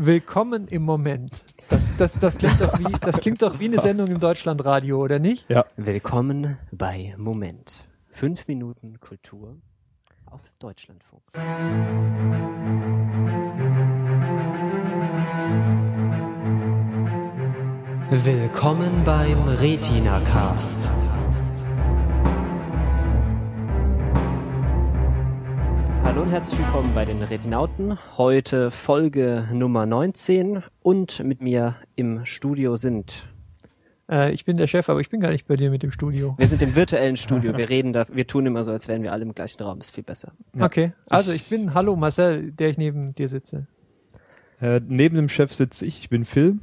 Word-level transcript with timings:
Willkommen 0.00 0.68
im 0.68 0.82
Moment. 0.82 1.42
Das, 1.70 1.88
das, 1.96 2.12
das, 2.20 2.38
klingt 2.38 2.60
doch 2.60 2.78
wie, 2.78 2.84
das 3.00 3.18
klingt 3.18 3.42
doch 3.42 3.58
wie 3.58 3.64
eine 3.64 3.80
Sendung 3.82 4.06
im 4.06 4.20
Deutschlandradio, 4.20 5.02
oder 5.02 5.18
nicht? 5.18 5.50
Ja. 5.50 5.64
Willkommen 5.76 6.56
bei 6.70 7.16
Moment. 7.18 7.84
Fünf 8.08 8.46
Minuten 8.46 9.00
Kultur 9.00 9.56
auf 10.26 10.40
Deutschlandfunk. 10.60 11.24
Willkommen 18.10 19.02
beim 19.04 19.48
Retina 19.48 20.20
Cast. 20.20 20.92
Und 26.28 26.34
herzlich 26.34 26.58
willkommen 26.58 26.94
bei 26.94 27.06
den 27.06 27.22
Retinauten. 27.22 27.98
Heute 28.18 28.70
Folge 28.70 29.48
Nummer 29.50 29.86
19 29.86 30.62
und 30.82 31.24
mit 31.24 31.40
mir 31.40 31.76
im 31.96 32.26
Studio 32.26 32.76
sind. 32.76 33.26
Äh, 34.10 34.34
ich 34.34 34.44
bin 34.44 34.58
der 34.58 34.66
Chef, 34.66 34.90
aber 34.90 35.00
ich 35.00 35.08
bin 35.08 35.20
gar 35.20 35.30
nicht 35.30 35.46
bei 35.46 35.56
dir 35.56 35.70
mit 35.70 35.82
dem 35.82 35.90
Studio. 35.90 36.34
Wir 36.36 36.46
sind 36.46 36.60
im 36.60 36.76
virtuellen 36.76 37.16
Studio. 37.16 37.56
Wir 37.56 37.70
reden 37.70 37.94
da, 37.94 38.04
wir 38.12 38.26
tun 38.26 38.44
immer 38.44 38.62
so, 38.62 38.72
als 38.72 38.88
wären 38.88 39.02
wir 39.02 39.12
alle 39.12 39.22
im 39.22 39.34
gleichen 39.34 39.62
Raum. 39.62 39.80
Ist 39.80 39.94
viel 39.94 40.04
besser. 40.04 40.32
Okay, 40.60 40.92
also 41.08 41.32
ich 41.32 41.48
bin 41.48 41.72
Hallo 41.72 41.96
Marcel, 41.96 42.52
der 42.52 42.68
ich 42.68 42.76
neben 42.76 43.14
dir 43.14 43.28
sitze. 43.28 43.66
Äh, 44.60 44.82
neben 44.86 45.16
dem 45.16 45.30
Chef 45.30 45.54
sitze 45.54 45.86
ich, 45.86 45.98
ich 45.98 46.10
bin 46.10 46.26
Phil. 46.26 46.58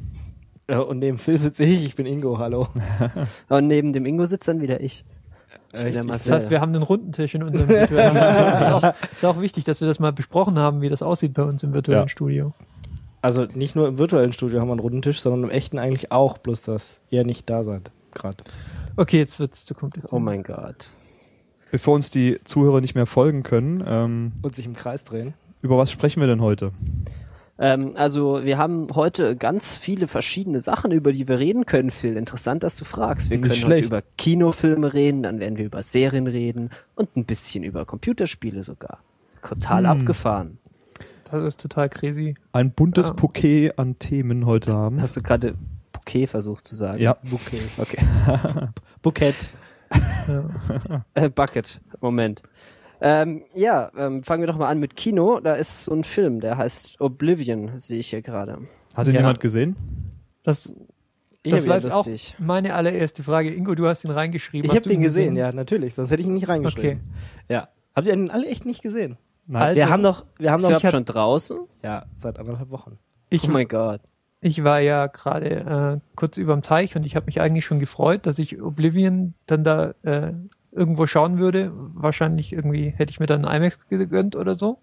Ja, 0.70 0.82
und 0.82 1.00
neben 1.00 1.18
Phil 1.18 1.38
sitze 1.38 1.64
ich, 1.64 1.84
ich 1.84 1.96
bin 1.96 2.06
Ingo, 2.06 2.38
hallo. 2.38 2.68
Und 3.50 3.66
neben 3.66 3.94
dem 3.94 4.06
Ingo 4.06 4.26
sitzt 4.26 4.48
dann 4.48 4.62
wieder 4.62 4.82
ich. 4.82 5.06
Ich 5.08 5.08
bin 5.08 5.10
der 5.10 5.56
Richtig. 5.56 5.65
Das 5.76 6.06
Marcel. 6.06 6.34
heißt, 6.34 6.50
wir 6.50 6.62
haben 6.62 6.74
einen 6.74 6.84
runden 6.84 7.12
Tisch 7.12 7.36
in 7.36 7.44
unserem 7.44 7.68
virtuellen 7.70 8.10
Studio. 8.16 8.26
Das 8.50 8.62
ist 8.62 8.72
auch, 8.74 8.94
ist 9.12 9.26
auch 9.26 9.42
wichtig, 9.42 9.64
dass 9.66 9.82
wir 9.82 9.88
das 9.88 10.00
mal 10.00 10.14
besprochen 10.14 10.58
haben, 10.58 10.82
wie 10.82 10.90
das 10.90 11.02
aussieht 11.02 11.34
bei 11.34 11.44
uns 11.44 11.64
im 11.64 11.74
virtuellen 11.74 12.04
Ja. 12.04 12.10
Studio. 12.10 12.54
Also 13.22 13.46
nicht 13.56 13.76
nur 13.76 13.88
im 13.88 13.98
virtuellen 13.98 14.34
Studio 14.34 14.60
haben 14.62 14.68
wir 14.68 14.74
einen 14.74 14.80
runden 14.82 15.02
Tisch, 15.02 15.20
sondern 15.20 15.44
im 15.46 15.50
echten 15.50 15.80
eigentlich 15.80 16.12
auch, 16.12 16.38
bloß 16.38 16.64
dass 16.64 17.02
ihr 17.10 17.24
nicht 17.26 17.50
da 17.50 17.64
seid 17.64 17.90
gerade. 18.14 18.38
Okay, 18.98 19.18
jetzt 19.18 19.40
wird's 19.40 19.66
zu 19.66 19.74
kompliziert. 19.74 20.14
Oh 20.14 20.20
mein 20.20 20.44
Gott. 20.44 20.88
Bevor 21.72 21.96
uns 21.96 22.12
die 22.12 22.38
Zuhörer 22.46 22.80
nicht 22.82 22.96
mehr 22.96 23.08
folgen 23.08 23.44
können, 23.44 23.84
ähm, 23.86 24.32
Und 24.44 24.56
sich 24.56 24.66
im 24.68 24.74
Kreis 24.74 25.04
drehen. 25.04 25.34
über 25.62 25.78
was 25.78 25.92
sprechen 25.92 26.20
wir 26.22 26.28
denn 26.28 26.40
heute? 26.42 26.72
Ähm, 27.58 27.94
also 27.96 28.44
wir 28.44 28.58
haben 28.58 28.88
heute 28.96 29.36
ganz 29.38 29.78
viele 29.78 30.08
verschiedene 30.08 30.60
Sachen, 30.60 30.92
über 30.92 31.14
die 31.14 31.28
wir 31.28 31.40
reden 31.40 31.66
können, 31.66 31.90
Phil. 31.92 32.18
Interessant, 32.18 32.64
dass 32.64 32.76
du 32.76 32.84
fragst. 32.86 33.30
Wir 33.30 33.38
Nicht 33.38 33.48
können 33.50 33.60
schlecht. 33.62 33.86
heute 33.92 34.00
über 34.00 34.04
Kinofilme 34.18 34.94
reden, 34.94 35.24
dann 35.24 35.40
werden 35.40 35.58
wir 35.58 35.66
über 35.66 35.82
Serien 35.84 36.28
reden 36.28 36.70
und 36.96 37.16
ein 37.16 37.24
bisschen 37.26 37.64
über 37.64 37.86
Computerspiele 37.86 38.62
sogar. 38.64 39.00
Total 39.48 39.84
Hm. 39.84 40.02
abgefahren. 40.02 40.58
Das 41.32 41.44
ist 41.44 41.60
total 41.62 41.90
crazy. 41.90 42.36
Ein 42.52 42.72
buntes 42.72 43.08
Ja. 43.08 43.14
Bouquet 43.14 43.72
an 43.78 43.98
Themen 44.00 44.46
heute 44.46 44.74
haben. 44.74 45.00
Hast 45.02 45.16
du 45.18 45.22
gerade 45.22 45.56
Bouquet 45.92 46.28
versucht 46.28 46.68
zu 46.68 46.76
sagen? 46.76 47.02
Ja. 47.02 47.18
Bouquet. 47.30 47.62
Okay. 47.78 47.98
Bukett. 49.02 49.52
Ja. 50.28 50.44
Äh, 51.14 51.30
Bucket. 51.30 51.80
Moment. 52.02 52.42
Ähm, 53.02 53.44
ja, 53.54 53.92
ähm, 53.98 54.24
fangen 54.24 54.42
wir 54.42 54.48
doch 54.48 54.58
mal 54.58 54.68
an 54.70 54.80
mit 54.80 54.96
Kino. 54.96 55.40
Da 55.40 55.54
ist 55.56 55.86
so 55.86 55.94
ein 55.94 56.04
Film, 56.04 56.40
der 56.40 56.58
heißt 56.58 57.00
Oblivion, 57.02 57.78
sehe 57.78 58.00
ich 58.00 58.10
hier 58.10 58.22
gerade. 58.22 58.60
Hat 58.96 59.08
ihn 59.08 59.14
Ja. 59.14 59.20
jemand 59.22 59.40
gesehen? 59.40 59.76
Das, 60.44 60.74
Ich 61.44 61.52
das 61.52 61.68
war 61.68 61.78
jetzt 61.78 61.92
auch 61.92 62.08
meine 62.40 62.74
allererste 62.74 63.24
Frage. 63.24 63.54
Ingo, 63.54 63.76
du 63.76 63.88
hast 63.88 64.04
ihn 64.06 64.12
reingeschrieben. 64.12 64.70
Ich 64.70 64.76
habe 64.76 64.88
den 64.88 65.00
ihn 65.00 65.02
gesehen, 65.04 65.36
ja, 65.36 65.52
natürlich, 65.52 65.94
sonst 65.96 66.12
hätte 66.12 66.22
ich 66.22 66.28
ihn 66.28 66.34
nicht 66.36 66.48
reingeschrieben. 66.48 67.02
Ja. 67.50 67.68
Habt 67.96 68.08
ihr 68.08 68.16
den 68.16 68.30
alle 68.32 68.48
echt 68.48 68.66
nicht 68.66 68.82
gesehen? 68.82 69.18
Nein. 69.48 69.62
Also, 69.62 69.76
wir 69.76 69.90
haben 69.90 70.04
doch, 70.04 70.26
wir 70.38 70.52
haben 70.52 70.64
doch, 70.64 70.82
schon 70.90 71.06
draußen? 71.06 71.60
ja, 71.84 72.06
seit 72.16 72.40
anderthalb 72.40 72.72
Wochen. 72.72 72.98
Ich, 73.30 73.48
oh 73.48 73.52
mein 73.52 73.68
Gott. 73.68 74.02
ich 74.42 74.64
war 74.64 74.80
ja 74.80 75.08
gerade 75.08 76.00
äh, 76.02 76.16
kurz 76.16 76.38
überm 76.38 76.62
Teich 76.62 76.96
und 76.96 77.06
ich 77.06 77.16
habe 77.16 77.28
mich 77.28 77.42
eigentlich 77.42 77.66
schon 77.66 77.80
gefreut, 77.80 78.26
dass 78.26 78.40
ich 78.40 78.62
Oblivion 78.62 79.34
dann 79.46 79.64
da 79.64 79.94
äh, 80.04 80.34
irgendwo 80.76 81.08
schauen 81.08 81.40
würde. 81.40 81.72
Wahrscheinlich 81.74 82.54
irgendwie 82.54 82.94
hätte 82.96 83.12
ich 83.12 83.20
mir 83.20 83.26
dann 83.26 83.46
einen 83.46 83.64
IMAX 83.64 83.88
gegönnt 83.88 84.36
oder 84.36 84.56
so. 84.56 84.80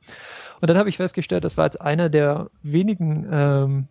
Und 0.60 0.70
dann 0.70 0.78
habe 0.78 0.88
ich 0.88 0.96
festgestellt, 0.96 1.44
das 1.44 1.56
war 1.56 1.66
jetzt 1.66 1.80
einer 1.80 2.08
der 2.08 2.50
wenigen, 2.62 3.26
ähm, 3.30 3.88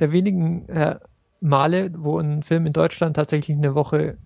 der 0.00 0.12
wenigen 0.12 0.68
äh, 0.68 0.98
Male, 1.40 1.90
wo 1.96 2.18
ein 2.18 2.42
Film 2.42 2.66
in 2.66 2.72
Deutschland 2.72 3.16
tatsächlich 3.16 3.56
eine 3.56 3.74
Woche 3.74 4.16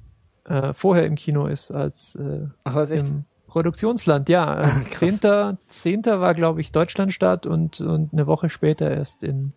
äh, 0.45 0.73
vorher 0.73 1.05
im 1.05 1.17
Kino 1.17 1.47
ist 1.47 1.71
als 1.71 2.15
äh, 2.15 2.47
Ach, 2.65 2.75
was 2.75 2.91
echt? 2.91 3.09
im 3.09 3.25
Produktionsland. 3.49 4.29
Ja. 4.29 4.63
10. 4.91 5.59
10. 5.69 6.05
war, 6.05 6.35
glaube 6.35 6.61
ich, 6.61 6.73
Deutschlandstart 6.73 7.47
und, 7.47 7.81
und 7.81 8.13
eine 8.13 8.27
Woche 8.27 8.51
später 8.51 8.91
erst 8.91 9.25
in, 9.25 9.53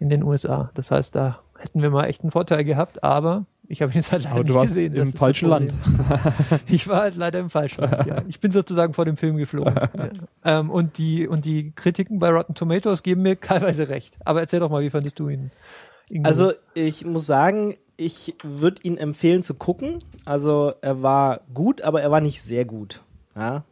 in 0.00 0.08
den 0.08 0.22
USA. 0.24 0.70
Das 0.74 0.90
heißt, 0.90 1.14
da 1.14 1.38
hätten 1.58 1.82
wir 1.82 1.90
mal 1.90 2.04
echt 2.04 2.22
einen 2.22 2.32
Vorteil 2.32 2.64
gehabt, 2.64 3.04
aber 3.04 3.46
ich 3.68 3.82
habe 3.82 3.92
ihn 3.92 3.96
jetzt 3.96 4.10
halt 4.10 4.24
leider 4.24 4.34
Aber 4.34 4.44
du 4.44 4.48
nicht 4.48 4.56
warst 4.56 4.74
gesehen. 4.74 4.94
Im 4.94 5.12
falschen 5.12 5.48
Land. 5.48 5.74
Ich 6.66 6.88
war 6.88 7.02
halt 7.02 7.16
leider 7.16 7.38
im 7.38 7.50
falschen 7.50 7.82
Land, 7.82 8.06
ja. 8.06 8.22
Ich 8.26 8.40
bin 8.40 8.50
sozusagen 8.50 8.94
vor 8.94 9.04
dem 9.04 9.16
Film 9.16 9.36
geflogen. 9.36 9.74
ja. 9.74 10.10
ähm, 10.44 10.70
und, 10.70 10.96
die, 10.98 11.28
und 11.28 11.44
die 11.44 11.72
Kritiken 11.72 12.18
bei 12.18 12.30
Rotten 12.30 12.54
Tomatoes 12.54 13.02
geben 13.02 13.22
mir 13.22 13.38
teilweise 13.40 13.88
recht. 13.88 14.16
Aber 14.24 14.40
erzähl 14.40 14.60
doch 14.60 14.70
mal, 14.70 14.82
wie 14.82 14.90
fandest 14.90 15.18
du 15.18 15.28
ihn? 15.28 15.50
Ingo? 16.08 16.26
Also 16.26 16.52
ich 16.74 17.04
muss 17.04 17.26
sagen, 17.26 17.76
ich 17.98 18.34
würde 18.42 18.80
ihn 18.82 18.96
empfehlen 18.96 19.42
zu 19.42 19.54
gucken. 19.54 19.98
Also 20.24 20.72
er 20.80 21.02
war 21.02 21.40
gut, 21.52 21.82
aber 21.82 22.00
er 22.00 22.10
war 22.10 22.22
nicht 22.22 22.40
sehr 22.40 22.64
gut. 22.64 23.02
Ja. 23.36 23.64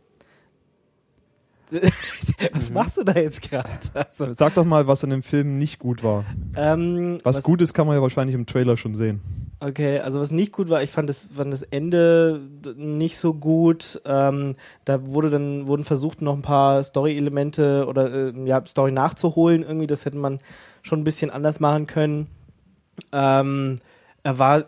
was 2.52 2.70
machst 2.70 2.98
du 2.98 3.02
da 3.02 3.14
jetzt 3.14 3.42
gerade? 3.42 3.68
Also, 3.94 4.32
Sag 4.32 4.54
doch 4.54 4.64
mal, 4.64 4.86
was 4.86 5.02
in 5.02 5.10
dem 5.10 5.22
Film 5.22 5.58
nicht 5.58 5.78
gut 5.78 6.04
war. 6.04 6.24
ähm, 6.54 7.18
Was, 7.24 7.42
gut 7.42 7.60
ist, 7.60 7.74
kann 7.74 7.86
man 7.86 7.96
ja 7.96 8.02
wahrscheinlich 8.02 8.34
im 8.34 8.46
Trailer 8.46 8.76
schon 8.76 8.94
sehen. 8.94 9.20
Okay, 9.58 10.00
also 10.00 10.20
was 10.20 10.32
nicht 10.32 10.52
gut 10.52 10.68
war, 10.68 10.82
ich 10.82 10.90
fand 10.90 11.08
das, 11.08 11.30
fand 11.34 11.50
das 11.52 11.62
Ende 11.62 12.42
nicht 12.76 13.16
so 13.18 13.32
gut. 13.32 14.00
Ähm, 14.04 14.54
da 14.84 15.06
wurde 15.06 15.30
dann 15.30 15.66
wurden 15.66 15.84
versucht, 15.84 16.20
noch 16.20 16.34
ein 16.34 16.42
paar 16.42 16.84
Story-Elemente 16.84 17.86
oder 17.88 18.12
äh, 18.12 18.32
ja 18.44 18.64
Story 18.66 18.92
nachzuholen. 18.92 19.62
Irgendwie, 19.62 19.86
das 19.86 20.04
hätte 20.04 20.18
man 20.18 20.40
schon 20.82 21.00
ein 21.00 21.04
bisschen 21.04 21.30
anders 21.30 21.58
machen 21.58 21.86
können. 21.86 22.26
Ähm, 23.12 23.76
er 24.22 24.38
war 24.38 24.66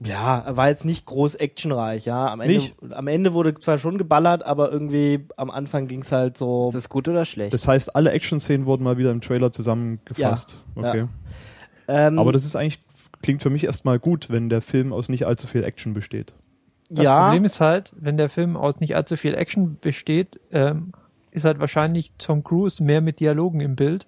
ja, 0.00 0.40
er 0.40 0.56
war 0.56 0.68
jetzt 0.68 0.84
nicht 0.84 1.06
groß 1.06 1.36
actionreich. 1.36 2.04
Ja, 2.04 2.28
am 2.28 2.40
Ende, 2.40 2.54
Nicht? 2.54 2.74
am 2.90 3.06
Ende 3.06 3.32
wurde 3.32 3.54
zwar 3.54 3.78
schon 3.78 3.96
geballert, 3.96 4.42
aber 4.42 4.70
irgendwie 4.70 5.26
am 5.36 5.50
Anfang 5.50 5.86
ging's 5.86 6.12
halt 6.12 6.36
so. 6.36 6.66
Ist 6.66 6.74
das 6.74 6.88
gut 6.88 7.08
oder 7.08 7.24
schlecht? 7.24 7.54
Das 7.54 7.66
heißt, 7.66 7.94
alle 7.94 8.10
Action-Szenen 8.10 8.66
wurden 8.66 8.84
mal 8.84 8.98
wieder 8.98 9.10
im 9.10 9.20
Trailer 9.20 9.52
zusammengefasst. 9.52 10.58
Ja, 10.76 10.82
okay. 10.82 11.06
ähm, 11.88 12.18
Aber 12.18 12.32
das 12.32 12.44
ist 12.44 12.56
eigentlich, 12.56 12.80
klingt 13.24 13.42
für 13.42 13.50
mich 13.50 13.64
erstmal 13.64 13.98
gut, 13.98 14.30
wenn 14.30 14.48
der 14.48 14.60
Film 14.60 14.92
aus 14.92 15.08
nicht 15.08 15.26
allzu 15.26 15.46
viel 15.46 15.64
Action 15.64 15.94
besteht. 15.94 16.34
Das 16.90 17.04
ja, 17.06 17.24
Problem 17.24 17.44
ist 17.44 17.60
halt, 17.60 17.92
wenn 17.96 18.16
der 18.16 18.28
Film 18.28 18.56
aus 18.56 18.78
nicht 18.80 18.94
allzu 18.94 19.16
viel 19.16 19.34
Action 19.34 19.78
besteht, 19.80 20.38
ähm, 20.52 20.92
ist 21.30 21.44
halt 21.44 21.58
wahrscheinlich 21.58 22.12
Tom 22.18 22.44
Cruise 22.44 22.82
mehr 22.82 23.00
mit 23.00 23.20
Dialogen 23.20 23.60
im 23.60 23.74
Bild. 23.76 24.06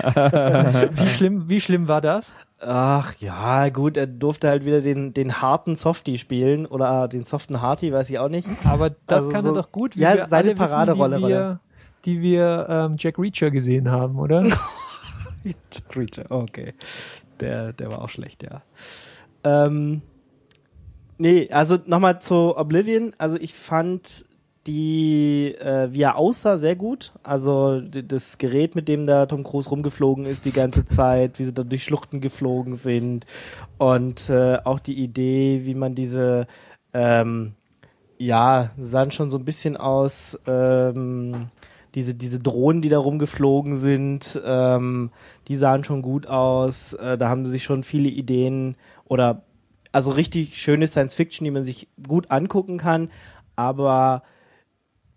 wie 0.04 1.08
schlimm, 1.08 1.48
wie 1.48 1.60
schlimm 1.60 1.88
war 1.88 2.00
das? 2.00 2.32
Ach 2.60 3.12
ja, 3.18 3.68
gut, 3.68 3.96
er 3.96 4.06
durfte 4.06 4.48
halt 4.48 4.64
wieder 4.64 4.80
den, 4.80 5.12
den 5.12 5.42
harten 5.42 5.76
Softie 5.76 6.16
spielen 6.16 6.66
oder 6.66 7.08
den 7.08 7.24
soften 7.24 7.60
Harty, 7.60 7.92
weiß 7.92 8.08
ich 8.10 8.18
auch 8.18 8.28
nicht. 8.28 8.46
Aber 8.64 8.90
das 8.90 9.18
Also 9.18 9.30
kann 9.30 9.42
so- 9.42 9.50
er 9.50 9.54
doch 9.56 9.72
gut, 9.72 9.96
wie 9.96 10.00
ja, 10.00 10.14
wir 10.14 10.26
seine 10.26 10.50
alle 10.50 10.54
Paraderolle 10.54 11.16
wissen, 11.16 11.22
die 11.26 11.28
wir, 11.28 11.60
die 12.04 12.22
wir 12.22 12.66
ähm, 12.70 12.96
Jack 12.98 13.18
Reacher 13.18 13.50
gesehen 13.50 13.90
haben, 13.90 14.18
oder? 14.18 14.44
Creature, 15.88 16.26
okay. 16.30 16.72
Der, 17.44 17.74
der 17.74 17.90
war 17.90 18.00
auch 18.00 18.08
schlecht, 18.08 18.42
ja. 18.42 18.62
Ähm, 19.44 20.00
nee, 21.18 21.50
also 21.50 21.76
nochmal 21.84 22.22
zu 22.22 22.56
Oblivion. 22.56 23.12
Also 23.18 23.36
ich 23.38 23.52
fand 23.52 24.24
die, 24.66 25.54
äh, 25.56 25.92
wie 25.92 26.00
er 26.00 26.16
aussah, 26.16 26.56
sehr 26.56 26.74
gut. 26.74 27.12
Also 27.22 27.82
das 27.82 28.38
Gerät, 28.38 28.74
mit 28.74 28.88
dem 28.88 29.04
da 29.04 29.26
Tom 29.26 29.44
Cruise 29.44 29.68
rumgeflogen 29.68 30.24
ist 30.24 30.46
die 30.46 30.52
ganze 30.52 30.86
Zeit, 30.86 31.38
wie 31.38 31.44
sie 31.44 31.52
da 31.52 31.64
durch 31.64 31.84
Schluchten 31.84 32.22
geflogen 32.22 32.72
sind 32.72 33.26
und 33.76 34.30
äh, 34.30 34.56
auch 34.64 34.78
die 34.78 35.02
Idee, 35.02 35.62
wie 35.64 35.74
man 35.74 35.94
diese, 35.94 36.46
ähm, 36.94 37.52
ja, 38.16 38.70
sahen 38.78 39.12
schon 39.12 39.30
so 39.30 39.36
ein 39.36 39.44
bisschen 39.44 39.76
aus, 39.76 40.40
ähm, 40.46 41.50
diese, 41.94 42.14
diese 42.14 42.38
Drohnen, 42.40 42.82
die 42.82 42.88
da 42.88 42.98
rumgeflogen 42.98 43.76
sind, 43.76 44.40
ähm, 44.44 45.10
die 45.48 45.56
sahen 45.56 45.84
schon 45.84 46.02
gut 46.02 46.26
aus. 46.26 46.94
Äh, 46.94 47.16
da 47.18 47.28
haben 47.28 47.44
sie 47.46 47.52
sich 47.52 47.64
schon 47.64 47.82
viele 47.84 48.08
Ideen 48.08 48.76
oder 49.04 49.42
also 49.92 50.10
richtig 50.10 50.60
schöne 50.60 50.88
Science 50.88 51.14
Fiction, 51.14 51.44
die 51.44 51.52
man 51.52 51.64
sich 51.64 51.88
gut 52.06 52.30
angucken 52.30 52.78
kann. 52.78 53.10
Aber 53.54 54.24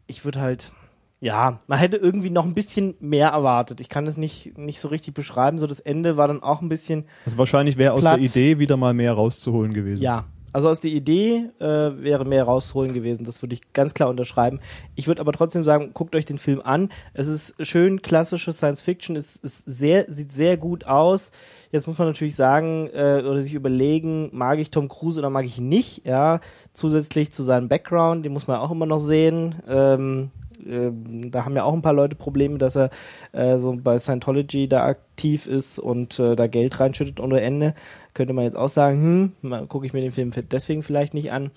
ich 0.05 0.23
würde 0.23 0.39
halt, 0.39 0.71
ja, 1.19 1.59
man 1.65 1.79
hätte 1.79 1.97
irgendwie 1.97 2.29
noch 2.29 2.45
ein 2.45 2.53
bisschen 2.53 2.93
mehr 2.99 3.29
erwartet. 3.29 3.81
Ich 3.81 3.89
kann 3.89 4.05
das 4.05 4.17
nicht, 4.17 4.55
nicht 4.57 4.79
so 4.79 4.87
richtig 4.89 5.15
beschreiben. 5.15 5.57
So 5.57 5.65
das 5.65 5.79
Ende 5.79 6.15
war 6.15 6.27
dann 6.27 6.43
auch 6.43 6.61
ein 6.61 6.69
bisschen, 6.69 7.05
Also 7.25 7.39
wahrscheinlich 7.39 7.77
wäre 7.77 7.93
aus 7.93 8.03
der 8.03 8.19
Idee 8.19 8.59
wieder 8.59 8.77
mal 8.77 8.93
mehr 8.93 9.13
rauszuholen 9.13 9.73
gewesen. 9.73 10.03
ja, 10.03 10.25
Also 10.53 10.69
aus 10.69 10.81
der 10.81 10.91
Idee 10.91 11.49
äh, 11.59 11.65
wäre 11.65 12.25
mehr 12.25 12.43
rausholen 12.43 12.93
gewesen, 12.93 13.25
das 13.25 13.41
würde 13.41 13.53
ich 13.53 13.73
ganz 13.73 13.93
klar 13.93 14.09
unterschreiben. 14.09 14.59
Ich 14.95 15.07
würde 15.07 15.21
aber 15.21 15.33
trotzdem 15.33 15.63
sagen, 15.63 15.91
guckt 15.93 16.15
euch 16.15 16.25
den 16.25 16.37
Film 16.37 16.61
an. 16.63 16.89
Es 17.13 17.27
ist 17.27 17.55
schön 17.65 18.01
klassische 18.01 18.53
Science 18.53 18.81
Fiction, 18.81 19.15
es 19.15 19.35
ist 19.35 19.63
sehr, 19.65 20.05
sieht 20.07 20.31
sehr 20.31 20.57
gut 20.57 20.85
aus. 20.85 21.31
Jetzt 21.71 21.87
muss 21.87 21.97
man 21.97 22.07
natürlich 22.07 22.35
sagen 22.35 22.89
äh, 22.93 23.23
oder 23.25 23.41
sich 23.41 23.53
überlegen, 23.53 24.29
mag 24.31 24.59
ich 24.59 24.71
Tom 24.71 24.87
Cruise 24.87 25.19
oder 25.19 25.29
mag 25.29 25.45
ich 25.45 25.57
ihn 25.57 25.69
nicht? 25.69 26.05
Ja, 26.05 26.39
zusätzlich 26.73 27.31
zu 27.31 27.43
seinem 27.43 27.67
Background, 27.67 28.25
den 28.25 28.33
muss 28.33 28.47
man 28.47 28.57
auch 28.57 28.71
immer 28.71 28.85
noch 28.85 29.01
sehen. 29.01 29.55
Ähm, 29.67 30.31
ähm, 30.69 31.31
da 31.31 31.45
haben 31.45 31.55
ja 31.55 31.63
auch 31.63 31.73
ein 31.73 31.81
paar 31.81 31.93
Leute 31.93 32.15
Probleme, 32.15 32.57
dass 32.57 32.75
er 32.75 32.89
äh, 33.31 33.57
so 33.57 33.75
bei 33.81 33.99
Scientology 33.99 34.67
da 34.67 34.85
aktiv 34.85 35.47
ist 35.47 35.79
und 35.79 36.19
äh, 36.19 36.35
da 36.35 36.47
Geld 36.47 36.79
reinschüttet 36.79 37.19
ohne 37.19 37.41
Ende. 37.41 37.73
Könnte 38.13 38.33
man 38.33 38.45
jetzt 38.45 38.57
auch 38.57 38.69
sagen, 38.69 39.33
hm, 39.41 39.67
gucke 39.67 39.85
ich 39.85 39.93
mir 39.93 40.01
den 40.01 40.11
Film 40.11 40.31
deswegen 40.51 40.83
vielleicht 40.83 41.13
nicht 41.13 41.31
an. 41.31 41.51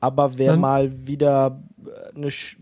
Aber 0.00 0.38
wer 0.38 0.54
Hm. 0.54 0.60
mal 0.60 1.06
wieder 1.06 1.62
äh, 1.84 2.16
eine, 2.16 2.30
sch 2.30 2.58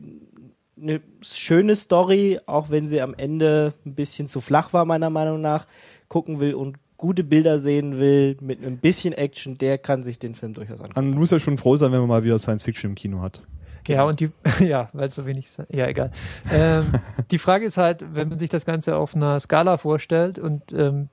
eine 0.80 1.00
schöne 1.20 1.76
Story, 1.76 2.40
auch 2.46 2.70
wenn 2.70 2.88
sie 2.88 3.00
am 3.00 3.14
Ende 3.14 3.74
ein 3.86 3.94
bisschen 3.94 4.28
zu 4.28 4.40
flach 4.40 4.72
war, 4.72 4.84
meiner 4.84 5.10
Meinung 5.10 5.40
nach, 5.40 5.66
gucken 6.08 6.40
will 6.40 6.54
und 6.54 6.76
gute 6.96 7.24
Bilder 7.24 7.58
sehen 7.58 7.98
will, 7.98 8.36
mit 8.40 8.64
ein 8.64 8.78
bisschen 8.78 9.12
Action, 9.12 9.58
der 9.58 9.78
kann 9.78 10.02
sich 10.02 10.18
den 10.18 10.34
Film 10.34 10.54
durchaus 10.54 10.80
angucken. 10.80 11.10
Man 11.10 11.18
muss 11.18 11.30
ja 11.30 11.38
schon 11.38 11.58
froh 11.58 11.76
sein, 11.76 11.92
wenn 11.92 12.00
man 12.00 12.08
mal 12.08 12.24
wieder 12.24 12.38
Science 12.38 12.62
Fiction 12.62 12.90
im 12.90 12.94
Kino 12.94 13.20
hat. 13.20 13.42
Ja, 13.88 14.04
und 14.04 14.20
die, 14.20 14.30
ja, 14.60 14.88
weil 14.92 15.10
so 15.10 15.26
wenig, 15.26 15.48
ja, 15.70 15.86
egal. 15.86 16.10
Ähm, 16.52 16.86
die 17.30 17.38
Frage 17.38 17.66
ist 17.66 17.76
halt, 17.76 18.04
wenn 18.14 18.28
man 18.28 18.38
sich 18.38 18.48
das 18.48 18.64
Ganze 18.64 18.96
auf 18.96 19.14
einer 19.14 19.38
Skala 19.40 19.76
vorstellt 19.76 20.38
und 20.38 20.72
ähm, 20.72 21.08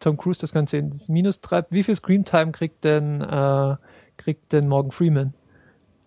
Tom 0.00 0.16
Cruise 0.16 0.40
das 0.40 0.52
Ganze 0.52 0.76
ins 0.78 1.08
Minus 1.08 1.40
treibt, 1.40 1.72
wie 1.72 1.82
viel 1.82 1.94
Screamtime 1.96 2.52
kriegt 2.52 2.84
denn, 2.84 3.20
äh, 3.20 3.76
kriegt 4.16 4.52
denn 4.52 4.68
Morgan 4.68 4.90
Freeman? 4.90 5.34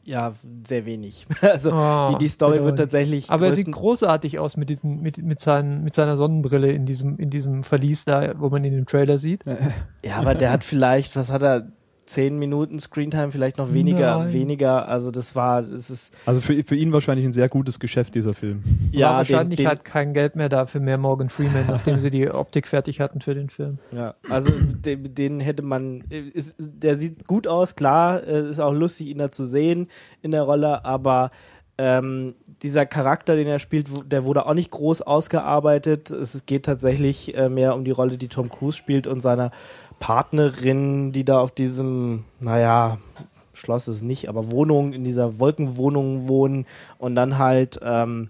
Ja, 0.04 0.34
sehr 0.64 0.86
wenig. 0.86 1.26
Also 1.42 1.74
Oh, 1.74 2.08
die, 2.12 2.18
die 2.18 2.30
Story 2.30 2.52
bedauerlich. 2.54 2.66
wird 2.66 2.78
tatsächlich. 2.78 3.30
Aber 3.30 3.48
er 3.48 3.54
sieht 3.54 3.70
großartig 3.70 4.40
aus 4.40 4.56
mit 4.56 4.70
diesem, 4.70 5.02
mit, 5.02 5.22
mit, 5.22 5.42
seinen, 5.42 5.84
mit 5.84 5.94
seiner 5.94 6.16
Sonnenbrille 6.16 6.72
in 6.72 6.86
diesem, 6.86 7.18
in 7.18 7.30
diesem 7.30 7.64
Verlies 7.64 8.06
da, 8.06 8.34
wo 8.40 8.50
man 8.50 8.64
ihn 8.64 8.74
im 8.74 8.86
Trailer 8.86 9.18
sieht. 9.18 9.44
Ja, 10.06 10.16
aber 10.16 10.34
der 10.34 10.52
hat 10.52 10.64
vielleicht, 10.64 11.18
was 11.18 11.30
hat 11.32 11.42
er? 11.44 11.68
Zehn 12.08 12.40
Minuten 12.40 12.80
Screentime, 12.80 13.32
vielleicht 13.32 13.58
noch 13.58 13.74
weniger, 13.74 14.20
Nein. 14.20 14.34
weniger. 14.34 14.88
Also 14.88 15.12
das 15.12 15.36
war, 15.36 15.60
es 15.60 15.90
ist 15.90 16.16
Also 16.26 16.42
für, 16.42 16.64
für 16.64 16.76
ihn 16.76 16.94
wahrscheinlich 16.94 17.26
ein 17.26 17.34
sehr 17.34 17.50
gutes 17.50 17.80
Geschäft, 17.80 18.16
dieser 18.16 18.34
Film. 18.34 18.62
Ja, 18.92 19.00
ja 19.00 19.18
wahrscheinlich 19.18 19.58
den, 19.58 19.66
den, 19.66 19.68
halt 19.68 19.86
kein 19.86 20.14
Geld 20.14 20.36
mehr 20.36 20.50
da 20.50 20.66
für 20.66 20.80
mehr 20.80 20.98
Morgan 20.98 21.30
Freeman, 21.30 21.66
nachdem 21.68 22.00
sie 22.02 22.10
die 22.10 22.30
Optik 22.32 22.68
fertig 22.68 23.02
hatten 23.02 23.20
für 23.22 23.36
den 23.36 23.50
Film. 23.50 23.80
Ja, 23.92 24.16
also 24.30 24.54
den, 24.54 25.14
den 25.14 25.40
hätte 25.42 25.64
man, 25.64 26.02
ist, 26.10 26.56
der 26.58 26.96
sieht 26.96 27.28
gut 27.28 27.48
aus, 27.48 27.76
klar, 27.76 28.24
äh, 28.26 28.50
ist 28.50 28.60
auch 28.60 28.74
lustig, 28.74 29.08
ihn 29.08 29.18
da 29.18 29.32
zu 29.32 29.46
sehen 29.46 29.90
in 30.22 30.32
der 30.32 30.44
Rolle, 30.44 30.86
aber 30.86 31.32
ähm, 31.78 32.36
dieser 32.64 32.86
Charakter, 32.86 33.36
den 33.36 33.48
er 33.48 33.60
spielt, 33.60 33.88
der 34.12 34.26
wurde 34.26 34.46
auch 34.46 34.54
nicht 34.54 34.72
groß 34.72 35.04
ausgearbeitet. 35.04 36.10
Es 36.10 36.46
geht 36.46 36.66
tatsächlich 36.66 37.36
äh, 37.38 37.50
mehr 37.50 37.76
um 37.76 37.86
die 37.86 37.92
Rolle, 37.92 38.18
die 38.18 38.30
Tom 38.30 38.50
Cruise 38.50 38.78
spielt 38.78 39.06
und 39.06 39.20
seiner 39.20 39.52
Partnerin, 40.00 41.12
die 41.12 41.26
da 41.26 41.40
auf 41.40 41.52
diesem, 41.52 42.26
naja, 42.40 42.98
Schloss 43.54 43.88
ist 43.88 44.04
nicht, 44.04 44.30
aber 44.30 44.52
Wohnung, 44.52 44.94
in 44.94 45.04
dieser 45.04 45.40
Wolkenwohnung 45.40 46.28
wohnen 46.28 46.66
und 46.98 47.16
dann 47.16 47.38
halt, 47.38 47.80
ähm, 47.82 48.30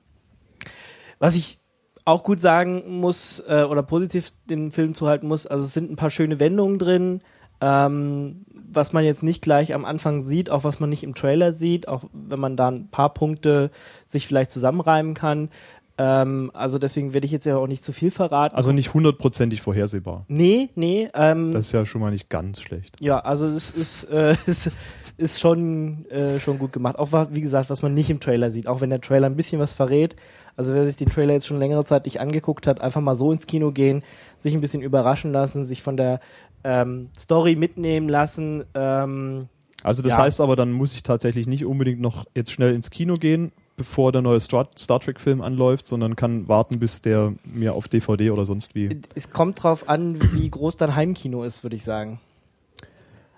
was 1.20 1.36
ich 1.36 1.60
auch 2.06 2.24
gut 2.24 2.40
sagen 2.40 3.00
muss 3.00 3.44
äh, 3.48 3.64
oder 3.64 3.84
positiv 3.84 4.32
dem 4.50 4.72
Film 4.72 4.94
zuhalten 4.94 5.28
muss, 5.28 5.46
also 5.46 5.66
es 5.66 5.74
sind 5.74 5.92
ein 5.92 5.98
paar 5.98 6.10
schöne 6.10 6.40
Wendungen 6.40 6.80
drin, 6.80 7.22
ähm, 7.60 8.46
was 8.70 8.94
man 8.94 9.04
jetzt 9.04 9.24
nicht 9.24 9.42
gleich 9.42 9.74
am 9.74 9.86
Anfang 9.86 10.22
sieht, 10.22 10.50
auch 10.50 10.64
was 10.64 10.80
man 10.80 10.90
nicht 10.90 11.04
im 11.04 11.16
Trailer 11.16 11.54
sieht, 11.54 11.88
auch 11.88 12.04
wenn 12.14 12.40
man 12.40 12.56
da 12.56 12.70
ein 12.70 12.90
paar 12.90 13.14
Punkte 13.14 13.72
sich 14.06 14.28
vielleicht 14.28 14.52
zusammenreimen 14.52 15.14
kann. 15.14 15.50
Ähm, 15.98 16.52
also 16.54 16.78
deswegen 16.78 17.14
werde 17.14 17.26
ich 17.26 17.32
jetzt 17.32 17.46
ja 17.46 17.58
auch 17.58 17.68
nicht 17.68 17.84
zu 17.84 17.92
viel 17.92 18.12
verraten. 18.12 18.56
Also 18.56 18.72
nicht 18.72 18.94
hundertprozentig 18.94 19.62
vorhersehbar. 19.62 20.26
nee, 20.28 20.70
nee. 20.76 21.10
Ähm, 21.16 21.52
Das 21.52 21.68
ist 21.68 21.72
ja 21.72 21.86
schon 21.86 22.02
mal 22.02 22.12
nicht 22.12 22.30
ganz 22.30 22.62
schlecht. 22.62 22.96
ja, 23.02 23.20
also 23.20 23.48
es 23.48 23.70
ist, 23.72 24.04
äh, 24.06 24.36
ist, 24.46 24.72
ist 25.18 25.40
schon, 25.40 26.06
äh, 26.10 26.40
schon 26.40 26.60
gut 26.60 26.72
gemacht. 26.74 27.00
Auch 27.00 27.12
wie 27.32 27.42
gesagt, 27.42 27.70
was 27.72 27.82
man 27.82 27.94
nicht 27.96 28.10
im 28.12 28.20
Trailer 28.20 28.52
sieht, 28.52 28.68
auch 28.68 28.82
wenn 28.82 28.92
der 28.92 29.02
Trailer 29.02 29.26
ein 29.28 29.36
bisschen 29.36 29.60
was 29.60 29.74
verrät. 29.74 30.16
Also 30.56 30.74
wer 30.74 30.86
sich 30.86 30.98
den 30.98 31.10
Trailer 31.10 31.34
jetzt 31.34 31.48
schon 31.48 31.60
längere 31.60 31.84
Zeit 31.86 32.06
nicht 32.06 32.20
angeguckt 32.20 32.68
hat, 32.68 32.82
einfach 32.82 33.02
mal 33.02 33.16
so 33.16 33.32
ins 33.32 33.46
Kino 33.48 33.72
gehen, 33.72 34.04
sich 34.38 34.54
ein 34.54 34.62
bisschen 34.62 34.82
überraschen 34.82 35.32
lassen, 35.32 35.66
sich 35.66 35.82
von 35.84 35.98
der 35.98 36.20
ähm, 36.64 37.10
Story 37.18 37.56
mitnehmen 37.56 38.10
lassen. 38.10 38.64
Ähm, 38.76 39.48
Also 39.84 40.02
das 40.04 40.14
Ja. 40.14 40.20
heißt 40.24 40.42
aber, 40.42 40.56
dann 40.56 40.72
muss 40.72 40.94
ich 40.94 41.04
tatsächlich 41.04 41.48
nicht 41.48 41.66
unbedingt 41.66 42.02
noch 42.02 42.26
jetzt 42.36 42.52
schnell 42.52 42.74
ins 42.76 42.90
Kino 42.92 43.16
gehen, 43.16 43.52
bevor 43.78 44.12
der 44.12 44.24
neue 44.24 44.40
Star, 44.40 44.68
Star 44.78 45.00
Trek 45.00 45.20
Film 45.20 45.42
anläuft, 45.42 45.86
sondern 45.86 46.16
kann 46.16 46.48
warten, 46.48 46.80
bis 46.80 47.02
der 47.02 47.34
mir 47.46 47.74
auf 47.74 47.88
DVD 47.88 48.32
oder 48.32 48.46
sonst 48.46 48.76
wie. 48.76 48.90
es 49.16 49.30
kommt 49.30 49.64
drauf 49.64 49.88
an, 49.88 50.20
wie 50.34 50.50
groß 50.50 50.78
dein 50.78 50.96
Heimkino 50.96 51.44
ist, 51.44 51.64
würde 51.64 51.76
ich 51.76 51.84
sagen. 51.84 52.20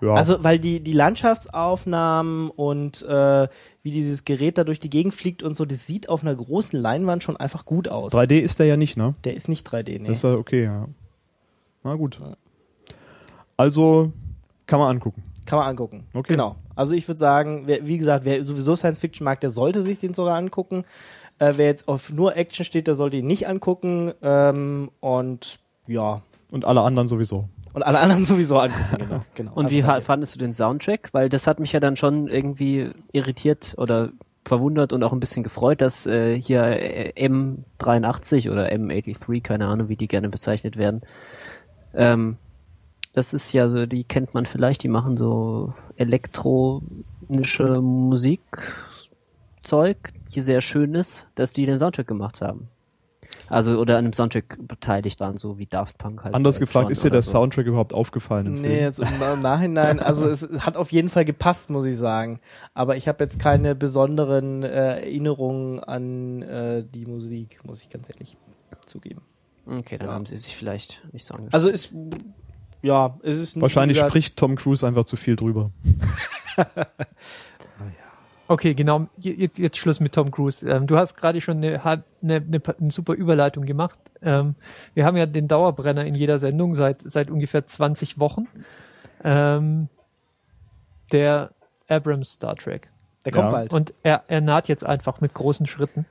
Ja. 0.00 0.14
Also, 0.14 0.42
weil 0.42 0.58
die, 0.58 0.80
die 0.80 0.94
Landschaftsaufnahmen 0.94 2.48
und 2.48 3.02
äh, 3.02 3.48
wie 3.82 3.90
dieses 3.90 4.24
Gerät 4.24 4.56
da 4.56 4.64
durch 4.64 4.80
die 4.80 4.88
Gegend 4.88 5.14
fliegt 5.14 5.42
und 5.42 5.54
so, 5.54 5.66
das 5.66 5.86
sieht 5.86 6.08
auf 6.08 6.22
einer 6.22 6.34
großen 6.34 6.80
Leinwand 6.80 7.22
schon 7.22 7.36
einfach 7.36 7.66
gut 7.66 7.86
aus. 7.88 8.14
3D 8.14 8.38
ist 8.38 8.58
der 8.58 8.66
ja 8.66 8.78
nicht, 8.78 8.96
ne? 8.96 9.12
Der 9.24 9.34
ist 9.34 9.50
nicht 9.50 9.68
3D, 9.68 10.00
nee. 10.00 10.06
Das 10.06 10.16
ist 10.16 10.24
ja 10.24 10.34
okay, 10.34 10.64
ja. 10.64 10.88
Na 11.84 11.94
gut. 11.96 12.16
Also 13.58 14.10
kann 14.66 14.80
man 14.80 14.88
angucken. 14.88 15.22
Kann 15.44 15.58
man 15.58 15.68
angucken. 15.68 16.06
Okay. 16.14 16.32
Genau. 16.32 16.56
Also 16.80 16.94
ich 16.94 17.06
würde 17.06 17.18
sagen, 17.18 17.64
wer, 17.66 17.86
wie 17.86 17.98
gesagt, 17.98 18.24
wer 18.24 18.42
sowieso 18.42 18.74
Science 18.74 19.00
Fiction 19.00 19.26
mag, 19.26 19.38
der 19.42 19.50
sollte 19.50 19.82
sich 19.82 19.98
den 19.98 20.14
sogar 20.14 20.38
angucken. 20.38 20.86
Äh, 21.38 21.52
wer 21.56 21.66
jetzt 21.66 21.88
auf 21.88 22.10
nur 22.10 22.38
Action 22.38 22.64
steht, 22.64 22.86
der 22.86 22.94
sollte 22.94 23.18
ihn 23.18 23.26
nicht 23.26 23.46
angucken. 23.46 24.14
Ähm, 24.22 24.90
und 25.00 25.58
ja. 25.86 26.22
Und 26.50 26.64
alle 26.64 26.80
anderen 26.80 27.06
sowieso. 27.06 27.50
Und 27.74 27.82
alle 27.82 27.98
anderen 27.98 28.24
sowieso 28.24 28.56
angucken, 28.58 28.96
genau. 28.96 29.20
genau. 29.34 29.52
Und 29.52 29.70
wie 29.70 29.82
Also, 29.82 30.06
fandest 30.06 30.34
du 30.34 30.38
den 30.38 30.54
Soundtrack? 30.54 31.10
Weil 31.12 31.28
das 31.28 31.46
hat 31.46 31.60
mich 31.60 31.72
ja 31.72 31.80
dann 31.80 31.96
schon 31.96 32.28
irgendwie 32.28 32.88
irritiert 33.12 33.74
oder 33.76 34.12
verwundert 34.46 34.94
und 34.94 35.04
auch 35.04 35.12
ein 35.12 35.20
bisschen 35.20 35.42
gefreut, 35.42 35.82
dass 35.82 36.06
äh, 36.06 36.40
hier 36.40 36.62
äh, 36.62 37.12
M83 37.14 38.50
oder 38.50 38.72
M83, 38.72 39.42
keine 39.42 39.66
Ahnung, 39.66 39.90
wie 39.90 39.96
die 39.96 40.08
gerne 40.08 40.30
bezeichnet 40.30 40.78
werden. 40.78 41.02
Ähm, 41.92 42.38
das 43.12 43.34
ist 43.34 43.52
ja 43.52 43.68
so, 43.68 43.86
die 43.86 44.04
kennt 44.04 44.34
man 44.34 44.46
vielleicht, 44.46 44.82
die 44.82 44.88
machen 44.88 45.16
so 45.16 45.74
elektronische 46.00 47.80
Musikzeug, 47.80 50.12
die 50.34 50.40
sehr 50.40 50.60
schön 50.60 50.94
ist, 50.94 51.26
dass 51.34 51.52
die 51.52 51.66
den 51.66 51.78
Soundtrack 51.78 52.06
gemacht 52.06 52.40
haben. 52.40 52.68
Also 53.48 53.78
oder 53.78 53.98
an 53.98 54.04
dem 54.04 54.12
Soundtrack 54.12 54.58
beteiligt 54.66 55.20
waren, 55.20 55.36
so 55.36 55.58
wie 55.58 55.66
Daft 55.66 55.98
Punk 55.98 56.24
halt. 56.24 56.34
Anders 56.34 56.58
gefragt, 56.60 56.90
ist 56.90 57.04
dir 57.04 57.10
der 57.10 57.22
so. 57.22 57.32
Soundtrack 57.32 57.66
überhaupt 57.66 57.92
aufgefallen 57.92 58.46
im 58.46 58.54
Nee, 58.54 58.60
Film? 58.68 58.80
jetzt 58.80 59.00
im 59.00 59.08
im 59.34 59.42
Nachhinein, 59.42 60.00
also 60.00 60.26
es, 60.26 60.42
es 60.42 60.64
hat 60.64 60.76
auf 60.76 60.92
jeden 60.92 61.08
Fall 61.08 61.24
gepasst, 61.24 61.70
muss 61.70 61.84
ich 61.84 61.96
sagen. 61.96 62.38
Aber 62.74 62.96
ich 62.96 63.08
habe 63.08 63.22
jetzt 63.24 63.40
keine 63.40 63.74
besonderen 63.74 64.62
äh, 64.62 64.68
Erinnerungen 65.00 65.80
an 65.80 66.42
äh, 66.42 66.84
die 66.84 67.06
Musik, 67.06 67.58
muss 67.64 67.82
ich 67.82 67.90
ganz 67.90 68.08
ehrlich 68.08 68.36
zugeben. 68.86 69.22
Okay, 69.66 69.98
dann 69.98 70.08
Ja. 70.08 70.14
haben 70.14 70.26
sie 70.26 70.36
sich 70.36 70.56
vielleicht 70.56 71.02
nicht 71.12 71.24
so 71.24 71.34
angeschaut. 71.34 71.54
Also 71.54 71.68
ist, 71.70 71.92
ja, 72.82 73.18
es 73.22 73.36
ist 73.36 73.56
ein- 73.56 73.62
Wahrscheinlich 73.62 73.96
gesagt, 73.96 74.12
spricht 74.12 74.36
Tom 74.36 74.56
Cruise 74.56 74.86
einfach 74.86 75.04
zu 75.04 75.16
viel 75.16 75.36
drüber. 75.36 75.70
Okay, 78.48 78.74
genau. 78.74 79.06
Jetzt, 79.16 79.58
jetzt 79.58 79.76
Schluss 79.78 80.00
mit 80.00 80.12
Tom 80.12 80.32
Cruise. 80.32 80.68
Ähm, 80.68 80.88
du 80.88 80.96
hast 80.96 81.16
gerade 81.16 81.40
schon 81.40 81.58
eine, 81.58 81.84
eine, 81.84 82.02
eine, 82.20 82.60
eine 82.80 82.90
super 82.90 83.12
Überleitung 83.12 83.64
gemacht. 83.64 83.96
Ähm, 84.22 84.56
wir 84.94 85.04
haben 85.04 85.16
ja 85.16 85.26
den 85.26 85.46
Dauerbrenner 85.46 86.04
in 86.04 86.16
jeder 86.16 86.40
Sendung 86.40 86.74
seit, 86.74 87.00
seit 87.02 87.30
ungefähr 87.30 87.64
20 87.64 88.18
Wochen. 88.18 88.48
Ähm, 89.22 89.88
der 91.12 91.52
Abrams 91.88 92.32
Star 92.32 92.56
Trek. 92.56 92.88
Der 93.24 93.30
kommt 93.30 93.44
Ja. 93.44 93.50
bald. 93.50 93.72
Und 93.72 93.94
er, 94.02 94.24
er 94.26 94.40
naht 94.40 94.66
jetzt 94.66 94.84
einfach 94.84 95.20
mit 95.20 95.32
großen 95.32 95.66
Schritten. 95.68 96.04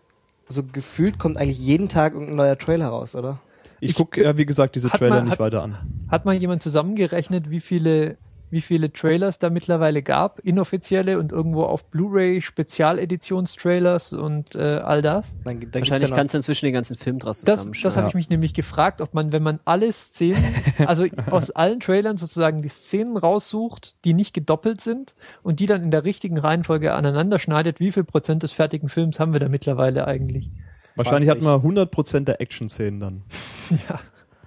So 0.47 0.63
gefühlt 0.63 1.19
kommt 1.19 1.35
eigentlich 1.35 1.59
jeden 1.59 1.89
Tag 1.89 2.13
irgendein 2.13 2.37
neuer 2.37 2.57
Trailer 2.57 2.87
raus, 2.87 3.15
oder? 3.17 3.39
Ich 3.81 3.95
gucke 3.95 4.23
ja, 4.23 4.37
wie 4.37 4.45
gesagt, 4.45 4.75
diese 4.75 4.89
Trailer 4.89 5.15
man- 5.15 5.23
nicht 5.25 5.33
hat- 5.33 5.39
weiter 5.39 5.63
an. 5.63 5.77
Hat 6.07 6.25
mal 6.25 6.33
jemand 6.35 6.63
zusammengerechnet, 6.63 7.49
wie 7.51 7.59
viele, 7.59 8.17
wie 8.49 8.61
viele 8.61 8.91
Trailers 8.91 9.37
da 9.39 9.49
mittlerweile 9.49 10.01
gab? 10.01 10.39
Inoffizielle 10.39 11.19
und 11.19 11.31
irgendwo 11.31 11.63
auf 11.63 11.89
Blu-ray 11.91 12.41
Spezialeditions-Trailers 12.41 14.13
und 14.13 14.55
äh, 14.55 14.77
all 14.79 15.01
das? 15.01 15.35
Dann, 15.43 15.59
dann 15.59 15.81
Wahrscheinlich 15.81 16.09
ja 16.09 16.15
kannst 16.15 16.33
du 16.33 16.39
inzwischen 16.39 16.65
den 16.65 16.73
ganzen 16.73 16.95
Film 16.95 17.19
draus 17.19 17.41
Das, 17.41 17.57
zusammenschneiden. 17.59 17.89
das 17.89 17.97
habe 17.97 18.07
ich 18.07 18.15
mich 18.15 18.29
nämlich 18.29 18.53
gefragt, 18.53 19.01
ob 19.01 19.13
man, 19.13 19.31
wenn 19.31 19.43
man 19.43 19.59
alle 19.65 19.91
Szenen, 19.91 20.43
also 20.85 21.05
aus 21.29 21.51
allen 21.51 21.79
Trailern 21.79 22.17
sozusagen 22.17 22.61
die 22.61 22.69
Szenen 22.69 23.17
raussucht, 23.17 23.95
die 24.05 24.13
nicht 24.13 24.33
gedoppelt 24.33 24.81
sind 24.81 25.13
und 25.43 25.59
die 25.59 25.65
dann 25.67 25.83
in 25.83 25.91
der 25.91 26.03
richtigen 26.03 26.37
Reihenfolge 26.37 26.93
aneinander 26.93 27.39
schneidet, 27.39 27.79
wie 27.79 27.91
viel 27.91 28.03
Prozent 28.03 28.43
des 28.43 28.51
fertigen 28.51 28.89
Films 28.89 29.19
haben 29.19 29.33
wir 29.33 29.39
da 29.39 29.49
mittlerweile 29.49 30.07
eigentlich? 30.07 30.49
Wahrscheinlich 30.99 31.29
20. 31.29 31.47
hat 31.47 31.63
man 31.63 31.87
100% 31.87 32.25
der 32.25 32.41
Action-Szenen 32.41 32.99
dann. 32.99 33.21
Ja. 33.89 33.99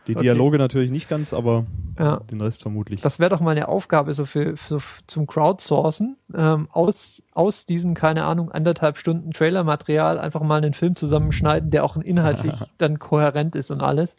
Die 0.08 0.16
Okay. 0.16 0.22
Dialoge 0.24 0.58
natürlich 0.58 0.90
nicht 0.90 1.08
ganz, 1.08 1.32
aber 1.32 1.64
Ja. 1.96 2.16
Den 2.28 2.40
Rest 2.40 2.62
vermutlich. 2.62 3.00
Das 3.02 3.20
wäre 3.20 3.30
doch 3.30 3.38
mal 3.40 3.52
eine 3.52 3.68
Aufgabe 3.68 4.12
so 4.14 4.24
für, 4.24 4.56
für 4.56 4.80
zum 5.06 5.28
Crowdsourcen 5.28 6.16
ähm, 6.34 6.66
aus 6.72 7.22
aus 7.34 7.66
diesen 7.66 7.94
keine 7.94 8.24
Ahnung 8.24 8.50
anderthalb 8.50 8.98
Stunden 8.98 9.30
Trailermaterial 9.30 10.18
einfach 10.18 10.42
mal 10.42 10.56
einen 10.56 10.74
Film 10.74 10.96
zusammenschneiden, 10.96 11.70
der 11.70 11.84
auch 11.84 11.96
inhaltlich 11.96 12.54
dann 12.78 12.98
kohärent 12.98 13.54
ist 13.54 13.70
und 13.70 13.80
alles 13.80 14.16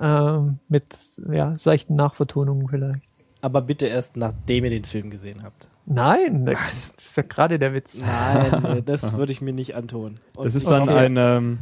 ähm, 0.00 0.60
mit 0.68 0.86
ja 1.30 1.58
seichten 1.58 1.94
Nachvertonungen 1.94 2.66
vielleicht. 2.68 3.02
Aber 3.42 3.60
bitte 3.60 3.86
erst 3.86 4.16
nachdem 4.16 4.64
ihr 4.64 4.70
den 4.70 4.84
Film 4.84 5.10
gesehen 5.10 5.40
habt. 5.44 5.68
Nein, 5.86 6.46
das 6.46 6.94
ist 6.96 7.16
ja 7.16 7.22
gerade 7.22 7.58
der 7.58 7.74
Witz. 7.74 8.00
Nein, 8.00 8.62
nee, 8.62 8.82
das 8.84 9.16
würde 9.16 9.32
ich 9.32 9.40
mir 9.40 9.52
nicht 9.52 9.74
antun. 9.74 10.20
Und 10.36 10.44
das 10.44 10.54
ist 10.54 10.70
dann 10.70 10.82
okay. 10.82 10.96
ein, 10.96 11.16
ähm, 11.16 11.58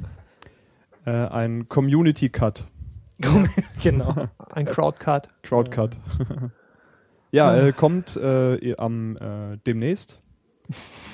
äh, 1.07 1.11
ein 1.11 1.69
Community 1.69 2.29
Cut. 2.29 2.67
genau. 3.83 4.15
Ein 4.51 4.67
Crowdcut. 4.67 5.29
Crowdcut. 5.43 5.97
ja, 7.33 7.57
äh, 7.67 7.73
kommt 7.73 8.17
äh, 8.17 8.77
am 8.77 9.17
äh, 9.17 9.57
demnächst. 9.67 10.23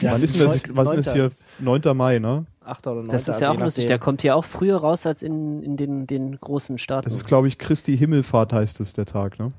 Wann 0.00 0.20
ist 0.20 0.34
denn 0.34 0.42
das? 0.42 0.60
Was 0.70 0.90
ist 0.90 1.12
hier? 1.12 1.30
9. 1.60 1.96
Mai, 1.96 2.18
ne? 2.18 2.46
8. 2.64 2.86
oder 2.88 3.02
9. 3.02 3.08
Das 3.08 3.22
ist 3.22 3.30
also 3.30 3.44
ja 3.44 3.50
auch 3.52 3.60
lustig. 3.60 3.86
Der 3.86 3.98
kommt 3.98 4.22
ja 4.22 4.34
auch 4.34 4.44
früher 4.44 4.78
raus 4.78 5.06
als 5.06 5.22
in, 5.22 5.62
in 5.62 5.76
den, 5.76 6.06
den 6.06 6.38
großen 6.40 6.78
Staaten. 6.78 7.04
Das 7.04 7.14
ist, 7.14 7.26
glaube 7.26 7.46
ich, 7.48 7.58
Christi 7.58 7.96
Himmelfahrt 7.96 8.52
heißt 8.52 8.80
es, 8.80 8.94
der 8.94 9.06
Tag, 9.06 9.38
ne? 9.38 9.50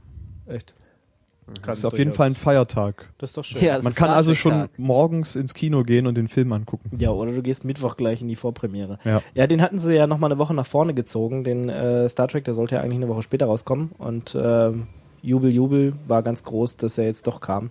Echt. 0.48 0.76
Das 1.64 1.78
ist 1.78 1.86
auf 1.86 1.98
jeden 1.98 2.12
Fall 2.12 2.28
ein 2.30 2.36
Feiertag. 2.36 3.08
Das 3.20 3.30
ist 3.30 3.38
doch 3.38 3.44
schön. 3.44 3.64
Ja, 3.64 3.80
Man 3.82 3.94
kann 3.94 4.10
also 4.10 4.34
schon 4.34 4.52
Tag. 4.52 4.70
morgens 4.78 5.36
ins 5.36 5.54
Kino 5.54 5.84
gehen 5.84 6.08
und 6.08 6.16
den 6.16 6.28
Film 6.28 6.52
angucken. 6.54 6.90
Ja, 6.98 7.12
oder 7.12 7.32
du 7.34 7.42
gehst 7.44 7.66
Mittwoch 7.66 7.98
gleich 7.98 8.22
in 8.22 8.28
die 8.28 8.36
Vorpremiere. 8.36 8.98
Ja. 9.04 9.22
Ja, 9.36 9.46
den 9.46 9.62
hatten 9.62 9.78
sie 9.78 9.94
ja 9.96 10.08
nochmal 10.08 10.32
eine 10.32 10.40
Woche 10.40 10.56
nach 10.56 10.66
vorne 10.66 10.94
gezogen, 10.96 11.44
den 11.44 11.70
äh, 11.70 12.10
Star 12.10 12.28
Trek, 12.28 12.46
der 12.46 12.56
sollte 12.56 12.76
ja 12.76 12.82
eigentlich 12.82 12.96
eine 12.98 13.08
Woche 13.10 13.22
später 13.22 13.46
rauskommen 13.46 13.92
und 14.00 14.36
ähm, 14.40 14.88
Jubel, 15.22 15.52
Jubel 15.52 15.94
war 16.08 16.24
ganz 16.24 16.44
groß, 16.44 16.78
dass 16.78 16.98
er 16.98 17.06
jetzt 17.06 17.28
doch 17.28 17.42
kam. 17.42 17.70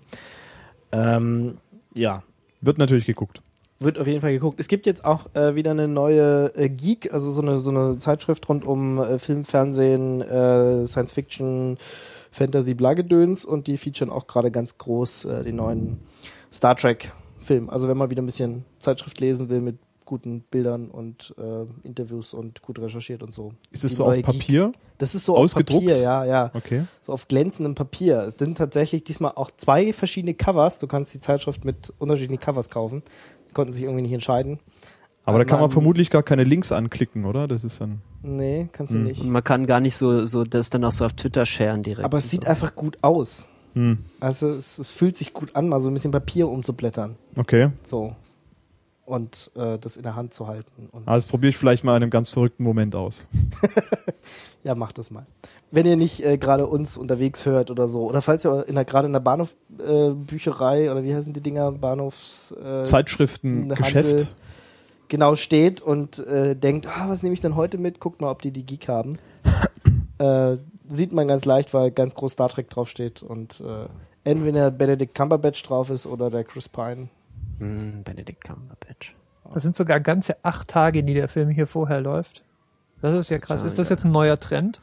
Ähm, 0.92 1.58
ja, 1.94 2.22
Wird 2.60 2.78
natürlich 2.78 3.06
geguckt. 3.06 3.42
wird 3.80 3.98
auf 3.98 4.06
jeden 4.06 4.20
Fall 4.20 4.32
geguckt. 4.32 4.58
Es 4.60 4.68
gibt 4.68 4.86
jetzt 4.86 5.04
auch 5.04 5.26
äh, 5.34 5.54
wieder 5.54 5.72
eine 5.72 5.88
neue 5.88 6.52
äh, 6.56 6.68
Geek, 6.68 7.12
also 7.12 7.30
so 7.32 7.42
eine, 7.42 7.58
so 7.58 7.70
eine 7.70 7.98
Zeitschrift 7.98 8.48
rund 8.48 8.64
um 8.64 8.98
äh, 8.98 9.18
Film, 9.18 9.44
Fernsehen, 9.44 10.20
äh, 10.22 10.86
Science 10.86 11.12
Fiction, 11.12 11.78
Fantasy, 12.34 12.74
Blagedöns 12.74 13.44
und 13.44 13.68
die 13.68 13.76
featuren 13.76 14.10
auch 14.10 14.26
gerade 14.26 14.50
ganz 14.50 14.76
groß 14.76 15.24
äh, 15.26 15.44
den 15.44 15.56
neuen 15.56 16.00
Star 16.52 16.74
Trek 16.74 17.12
Film. 17.38 17.70
Also 17.70 17.86
wenn 17.86 17.96
man 17.96 18.10
wieder 18.10 18.22
ein 18.22 18.26
bisschen 18.26 18.64
Zeitschrift 18.80 19.20
lesen 19.20 19.48
will 19.48 19.60
mit 19.60 19.78
guten 20.04 20.40
Bildern 20.40 20.90
und 20.90 21.32
äh, 21.38 21.86
Interviews 21.86 22.34
und 22.34 22.60
gut 22.60 22.80
recherchiert 22.80 23.22
und 23.22 23.32
so. 23.32 23.52
Ist 23.70 23.84
es 23.84 23.94
so 23.94 24.04
auf 24.04 24.10
neue 24.10 24.22
Geek. 24.22 24.26
Papier? 24.26 24.72
Das 24.98 25.14
ist 25.14 25.24
so 25.24 25.36
Ausgedruckt? 25.36 25.84
auf 25.84 25.92
Papier, 25.92 26.02
ja, 26.02 26.24
ja. 26.24 26.50
Okay. 26.54 26.84
So 27.02 27.12
auf 27.12 27.28
glänzendem 27.28 27.74
Papier. 27.74 28.22
Es 28.22 28.34
sind 28.36 28.58
tatsächlich 28.58 29.04
diesmal 29.04 29.32
auch 29.36 29.50
zwei 29.56 29.92
verschiedene 29.92 30.34
Covers. 30.34 30.80
Du 30.80 30.88
kannst 30.88 31.14
die 31.14 31.20
Zeitschrift 31.20 31.64
mit 31.64 31.92
unterschiedlichen 31.98 32.40
Covers 32.40 32.68
kaufen. 32.68 33.02
Die 33.48 33.54
konnten 33.54 33.72
sich 33.72 33.84
irgendwie 33.84 34.02
nicht 34.02 34.12
entscheiden. 34.12 34.58
Aber 35.26 35.38
da 35.38 35.44
kann 35.44 35.56
man 35.58 35.68
Man- 35.68 35.70
vermutlich 35.72 36.10
gar 36.10 36.22
keine 36.22 36.44
Links 36.44 36.70
anklicken, 36.72 37.24
oder? 37.24 37.46
Das 37.46 37.64
ist 37.64 37.80
dann. 37.80 38.00
Nee, 38.22 38.68
kannst 38.72 38.92
du 38.94 38.98
Hm. 38.98 39.04
nicht. 39.04 39.20
Und 39.22 39.30
man 39.30 39.42
kann 39.44 39.66
gar 39.66 39.80
nicht 39.80 39.96
so, 39.96 40.26
so 40.26 40.44
das 40.44 40.70
dann 40.70 40.84
auch 40.84 40.92
so 40.92 41.04
auf 41.06 41.12
Twitter 41.14 41.46
sharen 41.46 41.82
direkt. 41.82 42.04
Aber 42.04 42.18
es 42.18 42.30
sieht 42.30 42.44
so. 42.44 42.50
einfach 42.50 42.74
gut 42.74 42.98
aus. 43.02 43.48
Hm. 43.74 43.98
Also 44.20 44.50
es, 44.50 44.78
es 44.78 44.90
fühlt 44.92 45.16
sich 45.16 45.32
gut 45.32 45.56
an, 45.56 45.68
mal 45.68 45.80
so 45.80 45.88
ein 45.90 45.94
bisschen 45.94 46.12
Papier 46.12 46.48
umzublättern. 46.48 47.16
Okay. 47.36 47.68
So. 47.82 48.14
Und 49.06 49.50
äh, 49.56 49.78
das 49.78 49.96
in 49.96 50.02
der 50.02 50.14
Hand 50.16 50.32
zu 50.32 50.46
halten. 50.46 50.88
Und 50.92 51.06
Also 51.08 51.22
das 51.22 51.26
probiere 51.30 51.50
ich 51.50 51.56
vielleicht 51.58 51.84
mal 51.84 51.96
in 51.96 52.02
einem 52.02 52.10
ganz 52.10 52.30
verrückten 52.30 52.62
Moment 52.62 52.94
aus. 52.94 53.26
ja, 54.64 54.74
macht 54.74 54.96
das 54.98 55.10
mal. 55.10 55.26
Wenn 55.70 55.84
ihr 55.86 55.96
nicht 55.96 56.24
äh, 56.24 56.38
gerade 56.38 56.66
uns 56.66 56.96
unterwegs 56.96 57.44
hört 57.44 57.70
oder 57.70 57.88
so. 57.88 58.02
Oder 58.08 58.22
falls 58.22 58.46
ihr 58.46 58.66
in 58.68 58.76
der, 58.76 58.84
gerade 58.86 59.06
in 59.06 59.12
der 59.12 59.20
Bahnhofbücherei 59.20 60.08
äh, 60.10 60.14
Bücherei 60.14 60.90
oder 60.90 61.02
wie 61.04 61.14
heißen 61.14 61.32
die 61.32 61.40
Dinger? 61.42 61.72
Bahnhofs 61.72 62.52
äh, 62.52 62.84
Zeitschriften, 62.84 63.74
Handel. 63.78 64.28
Genau 65.14 65.36
steht 65.36 65.80
und 65.80 66.18
äh, 66.26 66.56
denkt, 66.56 66.88
ah, 66.88 67.08
was 67.08 67.22
nehme 67.22 67.34
ich 67.34 67.40
denn 67.40 67.54
heute 67.54 67.78
mit? 67.78 68.00
Guckt 68.00 68.20
mal, 68.20 68.32
ob 68.32 68.42
die 68.42 68.50
die 68.50 68.66
Geek 68.66 68.88
haben. 68.88 69.16
äh, 70.18 70.56
sieht 70.88 71.12
man 71.12 71.28
ganz 71.28 71.44
leicht, 71.44 71.72
weil 71.72 71.92
ganz 71.92 72.16
groß 72.16 72.32
Star 72.32 72.48
Trek 72.48 72.68
draufsteht 72.68 73.22
und 73.22 73.60
äh, 73.60 73.86
entweder 74.24 74.72
Benedict 74.72 75.14
Cumberbatch 75.14 75.62
drauf 75.62 75.90
ist 75.90 76.08
oder 76.08 76.30
der 76.30 76.42
Chris 76.42 76.68
Pine. 76.68 77.10
Hm, 77.60 78.02
Benedict 78.02 78.42
Cumberbatch. 78.42 79.14
Das 79.52 79.62
sind 79.62 79.76
sogar 79.76 80.00
ganze 80.00 80.34
acht 80.44 80.66
Tage, 80.66 81.04
die 81.04 81.14
der 81.14 81.28
Film 81.28 81.48
hier 81.48 81.68
vorher 81.68 82.00
läuft. 82.00 82.42
Das 83.00 83.16
ist 83.16 83.30
ja 83.30 83.38
krass. 83.38 83.62
Ist 83.62 83.78
das 83.78 83.90
jetzt 83.90 84.04
ein 84.04 84.10
neuer 84.10 84.40
Trend? 84.40 84.80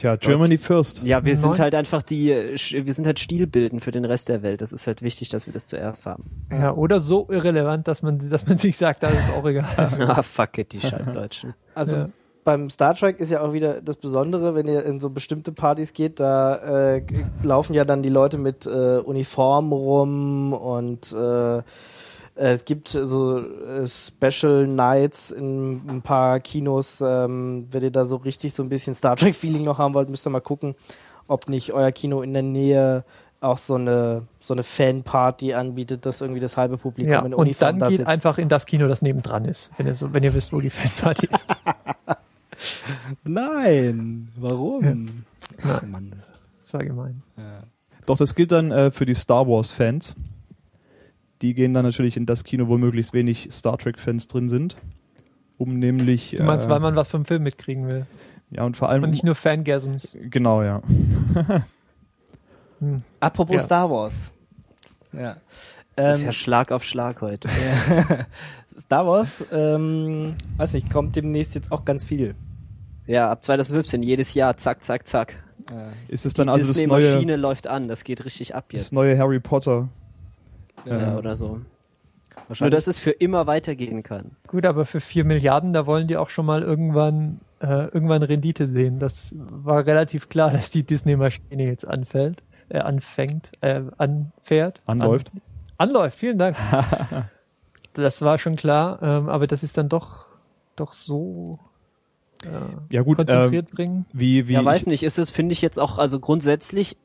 Tja, 0.00 0.16
Germany 0.16 0.56
First. 0.56 1.02
Ja, 1.02 1.26
wir 1.26 1.36
sind 1.36 1.58
halt 1.58 1.74
einfach 1.74 2.00
die, 2.00 2.30
äh, 2.30 2.56
wir 2.86 2.94
sind 2.94 3.06
halt 3.06 3.20
Stilbilden 3.20 3.80
für 3.80 3.90
den 3.90 4.06
Rest 4.06 4.30
der 4.30 4.42
Welt. 4.42 4.62
Das 4.62 4.72
ist 4.72 4.86
halt 4.86 5.02
wichtig, 5.02 5.28
dass 5.28 5.44
wir 5.46 5.52
das 5.52 5.66
zuerst 5.66 6.06
haben. 6.06 6.24
Ja, 6.50 6.72
oder 6.72 7.00
so 7.00 7.26
irrelevant, 7.28 7.86
dass 7.86 8.00
man, 8.00 8.30
dass 8.30 8.46
man 8.46 8.56
sich 8.56 8.78
sagt, 8.78 9.02
das 9.02 9.12
ist 9.12 9.30
auch 9.36 9.44
egal. 9.44 9.66
ah, 9.76 10.22
fuck 10.22 10.56
it, 10.56 10.72
die 10.72 10.80
scheiß 10.80 11.12
Deutschen. 11.12 11.52
Also 11.74 11.98
Ja. 11.98 12.08
beim 12.44 12.70
Star 12.70 12.94
Trek 12.94 13.20
ist 13.20 13.30
ja 13.30 13.42
auch 13.42 13.52
wieder 13.52 13.82
das 13.82 13.96
Besondere, 13.96 14.54
wenn 14.54 14.66
ihr 14.68 14.86
in 14.86 15.00
so 15.00 15.10
bestimmte 15.10 15.52
Partys 15.52 15.92
geht, 15.92 16.18
da 16.18 16.94
äh, 16.94 17.02
laufen 17.42 17.74
ja 17.74 17.84
dann 17.84 18.02
die 18.02 18.08
Leute 18.08 18.38
mit 18.38 18.64
äh, 18.64 19.00
Uniform 19.04 19.70
rum 19.70 20.54
und 20.54 21.12
äh, 21.12 21.62
es 22.48 22.64
gibt 22.64 22.88
so 22.88 23.38
äh, 23.40 23.86
Special 23.86 24.66
Nights 24.66 25.30
in 25.30 25.82
ein 25.88 26.02
paar 26.02 26.40
Kinos. 26.40 27.00
Ähm, 27.00 27.66
wenn 27.70 27.82
ihr 27.82 27.90
da 27.90 28.04
so 28.04 28.16
richtig 28.16 28.54
so 28.54 28.62
ein 28.62 28.68
bisschen 28.68 28.94
Star 28.94 29.16
Trek 29.16 29.34
Feeling 29.34 29.64
noch 29.64 29.78
haben 29.78 29.94
wollt, 29.94 30.08
müsst 30.08 30.26
ihr 30.26 30.30
mal 30.30 30.40
gucken, 30.40 30.74
ob 31.28 31.48
nicht 31.48 31.72
euer 31.72 31.92
Kino 31.92 32.22
in 32.22 32.32
der 32.32 32.42
Nähe 32.42 33.04
auch 33.42 33.58
so 33.58 33.74
eine 33.74 34.22
so 34.38 34.52
eine 34.54 34.62
Fanparty 34.62 35.54
anbietet, 35.54 36.04
dass 36.06 36.20
irgendwie 36.20 36.40
das 36.40 36.56
halbe 36.56 36.76
Publikum 36.76 37.12
Ja, 37.12 37.20
in 37.20 37.32
und 37.32 37.40
Uniform 37.40 37.70
dann 37.72 37.78
da 37.78 37.88
geht 37.88 37.98
sitzt. 37.98 38.08
einfach 38.08 38.36
in 38.38 38.48
das 38.48 38.66
Kino, 38.66 38.86
das 38.88 39.00
nebendran 39.02 39.44
ist, 39.46 39.70
wenn 39.78 39.86
ihr 39.86 39.94
so, 39.94 40.12
wenn 40.12 40.22
ihr 40.22 40.34
wisst, 40.34 40.52
wo 40.52 40.60
die 40.60 40.70
Fanparty 40.70 41.26
ist. 41.26 41.46
Nein, 43.24 44.28
warum? 44.36 44.82
Nein. 44.82 45.24
Mann. 45.90 46.12
Das 46.62 46.74
war 46.74 46.84
gemein. 46.84 47.22
Doch, 48.06 48.16
das 48.18 48.34
gilt 48.34 48.52
dann 48.52 48.70
äh, 48.70 48.90
für 48.90 49.06
die 49.06 49.14
Star 49.14 49.46
Wars-Fans. 49.46 50.16
Die 51.42 51.54
gehen 51.54 51.72
dann 51.74 51.84
natürlich 51.84 52.16
in 52.16 52.26
das 52.26 52.44
Kino, 52.44 52.68
wo 52.68 52.76
möglichst 52.78 53.12
wenig 53.12 53.48
Star 53.50 53.78
Trek-Fans 53.78 54.26
drin 54.26 54.48
sind. 54.48 54.76
Um 55.56 55.78
nämlich. 55.78 56.34
Du 56.36 56.42
meinst, 56.42 56.66
äh, 56.66 56.70
weil 56.70 56.80
man 56.80 56.96
was 56.96 57.08
vom 57.08 57.24
Film 57.24 57.42
mitkriegen 57.42 57.90
will. 57.90 58.06
Ja, 58.50 58.64
und 58.64 58.76
vor 58.76 58.88
allem. 58.88 59.04
Und 59.04 59.10
nicht 59.10 59.24
nur 59.24 59.34
Fangasms. 59.34 60.16
genau, 60.30 60.62
ja. 60.62 60.82
Hm. 62.80 63.02
Apropos 63.20 63.56
Ja. 63.56 63.60
Star 63.62 63.90
Wars. 63.90 64.32
Ja. 65.12 65.36
Das 65.96 66.16
ist 66.16 66.22
Ähm, 66.22 66.26
ja 66.28 66.32
Schlag 66.32 66.72
auf 66.72 66.82
Schlag 66.84 67.20
heute. 67.20 67.48
Star 68.78 69.06
Wars, 69.06 69.44
ähm, 69.52 70.34
weiß 70.56 70.74
nicht, 70.74 70.90
kommt 70.90 71.14
demnächst 71.16 71.54
jetzt 71.54 71.70
auch 71.72 71.84
ganz 71.84 72.04
viel. 72.04 72.34
Ja, 73.06 73.30
ab 73.30 73.44
2015, 73.44 74.02
jedes 74.02 74.32
Jahr, 74.34 74.56
zack, 74.56 74.82
zack, 74.82 75.06
zack. 75.06 75.42
Ist 76.08 76.24
es 76.24 76.32
Die 76.32 76.38
dann 76.38 76.48
also 76.48 76.66
das 76.68 76.76
neue, 76.86 77.00
Disney-Maschine 77.00 77.36
läuft 77.36 77.66
an, 77.66 77.86
das 77.88 78.02
geht 78.04 78.24
richtig 78.24 78.54
ab 78.54 78.72
jetzt. 78.72 78.86
das 78.86 78.92
neue 78.92 79.18
Harry 79.18 79.40
Potter? 79.40 79.88
Ja, 80.84 80.98
Ja. 80.98 81.18
oder 81.18 81.36
so. 81.36 81.48
Nur, 81.48 81.64
Wahrscheinlich. 82.48 82.74
dass 82.74 82.86
es 82.86 82.98
für 82.98 83.10
immer 83.10 83.46
weitergehen 83.46 84.02
kann. 84.02 84.32
Gut, 84.48 84.66
aber 84.66 84.86
für 84.86 85.00
vier 85.00 85.24
Milliarden, 85.24 85.72
da 85.72 85.86
wollen 85.86 86.08
die 86.08 86.16
auch 86.16 86.30
schon 86.30 86.46
mal 86.46 86.62
irgendwann, 86.62 87.40
äh, 87.60 87.84
irgendwann 87.86 88.22
Rendite 88.22 88.66
sehen. 88.66 88.98
Das 88.98 89.34
war 89.36 89.86
relativ 89.86 90.28
klar, 90.28 90.50
dass 90.52 90.70
die 90.70 90.82
Disney-Maschine 90.82 91.64
jetzt 91.66 91.86
anfällt, 91.86 92.42
äh, 92.68 92.78
anfängt, 92.78 93.50
äh, 93.60 93.82
anfährt. 93.98 94.80
Anläuft. 94.86 95.32
An, 95.76 95.88
anläuft, 95.88 96.18
vielen 96.18 96.38
Dank. 96.38 96.56
das 97.94 98.22
war 98.22 98.38
schon 98.38 98.56
klar, 98.56 99.00
ähm, 99.02 99.28
aber 99.28 99.46
das 99.46 99.62
ist 99.62 99.76
dann 99.78 99.88
doch, 99.88 100.26
doch 100.76 100.92
so 100.92 101.58
äh, 102.44 102.48
Ja, 102.94 103.02
gut, 103.02 103.18
konzentriert 103.18 103.70
bringen. 103.70 104.06
Wie, 104.12 104.48
wie 104.48 104.54
ja, 104.54 104.64
weiß 104.64 104.82
ich, 104.82 104.86
nicht, 104.86 105.02
ist 105.02 105.18
es, 105.18 105.30
finde 105.30 105.52
ich 105.52 105.62
jetzt 105.62 105.78
auch, 105.78 105.98
also 105.98 106.20
grundsätzlich 106.20 106.96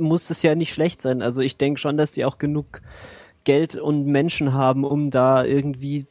muss 0.00 0.30
es 0.30 0.42
ja 0.42 0.54
nicht 0.54 0.72
schlecht 0.72 1.00
sein. 1.00 1.22
Also 1.22 1.40
ich 1.40 1.56
denke 1.56 1.80
schon, 1.80 1.96
dass 1.96 2.12
die 2.12 2.24
auch 2.24 2.38
genug 2.38 2.82
Geld 3.44 3.76
und 3.76 4.06
Menschen 4.06 4.52
haben, 4.52 4.84
um 4.84 5.10
da 5.10 5.44
irgendwie 5.44 6.06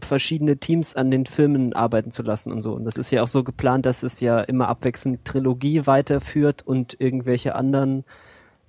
verschiedene 0.00 0.56
Teams 0.56 0.96
an 0.96 1.10
den 1.10 1.26
Filmen 1.26 1.72
arbeiten 1.72 2.10
zu 2.10 2.22
lassen 2.22 2.50
und 2.52 2.60
so. 2.60 2.72
Und 2.74 2.84
das 2.84 2.96
ist 2.96 3.10
ja 3.10 3.22
auch 3.22 3.28
so 3.28 3.44
geplant, 3.44 3.86
dass 3.86 4.02
es 4.02 4.20
ja 4.20 4.40
immer 4.40 4.68
abwechselnd 4.68 5.24
Trilogie 5.24 5.86
weiterführt 5.86 6.62
und 6.66 7.00
irgendwelche 7.00 7.54
anderen 7.54 8.04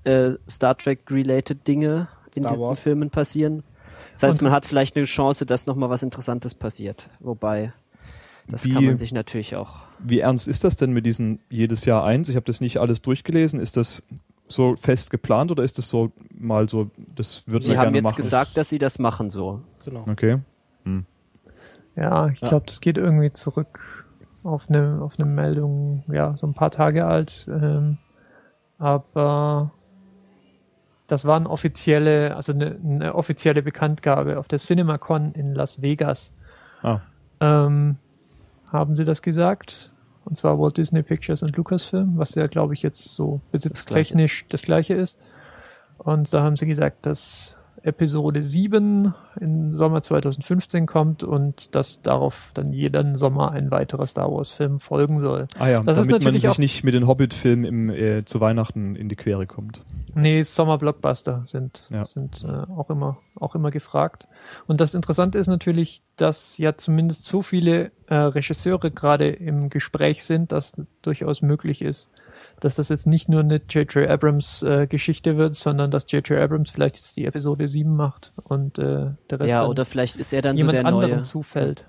äh, 0.03 0.33
Star 0.49 0.77
Trek-related 0.77 1.67
Dinge 1.67 2.07
in 2.35 2.43
Star 2.43 2.51
diesen 2.51 2.63
Wars. 2.63 2.79
Filmen 2.79 3.09
passieren. 3.09 3.63
Das 4.13 4.23
heißt, 4.23 4.41
Und- 4.41 4.45
man 4.45 4.51
hat 4.51 4.65
vielleicht 4.65 4.95
eine 4.95 5.05
Chance, 5.05 5.45
dass 5.45 5.65
nochmal 5.65 5.89
was 5.89 6.03
Interessantes 6.03 6.53
passiert. 6.53 7.09
Wobei, 7.19 7.73
das 8.47 8.63
kann 8.69 8.85
man 8.85 8.97
sich 8.97 9.11
natürlich 9.11 9.55
auch 9.55 9.86
wie 9.99 10.19
ernst 10.19 10.47
ist 10.47 10.63
das 10.63 10.77
denn 10.77 10.91
mit 10.91 11.05
diesen 11.05 11.39
jedes 11.49 11.85
Jahr 11.85 12.03
eins? 12.03 12.29
Ich 12.29 12.35
habe 12.35 12.45
das 12.45 12.61
nicht 12.61 12.77
alles 12.77 13.01
durchgelesen. 13.01 13.59
Ist 13.59 13.77
das 13.77 14.03
so 14.47 14.75
fest 14.75 15.09
geplant 15.11 15.51
oder 15.51 15.63
ist 15.63 15.77
das 15.77 15.89
so 15.89 16.11
mal 16.33 16.69
so, 16.69 16.89
das 17.15 17.43
wird 17.47 17.63
Sie 17.63 17.77
haben 17.77 17.83
gerne 17.85 17.97
jetzt 17.97 18.03
machen? 18.03 18.15
gesagt, 18.17 18.55
dass 18.57 18.69
sie 18.69 18.79
das 18.79 18.99
machen 18.99 19.29
so. 19.29 19.61
Genau. 19.83 20.03
Okay. 20.07 20.39
Ja, 21.95 22.27
ich 22.29 22.39
Ja. 22.41 22.49
glaube, 22.49 22.65
das 22.67 22.79
geht 22.79 22.97
irgendwie 22.97 23.31
zurück 23.33 23.79
auf 24.43 24.69
eine, 24.69 25.01
auf 25.01 25.13
eine 25.19 25.25
Meldung, 25.27 26.03
ja, 26.11 26.37
so 26.37 26.47
ein 26.47 26.53
paar 26.53 26.69
Tage 26.69 27.05
alt. 27.05 27.45
Ähm, 27.49 27.97
aber 28.77 29.71
das 31.07 31.25
war 31.25 31.37
eine 31.37 31.49
offizielle, 31.49 32.35
also 32.35 32.53
eine, 32.53 32.77
eine 32.83 33.15
offizielle 33.15 33.63
Bekanntgabe 33.63 34.37
auf 34.37 34.47
der 34.47 34.59
CinemaCon 34.59 35.33
in 35.33 35.55
Las 35.55 35.81
Vegas. 35.81 36.31
Ah. 36.83 37.01
Ähm, 37.39 37.97
haben 38.71 38.95
sie 38.95 39.05
das 39.05 39.21
gesagt? 39.21 39.91
Und 40.25 40.37
zwar 40.37 40.59
Walt 40.59 40.77
Disney 40.77 41.03
Pictures 41.03 41.41
und 41.41 41.55
Lucasfilm, 41.55 42.17
was 42.17 42.35
ja, 42.35 42.47
glaube 42.47 42.73
ich, 42.73 42.81
jetzt 42.81 43.15
so 43.15 43.41
besitztechnisch 43.51 44.45
das 44.49 44.61
gleiche 44.61 44.93
ist. 44.93 45.17
Und 45.97 46.33
da 46.33 46.43
haben 46.43 46.57
sie 46.57 46.65
gesagt, 46.65 47.05
dass 47.05 47.56
Episode 47.83 48.43
7 48.43 49.13
im 49.39 49.73
Sommer 49.73 50.01
2015 50.01 50.85
kommt 50.85 51.23
und 51.23 51.75
dass 51.75 52.01
darauf 52.01 52.51
dann 52.53 52.73
jeden 52.73 53.15
Sommer 53.15 53.51
ein 53.51 53.71
weiterer 53.71 54.07
Star 54.07 54.31
Wars 54.31 54.49
Film 54.49 54.79
folgen 54.79 55.19
soll. 55.19 55.47
Ah 55.59 55.67
ja, 55.69 55.81
Das 55.81 55.97
ist 55.97 56.07
damit 56.07 56.23
man 56.23 56.33
sich 56.33 56.47
auch- 56.49 56.57
nicht 56.57 56.83
mit 56.83 56.93
den 56.93 57.07
Hobbit-Filmen 57.07 57.65
im, 57.65 57.89
äh, 57.89 58.25
zu 58.25 58.39
Weihnachten 58.41 58.95
in 58.95 59.09
die 59.09 59.15
Quere 59.15 59.45
kommt. 59.47 59.81
Nee, 60.15 60.41
Sommer-Blockbuster 60.43 61.43
sind, 61.45 61.83
Ja. 61.89 62.05
sind 62.05 62.43
äh, 62.43 62.71
auch 62.71 62.89
immer 62.89 63.17
auch 63.39 63.53
immer 63.53 63.69
gefragt. 63.69 64.27
Und 64.65 64.81
das 64.81 64.95
Interessante 64.95 65.37
ist 65.37 65.45
natürlich, 65.45 66.01
dass 66.15 66.57
ja 66.57 66.75
zumindest 66.75 67.25
so 67.25 67.43
viele 67.43 67.91
äh, 68.07 68.15
Regisseure 68.15 68.89
gerade 68.89 69.29
im 69.29 69.69
Gespräch 69.69 70.23
sind, 70.23 70.51
dass 70.51 70.73
durchaus 71.03 71.43
möglich 71.43 71.83
ist, 71.83 72.09
dass 72.59 72.75
das 72.75 72.89
jetzt 72.89 73.05
nicht 73.07 73.29
nur 73.29 73.41
eine 73.41 73.61
J.J. 73.69 74.09
Abrams 74.09 74.63
äh, 74.63 74.87
Geschichte 74.87 75.37
wird, 75.37 75.55
sondern 75.55 75.91
dass 75.91 76.11
J.J. 76.11 76.39
Abrams 76.39 76.69
vielleicht 76.71 76.95
jetzt 76.95 77.15
die 77.17 77.25
Episode 77.25 77.67
7 77.67 77.95
macht 77.95 78.33
und 78.43 78.79
äh, 78.79 79.11
der 79.29 79.39
Rest 79.39 79.51
Ja, 79.51 79.65
oder 79.67 79.85
vielleicht 79.85 80.15
ist 80.15 80.33
er 80.33 80.41
dann 80.41 80.57
so 80.57 80.61
jemand 80.61 80.77
der 80.77 80.85
anderem 80.85 81.11
neue. 81.17 81.23
zufällt. 81.23 81.85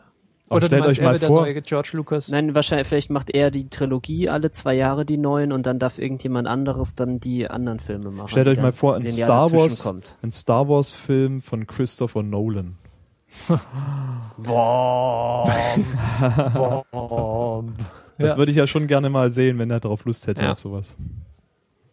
Aber 0.51 0.57
Oder 0.57 0.67
stellt 0.69 0.85
meinst, 0.85 0.99
euch 1.01 1.05
mal 1.05 1.19
vor- 1.19 1.47
George 1.61 1.91
Lucas. 1.93 2.29
Nein, 2.31 2.55
wahrscheinlich, 2.55 2.87
vielleicht 2.89 3.11
macht 3.11 3.29
er 3.29 3.51
die 3.51 3.69
Trilogie 3.69 4.31
alle 4.31 4.51
zwei 4.51 4.73
Jahre 4.75 5.05
die 5.05 5.19
neuen 5.19 5.53
und 5.53 5.67
dann 5.67 5.79
darf 5.79 5.99
irgendjemand 5.99 6.49
anderes 6.49 6.95
dann 6.95 7.21
die 7.21 7.49
anderen 7.51 7.81
Filme 7.81 8.11
machen. 8.11 8.29
Stellt 8.29 8.49
euch 8.49 8.59
mal 8.61 8.73
vor, 8.73 8.95
ein 8.97 9.07
Star 9.09 9.53
Wars, 9.53 9.83
Kommt. 9.83 10.17
ein 10.23 10.31
Star 10.31 10.67
Wars 10.69 10.91
Film 10.91 11.43
von 11.43 11.67
Christopher 11.67 12.23
Nolan. 12.23 12.77
Das 18.19 18.33
Ja. 18.33 18.37
würde 18.37 18.51
ich 18.51 18.57
ja 18.59 18.67
schon 18.67 18.87
gerne 18.87 19.11
mal 19.11 19.31
sehen, 19.31 19.59
wenn 19.59 19.71
er 19.71 19.81
darauf 19.81 20.05
Lust 20.05 20.27
hätte 20.27 20.43
Ja. 20.45 20.53
auf 20.53 20.59
sowas. 20.61 20.97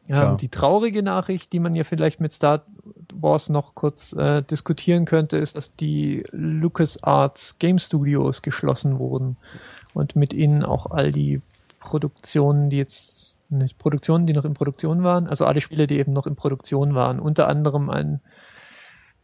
Ja, 0.08 0.16
Tja. 0.18 0.32
und 0.32 0.42
die 0.42 0.50
traurige 0.50 1.02
Nachricht, 1.02 1.52
die 1.54 1.60
man 1.60 1.74
ja 1.76 1.84
vielleicht 1.84 2.20
mit 2.20 2.32
Star 2.34 2.66
Wars 3.14 3.50
noch 3.50 3.74
kurz 3.74 4.14
äh, 4.14 4.44
diskutieren 4.44 5.06
könnte, 5.06 5.38
ist, 5.38 5.56
dass 5.56 5.76
die 5.76 6.24
LucasArts 6.32 7.58
Game 7.58 7.80
Studios 7.80 8.42
geschlossen 8.42 9.00
wurden 9.00 9.38
und 9.94 10.16
mit 10.16 10.34
ihnen 10.34 10.64
auch 10.64 10.92
all 10.92 11.12
die 11.12 11.42
Produktionen, 11.80 12.70
die 12.70 12.78
jetzt 12.78 13.36
nicht 13.50 13.78
Produktionen, 13.78 14.28
die 14.28 14.34
noch 14.34 14.46
in 14.46 14.54
Produktion 14.54 15.04
waren, 15.04 15.28
also 15.28 15.46
alle 15.46 15.62
Spiele, 15.62 15.88
die 15.88 15.98
eben 15.98 16.14
noch 16.14 16.28
in 16.28 16.36
Produktion 16.36 16.94
waren, 16.96 17.20
unter 17.20 17.48
anderem 17.48 17.90
ein 17.90 18.22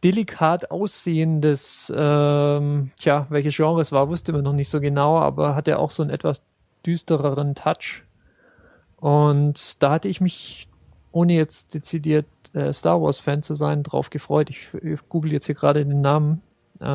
delikat 0.02 0.70
aussehendes, 0.72 1.92
ähm, 1.94 2.90
tja, 2.98 3.26
welches 3.30 3.54
Genre 3.54 3.80
es 3.80 3.92
war, 3.92 4.08
wusste 4.08 4.32
man 4.32 4.42
noch 4.42 4.52
nicht 4.52 4.68
so 4.68 4.80
genau, 4.80 5.18
aber 5.18 5.54
hatte 5.54 5.78
auch 5.78 5.90
so 5.92 6.02
einen 6.02 6.10
etwas 6.10 6.42
düstereren 6.86 7.54
Touch. 7.54 8.04
Und 8.98 9.82
da 9.82 9.92
hatte 9.92 10.08
ich 10.08 10.20
mich, 10.20 10.68
ohne 11.10 11.32
jetzt 11.34 11.74
dezidiert 11.74 12.26
äh, 12.54 12.72
Star 12.72 13.00
Wars 13.02 13.18
Fan 13.18 13.42
zu 13.42 13.54
sein, 13.54 13.82
drauf 13.82 14.10
gefreut. 14.10 14.50
Ich, 14.50 14.68
ich 14.82 15.00
google 15.08 15.32
jetzt 15.32 15.46
hier 15.46 15.54
gerade 15.54 15.84
den 15.84 16.00
Namen. 16.00 16.42
Ähm, 16.80 16.86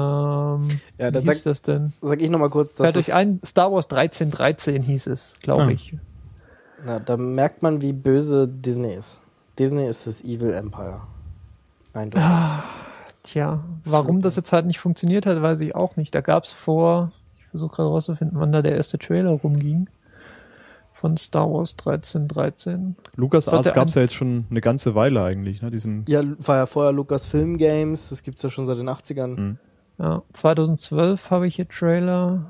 Ja, 0.98 1.08
wie 1.08 1.12
dann 1.12 1.24
hieß 1.24 1.26
sag- 1.26 1.44
das 1.44 1.62
denn? 1.62 1.94
Sag 2.02 2.22
ich 2.22 2.30
nochmal 2.30 2.50
kurz, 2.50 2.76
dass 2.76 2.96
es, 2.96 3.10
ein, 3.10 3.40
Star 3.46 3.72
Wars 3.72 3.86
1313 3.90 4.84
hieß 4.84 5.08
es, 5.08 5.40
glaube 5.42 5.64
Ah. 5.64 5.70
ich. 5.70 5.96
na, 6.86 7.00
da 7.00 7.18
merkt 7.18 7.64
man, 7.64 7.82
wie 7.82 7.94
böse 7.94 8.48
Disney 8.48 8.94
ist. 8.94 9.22
Disney 9.58 9.88
ist 9.88 10.06
das 10.08 10.24
Evil 10.24 10.52
Empire. 10.54 11.02
Eindeutig. 11.94 12.24
Ah, 12.28 12.64
tja, 13.24 13.64
warum 13.86 14.22
das 14.22 14.36
jetzt 14.36 14.54
halt 14.54 14.66
nicht 14.68 14.80
funktioniert 14.80 15.26
hat, 15.26 15.42
weiß 15.42 15.60
ich 15.62 15.74
auch 15.74 15.96
nicht. 15.96 16.14
Da 16.14 16.22
gab 16.22 16.44
es 16.44 16.54
vor, 16.54 17.12
ich 17.48 17.52
versuche 17.52 17.76
gerade 17.78 17.90
rauszufinden, 17.90 18.40
wann 18.40 18.52
da 18.52 18.62
der 18.62 18.76
erste 18.76 18.98
Trailer 19.00 19.32
rumging. 19.32 19.90
Von 20.94 21.16
Star 21.16 21.48
Wars 21.52 21.76
1313. 21.78 22.96
Lukas 23.16 23.48
Arts 23.48 23.72
gab 23.74 23.88
es 23.88 23.94
ja 23.94 24.02
jetzt 24.02 24.16
schon 24.16 24.46
eine 24.50 24.62
ganze 24.62 24.96
Weile 24.96 25.22
eigentlich. 25.22 25.62
Ne? 25.62 25.70
Diesen, 25.70 26.06
Ja, 26.08 26.22
war 26.40 26.58
ja 26.58 26.66
vorher 26.66 26.92
Lucasfilm 26.92 27.58
Games, 27.58 28.10
das 28.10 28.24
gibt's 28.24 28.42
ja 28.42 28.50
schon 28.50 28.66
seit 28.66 28.80
den 28.80 28.90
80ern. 28.90 29.40
Mhm. 29.40 29.58
Ja, 30.00 30.24
2012 30.34 31.30
habe 31.30 31.48
ich 31.48 31.56
hier 31.56 31.68
Trailer. 31.68 32.46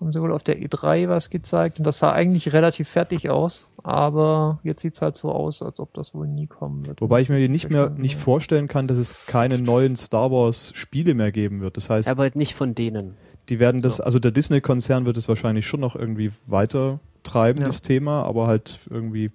Haben 0.00 0.12
sie 0.12 0.20
wohl 0.20 0.32
auf 0.32 0.42
der 0.42 0.58
E3 0.58 1.08
was 1.08 1.30
gezeigt 1.30 1.78
und 1.78 1.86
das 1.86 1.98
sah 1.98 2.12
eigentlich 2.12 2.52
relativ 2.52 2.86
fertig 2.86 3.30
aus, 3.30 3.66
aber 3.82 4.58
jetzt 4.62 4.82
sieht's 4.82 5.00
halt 5.00 5.16
so 5.16 5.32
aus, 5.32 5.62
als 5.62 5.80
ob 5.80 5.94
das 5.94 6.12
wohl 6.12 6.26
nie 6.26 6.46
kommen 6.46 6.86
wird. 6.86 7.00
wobei 7.00 7.20
ich 7.20 7.30
mir 7.30 7.48
nicht 7.48 7.70
mehr 7.70 7.88
nicht 7.88 8.16
vorstellen 8.16 8.68
kann, 8.68 8.88
dass 8.88 8.98
es 8.98 9.24
keine 9.26 9.58
neuen 9.58 9.96
Star 9.96 10.30
Wars 10.30 10.72
Spiele 10.74 11.14
mehr 11.14 11.32
geben 11.32 11.62
wird. 11.62 11.78
Das 11.78 11.88
heißt, 11.88 12.10
Aber 12.10 12.24
halt 12.24 12.36
nicht 12.36 12.54
von 12.54 12.74
denen. 12.74 13.16
Die 13.48 13.58
werden 13.58 13.80
das, 13.82 13.96
So. 13.98 14.04
also 14.04 14.18
der 14.18 14.30
Disney-Konzern 14.32 15.06
wird 15.06 15.16
es 15.16 15.28
wahrscheinlich 15.28 15.66
schon 15.66 15.80
noch 15.80 15.94
irgendwie 15.96 16.32
weiter 16.46 17.00
treiben, 17.22 17.60
Ja. 17.60 17.66
das 17.66 17.82
Thema, 17.82 18.24
aber 18.24 18.46
halt 18.46 18.78
irgendwie, 18.90 19.30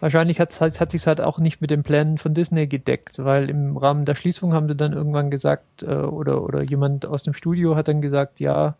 Wahrscheinlich 0.00 0.38
hat 0.38 0.50
es 0.50 0.80
hat 0.80 0.90
sich's 0.92 1.06
halt 1.08 1.20
auch 1.20 1.38
nicht 1.40 1.60
mit 1.60 1.70
den 1.70 1.82
Plänen 1.82 2.18
von 2.18 2.32
Disney 2.32 2.68
gedeckt, 2.68 3.18
weil 3.18 3.50
im 3.50 3.76
Rahmen 3.76 4.04
der 4.04 4.14
Schließung 4.14 4.54
haben 4.54 4.68
sie 4.68 4.76
dann 4.76 4.92
irgendwann 4.92 5.28
gesagt, 5.30 5.82
äh, 5.82 5.86
oder, 5.86 6.42
oder 6.44 6.62
jemand 6.62 7.04
aus 7.06 7.24
dem 7.24 7.34
Studio 7.34 7.74
hat 7.74 7.88
dann 7.88 8.00
gesagt, 8.00 8.38
ja, 8.38 8.76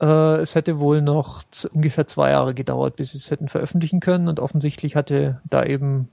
äh, 0.00 0.36
es 0.40 0.54
hätte 0.56 0.78
wohl 0.80 1.00
noch 1.02 1.42
ungefähr 1.72 2.06
zwei 2.08 2.30
Jahre 2.30 2.54
gedauert, 2.54 2.96
bis 2.96 3.12
sie 3.12 3.18
es 3.18 3.30
hätten 3.30 3.48
veröffentlichen 3.48 4.00
können 4.00 4.26
und 4.28 4.40
offensichtlich 4.40 4.96
hatte 4.96 5.40
da 5.48 5.64
eben 5.64 6.08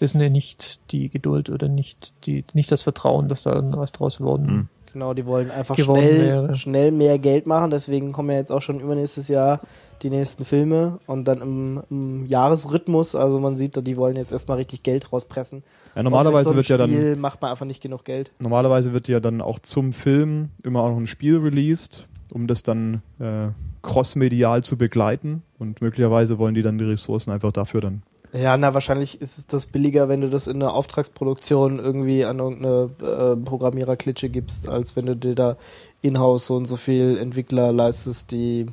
Disney 0.00 0.28
nicht 0.28 0.80
die 0.92 1.08
Geduld 1.08 1.50
oder 1.50 1.68
nicht 1.68 2.12
die 2.26 2.44
nicht 2.52 2.70
das 2.72 2.82
Vertrauen, 2.82 3.28
dass 3.28 3.42
da 3.44 3.58
was 3.76 3.92
draus 3.92 4.20
worden 4.20 4.46
Hm. 4.48 4.68
Genau, 4.92 5.14
die 5.14 5.26
wollen 5.26 5.50
einfach 5.50 5.76
schnell, 5.76 6.18
wäre. 6.18 6.54
schnell 6.54 6.90
mehr 6.90 7.18
Geld 7.18 7.46
machen, 7.46 7.70
deswegen 7.70 8.12
kommen 8.12 8.30
ja 8.30 8.36
jetzt 8.36 8.50
auch 8.50 8.62
schon 8.62 8.80
übernächstes 8.80 9.28
Jahr 9.28 9.60
die 10.02 10.10
nächsten 10.10 10.44
Filme 10.44 10.98
und 11.06 11.26
dann 11.26 11.40
im, 11.40 11.82
im 11.90 12.26
Jahresrhythmus, 12.26 13.14
also 13.14 13.38
man 13.38 13.56
sieht, 13.56 13.76
die 13.86 13.96
wollen 13.96 14.16
jetzt 14.16 14.32
erstmal 14.32 14.56
richtig 14.56 14.82
Geld 14.82 15.12
rauspressen. 15.12 15.62
ja, 15.94 16.02
normalerweise 16.02 16.50
mit 16.50 16.56
wird 16.56 16.66
so 16.66 16.74
einem 16.74 16.80
ja 16.80 16.86
dann, 16.86 16.96
Spiel 16.96 17.16
macht 17.20 17.42
man 17.42 17.50
einfach 17.50 17.66
nicht 17.66 17.82
genug 17.82 18.04
Geld. 18.04 18.32
normalerweise 18.38 18.92
wird 18.92 19.08
ja 19.08 19.20
dann 19.20 19.40
auch 19.40 19.58
zum 19.58 19.92
Film 19.92 20.50
immer 20.64 20.82
auch 20.82 20.90
noch 20.90 20.96
ein 20.96 21.06
Spiel 21.06 21.38
released, 21.38 22.08
um 22.30 22.46
das 22.46 22.62
dann 22.62 23.02
äh, 23.18 23.48
crossmedial 23.82 24.64
zu 24.64 24.76
begleiten 24.76 25.42
und 25.58 25.80
möglicherweise 25.82 26.38
wollen 26.38 26.54
die 26.54 26.62
dann 26.62 26.78
die 26.78 26.84
Ressourcen 26.84 27.30
einfach 27.32 27.52
dafür 27.52 27.80
dann. 27.80 28.02
Ja, 28.32 28.56
na, 28.56 28.74
wahrscheinlich 28.74 29.20
ist 29.20 29.38
es 29.38 29.46
das 29.46 29.66
billiger, 29.66 30.08
wenn 30.08 30.20
du 30.20 30.28
das 30.28 30.46
in 30.46 30.62
eine 30.62 30.72
Auftragsproduktion 30.72 31.78
irgendwie 31.78 32.24
an 32.24 32.38
irgendeine 32.38 32.90
äh, 33.02 33.36
Programmiererklitsche 33.36 34.28
gibst, 34.28 34.68
als 34.68 34.94
wenn 34.94 35.06
du 35.06 35.16
dir 35.16 35.34
da 35.34 35.56
in-house 36.00 36.46
so 36.46 36.56
und 36.56 36.66
so 36.66 36.76
viel 36.76 37.18
Entwickler 37.18 37.72
leistest, 37.72 38.30
die 38.30 38.66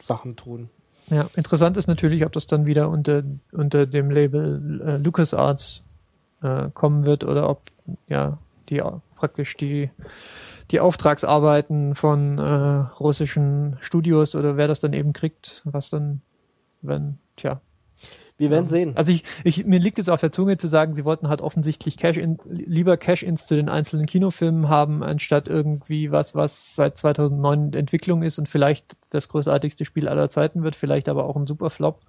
Sachen 0.00 0.36
tun. 0.36 0.70
Ja, 1.10 1.26
interessant 1.36 1.76
ist 1.76 1.86
natürlich, 1.86 2.24
ob 2.24 2.32
das 2.32 2.46
dann 2.46 2.66
wieder 2.66 2.88
unter, 2.88 3.22
unter 3.52 3.86
dem 3.86 4.10
Label 4.10 4.80
äh, 4.86 4.96
LucasArts 4.96 5.82
äh, 6.42 6.68
kommen 6.72 7.04
wird 7.04 7.24
oder 7.24 7.48
ob 7.48 7.62
ja 8.08 8.38
die 8.68 8.82
praktisch 9.16 9.56
die 9.56 9.90
die 10.70 10.80
Auftragsarbeiten 10.80 11.94
von 11.94 12.38
äh, 12.38 12.42
russischen 13.00 13.78
Studios 13.80 14.34
oder 14.34 14.56
wer 14.56 14.68
das 14.68 14.80
dann 14.80 14.92
eben 14.92 15.12
kriegt, 15.12 15.62
was 15.64 15.90
dann, 15.90 16.20
wenn, 16.82 17.18
tja. 17.36 17.60
Wir 18.38 18.50
werden 18.52 18.68
sehen. 18.68 18.96
Also 18.96 19.12
ich, 19.12 19.24
ich, 19.42 19.66
mir 19.66 19.80
liegt 19.80 19.98
jetzt 19.98 20.08
auf 20.08 20.20
der 20.20 20.30
Zunge 20.30 20.56
zu 20.58 20.68
sagen, 20.68 20.94
sie 20.94 21.04
wollten 21.04 21.28
halt 21.28 21.40
offensichtlich 21.40 21.96
Cash 21.96 22.16
in, 22.16 22.38
lieber 22.48 22.96
Cash-ins 22.96 23.46
zu 23.46 23.56
den 23.56 23.68
einzelnen 23.68 24.06
Kinofilmen 24.06 24.68
haben, 24.68 25.02
anstatt 25.02 25.48
irgendwie 25.48 26.12
was, 26.12 26.36
was 26.36 26.76
seit 26.76 26.96
2009 26.96 27.66
in 27.66 27.72
Entwicklung 27.74 28.22
ist 28.22 28.38
und 28.38 28.48
vielleicht 28.48 28.96
das 29.10 29.28
großartigste 29.28 29.84
Spiel 29.84 30.08
aller 30.08 30.28
Zeiten 30.28 30.62
wird, 30.62 30.76
vielleicht 30.76 31.08
aber 31.08 31.24
auch 31.24 31.34
ein 31.34 31.48
Superflop. 31.48 32.00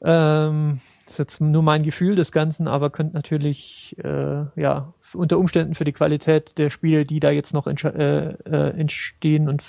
Ähm, 0.00 0.80
das 1.06 1.14
ist 1.14 1.18
jetzt 1.18 1.40
nur 1.40 1.62
mein 1.62 1.82
Gefühl 1.82 2.14
des 2.14 2.30
Ganzen, 2.30 2.68
aber 2.68 2.90
könnte 2.90 3.14
natürlich, 3.14 3.96
äh, 3.98 4.44
ja, 4.54 4.94
unter 5.12 5.38
Umständen 5.38 5.74
für 5.74 5.84
die 5.84 5.92
Qualität 5.92 6.56
der 6.58 6.70
Spiele, 6.70 7.04
die 7.04 7.18
da 7.20 7.30
jetzt 7.30 7.52
noch 7.52 7.66
äh, 7.66 7.72
äh, 7.72 8.78
entstehen 8.78 9.48
und 9.48 9.62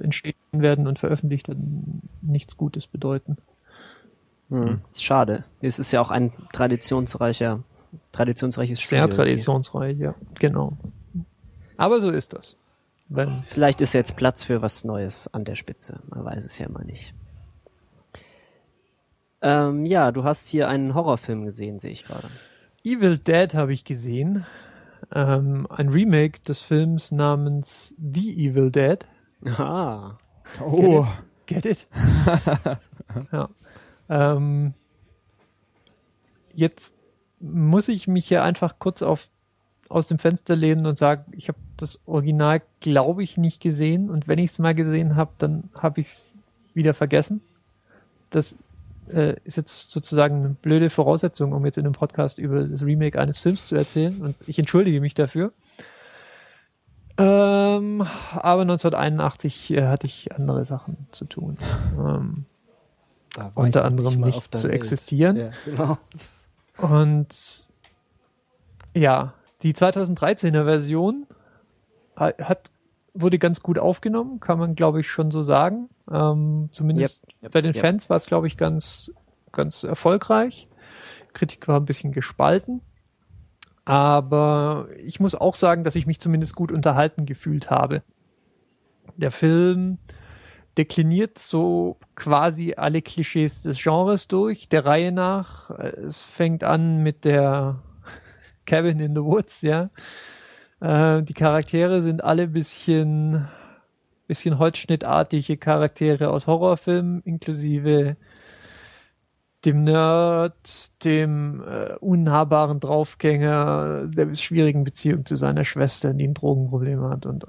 entstehen 0.00 0.34
werden 0.52 0.86
und 0.86 1.00
veröffentlicht 1.00 1.48
werden, 1.48 2.08
nichts 2.22 2.56
Gutes 2.56 2.86
bedeuten. 2.86 3.38
Hm. 4.50 4.80
Ist 4.90 5.04
schade. 5.04 5.44
Es 5.60 5.78
ist 5.78 5.92
ja 5.92 6.00
auch 6.00 6.10
ein 6.10 6.32
traditionsreicher, 6.52 7.62
traditionsreiches 8.12 8.80
Spiel. 8.80 8.98
Sehr 8.98 9.10
traditionsreich, 9.10 9.98
ja, 9.98 10.14
genau. 10.34 10.76
Aber 11.76 12.00
so 12.00 12.10
ist 12.10 12.32
das. 12.32 12.56
Wenn, 13.08 13.42
Vielleicht 13.46 13.80
ist 13.80 13.94
jetzt 13.94 14.16
Platz 14.16 14.42
für 14.42 14.60
was 14.60 14.84
Neues 14.84 15.32
an 15.32 15.44
der 15.44 15.54
Spitze. 15.54 16.00
Man 16.08 16.24
weiß 16.24 16.44
es 16.44 16.58
ja 16.58 16.66
immer 16.66 16.84
nicht. 16.84 17.14
Ähm, 19.40 19.86
ja, 19.86 20.12
du 20.12 20.24
hast 20.24 20.48
hier 20.48 20.68
einen 20.68 20.94
Horrorfilm 20.94 21.44
gesehen, 21.44 21.78
sehe 21.78 21.92
ich 21.92 22.04
gerade. 22.04 22.28
Evil 22.84 23.18
Dead 23.18 23.54
habe 23.54 23.72
ich 23.72 23.84
gesehen. 23.84 24.44
Ähm, 25.14 25.66
ein 25.70 25.88
Remake 25.88 26.40
des 26.40 26.60
Films 26.60 27.12
namens 27.12 27.94
The 27.98 28.48
Evil 28.48 28.70
Dead. 28.70 29.06
Ah. 29.56 30.16
Oh, 30.60 31.06
Get 31.48 31.64
it? 31.64 31.86
ja. 33.32 33.48
Ähm, 34.08 34.74
jetzt 36.54 36.94
muss 37.40 37.88
ich 37.88 38.08
mich 38.08 38.26
hier 38.26 38.42
einfach 38.42 38.78
kurz 38.78 39.02
auf, 39.02 39.28
aus 39.88 40.06
dem 40.08 40.18
Fenster 40.18 40.56
lehnen 40.56 40.86
und 40.86 40.98
sagen, 40.98 41.24
ich 41.32 41.48
habe 41.48 41.58
das 41.76 42.00
Original, 42.06 42.62
glaube 42.80 43.22
ich, 43.22 43.36
nicht 43.36 43.60
gesehen. 43.60 44.10
Und 44.10 44.28
wenn 44.28 44.38
ich 44.38 44.50
es 44.50 44.58
mal 44.58 44.74
gesehen 44.74 45.16
habe, 45.16 45.30
dann 45.38 45.70
habe 45.78 46.00
ich 46.00 46.08
es 46.08 46.34
wieder 46.74 46.94
vergessen. 46.94 47.40
Das 48.30 48.58
äh, 49.12 49.36
ist 49.44 49.56
jetzt 49.56 49.90
sozusagen 49.90 50.36
eine 50.36 50.48
blöde 50.50 50.90
Voraussetzung, 50.90 51.52
um 51.52 51.64
jetzt 51.64 51.78
in 51.78 51.86
einem 51.86 51.94
Podcast 51.94 52.38
über 52.38 52.64
das 52.64 52.82
Remake 52.82 53.18
eines 53.20 53.38
Films 53.38 53.68
zu 53.68 53.76
erzählen. 53.76 54.20
Und 54.20 54.36
ich 54.46 54.58
entschuldige 54.58 55.00
mich 55.00 55.14
dafür. 55.14 55.52
Ähm, 57.16 58.02
aber 58.32 58.62
1981 58.62 59.72
äh, 59.72 59.86
hatte 59.86 60.06
ich 60.06 60.32
andere 60.32 60.64
Sachen 60.64 61.08
zu 61.10 61.24
tun. 61.24 61.56
Ähm, 61.98 62.44
unter 63.54 63.84
anderem 63.84 64.20
nicht 64.20 64.52
der 64.54 64.60
zu 64.60 64.68
Welt. 64.68 64.74
existieren. 64.74 65.36
Ja, 65.36 65.50
genau. 65.64 65.98
Und 66.78 67.68
ja, 68.94 69.34
die 69.62 69.74
2013er 69.74 70.64
Version 70.64 71.26
ha- 72.16 72.32
hat, 72.40 72.70
wurde 73.14 73.38
ganz 73.38 73.60
gut 73.60 73.78
aufgenommen, 73.78 74.40
kann 74.40 74.58
man 74.58 74.74
glaube 74.74 75.00
ich 75.00 75.10
schon 75.10 75.30
so 75.30 75.42
sagen. 75.42 75.88
Ähm, 76.10 76.68
zumindest 76.72 77.22
Yep, 77.24 77.42
yep, 77.42 77.52
bei 77.52 77.60
den 77.62 77.74
yep. 77.74 77.80
Fans 77.80 78.08
war 78.10 78.16
es 78.16 78.26
glaube 78.26 78.46
ich 78.46 78.56
ganz, 78.56 79.12
ganz 79.52 79.82
erfolgreich. 79.82 80.68
Kritik 81.32 81.68
war 81.68 81.78
ein 81.78 81.84
bisschen 81.84 82.12
gespalten. 82.12 82.80
Aber 83.84 84.88
ich 84.98 85.18
muss 85.18 85.34
auch 85.34 85.54
sagen, 85.54 85.82
dass 85.82 85.96
ich 85.96 86.06
mich 86.06 86.20
zumindest 86.20 86.54
gut 86.54 86.70
unterhalten 86.70 87.24
gefühlt 87.24 87.70
habe. 87.70 88.02
Der 89.16 89.30
Film 89.30 89.98
dekliniert 90.78 91.38
so 91.38 91.98
quasi 92.14 92.74
alle 92.76 93.02
Klischees 93.02 93.62
des 93.62 93.82
Genres 93.82 94.28
durch, 94.28 94.68
der 94.68 94.86
Reihe 94.86 95.12
nach. 95.12 95.70
Es 95.70 96.22
fängt 96.22 96.62
an 96.64 97.02
mit 97.02 97.24
der 97.24 97.82
Cabin 98.66 99.00
in 99.00 99.14
the 99.14 99.22
Woods, 99.22 99.62
ja. 99.62 99.90
Äh, 100.80 101.22
die 101.24 101.34
Charaktere 101.34 102.00
sind 102.00 102.22
alle 102.22 102.46
bisschen, 102.46 103.48
bisschen 104.28 104.58
holzschnittartige 104.58 105.56
Charaktere 105.56 106.30
aus 106.30 106.46
Horrorfilmen, 106.46 107.22
inklusive 107.24 108.16
dem 109.64 109.82
Nerd, 109.82 111.04
dem 111.04 111.62
äh, 111.62 111.94
unnahbaren 111.96 112.78
Draufgänger, 112.78 114.06
der 114.06 114.32
schwierigen 114.36 114.84
Beziehung 114.84 115.26
zu 115.26 115.34
seiner 115.34 115.64
Schwester, 115.64 116.14
die 116.14 116.28
ein 116.28 116.34
Drogenproblem 116.34 117.02
hat 117.02 117.26
und 117.26 117.44
äh, 117.44 117.46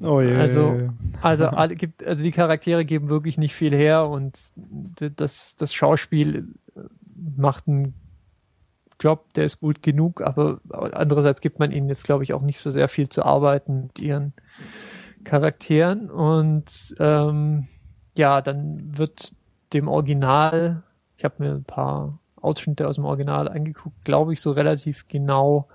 Oh. 0.00 0.18
Also- 0.18 0.72
also 1.22 1.44
alle 1.46 1.76
gibt, 1.76 2.04
also 2.04 2.22
die 2.22 2.32
Charaktere 2.32 2.84
geben 2.84 3.08
wirklich 3.08 3.38
nicht 3.38 3.54
viel 3.54 3.74
her 3.74 4.08
und 4.08 4.40
das, 5.16 5.54
das 5.54 5.72
Schauspiel 5.72 6.48
äh, 6.74 6.80
macht 7.36 7.68
einen 7.68 7.94
Job, 9.00 9.32
der 9.34 9.44
ist 9.44 9.60
gut 9.60 9.82
genug, 9.82 10.20
aber 10.20 10.60
andererseits 10.70 11.40
gibt 11.40 11.58
man 11.58 11.70
ihnen 11.70 11.88
jetzt, 11.88 12.04
glaube 12.04 12.24
ich, 12.24 12.32
auch 12.32 12.42
nicht 12.42 12.58
so 12.58 12.70
sehr 12.70 12.88
viel 12.88 13.08
zu 13.08 13.24
arbeiten 13.24 13.82
mit 13.84 14.00
ihren 14.00 14.32
Charakteren 15.24 16.10
und 16.10 16.94
ähm, 16.98 17.66
ja, 18.16 18.40
dann 18.40 18.96
wird 18.96 19.34
dem 19.74 19.88
Original, 19.88 20.82
ich 21.16 21.24
habe 21.24 21.34
mir 21.38 21.52
ein 21.52 21.64
paar 21.64 22.18
Ausschnitte 22.40 22.86
aus 22.88 22.96
dem 22.96 23.04
Original 23.04 23.48
angeguckt, 23.48 24.04
glaube 24.04 24.32
ich, 24.32 24.40
so 24.40 24.52
relativ 24.52 25.08
genau 25.08 25.68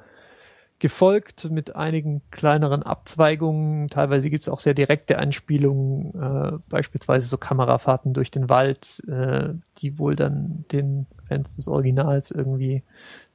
gefolgt 0.79 1.51
mit 1.51 1.75
einigen 1.75 2.21
kleineren 2.31 2.83
Abzweigungen. 2.83 3.89
Teilweise 3.89 4.29
gibt 4.29 4.43
es 4.43 4.49
auch 4.49 4.59
sehr 4.59 4.73
direkte 4.73 5.19
Anspielungen, 5.19 6.13
äh, 6.15 6.57
beispielsweise 6.69 7.27
so 7.27 7.38
Kamerafahrten 7.38 8.13
durch 8.13 8.31
den 8.31 8.49
Wald, 8.49 9.03
äh, 9.09 9.49
die 9.79 9.99
wohl 9.99 10.15
dann 10.15 10.63
den 10.71 11.05
Fans 11.27 11.53
des 11.53 11.67
Originals 11.67 12.31
irgendwie 12.31 12.83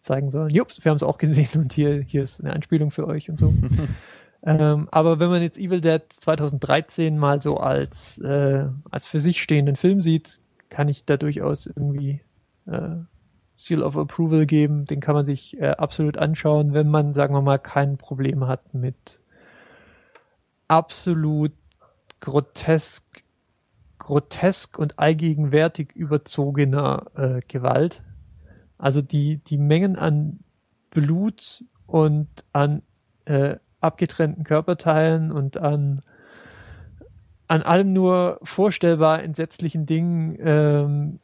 zeigen 0.01 0.31
sollen. 0.31 0.51
Jups, 0.51 0.83
wir 0.83 0.91
haben 0.91 0.97
es 0.97 1.03
auch 1.03 1.19
gesehen 1.19 1.49
und 1.55 1.73
hier, 1.75 2.01
hier 2.01 2.23
ist 2.23 2.41
eine 2.41 2.55
Anspielung 2.55 2.91
für 2.91 3.07
euch 3.07 3.29
und 3.29 3.39
so. 3.39 3.53
ähm, 4.43 4.89
aber 4.91 5.19
wenn 5.19 5.29
man 5.29 5.43
jetzt 5.43 5.59
Evil 5.59 5.83
Dead 5.83 6.03
2013 6.09 7.19
mal 7.19 7.43
so 7.43 7.59
als, 7.59 8.19
äh, 8.19 8.65
als 8.91 9.07
für 9.07 9.21
sich 9.21 9.43
stehenden 9.43 9.77
Film 9.77 10.01
sieht, 10.01 10.41
kann 10.75 10.89
ich 10.89 11.05
da 11.05 11.17
durchaus 11.17 11.67
irgendwie 11.67 12.21
äh, 12.67 12.97
Seal 13.53 13.85
of 13.85 13.97
Approval 13.97 14.45
geben. 14.45 14.87
Den 14.87 14.99
kann 14.99 15.15
man 15.15 15.25
sich 15.25 15.57
äh, 15.57 15.69
absolut 15.69 16.19
anschauen, 16.19 16.75
wenn 16.75 16.89
man, 16.89 17.15
sagen 17.15 17.33
wir 17.33 17.43
mal, 17.43 17.61
kein 17.61 17.97
Problem 17.97 18.49
hat 18.49 18.75
mit 18.75 19.21
absolut 20.67 21.53
grotesk, 22.19 23.23
grotesk 23.99 24.77
und 24.77 24.99
allgegenwärtig 24.99 25.93
überzogener 25.95 27.07
äh, 27.15 27.41
Gewalt. 27.47 28.03
Also 28.77 29.01
die, 29.01 29.37
die 29.45 29.59
Mengen 29.59 29.95
an 29.95 30.41
Blut 30.91 31.65
und 31.87 32.29
an 32.53 32.83
äh, 33.27 33.59
abgetrennten 33.81 34.43
Körperteilen 34.43 35.31
und 35.31 35.57
an 35.57 36.01
an 37.49 37.63
allem 37.63 37.93
nur 37.93 38.41
vorstellbar 38.43 39.23
entsetzlichen 39.23 39.87
Dingen, 39.87 40.37
ähm, 40.41 41.21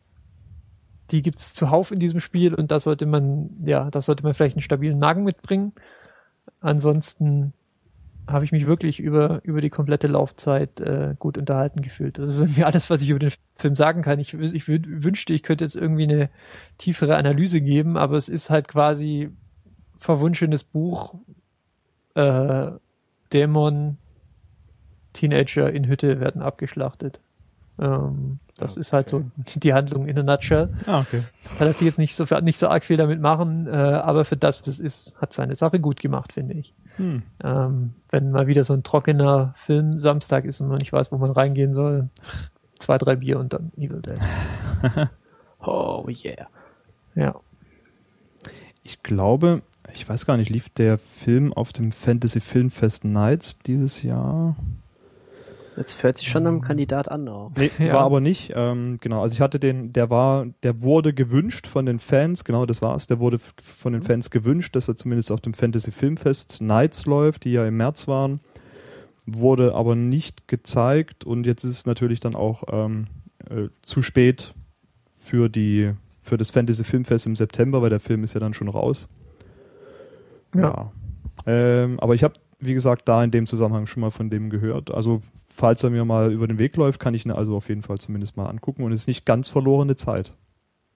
die 1.10 1.22
gibt's 1.22 1.54
zuhauf 1.54 1.90
in 1.90 1.98
diesem 1.98 2.20
Spiel 2.20 2.54
und 2.54 2.70
da 2.70 2.78
sollte 2.78 3.06
man, 3.06 3.50
ja, 3.64 3.90
da 3.90 4.00
sollte 4.00 4.22
man 4.22 4.34
vielleicht 4.34 4.56
einen 4.56 4.62
stabilen 4.62 4.98
Magen 4.98 5.24
mitbringen. 5.24 5.72
Ansonsten 6.60 7.54
habe 8.28 8.44
ich 8.44 8.52
mich 8.52 8.66
wirklich 8.66 9.00
über, 9.00 9.40
über 9.44 9.60
die 9.60 9.70
komplette 9.70 10.06
Laufzeit 10.06 10.80
äh, 10.80 11.16
gut 11.18 11.38
unterhalten 11.38 11.82
gefühlt. 11.82 12.18
Das 12.18 12.30
ist 12.30 12.40
irgendwie 12.40 12.64
alles, 12.64 12.90
was 12.90 13.02
ich 13.02 13.10
über 13.10 13.18
den 13.18 13.32
Film 13.56 13.76
sagen 13.76 14.02
kann. 14.02 14.20
Ich, 14.20 14.34
ich 14.34 14.64
wü- 14.64 15.04
wünschte, 15.04 15.32
ich 15.34 15.42
könnte 15.42 15.64
jetzt 15.64 15.76
irgendwie 15.76 16.04
eine 16.04 16.30
tiefere 16.78 17.16
Analyse 17.16 17.60
geben, 17.60 17.96
aber 17.96 18.16
es 18.16 18.28
ist 18.28 18.50
halt 18.50 18.68
quasi 18.68 19.30
verwunschenes 19.98 20.64
Buch, 20.64 21.16
äh, 22.14 22.70
Dämon, 23.32 23.98
Teenager 25.12 25.70
in 25.72 25.86
Hütte 25.86 26.20
werden 26.20 26.42
abgeschlachtet. 26.42 27.20
Ähm, 27.80 28.38
das 28.58 28.76
ist 28.76 28.92
halt 28.92 29.08
so 29.08 29.24
die 29.56 29.72
Handlung 29.72 30.06
in 30.06 30.18
a 30.18 30.22
nutshell. 30.22 30.68
Ah, 30.86 31.00
okay. 31.00 31.22
Lässt 31.58 31.78
sich 31.78 31.86
jetzt 31.86 31.98
nicht 31.98 32.14
so, 32.14 32.24
nicht 32.40 32.58
so 32.58 32.68
arg 32.68 32.84
viel 32.84 32.96
damit 32.96 33.20
machen, 33.20 33.66
äh, 33.66 33.70
aber 33.70 34.24
für 34.24 34.36
das, 34.36 34.60
was 34.60 34.68
es 34.68 34.80
ist, 34.80 35.14
hat 35.20 35.32
seine 35.32 35.56
Sache 35.56 35.80
gut 35.80 36.00
gemacht, 36.00 36.32
finde 36.32 36.54
ich. 36.54 36.74
Hm. 36.96 37.22
Ähm, 37.42 37.94
wenn 38.10 38.30
mal 38.30 38.46
wieder 38.46 38.64
so 38.64 38.74
ein 38.74 38.82
trockener 38.82 39.54
Film 39.56 40.00
Samstag 40.00 40.44
ist 40.44 40.60
und 40.60 40.68
man 40.68 40.78
nicht 40.78 40.92
weiß, 40.92 41.10
wo 41.10 41.16
man 41.16 41.30
reingehen 41.30 41.72
soll, 41.72 42.10
zwei, 42.78 42.98
drei 42.98 43.16
Bier 43.16 43.38
und 43.38 43.52
dann 43.52 43.72
Evil 43.76 44.02
Dead. 44.02 44.18
Oh 45.62 46.08
yeah. 46.08 46.48
Ja. 47.14 47.38
Ich 48.82 49.02
glaube, 49.02 49.62
ich 49.92 50.08
weiß 50.08 50.26
gar 50.26 50.36
nicht, 50.36 50.50
lief 50.50 50.68
der 50.70 50.98
Film 50.98 51.52
auf 51.52 51.72
dem 51.72 51.92
Fantasy 51.92 52.40
Filmfest 52.40 53.04
Nights 53.04 53.58
dieses 53.58 54.02
Jahr? 54.02 54.56
Das 55.80 56.02
hört 56.02 56.18
sich 56.18 56.28
schon 56.28 56.46
am 56.46 56.60
Kandidat 56.60 57.10
an 57.10 57.26
auch. 57.26 57.52
Nee, 57.56 57.70
Ja. 57.78 57.94
war 57.94 58.02
aber 58.02 58.20
nicht. 58.20 58.52
Ähm, 58.54 58.98
genau, 59.00 59.22
also 59.22 59.32
ich 59.32 59.40
hatte 59.40 59.58
den, 59.58 59.94
der 59.94 60.10
war, 60.10 60.44
der 60.62 60.82
wurde 60.82 61.14
gewünscht 61.14 61.66
von 61.66 61.86
den 61.86 61.98
Fans, 61.98 62.44
genau 62.44 62.66
das 62.66 62.82
war's, 62.82 63.06
der 63.06 63.18
wurde 63.18 63.38
von 63.62 63.94
den 63.94 64.02
Fans 64.02 64.30
gewünscht, 64.30 64.76
dass 64.76 64.88
er 64.88 64.96
zumindest 64.96 65.32
auf 65.32 65.40
dem 65.40 65.54
Fantasy 65.54 65.90
Filmfest 65.90 66.60
Nights 66.60 67.06
läuft, 67.06 67.44
die 67.44 67.52
ja 67.52 67.66
im 67.66 67.78
März 67.78 68.08
waren, 68.08 68.40
wurde 69.24 69.74
aber 69.74 69.94
nicht 69.94 70.48
gezeigt 70.48 71.24
und 71.24 71.46
jetzt 71.46 71.64
ist 71.64 71.70
es 71.70 71.86
natürlich 71.86 72.20
dann 72.20 72.34
auch 72.36 72.64
ähm, 72.70 73.06
äh, 73.48 73.68
zu 73.80 74.02
spät 74.02 74.52
für 75.16 75.48
die 75.48 75.94
für 76.20 76.36
das 76.36 76.50
Fantasy 76.50 76.84
Filmfest 76.84 77.24
im 77.24 77.36
September, 77.36 77.80
weil 77.80 77.88
der 77.88 78.00
Film 78.00 78.22
ist 78.22 78.34
ja 78.34 78.40
dann 78.40 78.52
schon 78.52 78.68
raus. 78.68 79.08
Ja. 80.54 80.92
Ähm, 81.46 81.98
aber 82.00 82.14
ich 82.14 82.22
habe, 82.22 82.34
wie 82.60 82.74
gesagt, 82.74 83.08
da 83.08 83.24
in 83.24 83.30
dem 83.30 83.46
Zusammenhang 83.46 83.86
schon 83.86 84.02
mal 84.02 84.10
von 84.10 84.30
dem 84.30 84.50
gehört. 84.50 84.90
Also, 84.90 85.22
falls 85.46 85.82
er 85.82 85.90
mir 85.90 86.04
mal 86.04 86.32
über 86.32 86.46
den 86.46 86.58
Weg 86.58 86.76
läuft, 86.76 87.00
kann 87.00 87.14
ich 87.14 87.24
ihn 87.24 87.32
also 87.32 87.56
auf 87.56 87.68
jeden 87.68 87.82
Fall 87.82 87.98
zumindest 87.98 88.36
mal 88.36 88.46
angucken 88.46 88.84
und 88.84 88.92
es 88.92 89.00
ist 89.00 89.06
nicht 89.08 89.24
ganz 89.24 89.48
verlorene 89.48 89.96
Zeit. 89.96 90.34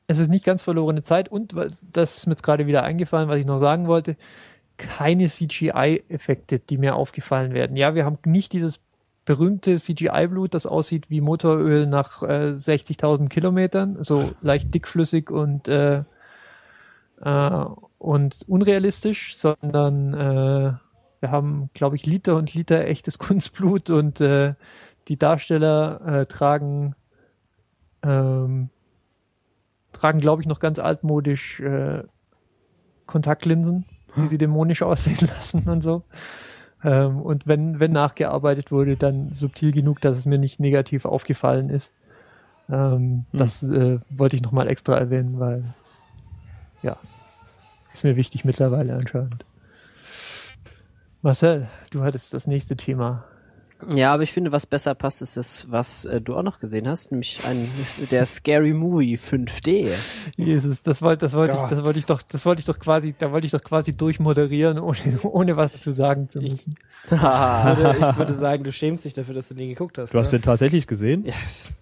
Es 0.07 0.19
ist 0.19 0.29
nicht 0.29 0.45
ganz 0.45 0.63
verlorene 0.63 1.03
Zeit 1.03 1.31
und 1.31 1.55
das 1.81 2.19
ist 2.19 2.27
mir 2.27 2.33
jetzt 2.33 2.43
gerade 2.43 2.67
wieder 2.67 2.83
eingefallen, 2.83 3.29
was 3.29 3.41
ich 3.41 3.47
noch 3.47 3.59
sagen 3.59 3.87
wollte. 3.87 4.17
Keine 4.77 5.29
CGI-Effekte, 5.29 6.59
die 6.59 6.77
mir 6.77 6.97
aufgefallen 6.97 7.55
werden. 7.55 7.77
Ja, 7.77 7.95
wir 7.95 8.05
haben 8.05 8.19
nicht 8.27 8.53
dieses 8.53 8.81
berühmte 9.25 9.79
CGI-Blut, 9.79 10.53
das 10.53 10.67
aussieht 10.67 11.09
wie 11.09 11.23
Motoröl 11.23 11.87
nach 11.87 12.23
äh, 12.23 12.51
60.000 12.51 13.29
Kilometern, 13.29 14.03
so 14.03 14.31
leicht 14.43 14.75
dickflüssig 14.75 15.31
und 15.31 15.69
äh, 15.69 16.03
äh, 17.23 17.65
und 17.99 18.37
unrealistisch, 18.47 19.37
sondern 19.37 20.15
äh, 20.15 20.73
wir 21.25 21.31
haben, 21.31 21.71
glaube 21.73 21.97
ich, 21.97 22.05
Liter 22.05 22.37
und 22.37 22.53
Liter 22.53 22.85
echtes 22.85 23.19
Kunstblut 23.27 23.89
und 23.89 24.21
äh, 24.21 24.55
die 25.09 25.19
Darsteller 25.19 26.01
äh, 26.07 26.27
tragen 26.27 26.95
ähm, 28.03 28.69
tragen, 29.93 30.21
glaube 30.21 30.43
ich, 30.43 30.49
noch 30.49 30.61
ganz 30.61 30.79
altmodisch 30.79 31.61
äh, 31.61 32.03
Kontaktlinsen, 33.07 33.87
die 34.17 34.27
sie 34.27 34.37
dämonisch 34.37 34.83
aussehen 34.91 35.27
lassen 35.27 35.67
und 35.67 35.83
so. 35.83 36.03
Ähm, 36.83 37.23
und 37.23 37.47
wenn, 37.47 37.81
wenn 37.81 37.93
nachgearbeitet 37.93 38.71
wurde, 38.71 38.99
dann 38.99 39.33
subtil 39.33 39.73
genug, 39.73 40.03
dass 40.03 40.19
es 40.19 40.27
mir 40.27 40.39
nicht 40.39 40.61
negativ 40.61 41.07
aufgefallen 41.07 41.71
ist. 41.71 41.95
Ähm, 42.69 43.25
Hm. 43.31 43.39
Das 43.39 43.63
äh, 43.63 43.99
wollte 44.11 44.37
ich 44.37 44.43
nochmal 44.43 44.69
extra 44.69 44.99
erwähnen, 44.99 45.41
weil 45.41 45.65
ja, 46.83 46.99
ist 47.95 48.05
mir 48.05 48.17
wichtig 48.17 48.45
mittlerweile 48.45 48.95
anscheinend. 48.95 49.47
Marcel, 51.25 51.69
du 51.91 52.03
hattest 52.03 52.35
das 52.35 52.47
nächste 52.47 52.77
Thema. 52.77 53.25
Ja, 53.89 54.13
aber 54.13 54.25
ich 54.25 54.33
finde, 54.35 54.53
was 54.53 54.67
besser 54.67 54.95
passt, 54.95 55.23
ist 55.23 55.39
das, 55.39 55.67
was 55.71 56.05
äh, 56.05 56.21
du 56.21 56.37
auch 56.37 56.43
noch 56.43 56.59
gesehen 56.59 56.87
hast, 56.87 57.13
nämlich 57.13 57.41
ein, 57.47 57.67
der 58.11 58.27
Scary 58.27 58.75
Movie 58.75 59.17
5D. 59.17 59.95
Jesus, 60.37 60.83
das 60.83 61.01
wollte, 61.01 61.25
das 61.25 61.33
wollte 61.33 61.55
ich, 61.55 61.71
das 61.71 61.83
wollte 61.83 61.99
ich 61.99 62.05
doch, 62.05 62.21
das 62.21 62.45
wollte 62.45 62.61
ich 62.61 62.67
doch 62.67 62.79
quasi, 62.79 63.15
da 63.19 63.33
wollte 63.33 63.47
ich 63.47 63.53
doch 63.53 63.65
quasi 63.65 63.97
durchmoderieren, 63.97 64.79
ohne, 64.79 64.99
ohne 65.23 65.57
was 65.57 65.81
zu 65.81 65.95
sagen 65.95 66.29
zu 66.29 66.41
müssen. 66.41 66.77
Ich 67.07 67.11
würde, 67.11 67.97
ich 67.99 68.19
würde 68.19 68.35
sagen, 68.35 68.63
du 68.63 68.71
schämst 68.71 69.07
dich 69.07 69.15
dafür, 69.15 69.35
dass 69.35 69.49
du 69.49 69.55
den 69.55 69.71
geguckt 69.71 69.97
hast. 69.97 70.13
Du 70.13 70.19
hast 70.19 70.31
ne? 70.31 70.41
den 70.41 70.43
tatsächlich 70.43 70.87
gesehen? 70.87 71.25
Yes. 71.25 71.75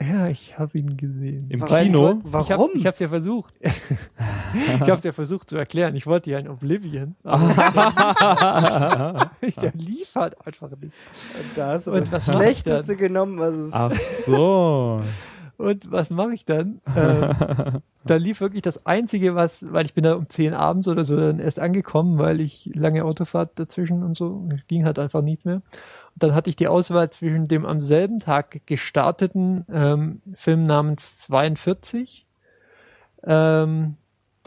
Ja, 0.00 0.28
ich 0.28 0.56
habe 0.58 0.78
ihn 0.78 0.96
gesehen. 0.96 1.50
Im 1.50 1.60
Warum? 1.60 1.76
Kino? 1.76 2.20
Warum? 2.22 2.70
Ich 2.74 2.86
habe 2.86 2.94
es 2.94 3.00
ja 3.00 3.08
versucht. 3.08 3.52
ich 3.60 4.80
habe 4.80 4.94
es 4.94 5.02
ja 5.02 5.10
versucht 5.12 5.50
zu 5.50 5.56
erklären. 5.56 5.96
Ich 5.96 6.06
wollte 6.06 6.30
ja 6.30 6.38
ein 6.38 6.48
Oblivion. 6.48 7.16
Aber 7.24 7.48
der 9.40 9.72
lief 9.74 10.14
halt 10.14 10.46
einfach 10.46 10.70
nicht. 10.80 10.94
da 11.56 11.72
hast 11.72 11.88
du 11.88 11.92
Und 11.92 12.12
das 12.12 12.26
Schlechteste 12.26 12.94
genommen, 12.96 13.38
was 13.40 13.54
es 13.54 13.72
Ach 13.72 13.92
so. 13.92 15.00
Und 15.58 15.90
was 15.90 16.08
mache 16.10 16.34
ich 16.34 16.44
dann? 16.44 16.80
Ähm, 16.96 17.80
da 18.04 18.14
lief 18.14 18.40
wirklich 18.40 18.62
das 18.62 18.86
Einzige, 18.86 19.34
was, 19.34 19.66
weil 19.72 19.86
ich 19.86 19.94
bin 19.94 20.04
da 20.04 20.14
um 20.14 20.28
10 20.28 20.54
abends 20.54 20.86
oder 20.86 21.04
so 21.04 21.16
dann 21.16 21.40
erst 21.40 21.58
angekommen, 21.58 22.16
weil 22.18 22.40
ich 22.40 22.70
lange 22.74 23.04
Autofahrt 23.04 23.58
dazwischen 23.58 24.04
und 24.04 24.16
so, 24.16 24.48
ging 24.68 24.84
halt 24.84 25.00
einfach 25.00 25.20
nichts 25.20 25.44
mehr. 25.44 25.62
Dann 26.18 26.34
hatte 26.34 26.50
ich 26.50 26.56
die 26.56 26.68
Auswahl 26.68 27.10
zwischen 27.10 27.46
dem 27.46 27.64
am 27.64 27.80
selben 27.80 28.18
Tag 28.18 28.66
gestarteten 28.66 29.64
ähm, 29.72 30.20
Film 30.34 30.64
namens 30.64 31.18
42, 31.18 32.26
ähm, 33.24 33.96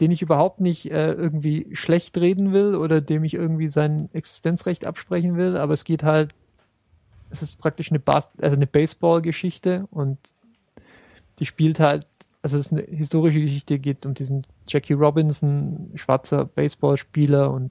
den 0.00 0.10
ich 0.10 0.22
überhaupt 0.22 0.60
nicht 0.60 0.90
äh, 0.90 1.12
irgendwie 1.12 1.74
schlecht 1.74 2.18
reden 2.18 2.52
will 2.52 2.74
oder 2.74 3.00
dem 3.00 3.24
ich 3.24 3.34
irgendwie 3.34 3.68
sein 3.68 4.08
Existenzrecht 4.12 4.86
absprechen 4.86 5.36
will, 5.36 5.56
aber 5.56 5.72
es 5.72 5.84
geht 5.84 6.02
halt, 6.02 6.34
es 7.30 7.42
ist 7.42 7.58
praktisch 7.58 7.90
eine, 7.90 8.00
Bas 8.00 8.30
also 8.40 8.56
eine 8.56 8.66
Baseball-Geschichte 8.66 9.86
und 9.90 10.18
die 11.38 11.46
spielt 11.46 11.80
halt, 11.80 12.06
also 12.42 12.58
es 12.58 12.66
ist 12.66 12.72
eine 12.72 12.82
historische 12.82 13.40
Geschichte, 13.40 13.78
geht 13.78 14.04
um 14.04 14.14
diesen 14.14 14.46
Jackie 14.66 14.92
Robinson, 14.92 15.92
schwarzer 15.94 16.44
Baseballspieler 16.44 17.50
und 17.50 17.70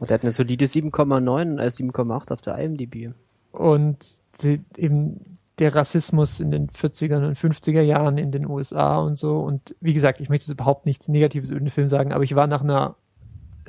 Und 0.00 0.10
er 0.10 0.14
hat 0.14 0.22
eine 0.22 0.32
solide 0.32 0.66
7,9, 0.66 1.58
äh, 1.58 1.70
7,8 1.70 2.32
auf 2.32 2.40
der 2.40 2.58
IMDb. 2.58 3.12
und 3.52 3.98
die, 4.42 4.60
eben 4.76 5.38
der 5.58 5.74
Rassismus 5.74 6.40
in 6.40 6.50
den 6.50 6.68
40er 6.68 7.24
und 7.24 7.38
50er 7.38 7.82
Jahren 7.82 8.18
in 8.18 8.32
den 8.32 8.46
USA 8.46 8.98
und 8.98 9.16
so. 9.16 9.38
Und 9.38 9.76
wie 9.80 9.94
gesagt, 9.94 10.20
ich 10.20 10.28
möchte 10.28 10.50
überhaupt 10.50 10.86
nichts 10.86 11.06
Negatives 11.06 11.50
über 11.50 11.60
den 11.60 11.70
Film 11.70 11.88
sagen, 11.88 12.12
aber 12.12 12.24
ich 12.24 12.34
war 12.34 12.48
nach 12.48 12.62
einer 12.62 12.96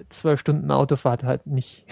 zwölf 0.10 0.40
Stunden 0.40 0.72
Autofahrt 0.72 1.24
halt 1.24 1.48
nicht, 1.48 1.84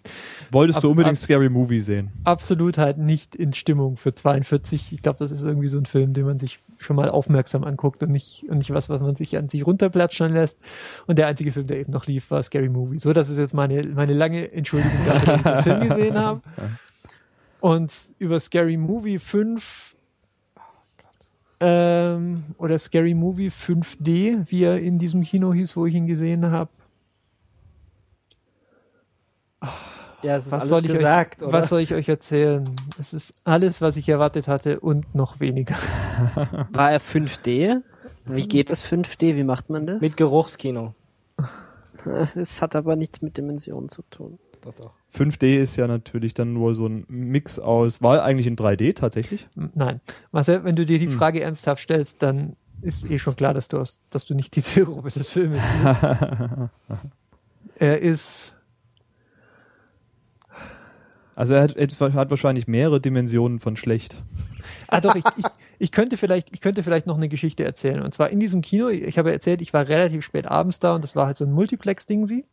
Wolltest 0.50 0.78
Ab- 0.78 0.82
du 0.82 0.90
unbedingt 0.90 1.16
ab- 1.16 1.22
Scary 1.22 1.48
Movie 1.48 1.80
sehen? 1.80 2.10
absolut 2.24 2.76
halt 2.78 2.98
nicht 2.98 3.34
in 3.34 3.52
Stimmung 3.52 3.96
für 3.96 4.14
42. 4.14 4.92
Ich 4.92 5.02
glaube, 5.02 5.18
das 5.18 5.30
ist 5.30 5.42
irgendwie 5.44 5.68
so 5.68 5.78
ein 5.78 5.86
Film, 5.86 6.12
den 6.12 6.26
man 6.26 6.38
sich 6.38 6.58
schon 6.78 6.96
mal 6.96 7.08
aufmerksam 7.08 7.64
anguckt 7.64 8.02
und 8.02 8.10
nicht, 8.10 8.44
und 8.48 8.58
nicht 8.58 8.72
was, 8.72 8.88
was 8.88 9.00
man 9.00 9.14
sich 9.16 9.36
an 9.36 9.48
sich 9.48 9.66
runterplatschern 9.66 10.32
lässt. 10.32 10.58
Und 11.06 11.18
der 11.18 11.26
einzige 11.28 11.52
Film, 11.52 11.66
der 11.68 11.78
eben 11.78 11.92
noch 11.92 12.06
lief, 12.06 12.30
war 12.30 12.42
Scary 12.42 12.68
Movie. 12.68 12.98
So, 12.98 13.12
das 13.12 13.28
ist 13.28 13.38
jetzt 13.38 13.54
meine, 13.54 13.82
meine 13.94 14.14
lange 14.14 14.50
Entschuldigung 14.52 14.98
dafür, 15.06 15.26
dass 15.26 15.36
ich 15.36 15.42
den 15.42 15.62
Film 15.62 15.88
gesehen 15.88 16.18
habe. 16.18 16.40
Und 17.60 17.92
über 18.18 18.40
Scary 18.40 18.76
Movie 18.76 19.18
5 19.20 19.94
ähm, 21.60 22.42
oder 22.58 22.78
Scary 22.78 23.14
Movie 23.14 23.48
5D, 23.50 24.46
wie 24.50 24.64
er 24.64 24.80
in 24.80 24.98
diesem 24.98 25.22
Kino 25.22 25.52
hieß, 25.52 25.76
wo 25.76 25.86
ich 25.86 25.94
ihn 25.94 26.06
gesehen 26.06 26.50
habe. 26.50 26.70
Ja, 30.22 30.36
es 30.36 30.46
ist 30.46 30.52
Was 30.52 30.60
alles 30.60 30.68
soll 30.70 30.84
ich 30.86 30.92
gesagt, 30.92 31.42
euch, 31.42 31.48
oder? 31.48 31.58
Was 31.58 31.68
soll 31.68 31.80
ich 31.80 31.94
euch 31.94 32.08
erzählen? 32.08 32.64
Es 32.98 33.12
ist 33.12 33.34
alles, 33.44 33.80
was 33.80 33.96
ich 33.96 34.08
erwartet 34.08 34.46
hatte 34.46 34.78
und 34.80 35.14
noch 35.14 35.40
weniger. 35.40 35.74
War 36.70 36.92
er 36.92 37.00
5D? 37.00 37.82
Wie 38.26 38.46
geht 38.46 38.70
das 38.70 38.84
5D? 38.84 39.34
Wie 39.36 39.42
macht 39.44 39.68
man 39.68 39.86
das? 39.86 40.00
Mit 40.00 40.16
Geruchskino. 40.16 40.94
Es 42.34 42.60
hat 42.60 42.74
aber 42.74 42.96
nichts 42.96 43.22
mit 43.22 43.36
Dimensionen 43.36 43.88
zu 43.88 44.02
tun. 44.10 44.38
Doch, 44.62 44.74
doch. 44.74 44.92
5D 45.14 45.58
ist 45.60 45.76
ja 45.76 45.86
natürlich 45.86 46.34
dann 46.34 46.58
wohl 46.58 46.74
so 46.74 46.86
ein 46.86 47.04
Mix 47.08 47.58
aus, 47.58 48.02
war 48.02 48.24
eigentlich 48.24 48.46
in 48.46 48.56
3D 48.56 48.94
tatsächlich? 48.94 49.48
Nein. 49.54 50.00
Marcel, 50.32 50.64
wenn 50.64 50.74
du 50.74 50.84
dir 50.86 50.98
die 50.98 51.06
Hm. 51.06 51.12
Frage 51.18 51.42
ernsthaft 51.42 51.82
stellst, 51.82 52.20
dann 52.22 52.56
ist 52.80 53.08
eh 53.08 53.18
schon 53.18 53.36
klar, 53.36 53.54
dass 53.54 53.68
du, 53.68 53.78
aus, 53.78 54.00
dass 54.10 54.24
du 54.24 54.34
nicht 54.34 54.56
die 54.56 54.62
Zielgruppe 54.62 55.10
des 55.10 55.28
Filmes 55.28 55.60
bist. 55.60 56.70
er 57.76 58.00
ist, 58.00 58.54
Also 61.34 61.54
er 61.54 61.62
hat, 61.62 61.76
er 61.76 62.12
hat 62.14 62.30
wahrscheinlich 62.30 62.66
mehrere 62.66 63.00
Dimensionen 63.00 63.58
von 63.58 63.76
schlecht. 63.76 64.22
ah 64.88 65.00
doch, 65.00 65.14
ich, 65.14 65.24
ich, 65.36 65.44
ich 65.78 65.92
könnte 65.92 66.16
vielleicht, 66.16 66.52
ich 66.52 66.60
könnte 66.60 66.82
vielleicht 66.82 67.06
noch 67.06 67.16
eine 67.16 67.28
Geschichte 67.28 67.64
erzählen. 67.64 68.02
Und 68.02 68.12
zwar 68.12 68.30
in 68.30 68.40
diesem 68.40 68.62
Kino, 68.62 68.88
ich 68.88 69.18
habe 69.18 69.32
erzählt, 69.32 69.62
ich 69.62 69.72
war 69.72 69.88
relativ 69.88 70.24
spät 70.24 70.46
abends 70.46 70.78
da 70.78 70.94
und 70.94 71.02
das 71.02 71.16
war 71.16 71.26
halt 71.26 71.36
so 71.36 71.44
ein 71.44 71.52
Multiplex-Ding 71.52 72.26
sie. 72.26 72.44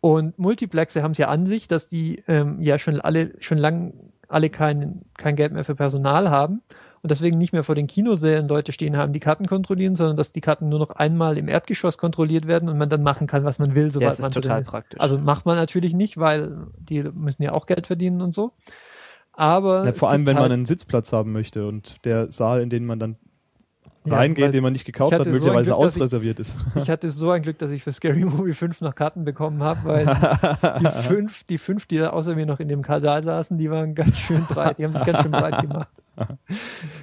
Und 0.00 0.38
Multiplexe 0.38 1.02
haben 1.02 1.12
es 1.12 1.18
ja 1.18 1.28
an 1.28 1.46
sich, 1.46 1.68
dass 1.68 1.86
die 1.86 2.22
ähm, 2.26 2.60
ja 2.62 2.78
schon 2.78 3.00
alle, 3.00 3.32
schon 3.40 3.58
lang 3.58 3.92
alle 4.28 4.48
kein, 4.48 5.02
kein 5.16 5.36
Geld 5.36 5.52
mehr 5.52 5.64
für 5.64 5.74
Personal 5.74 6.30
haben 6.30 6.62
und 7.02 7.10
deswegen 7.10 7.38
nicht 7.38 7.52
mehr 7.52 7.64
vor 7.64 7.74
den 7.74 7.86
Kinosälen 7.86 8.46
Leute 8.46 8.72
stehen 8.72 8.96
haben, 8.96 9.12
die 9.12 9.20
Karten 9.20 9.46
kontrollieren, 9.46 9.96
sondern 9.96 10.16
dass 10.16 10.32
die 10.32 10.40
Karten 10.40 10.68
nur 10.68 10.78
noch 10.78 10.90
einmal 10.90 11.38
im 11.38 11.48
Erdgeschoss 11.48 11.96
kontrolliert 11.96 12.46
werden 12.46 12.68
und 12.68 12.76
man 12.76 12.90
dann 12.90 13.02
machen 13.02 13.26
kann, 13.26 13.44
was 13.44 13.58
man 13.58 13.74
will, 13.74 13.90
sobald 13.90 14.08
das 14.08 14.18
ist 14.18 14.22
man 14.22 14.32
drin 14.32 14.42
total 14.42 14.60
ist. 14.62 14.68
praktisch. 14.68 15.00
Also 15.00 15.18
macht 15.18 15.46
man 15.46 15.56
natürlich 15.56 15.94
nicht, 15.94 16.18
weil 16.18 16.66
die 16.78 17.02
müssen 17.02 17.42
ja 17.42 17.52
auch 17.52 17.66
Geld 17.66 17.86
verdienen 17.86 18.20
und 18.20 18.34
so. 18.34 18.52
Aber 19.32 19.86
es 19.86 19.96
vor 19.96 20.10
allem, 20.10 20.26
wenn 20.26 20.34
man 20.34 20.42
halt, 20.44 20.52
einen 20.52 20.66
Sitzplatz 20.66 21.12
haben 21.12 21.32
möchte 21.32 21.66
und 21.66 22.04
der 22.04 22.30
Saal, 22.30 22.60
in 22.60 22.68
den 22.68 22.84
man 22.84 22.98
dann 22.98 23.16
reingeht, 24.06 24.44
weil 24.44 24.50
den 24.52 24.62
man 24.62 24.72
nicht 24.72 24.84
gekauft 24.84 25.12
hat, 25.12 25.20
hatte 25.20 25.30
so 25.30 25.34
möglicherweise 25.36 25.72
Glück, 25.72 25.80
dass 25.82 25.96
ich- 25.96 26.02
ausreserviert 26.02 26.38
ist. 26.40 26.56
ich 26.76 26.88
hatte 26.90 27.10
so 27.10 27.30
ein 27.30 27.42
Glück, 27.42 27.58
dass 27.58 27.70
ich 27.70 27.82
für 27.82 27.92
Scary 27.92 28.24
Movie 28.24 28.54
5 28.54 28.80
noch 28.80 28.94
Karten 28.94 29.24
bekommen 29.24 29.62
habe, 29.62 29.80
weil 29.84 30.06
die 30.80 31.02
fünf, 31.08 31.44
die 31.44 31.58
fünf, 31.58 31.86
die 31.86 31.98
da 31.98 32.10
außer 32.10 32.34
mir 32.34 32.46
noch 32.46 32.60
in 32.60 32.68
dem 32.68 32.82
Kasal 32.82 33.24
saßen, 33.24 33.58
die 33.58 33.70
waren 33.70 33.94
ganz 33.94 34.16
schön 34.16 34.42
breit, 34.44 34.78
die 34.78 34.84
haben 34.84 34.92
sich 34.92 35.04
ganz 35.04 35.22
schön 35.22 35.32
breit 35.32 35.60
gemacht. 35.60 35.88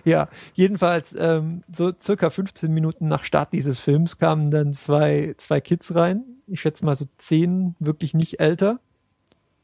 Ja, 0.05 0.27
jedenfalls 0.53 1.15
ähm, 1.17 1.63
so 1.73 1.91
circa 1.99 2.29
15 2.29 2.71
Minuten 2.71 3.07
nach 3.07 3.23
Start 3.23 3.51
dieses 3.51 3.79
Films 3.79 4.19
kamen 4.19 4.51
dann 4.51 4.73
zwei, 4.73 5.33
zwei 5.37 5.59
Kids 5.59 5.95
rein. 5.95 6.23
Ich 6.45 6.61
schätze 6.61 6.85
mal 6.85 6.95
so 6.95 7.05
zehn, 7.17 7.75
wirklich 7.79 8.13
nicht 8.13 8.39
älter. 8.39 8.79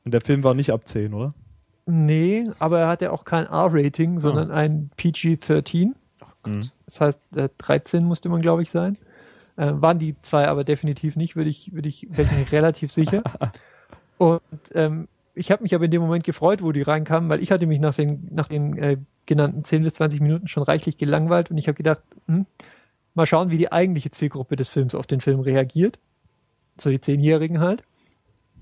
Und 0.06 0.14
der 0.14 0.22
Film 0.22 0.44
war 0.44 0.56
nicht 0.56 0.72
ab 0.72 0.88
10, 0.88 1.14
oder? 1.14 1.36
Nee, 1.86 2.50
aber 2.58 2.80
er 2.80 2.88
hatte 2.88 3.12
auch 3.12 3.26
kein 3.26 3.46
R-Rating, 3.46 4.20
sondern 4.20 4.50
ein 4.50 4.90
PG-13. 4.98 5.92
Mhm. 6.46 6.70
Das 6.86 7.02
heißt, 7.02 7.38
äh, 7.38 7.50
13 7.58 8.04
musste 8.04 8.30
man, 8.30 8.42
glaube 8.42 8.62
ich, 8.62 8.72
sein. 8.72 8.98
Äh, 9.56 9.72
waren 9.76 10.00
die 10.00 10.16
zwei 10.22 10.48
aber 10.48 10.64
definitiv 10.64 11.16
nicht, 11.16 11.36
würde 11.36 11.50
ich, 11.50 11.74
würde 11.74 11.90
ich, 11.90 12.08
wäre 12.10 12.24
ich 12.24 12.32
mir 12.32 12.52
relativ 12.52 12.92
sicher. 12.92 13.24
Und 14.18 14.42
ähm, 14.74 15.08
ich 15.36 15.52
habe 15.52 15.64
mich 15.64 15.74
aber 15.74 15.86
in 15.86 15.92
dem 15.92 16.02
Moment 16.02 16.24
gefreut, 16.24 16.62
wo 16.62 16.72
die 16.72 16.82
reinkamen, 16.82 17.30
weil 17.30 17.42
ich 17.42 17.52
hatte 17.52 17.66
mich 17.66 17.80
nach 17.80 17.96
den, 17.96 18.28
nach 18.32 18.48
den 18.48 18.78
äh, 18.78 18.98
genannten 19.26 19.64
10 19.64 19.84
bis 19.84 19.94
20 19.94 20.22
Minuten 20.22 20.48
schon 20.48 20.64
reichlich 20.64 20.98
gelangweilt 20.98 21.50
und 21.50 21.58
ich 21.58 21.68
habe 21.68 21.76
gedacht, 21.76 22.02
hm, 22.28 22.46
mal 23.14 23.26
schauen, 23.26 23.50
wie 23.50 23.58
die 23.58 23.72
eigentliche 23.72 24.12
Zielgruppe 24.12 24.56
des 24.56 24.70
Films 24.70 24.96
auf 24.96 25.08
den 25.08 25.22
Film 25.22 25.40
reagiert. 25.40 26.00
So 26.76 26.90
die 26.90 27.02
Zehnjährigen 27.02 27.60
halt. 27.60 27.84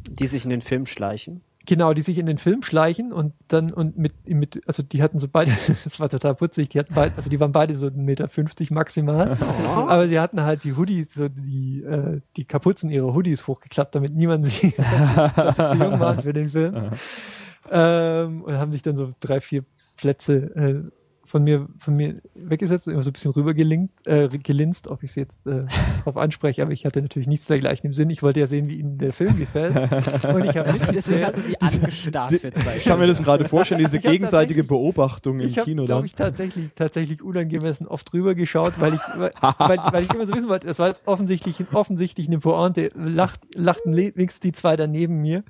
Die 0.08 0.28
sich 0.28 0.44
in 0.44 0.50
den 0.50 0.62
Film 0.62 0.86
schleichen. 0.86 1.42
Genau, 1.68 1.94
die 1.94 2.02
sich 2.02 2.18
in 2.18 2.26
den 2.26 2.40
Film 2.40 2.64
schleichen 2.64 3.14
und 3.14 3.34
dann 3.48 3.72
und 3.72 3.96
mit, 3.98 4.14
mit 4.28 4.62
also 4.68 4.82
die 4.82 5.04
hatten 5.04 5.20
so 5.20 5.28
beide, 5.28 5.52
das 5.84 6.00
war 6.00 6.10
total 6.10 6.34
putzig, 6.34 6.70
die 6.70 6.80
hatten 6.80 6.94
beide, 6.96 7.16
also 7.16 7.30
die 7.30 7.40
waren 7.40 7.52
beide 7.52 7.76
so 7.76 7.88
1,50 7.88 7.98
Meter 7.98 8.30
maximal, 8.72 9.38
aber 9.66 10.08
sie 10.08 10.20
hatten 10.20 10.42
halt 10.42 10.64
die 10.64 10.74
Hoodies, 10.76 11.14
so 11.14 11.30
die, 11.30 11.84
äh, 11.84 12.22
die 12.36 12.46
Kapuzen 12.46 12.90
ihrer 12.90 13.14
Hoodies 13.14 13.46
hochgeklappt, 13.46 13.94
damit 13.94 14.16
niemand 14.16 14.48
sieht, 14.48 14.78
dass 15.36 15.56
sie 15.56 15.68
zu 15.68 15.84
jung 15.84 16.00
waren 16.00 16.20
für 16.22 16.34
den 16.34 16.50
Film. 16.50 16.92
Ähm, 17.70 18.42
und 18.42 18.58
haben 18.58 18.72
sich 18.72 18.82
dann 18.82 18.98
so 18.98 19.14
drei, 19.20 19.40
vier 19.40 19.64
Plätze 19.98 20.56
äh, 20.56 20.92
von 21.32 21.46
mir 21.46 21.70
von 21.80 21.96
mir 21.96 22.22
weggesetzt 22.36 22.88
und 22.88 22.94
immer 22.94 23.04
so 23.04 23.10
ein 23.10 23.14
bisschen 23.14 23.32
rübergelinkt, 23.32 24.06
äh, 24.06 24.28
gelinst, 24.28 24.90
ob 24.90 25.02
ich 25.02 25.12
es 25.12 25.16
jetzt 25.16 25.48
äh, 25.48 25.64
drauf 26.04 26.18
anspreche, 26.18 26.62
aber 26.62 26.72
ich 26.72 26.86
hatte 26.86 27.02
natürlich 27.02 27.28
nichts 27.28 27.48
dergleichen 27.48 27.88
im 27.88 27.94
Sinn. 27.94 28.10
Ich 28.10 28.22
wollte 28.22 28.42
ja 28.42 28.48
sehen, 28.48 28.68
wie 28.68 28.76
Ihnen 28.76 28.98
der 28.98 29.14
Film 29.14 29.38
gefällt. 29.38 29.74
und 30.34 30.46
ich 30.46 30.58
habe 30.58 30.74
Deswegen 30.94 31.26
hast 31.26 31.38
du 31.38 31.42
sie 31.42 31.60
angestarrt 31.60 32.34
für 32.34 32.52
zwei 32.52 32.76
Ich 32.76 32.84
kann 32.84 33.00
mir 33.00 33.08
das 33.08 33.24
gerade 33.24 33.46
vorstellen, 33.46 33.80
diese 33.80 33.98
hab 34.04 34.12
gegenseitige 34.12 34.66
Beobachtung 34.66 35.40
im 35.40 35.48
ich 35.48 35.58
habe, 35.58 35.70
Kino 35.70 35.86
glaube 35.86 36.02
dann. 36.02 36.06
ich, 36.06 36.16
tatsächlich, 36.16 36.70
tatsächlich 36.76 37.22
unangemessen 37.22 37.88
oft 37.88 38.12
drüber 38.12 38.36
geschaut, 38.36 38.74
weil 38.82 38.94
ich, 38.96 39.02
weil, 39.16 39.32
weil, 39.58 39.78
weil 39.92 40.04
ich 40.04 40.14
immer 40.14 40.28
so 40.28 40.34
wissen 40.34 40.50
wollte, 40.50 40.68
das 40.68 40.80
war 40.80 40.90
jetzt 40.90 41.04
offensichtlich, 41.06 41.64
offensichtlich 41.72 42.28
eine 42.28 42.40
Pointe, 42.40 42.92
lacht, 42.96 43.40
lachten 43.56 43.94
links 43.94 44.42
die 44.42 44.52
zwei 44.52 44.76
da 44.76 44.86
neben 44.86 45.22
mir. 45.22 45.46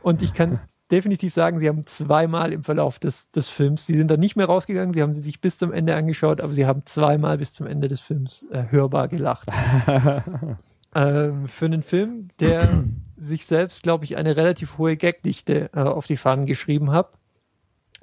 Und 0.00 0.22
ich 0.22 0.32
kann 0.32 0.60
definitiv 0.90 1.34
sagen, 1.34 1.58
sie 1.58 1.68
haben 1.68 1.86
zweimal 1.86 2.52
im 2.52 2.64
Verlauf 2.64 2.98
des, 2.98 3.30
des 3.30 3.48
Films, 3.48 3.86
sie 3.86 3.96
sind 3.96 4.10
dann 4.10 4.20
nicht 4.20 4.36
mehr 4.36 4.46
rausgegangen, 4.46 4.92
sie 4.94 5.02
haben 5.02 5.14
sie 5.14 5.22
sich 5.22 5.40
bis 5.40 5.58
zum 5.58 5.72
Ende 5.72 5.94
angeschaut, 5.94 6.40
aber 6.40 6.54
sie 6.54 6.66
haben 6.66 6.82
zweimal 6.86 7.38
bis 7.38 7.52
zum 7.52 7.66
Ende 7.66 7.88
des 7.88 8.00
Films 8.00 8.46
äh, 8.50 8.64
hörbar 8.70 9.08
gelacht. 9.08 9.48
ähm, 10.94 11.48
für 11.48 11.66
einen 11.66 11.82
Film, 11.82 12.28
der 12.40 12.84
sich 13.16 13.46
selbst, 13.46 13.82
glaube 13.82 14.04
ich, 14.04 14.16
eine 14.16 14.36
relativ 14.36 14.78
hohe 14.78 14.96
Gagdichte 14.96 15.70
äh, 15.74 15.80
auf 15.80 16.06
die 16.06 16.16
Fahnen 16.16 16.46
geschrieben 16.46 16.90
hat, 16.90 17.10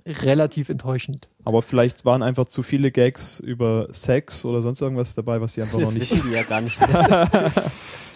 relativ 0.06 0.69
enttäuschend. 0.69 1.28
Aber 1.45 1.62
vielleicht 1.62 2.06
waren 2.06 2.21
einfach 2.21 2.45
zu 2.45 2.62
viele 2.62 2.91
Gags 2.91 3.39
über 3.39 3.88
Sex 3.91 4.45
oder 4.45 4.62
sonst 4.62 4.82
irgendwas 4.82 5.15
dabei, 5.15 5.41
was 5.41 5.54
sie 5.54 5.63
einfach 5.63 5.80
noch 5.80 5.82
Das 5.82 5.93
nicht, 5.93 6.12
wissen 6.12 6.30
die 6.30 6.36
ja 6.36 6.43
gar 6.43 6.62
nicht. 6.62 6.78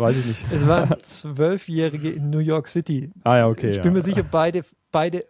weiß 0.00 0.16
ich 0.16 0.26
nicht. 0.26 0.44
Es 0.50 0.66
waren 0.66 0.94
Zwölfjährige 1.02 2.10
in 2.10 2.30
New 2.30 2.38
York 2.38 2.68
City. 2.68 3.10
Ah 3.24 3.38
ja, 3.38 3.46
okay. 3.46 3.68
ich 3.68 3.76
ja. 3.76 3.82
bin 3.82 3.92
mir 3.92 4.02
sicher, 4.02 4.22
beide, 4.22 4.64
beide, 4.90 5.24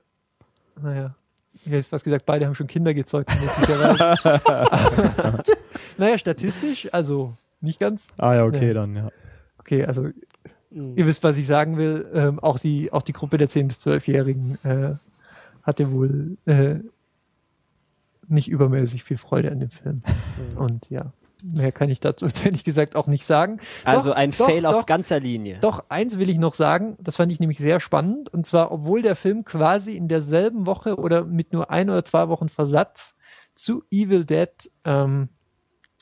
naja, 0.80 1.14
ich 1.54 1.66
hätte 1.66 1.76
jetzt 1.76 1.92
was 1.92 2.04
gesagt, 2.04 2.26
beide 2.26 2.46
haben 2.46 2.54
schon 2.54 2.66
Kinder 2.66 2.94
gezeugt. 2.94 3.30
naja, 5.98 6.18
statistisch, 6.18 6.88
also 6.92 7.34
nicht 7.60 7.80
ganz. 7.80 8.08
Ah 8.18 8.34
ja, 8.34 8.44
okay, 8.44 8.68
Ja. 8.68 8.74
dann, 8.74 8.96
ja. 8.96 9.08
Okay, 9.58 9.84
also 9.84 10.08
ihr 10.70 11.06
wisst, 11.06 11.22
was 11.22 11.36
ich 11.36 11.46
sagen 11.46 11.76
will. 11.76 12.06
Ähm, 12.14 12.38
auch 12.38 12.58
die, 12.58 12.92
auch 12.92 13.02
die 13.02 13.12
Gruppe 13.12 13.36
der 13.36 13.50
10 13.50 13.68
bis 13.68 13.78
12-Jährigen 13.78 14.58
äh, 14.64 14.94
hatte 15.62 15.92
wohl 15.92 16.38
äh, 16.46 16.76
nicht 18.28 18.48
übermäßig 18.48 19.04
viel 19.04 19.18
Freude 19.18 19.50
an 19.50 19.60
dem 19.60 19.70
Film. 19.70 20.00
Und 20.56 20.88
ja, 20.88 21.12
mehr 21.42 21.72
kann 21.72 21.90
ich 21.90 22.00
dazu 22.00 22.26
ehrlich 22.44 22.64
gesagt 22.64 22.96
auch 22.96 23.06
nicht 23.06 23.24
sagen. 23.24 23.60
Also 23.84 24.10
Doch, 24.10 24.16
ein 24.16 24.30
doch, 24.30 24.46
Fail 24.46 24.62
doch, 24.62 24.74
auf 24.74 24.86
ganzer 24.86 25.20
Linie. 25.20 25.58
Doch, 25.60 25.84
eins 25.88 26.18
will 26.18 26.30
ich 26.30 26.38
noch 26.38 26.54
sagen, 26.54 26.96
das 27.00 27.16
fand 27.16 27.32
ich 27.32 27.40
nämlich 27.40 27.58
sehr 27.58 27.80
spannend. 27.80 28.32
Und 28.32 28.46
zwar, 28.46 28.72
obwohl 28.72 29.02
der 29.02 29.16
Film 29.16 29.44
quasi 29.44 29.96
in 29.96 30.08
derselben 30.08 30.66
Woche 30.66 30.96
oder 30.96 31.24
mit 31.24 31.52
nur 31.52 31.70
ein 31.70 31.90
oder 31.90 32.04
zwei 32.04 32.28
Wochen 32.28 32.48
Versatz 32.48 33.16
zu 33.54 33.84
Evil 33.90 34.24
Dead 34.24 34.50
ähm, 34.84 35.28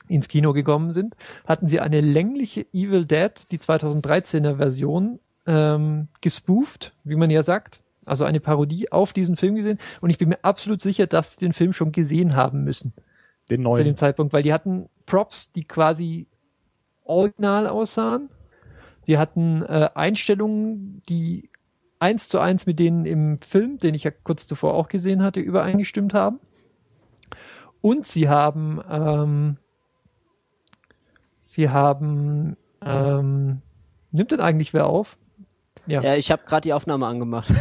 ins 0.07 0.27
Kino 0.27 0.53
gekommen 0.53 0.91
sind, 0.91 1.15
hatten 1.47 1.67
sie 1.67 1.79
eine 1.79 2.01
längliche 2.01 2.65
Evil 2.73 3.05
Dead, 3.05 3.31
die 3.51 3.59
2013er 3.59 4.57
Version, 4.57 5.19
ähm, 5.45 6.07
gespooft, 6.21 6.93
wie 7.03 7.15
man 7.15 7.29
ja 7.29 7.43
sagt. 7.43 7.81
Also 8.05 8.23
eine 8.23 8.39
Parodie 8.39 8.91
auf 8.91 9.13
diesen 9.13 9.37
Film 9.37 9.55
gesehen. 9.55 9.77
Und 10.01 10.09
ich 10.09 10.17
bin 10.17 10.29
mir 10.29 10.39
absolut 10.43 10.81
sicher, 10.81 11.05
dass 11.05 11.33
sie 11.33 11.39
den 11.39 11.53
Film 11.53 11.73
schon 11.73 11.91
gesehen 11.91 12.35
haben 12.35 12.63
müssen 12.63 12.93
Den 13.49 13.61
zu 13.61 13.63
neuen. 13.63 13.85
dem 13.85 13.95
Zeitpunkt, 13.95 14.33
weil 14.33 14.43
die 14.43 14.53
hatten 14.53 14.89
Props, 15.05 15.51
die 15.51 15.63
quasi 15.63 16.27
original 17.03 17.67
aussahen. 17.67 18.29
Die 19.07 19.17
hatten 19.17 19.63
äh, 19.63 19.89
Einstellungen, 19.95 21.01
die 21.09 21.49
eins 21.99 22.29
zu 22.29 22.39
eins 22.39 22.65
mit 22.65 22.79
denen 22.79 23.05
im 23.05 23.39
Film, 23.39 23.77
den 23.79 23.95
ich 23.95 24.03
ja 24.03 24.11
kurz 24.11 24.47
zuvor 24.47 24.73
auch 24.73 24.87
gesehen 24.87 25.21
hatte, 25.21 25.39
übereingestimmt 25.39 26.13
haben. 26.13 26.39
Und 27.81 28.05
sie 28.05 28.29
haben, 28.29 28.81
ähm, 28.89 29.57
sie 31.39 31.69
haben, 31.69 32.57
ähm, 32.81 33.61
nimmt 34.11 34.31
denn 34.31 34.41
eigentlich 34.41 34.73
wer 34.73 34.87
auf? 34.87 35.17
Ja, 35.89 36.03
Ja, 36.03 36.15
ich 36.15 36.29
habe 36.31 36.43
gerade 36.45 36.61
die 36.61 36.73
Aufnahme 36.73 37.07
angemacht. 37.07 37.51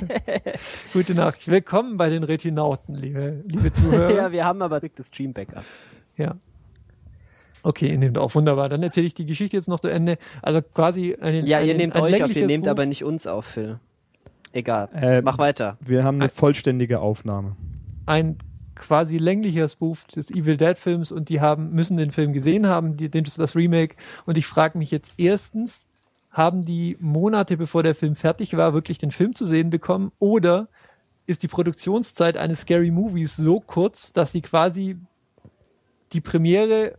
gute 0.92 1.14
Nacht. 1.14 1.48
Willkommen 1.48 1.96
bei 1.96 2.10
den 2.10 2.22
Retinauten, 2.22 2.94
liebe, 2.94 3.42
liebe 3.46 3.72
Zuhörer. 3.72 4.14
ja, 4.14 4.32
wir 4.32 4.44
haben 4.44 4.60
aber 4.60 4.80
das 4.80 5.06
Stream 5.08 5.32
Backup. 5.32 5.64
Ja. 6.18 6.36
Okay, 7.62 7.88
ihr 7.88 7.98
nehmt 7.98 8.18
auf. 8.18 8.34
Wunderbar. 8.34 8.68
Dann 8.68 8.82
erzähle 8.82 9.06
ich 9.06 9.14
die 9.14 9.24
Geschichte 9.24 9.56
jetzt 9.56 9.66
noch 9.66 9.80
zu 9.80 9.88
Ende. 9.88 10.18
Also 10.42 10.60
quasi 10.60 11.16
eine, 11.18 11.40
Ja, 11.40 11.60
ihr 11.60 11.70
eine, 11.70 11.74
nehmt 11.74 11.96
ein 11.96 12.02
euch 12.02 12.22
auf, 12.22 12.36
ihr 12.36 12.46
nehmt 12.46 12.64
Buch, 12.64 12.70
aber 12.70 12.84
nicht 12.84 13.02
uns 13.02 13.26
auf, 13.26 13.46
Phil. 13.46 13.80
Egal. 14.52 14.90
Äh, 14.94 15.22
Mach 15.22 15.38
weiter. 15.38 15.78
Wir 15.80 16.04
haben 16.04 16.20
eine 16.20 16.28
vollständige 16.28 17.00
Aufnahme. 17.00 17.56
ein 18.04 18.36
quasi 18.74 19.16
länglicher 19.16 19.68
Spoof 19.68 20.04
des 20.04 20.30
Evil 20.30 20.58
Dead 20.58 20.78
Films 20.78 21.10
und 21.12 21.30
die 21.30 21.40
haben, 21.40 21.70
müssen 21.70 21.96
den 21.96 22.12
Film 22.12 22.34
gesehen 22.34 22.66
haben, 22.66 22.96
die, 22.98 23.08
den, 23.08 23.24
das 23.24 23.56
Remake. 23.56 23.96
Und 24.26 24.36
ich 24.36 24.46
frage 24.46 24.76
mich 24.76 24.90
jetzt 24.90 25.14
erstens, 25.16 25.87
haben 26.38 26.62
die 26.62 26.96
Monate 27.00 27.58
bevor 27.58 27.82
der 27.82 27.94
Film 27.94 28.16
fertig 28.16 28.56
war, 28.56 28.72
wirklich 28.72 28.96
den 28.96 29.10
Film 29.10 29.34
zu 29.34 29.44
sehen 29.44 29.68
bekommen? 29.68 30.12
Oder 30.18 30.68
ist 31.26 31.42
die 31.42 31.48
Produktionszeit 31.48 32.38
eines 32.38 32.60
Scary 32.60 32.90
Movies 32.90 33.36
so 33.36 33.60
kurz, 33.60 34.14
dass 34.14 34.32
sie 34.32 34.40
quasi 34.40 34.96
die 36.14 36.22
Premiere, 36.22 36.96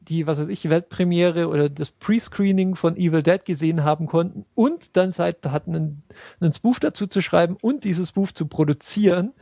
die, 0.00 0.26
was 0.28 0.38
weiß 0.38 0.48
ich, 0.48 0.68
Weltpremiere 0.68 1.48
oder 1.48 1.68
das 1.68 1.90
Pre-Screening 1.90 2.76
von 2.76 2.96
Evil 2.96 3.24
Dead 3.24 3.44
gesehen 3.44 3.82
haben 3.82 4.06
konnten 4.06 4.44
und 4.54 4.96
dann 4.96 5.12
Zeit 5.12 5.38
hatten, 5.46 5.74
einen, 5.74 6.02
einen 6.40 6.52
Spoof 6.52 6.78
dazu 6.78 7.08
zu 7.08 7.20
schreiben 7.22 7.56
und 7.60 7.82
dieses 7.82 8.10
Spoof 8.10 8.34
zu 8.34 8.46
produzieren 8.46 9.32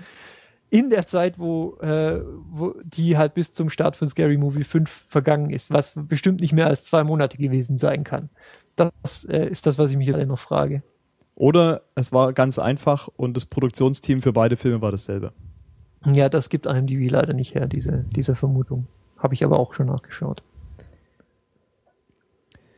in 0.71 0.89
der 0.89 1.07
Zeit, 1.07 1.39
wo, 1.39 1.77
äh, 1.81 2.23
wo 2.25 2.75
die 2.85 3.19
halt 3.19 3.35
bis 3.35 3.53
zum 3.53 3.71
Start 3.71 3.97
von 3.97 4.09
Scary 4.09 4.39
Movie 4.39 4.65
5 4.65 4.89
vergangen 4.89 5.51
ist, 5.51 5.71
was 5.71 5.95
bestimmt 5.97 6.41
nicht 6.41 6.53
mehr 6.53 6.69
als 6.69 6.85
zwei 6.85 7.03
Monate 7.03 7.37
gewesen 7.37 7.77
sein 7.77 8.05
kann. 8.05 8.31
Das 8.77 9.25
äh, 9.25 9.47
ist 9.49 9.67
das, 9.67 9.79
was 9.79 9.91
ich 9.91 9.97
mich 9.97 10.07
jetzt 10.07 10.27
noch 10.27 10.39
frage. 10.39 10.83
Oder 11.35 11.83
es 11.95 12.13
war 12.13 12.33
ganz 12.33 12.59
einfach 12.59 13.09
und 13.17 13.37
das 13.37 13.47
Produktionsteam 13.47 14.21
für 14.21 14.33
beide 14.33 14.57
Filme 14.57 14.83
war 14.83 14.91
dasselbe. 14.91 15.33
Ja, 16.05 16.29
das 16.29 16.49
gibt 16.49 16.67
einem 16.67 16.87
die 16.87 17.09
leider 17.09 17.33
nicht 17.33 17.55
her, 17.55 17.67
diese, 17.67 18.05
diese 18.15 18.35
Vermutung. 18.35 18.87
Habe 19.19 19.35
ich 19.35 19.45
aber 19.45 19.59
auch 19.59 19.75
schon 19.75 19.87
nachgeschaut. 19.87 20.43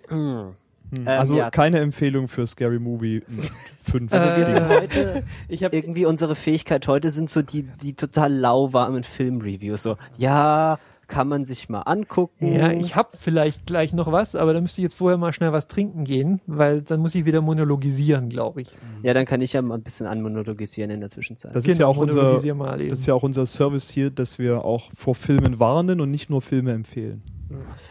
Hm. 0.08 0.54
Ähm, 0.96 1.08
also 1.08 1.36
ja. 1.36 1.50
keine 1.50 1.80
Empfehlung 1.80 2.28
für 2.28 2.46
Scary 2.46 2.78
Movie 2.78 3.22
5. 3.84 4.12
Also 4.12 4.28
wir 4.36 4.44
sind 4.44 4.56
Äh, 4.56 4.80
heute, 4.80 5.24
Ich 5.48 5.64
habe 5.64 5.76
irgendwie 5.76 6.04
unsere 6.04 6.36
Fähigkeit 6.36 6.86
heute 6.86 7.10
sind 7.10 7.30
so 7.30 7.42
die, 7.42 7.62
die 7.64 7.94
total 7.94 8.32
lauwarmen 8.32 9.02
Filmreviews. 9.02 9.82
So, 9.82 9.96
ja, 10.16 10.78
kann 11.12 11.28
man 11.28 11.44
sich 11.44 11.68
mal 11.68 11.82
angucken. 11.82 12.54
Ja, 12.54 12.72
ich 12.72 12.96
habe 12.96 13.10
vielleicht 13.20 13.66
gleich 13.66 13.92
noch 13.92 14.10
was, 14.10 14.34
aber 14.34 14.54
da 14.54 14.62
müsste 14.62 14.80
ich 14.80 14.84
jetzt 14.84 14.94
vorher 14.94 15.18
mal 15.18 15.34
schnell 15.34 15.52
was 15.52 15.68
trinken 15.68 16.04
gehen, 16.04 16.40
weil 16.46 16.80
dann 16.80 17.00
muss 17.00 17.14
ich 17.14 17.26
wieder 17.26 17.42
monologisieren, 17.42 18.30
glaube 18.30 18.62
ich. 18.62 18.68
ja, 19.02 19.12
dann 19.12 19.26
kann 19.26 19.42
ich 19.42 19.52
ja 19.52 19.60
mal 19.60 19.74
ein 19.74 19.82
bisschen 19.82 20.06
anmonologisieren 20.06 20.90
in 20.90 21.00
der 21.00 21.10
Zwischenzeit. 21.10 21.54
Das 21.54 21.66
ist 21.66 21.76
ja 21.78 21.86
auch 21.86 21.98
unser, 21.98 22.40
das 22.40 23.00
ist 23.00 23.06
ja 23.06 23.12
auch 23.12 23.22
unser 23.22 23.44
Service 23.44 23.90
hier, 23.90 24.08
dass 24.08 24.38
wir 24.38 24.64
auch 24.64 24.90
vor 24.94 25.14
Filmen 25.14 25.60
warnen 25.60 26.00
und 26.00 26.10
nicht 26.10 26.30
nur 26.30 26.40
Filme 26.40 26.72
empfehlen. 26.72 27.20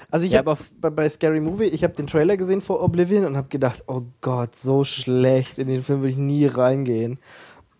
Also 0.09 0.25
ich 0.25 0.31
Ja, 0.33 0.39
habe 0.39 0.57
bei, 0.81 0.89
bei 0.89 1.07
Scary 1.07 1.41
Movie, 1.41 1.65
ich 1.65 1.83
habe 1.83 1.93
den 1.93 2.07
Trailer 2.07 2.37
gesehen 2.37 2.61
vor 2.61 2.81
Oblivion 2.83 3.25
und 3.25 3.37
habe 3.37 3.49
gedacht, 3.49 3.83
oh 3.85 4.01
Gott, 4.21 4.55
so 4.55 4.83
schlecht, 4.83 5.59
in 5.59 5.67
den 5.67 5.83
Film 5.83 5.99
würde 5.99 6.09
ich 6.09 6.17
nie 6.17 6.47
reingehen. 6.47 7.19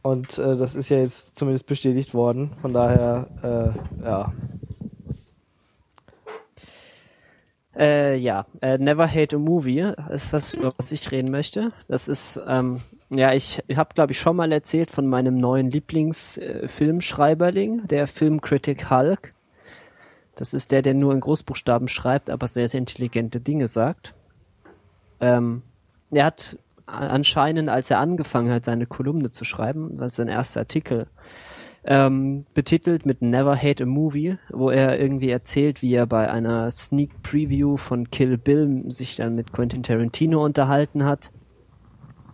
Und 0.04 0.38
äh, 0.38 0.56
das 0.58 0.75
ist 0.75 0.89
ja 0.89 0.97
jetzt 0.97 1.36
zumindest 1.38 1.65
bestätigt 1.65 2.13
worden. 2.13 2.51
Von 2.62 2.73
daher, 2.73 3.27
äh, 3.41 4.04
ja. 4.06 4.34
Äh, 7.76 8.18
ja, 8.18 8.46
äh, 8.62 8.78
Never 8.78 9.10
Hate 9.10 9.38
a 9.38 9.40
Movie 9.40 9.94
ist 10.10 10.34
das, 10.34 10.54
über 10.54 10.74
was 10.78 10.92
ich 10.92 11.10
reden 11.12 11.32
möchte. 11.32 11.72
Das 11.88 12.10
ist, 12.10 12.40
ähm, 12.46 12.82
ja, 13.10 13.34
ich 13.34 13.64
habe, 13.76 13.94
glaube 13.94 14.12
ich, 14.12 14.20
schon 14.20 14.36
mal 14.36 14.52
erzählt 14.52 14.92
von 14.92 15.08
meinem 15.08 15.38
neuen 15.38 15.72
Lieblingsfilmschreiberling, 15.72 17.88
der 17.88 18.08
Filmcritic 18.08 18.90
Hulk. 18.90 19.34
Das 20.36 20.54
ist 20.54 20.72
der, 20.72 20.82
der 20.82 20.96
nur 20.96 21.14
in 21.14 21.22
Großbuchstaben 21.22 21.88
schreibt, 21.88 22.30
aber 22.30 22.48
sehr, 22.48 22.68
sehr 22.68 22.80
intelligente 22.80 23.40
Dinge 23.40 23.68
sagt. 23.68 24.16
Ähm, 25.22 25.62
er 26.10 26.26
hat 26.26 26.58
anscheinend, 26.86 27.70
als 27.70 27.90
er 27.90 28.00
angefangen 28.00 28.52
hat, 28.52 28.66
seine 28.66 28.86
Kolumne 28.86 29.32
zu 29.32 29.46
schreiben, 29.46 29.92
was 29.94 30.16
sein 30.16 30.28
erster 30.28 30.60
Artikel, 30.62 31.08
ähm, 31.84 32.46
betitelt 32.54 33.06
mit 33.06 33.22
Never 33.22 33.56
Hate 33.56 33.84
a 33.84 33.86
Movie, 33.88 34.38
wo 34.50 34.70
er 34.70 35.00
irgendwie 35.00 35.30
erzählt, 35.30 35.82
wie 35.82 35.94
er 35.94 36.06
bei 36.06 36.30
einer 36.30 36.70
Sneak 36.70 37.22
Preview 37.24 37.78
von 37.78 38.12
Kill 38.12 38.38
Bill 38.38 38.84
sich 38.88 39.15
dann 39.15 39.36
mit 39.36 39.52
Quentin 39.52 39.84
Tarantino 39.84 40.44
unterhalten 40.44 41.06
hat 41.06 41.32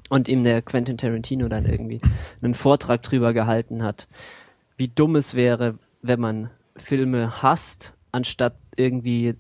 und 0.10 0.28
ihm 0.28 0.44
der 0.44 0.62
Quentin 0.62 0.98
Tarantino 0.98 1.48
dann 1.48 1.66
irgendwie 1.66 2.02
einen 2.42 2.54
Vortrag 2.54 3.04
drüber 3.04 3.34
gehalten 3.34 3.84
hat, 3.84 4.08
wie 4.76 4.90
dumm 4.90 5.16
es 5.16 5.36
wäre, 5.36 5.80
wenn 6.02 6.20
man 6.20 6.50
Filme 6.76 7.42
hasst, 7.42 7.96
anstatt 8.12 8.56
irgendwie 8.76 9.36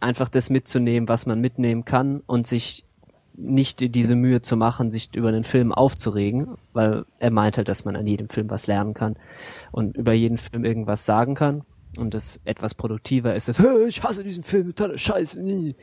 einfach 0.00 0.28
das 0.28 0.50
mitzunehmen, 0.50 1.08
was 1.08 1.26
man 1.26 1.40
mitnehmen 1.40 1.84
kann 1.84 2.20
und 2.26 2.46
sich 2.46 2.84
nicht 3.34 3.94
diese 3.94 4.14
Mühe 4.14 4.42
zu 4.42 4.56
machen, 4.56 4.90
sich 4.90 5.14
über 5.14 5.32
den 5.32 5.44
Film 5.44 5.72
aufzuregen, 5.72 6.56
weil 6.72 7.04
er 7.18 7.30
meint 7.30 7.56
halt, 7.56 7.68
dass 7.68 7.84
man 7.84 7.96
an 7.96 8.06
jedem 8.06 8.28
Film 8.28 8.50
was 8.50 8.66
lernen 8.66 8.94
kann 8.94 9.16
und 9.70 9.96
über 9.96 10.12
jeden 10.12 10.38
Film 10.38 10.64
irgendwas 10.64 11.06
sagen 11.06 11.34
kann 11.34 11.62
und 11.96 12.14
es 12.14 12.40
etwas 12.44 12.74
produktiver 12.74 13.34
ist, 13.34 13.58
"Hä, 13.58 13.86
ich 13.88 14.02
hasse 14.02 14.24
diesen 14.24 14.44
Film, 14.44 14.74
tolle 14.74 14.98
Scheiße, 14.98 15.40
nie. 15.40 15.76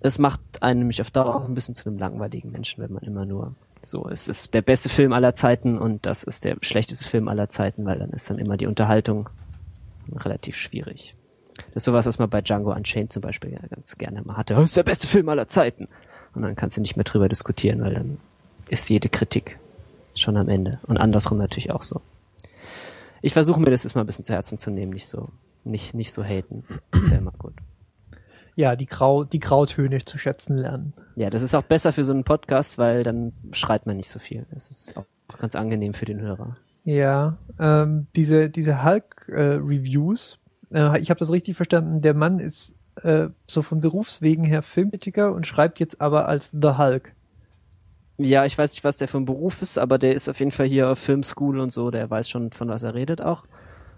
Es 0.00 0.18
macht 0.18 0.40
einen 0.60 0.80
nämlich 0.80 1.00
auf 1.00 1.10
Dauer 1.10 1.34
auch 1.36 1.48
ein 1.48 1.54
bisschen 1.54 1.74
zu 1.74 1.88
einem 1.88 1.98
langweiligen 1.98 2.50
Menschen, 2.52 2.82
wenn 2.82 2.92
man 2.92 3.02
immer 3.02 3.24
nur 3.24 3.54
so, 3.82 4.08
es 4.08 4.28
ist 4.28 4.54
der 4.54 4.62
beste 4.62 4.88
Film 4.88 5.12
aller 5.12 5.34
Zeiten 5.34 5.78
und 5.78 6.06
das 6.06 6.24
ist 6.24 6.44
der 6.44 6.56
schlechteste 6.62 7.08
Film 7.08 7.28
aller 7.28 7.48
Zeiten, 7.48 7.84
weil 7.84 7.98
dann 7.98 8.10
ist 8.10 8.30
dann 8.30 8.38
immer 8.38 8.56
die 8.56 8.66
Unterhaltung 8.66 9.28
relativ 10.12 10.56
schwierig. 10.56 11.14
Das 11.68 11.82
ist 11.82 11.84
sowas, 11.84 12.06
was 12.06 12.18
man 12.18 12.30
bei 12.30 12.40
Django 12.40 12.72
Unchained 12.72 13.12
zum 13.12 13.22
Beispiel 13.22 13.56
ganz 13.70 13.96
gerne 13.98 14.22
mal 14.22 14.36
hatte. 14.36 14.54
Das 14.54 14.64
ist 14.64 14.76
der 14.76 14.84
beste 14.84 15.06
Film 15.06 15.28
aller 15.28 15.48
Zeiten. 15.48 15.88
Und 16.34 16.42
dann 16.42 16.56
kannst 16.56 16.76
du 16.76 16.80
nicht 16.80 16.96
mehr 16.96 17.04
drüber 17.04 17.28
diskutieren, 17.28 17.80
weil 17.80 17.94
dann 17.94 18.18
ist 18.68 18.88
jede 18.88 19.08
Kritik 19.08 19.58
schon 20.14 20.36
am 20.36 20.48
Ende. 20.48 20.72
Und 20.86 20.98
andersrum 20.98 21.38
natürlich 21.38 21.70
auch 21.70 21.82
so. 21.82 22.00
Ich 23.22 23.32
versuche 23.32 23.60
mir 23.60 23.70
das 23.70 23.84
jetzt 23.84 23.94
mal 23.94 24.02
ein 24.02 24.06
bisschen 24.06 24.24
zu 24.24 24.32
Herzen 24.32 24.58
zu 24.58 24.70
nehmen, 24.70 24.92
nicht 24.92 25.08
so, 25.08 25.28
nicht, 25.64 25.94
nicht 25.94 26.12
so 26.12 26.22
haten. 26.22 26.62
Ist 26.92 27.10
ja 27.10 27.18
immer 27.18 27.32
gut. 27.32 27.54
Ja, 28.54 28.74
die, 28.74 28.86
Grau, 28.86 29.24
die 29.24 29.38
Grautöne 29.38 30.04
zu 30.04 30.18
schätzen 30.18 30.56
lernen. 30.56 30.92
Ja, 31.14 31.30
das 31.30 31.42
ist 31.42 31.54
auch 31.54 31.62
besser 31.62 31.92
für 31.92 32.04
so 32.04 32.12
einen 32.12 32.24
Podcast, 32.24 32.78
weil 32.78 33.04
dann 33.04 33.32
schreit 33.52 33.86
man 33.86 33.96
nicht 33.96 34.10
so 34.10 34.18
viel. 34.18 34.46
Das 34.50 34.70
ist 34.70 34.96
auch, 34.96 35.04
auch 35.28 35.38
ganz 35.38 35.54
angenehm 35.54 35.94
für 35.94 36.06
den 36.06 36.20
Hörer. 36.20 36.56
Ja, 36.84 37.36
ähm, 37.60 38.06
diese, 38.16 38.48
diese 38.48 38.82
Hulk-Reviews, 38.82 40.38
äh, 40.72 41.00
ich 41.00 41.10
habe 41.10 41.20
das 41.20 41.30
richtig 41.30 41.56
verstanden, 41.56 42.02
der 42.02 42.14
Mann 42.14 42.40
ist 42.40 42.74
äh, 43.04 43.28
so 43.46 43.62
von 43.62 43.80
Berufswegen 43.80 44.44
her 44.44 44.62
Filmkritiker 44.62 45.32
und 45.32 45.46
schreibt 45.46 45.80
jetzt 45.80 46.00
aber 46.00 46.28
als 46.28 46.50
The 46.50 46.76
Hulk. 46.78 47.12
Ja, 48.18 48.44
ich 48.44 48.58
weiß 48.58 48.72
nicht, 48.72 48.84
was 48.84 48.96
der 48.96 49.08
für 49.08 49.18
ein 49.18 49.24
Beruf 49.26 49.62
ist, 49.62 49.78
aber 49.78 49.98
der 49.98 50.14
ist 50.14 50.28
auf 50.28 50.38
jeden 50.40 50.50
Fall 50.50 50.66
hier 50.66 50.90
auf 50.90 50.98
Filmschool 50.98 51.60
und 51.60 51.70
so, 51.70 51.90
der 51.90 52.10
weiß 52.10 52.28
schon, 52.28 52.50
von 52.50 52.68
was 52.68 52.82
er 52.82 52.94
redet 52.94 53.20
auch. 53.20 53.44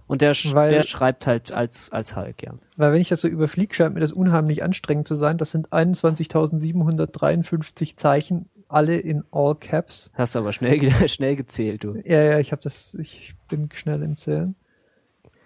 Und 0.07 0.21
der, 0.23 0.35
sch 0.35 0.53
Weil- 0.55 0.73
der 0.73 0.83
schreibt 0.83 1.27
halt 1.27 1.53
als, 1.53 1.93
als 1.93 2.17
Hulk, 2.17 2.43
ja. 2.43 2.53
Weil 2.77 2.93
wenn 2.93 3.01
ich 3.01 3.09
das 3.09 3.21
so 3.21 3.29
überfliege, 3.29 3.75
scheint 3.75 3.95
mir 3.95 4.01
das 4.01 4.13
unheimlich 4.13 4.63
anstrengend 4.63 5.09
zu 5.09 5.15
sein. 5.15 5.39
Das 5.39 5.53
sind 5.53 5.73
21.753 5.73 7.97
Zeichen, 7.97 8.47
alle 8.69 8.97
in 8.99 9.25
All 9.31 9.55
Caps. 9.55 10.11
Hast 10.15 10.35
du 10.35 10.41
aber 10.41 10.53
schnell, 10.53 10.81
schnell 11.09 11.37
gezählt, 11.37 11.85
du. 11.85 11.95
Ja, 12.05 12.21
ja, 12.23 12.39
ich 12.41 12.53
habe 12.53 12.63
das, 12.63 12.95
ich 12.95 13.35
bin 13.49 13.69
schnell 13.73 14.03
im 14.03 14.17
Zählen. 14.17 14.55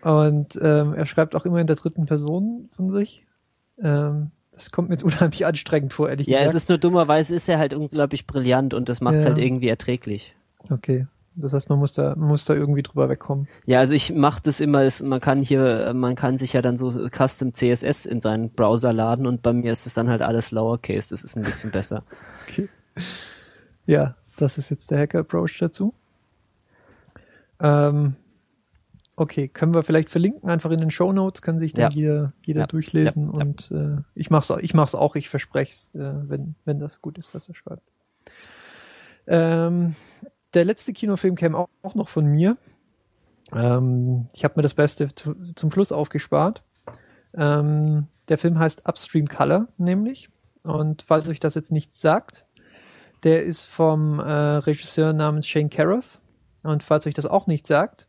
Und 0.02 0.58
ähm, 0.60 0.94
er 0.94 1.06
schreibt 1.06 1.34
auch 1.34 1.46
immer 1.46 1.60
in 1.60 1.66
der 1.66 1.76
dritten 1.76 2.04
Person 2.06 2.68
von 2.76 2.90
sich. 2.90 3.24
Ähm, 3.82 4.30
das 4.52 4.70
kommt 4.70 4.88
mir 4.88 4.94
jetzt 4.94 5.02
unheimlich 5.04 5.44
anstrengend 5.46 5.92
vor, 5.92 6.08
ehrlich 6.08 6.26
Ja, 6.26 6.38
gesagt. 6.40 6.56
es 6.56 6.62
ist 6.62 6.68
nur 6.68 6.78
dummerweise 6.78 7.34
ist 7.34 7.48
er 7.48 7.58
halt 7.58 7.74
unglaublich 7.74 8.26
brillant 8.26 8.74
und 8.74 8.88
das 8.88 9.00
macht 9.00 9.16
es 9.16 9.24
Ja. 9.24 9.30
halt 9.30 9.38
irgendwie 9.38 9.68
erträglich. 9.68 10.34
Okay. 10.70 11.06
Das 11.36 11.52
heißt, 11.52 11.68
man 11.68 11.80
muss 11.80 11.92
da, 11.92 12.14
man 12.14 12.28
muss 12.28 12.44
da 12.44 12.54
irgendwie 12.54 12.84
drüber 12.84 13.08
wegkommen. 13.08 13.48
Ja, 13.66 13.80
also 13.80 13.92
ich 13.92 14.12
mache 14.14 14.40
das 14.44 14.60
immer, 14.60 14.82
es- 14.82 15.02
man 15.02 15.20
kann 15.20 15.42
hier, 15.42 15.92
man 15.92 16.14
kann 16.14 16.36
sich 16.36 16.52
ja 16.52 16.62
dann 16.62 16.76
so 16.76 16.92
Custom 17.10 17.52
CSS 17.54 18.06
in 18.06 18.20
seinen 18.20 18.50
Browser 18.50 18.92
laden 18.92 19.26
und 19.26 19.42
bei 19.42 19.52
mir 19.52 19.72
ist 19.72 19.84
es 19.86 19.94
dann 19.94 20.08
halt 20.08 20.22
alles 20.22 20.52
Lowercase, 20.52 21.08
das 21.10 21.24
ist 21.24 21.36
ein 21.36 21.42
bisschen 21.42 21.70
besser. 21.72 22.04
Ja, 23.86 24.14
das 24.38 24.56
ist 24.56 24.70
jetzt 24.70 24.90
der 24.90 24.98
Hacker-Approach 25.00 25.58
dazu. 25.58 25.92
Ähm, 27.60 28.14
okay, 29.16 29.48
können 29.48 29.74
wir 29.74 29.82
vielleicht 29.82 30.10
verlinken, 30.10 30.48
einfach 30.50 30.70
in 30.70 30.80
den 30.80 30.90
Show 30.90 31.12
Notes, 31.12 31.42
kann 31.42 31.58
sich 31.58 31.72
dann 31.72 31.90
Ja. 31.92 31.96
jeder, 31.96 32.32
jeder 32.44 32.60
Ja. 32.62 32.66
durchlesen 32.66 33.26
Ja. 33.26 33.40
Und 33.40 33.70
äh, 33.70 34.02
ich 34.14 34.30
mach's 34.30 34.50
auch, 34.50 34.58
ich 34.58 34.74
mach's 34.74 34.94
auch, 34.94 35.16
ich 35.16 35.28
verspreche 35.28 35.72
es, 35.72 35.94
äh, 35.94 36.28
wenn, 36.28 36.54
wenn 36.64 36.78
das 36.80 37.00
gut 37.00 37.18
ist, 37.18 37.34
was 37.34 37.48
er 37.48 37.54
schreibt. 37.54 37.82
Ähm, 39.26 39.94
der 40.54 40.64
letzte 40.64 40.92
Kinofilm 40.92 41.34
käme 41.34 41.56
auch, 41.56 41.68
auch 41.82 41.94
noch 41.94 42.08
von 42.08 42.26
mir. 42.26 42.56
Ähm, 43.52 44.28
ich 44.32 44.44
habe 44.44 44.54
mir 44.56 44.62
das 44.62 44.74
Beste 44.74 45.14
zu, 45.14 45.34
zum 45.54 45.70
Schluss 45.70 45.92
aufgespart. 45.92 46.62
Ähm, 47.34 48.06
der 48.28 48.38
Film 48.38 48.58
heißt 48.58 48.88
Upstream 48.88 49.26
Color, 49.28 49.68
nämlich. 49.76 50.28
Und 50.62 51.02
falls 51.02 51.28
euch 51.28 51.40
das 51.40 51.54
jetzt 51.54 51.72
nichts 51.72 52.00
sagt, 52.00 52.46
der 53.22 53.42
ist 53.44 53.64
vom 53.64 54.18
äh, 54.18 54.22
Regisseur 54.22 55.12
namens 55.12 55.46
Shane 55.46 55.70
Carruth. 55.70 56.20
Und 56.62 56.82
falls 56.82 57.06
euch 57.06 57.14
das 57.14 57.26
auch 57.26 57.46
nicht 57.46 57.66
sagt, 57.66 58.08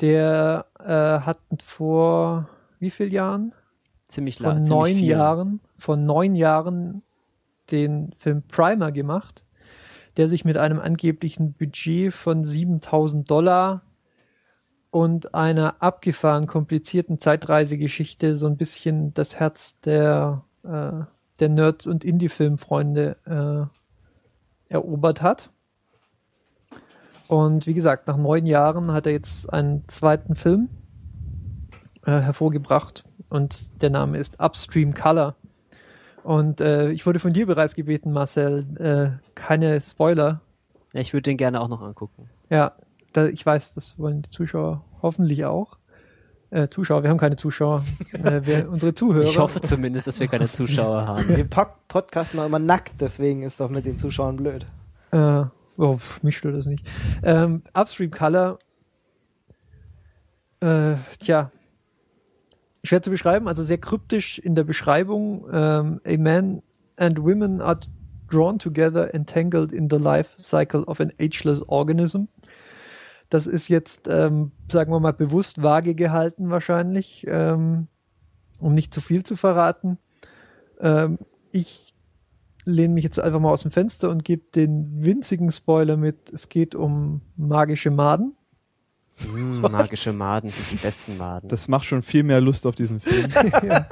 der 0.00 0.66
äh, 0.78 1.24
hat 1.24 1.40
vor 1.62 2.48
wie 2.78 2.90
viel 2.90 3.12
Jahren? 3.12 3.52
Ziemlich 4.06 4.38
Vor 4.38 4.54
lang. 4.54 4.62
neun. 4.62 4.98
Jahren, 4.98 5.60
vor 5.76 5.96
neun 5.96 6.34
Jahren 6.34 7.02
den 7.70 8.12
Film 8.18 8.42
Primer 8.42 8.92
gemacht, 8.92 9.44
der 10.16 10.28
sich 10.28 10.44
mit 10.44 10.56
einem 10.56 10.80
angeblichen 10.80 11.52
Budget 11.52 12.14
von 12.14 12.44
7000 12.44 13.30
Dollar 13.30 13.82
und 14.90 15.34
einer 15.34 15.82
abgefahren 15.82 16.46
komplizierten 16.46 17.20
Zeitreisegeschichte 17.20 18.36
so 18.36 18.46
ein 18.46 18.56
bisschen 18.56 19.12
das 19.12 19.38
Herz 19.38 19.78
der, 19.80 20.44
äh, 20.62 21.04
der 21.40 21.48
Nerds 21.50 21.86
und 21.86 22.04
Indie-Filmfreunde 22.04 23.16
äh, 23.26 24.72
erobert 24.72 25.20
hat. 25.20 25.50
Und 27.28 27.66
wie 27.66 27.74
gesagt, 27.74 28.08
nach 28.08 28.16
neun 28.16 28.46
Jahren 28.46 28.92
hat 28.92 29.06
er 29.06 29.12
jetzt 29.12 29.52
einen 29.52 29.84
zweiten 29.88 30.34
Film 30.34 30.70
äh, 32.06 32.20
hervorgebracht 32.20 33.04
und 33.28 33.82
der 33.82 33.90
Name 33.90 34.16
ist 34.16 34.40
Upstream 34.40 34.94
Color. 34.94 35.36
Und 36.24 36.60
äh, 36.62 36.90
ich 36.90 37.06
wurde 37.06 37.18
von 37.18 37.34
dir 37.34 37.46
bereits 37.46 37.74
gebeten, 37.74 38.12
Marcel, 38.12 38.66
äh, 38.78 39.30
keine 39.34 39.80
Spoiler. 39.80 40.40
Ja, 40.94 41.00
ich 41.00 41.12
würde 41.12 41.22
den 41.22 41.36
gerne 41.36 41.60
auch 41.60 41.68
noch 41.68 41.82
angucken. 41.82 42.30
Ja, 42.48 42.72
da, 43.12 43.26
ich 43.26 43.44
weiß, 43.44 43.74
das 43.74 43.98
wollen 43.98 44.22
die 44.22 44.30
Zuschauer 44.30 44.82
hoffentlich 45.02 45.44
auch. 45.44 45.76
Äh, 46.50 46.68
Zuschauer, 46.68 47.02
wir 47.02 47.10
haben 47.10 47.18
keine 47.18 47.36
Zuschauer. 47.36 47.84
äh, 48.12 48.40
wir, 48.46 48.70
unsere 48.70 48.94
Zuhörer. 48.94 49.28
Ich 49.28 49.38
hoffe 49.38 49.60
zumindest, 49.60 50.06
dass 50.06 50.18
wir 50.18 50.28
keine 50.28 50.50
Zuschauer 50.50 51.06
haben. 51.06 51.28
Wir 51.28 51.44
pod 51.44 51.68
podcasten 51.88 52.40
immer 52.40 52.58
nackt, 52.58 53.00
deswegen 53.00 53.42
ist 53.42 53.60
doch 53.60 53.68
mit 53.68 53.84
den 53.84 53.98
Zuschauern 53.98 54.36
blöd. 54.36 54.64
Äh, 55.10 55.44
oh, 55.78 55.98
mich 56.22 56.36
stört 56.36 56.56
das 56.56 56.66
nicht. 56.66 56.86
Ähm, 57.22 57.62
Upstream 57.74 58.10
Color. 58.10 58.58
Äh, 60.60 60.96
tja. 61.20 61.50
Schwer 62.84 63.02
zu 63.02 63.10
beschreiben, 63.10 63.48
also 63.48 63.64
sehr 63.64 63.78
kryptisch 63.78 64.38
in 64.38 64.54
der 64.54 64.64
Beschreibung. 64.64 65.46
Ähm, 65.52 66.00
a 66.04 66.16
man 66.16 66.62
and 66.96 67.22
women 67.22 67.60
are 67.60 67.80
drawn 68.28 68.58
together, 68.58 69.12
entangled 69.14 69.72
in 69.72 69.88
the 69.90 69.96
life 69.96 70.30
cycle 70.36 70.84
of 70.84 71.00
an 71.00 71.12
ageless 71.18 71.62
organism. 71.62 72.28
Das 73.30 73.46
ist 73.46 73.68
jetzt, 73.68 74.08
ähm, 74.08 74.52
sagen 74.70 74.92
wir 74.92 75.00
mal, 75.00 75.12
bewusst 75.12 75.62
vage 75.62 75.94
gehalten 75.94 76.50
wahrscheinlich, 76.50 77.26
ähm, 77.28 77.88
um 78.58 78.74
nicht 78.74 78.94
zu 78.94 79.00
viel 79.00 79.22
zu 79.22 79.36
verraten. 79.36 79.98
Ähm, 80.80 81.18
ich 81.52 81.87
lehne 82.68 82.94
mich 82.94 83.04
jetzt 83.04 83.18
einfach 83.18 83.40
mal 83.40 83.50
aus 83.50 83.62
dem 83.62 83.70
Fenster 83.70 84.10
und 84.10 84.24
gebe 84.24 84.42
den 84.54 85.04
winzigen 85.04 85.50
Spoiler 85.50 85.96
mit, 85.96 86.30
es 86.32 86.48
geht 86.48 86.74
um 86.74 87.22
magische 87.36 87.90
Maden. 87.90 88.36
Hm, 89.16 89.60
magische 89.72 90.12
Maden 90.12 90.50
sind 90.50 90.70
die 90.70 90.76
besten 90.76 91.16
Maden. 91.16 91.48
Das 91.48 91.68
macht 91.68 91.86
schon 91.86 92.02
viel 92.02 92.22
mehr 92.22 92.40
Lust 92.40 92.66
auf 92.66 92.74
diesen 92.74 93.00
Film. 93.00 93.32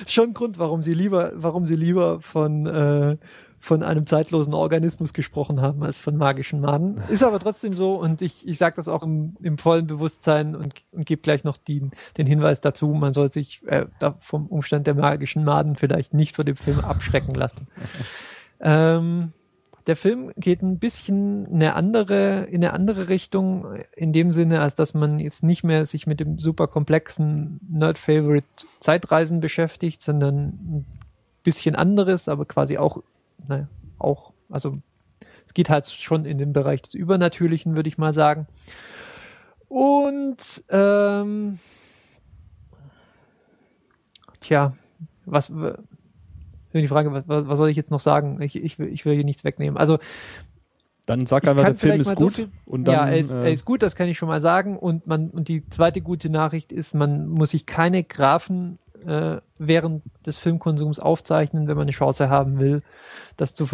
Ist 0.00 0.12
schon 0.12 0.30
ein 0.30 0.34
Grund, 0.34 0.58
warum 0.58 0.82
sie 0.82 0.94
lieber, 0.94 1.32
warum 1.34 1.66
sie 1.66 1.76
lieber 1.76 2.20
von, 2.20 2.66
äh, 2.66 3.16
von 3.62 3.84
einem 3.84 4.06
zeitlosen 4.06 4.54
Organismus 4.54 5.12
gesprochen 5.12 5.62
haben 5.62 5.84
als 5.84 5.96
von 5.96 6.16
magischen 6.16 6.60
Maden. 6.60 7.00
Ist 7.08 7.22
aber 7.22 7.38
trotzdem 7.38 7.74
so 7.74 7.94
und 7.94 8.20
ich, 8.20 8.46
ich 8.46 8.58
sage 8.58 8.74
das 8.74 8.88
auch 8.88 9.04
im, 9.04 9.36
im 9.40 9.56
vollen 9.56 9.86
Bewusstsein 9.86 10.56
und, 10.56 10.74
und 10.90 11.06
gebe 11.06 11.22
gleich 11.22 11.44
noch 11.44 11.56
die, 11.56 11.88
den 12.18 12.26
Hinweis 12.26 12.60
dazu, 12.60 12.88
man 12.88 13.12
soll 13.12 13.30
sich 13.30 13.62
äh, 13.68 13.86
vom 14.18 14.48
Umstand 14.48 14.88
der 14.88 14.94
magischen 14.94 15.44
Maden 15.44 15.76
vielleicht 15.76 16.12
nicht 16.12 16.34
vor 16.34 16.44
dem 16.44 16.56
Film 16.56 16.80
abschrecken 16.80 17.36
lassen. 17.36 17.68
ähm, 18.60 19.32
der 19.86 19.94
Film 19.94 20.32
geht 20.36 20.60
ein 20.62 20.80
bisschen 20.80 21.46
eine 21.46 21.74
andere, 21.74 22.46
in 22.50 22.64
eine 22.64 22.72
andere 22.72 23.08
Richtung, 23.08 23.76
in 23.94 24.12
dem 24.12 24.32
Sinne, 24.32 24.60
als 24.60 24.74
dass 24.74 24.92
man 24.92 25.20
jetzt 25.20 25.44
nicht 25.44 25.62
mehr 25.62 25.86
sich 25.86 26.08
mit 26.08 26.18
dem 26.18 26.40
super 26.40 26.66
komplexen 26.66 27.60
Nerd-Favorite 27.70 28.46
Zeitreisen 28.80 29.38
beschäftigt, 29.38 30.02
sondern 30.02 30.48
ein 30.48 30.86
bisschen 31.44 31.76
anderes, 31.76 32.28
aber 32.28 32.44
quasi 32.44 32.76
auch, 32.78 33.02
naja, 33.48 33.68
auch, 33.98 34.32
also 34.50 34.78
es 35.46 35.54
geht 35.54 35.70
halt 35.70 35.86
schon 35.86 36.24
in 36.24 36.38
den 36.38 36.52
Bereich 36.52 36.82
des 36.82 36.94
Übernatürlichen, 36.94 37.74
würde 37.74 37.88
ich 37.88 37.98
mal 37.98 38.14
sagen. 38.14 38.46
Und 39.68 40.64
ähm, 40.68 41.58
tja, 44.40 44.72
was 45.24 45.50
ist 45.50 46.82
die 46.82 46.88
Frage, 46.88 47.12
was, 47.12 47.24
was 47.26 47.58
soll 47.58 47.68
ich 47.68 47.76
jetzt 47.76 47.90
noch 47.90 48.00
sagen? 48.00 48.40
Ich, 48.40 48.56
ich, 48.56 48.78
will, 48.78 48.88
ich 48.88 49.04
will 49.04 49.14
hier 49.14 49.24
nichts 49.24 49.44
wegnehmen. 49.44 49.76
Also 49.76 49.98
Dann 51.06 51.26
sag 51.26 51.46
einfach, 51.46 51.64
der 51.64 51.74
Film 51.74 52.00
ist 52.00 52.08
so 52.08 52.14
gut. 52.14 52.36
viel- 52.36 52.48
und 52.64 52.84
dann, 52.84 52.94
ja, 52.94 53.06
er 53.08 53.18
ist, 53.18 53.30
äh, 53.30 53.44
er 53.44 53.52
ist 53.52 53.64
gut, 53.64 53.82
das 53.82 53.96
kann 53.96 54.08
ich 54.08 54.18
schon 54.18 54.28
mal 54.28 54.40
sagen. 54.40 54.78
Und 54.78 55.06
man 55.06 55.30
und 55.30 55.48
die 55.48 55.68
zweite 55.68 56.00
gute 56.00 56.30
Nachricht 56.30 56.72
ist, 56.72 56.94
man 56.94 57.28
muss 57.28 57.50
sich 57.50 57.66
keine 57.66 58.04
Graphen 58.04 58.78
äh, 59.06 59.40
während 59.58 60.02
des 60.26 60.38
Filmkonsums 60.38 60.98
aufzeichnen, 60.98 61.68
wenn 61.68 61.76
man 61.76 61.82
eine 61.82 61.92
Chance 61.92 62.28
haben 62.28 62.58
will, 62.58 62.82
das 63.36 63.54
zu, 63.54 63.66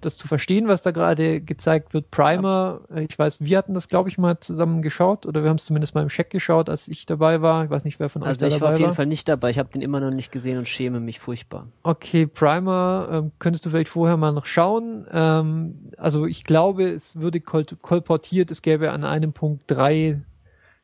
das 0.00 0.16
zu 0.16 0.28
verstehen, 0.28 0.68
was 0.68 0.82
da 0.82 0.90
gerade 0.90 1.40
gezeigt 1.40 1.94
wird. 1.94 2.10
Primer, 2.10 2.80
äh, 2.94 3.04
ich 3.04 3.18
weiß, 3.18 3.40
wir 3.40 3.58
hatten 3.58 3.74
das, 3.74 3.88
glaube 3.88 4.08
ich, 4.08 4.18
mal 4.18 4.38
zusammen 4.40 4.82
geschaut 4.82 5.26
oder 5.26 5.42
wir 5.42 5.50
haben 5.50 5.56
es 5.56 5.64
zumindest 5.64 5.94
mal 5.94 6.02
im 6.02 6.08
Check 6.08 6.30
geschaut, 6.30 6.68
als 6.68 6.88
ich 6.88 7.06
dabei 7.06 7.42
war. 7.42 7.64
Ich 7.64 7.70
weiß 7.70 7.84
nicht, 7.84 8.00
wer 8.00 8.08
von 8.08 8.22
euch 8.22 8.28
Also 8.28 8.40
da 8.40 8.46
ich 8.48 8.54
dabei 8.54 8.62
war 8.66 8.72
auf 8.74 8.78
jeden 8.78 8.88
war. 8.90 8.96
Fall 8.96 9.06
nicht 9.06 9.28
dabei. 9.28 9.50
Ich 9.50 9.58
habe 9.58 9.70
den 9.70 9.82
immer 9.82 10.00
noch 10.00 10.10
nicht 10.10 10.32
gesehen 10.32 10.58
und 10.58 10.68
schäme 10.68 11.00
mich 11.00 11.20
furchtbar. 11.20 11.68
Okay, 11.82 12.26
Primer, 12.26 13.08
ähm, 13.10 13.32
könntest 13.38 13.66
du 13.66 13.70
vielleicht 13.70 13.88
vorher 13.90 14.16
mal 14.16 14.32
noch 14.32 14.46
schauen. 14.46 15.06
Ähm, 15.12 15.90
also 15.96 16.26
ich 16.26 16.44
glaube, 16.44 16.84
es 16.88 17.16
würde 17.20 17.40
kol 17.40 17.64
kolportiert, 17.82 18.50
es 18.50 18.62
gäbe 18.62 18.92
an 18.92 19.04
einem 19.04 19.32
Punkt 19.32 19.64
drei, 19.66 20.20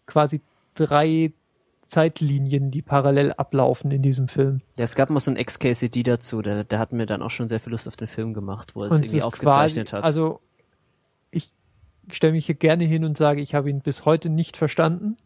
quasi 0.06 0.40
drei 0.74 1.32
Zeitlinien, 1.82 2.70
die 2.70 2.82
parallel 2.82 3.32
ablaufen 3.32 3.90
in 3.90 4.02
diesem 4.02 4.28
Film. 4.28 4.60
Ja, 4.76 4.84
es 4.84 4.94
gab 4.94 5.10
mal 5.10 5.20
so 5.20 5.30
ein 5.30 5.36
Ex-KCD 5.36 6.02
dazu, 6.02 6.42
der, 6.42 6.64
der 6.64 6.78
hat 6.78 6.92
mir 6.92 7.06
dann 7.06 7.22
auch 7.22 7.30
schon 7.30 7.48
sehr 7.48 7.60
viel 7.60 7.72
Lust 7.72 7.88
auf 7.88 7.96
den 7.96 8.08
Film 8.08 8.34
gemacht, 8.34 8.74
wo 8.74 8.84
er 8.84 8.90
es 8.90 9.00
irgendwie 9.00 9.22
aufgezeichnet 9.22 9.88
quasi, 9.88 9.96
hat. 9.96 10.04
Also 10.04 10.40
ich 11.30 11.52
stelle 12.10 12.32
mich 12.32 12.46
hier 12.46 12.54
gerne 12.54 12.84
hin 12.84 13.04
und 13.04 13.16
sage, 13.16 13.40
ich 13.40 13.54
habe 13.54 13.70
ihn 13.70 13.80
bis 13.80 14.04
heute 14.04 14.30
nicht 14.30 14.56
verstanden. 14.56 15.16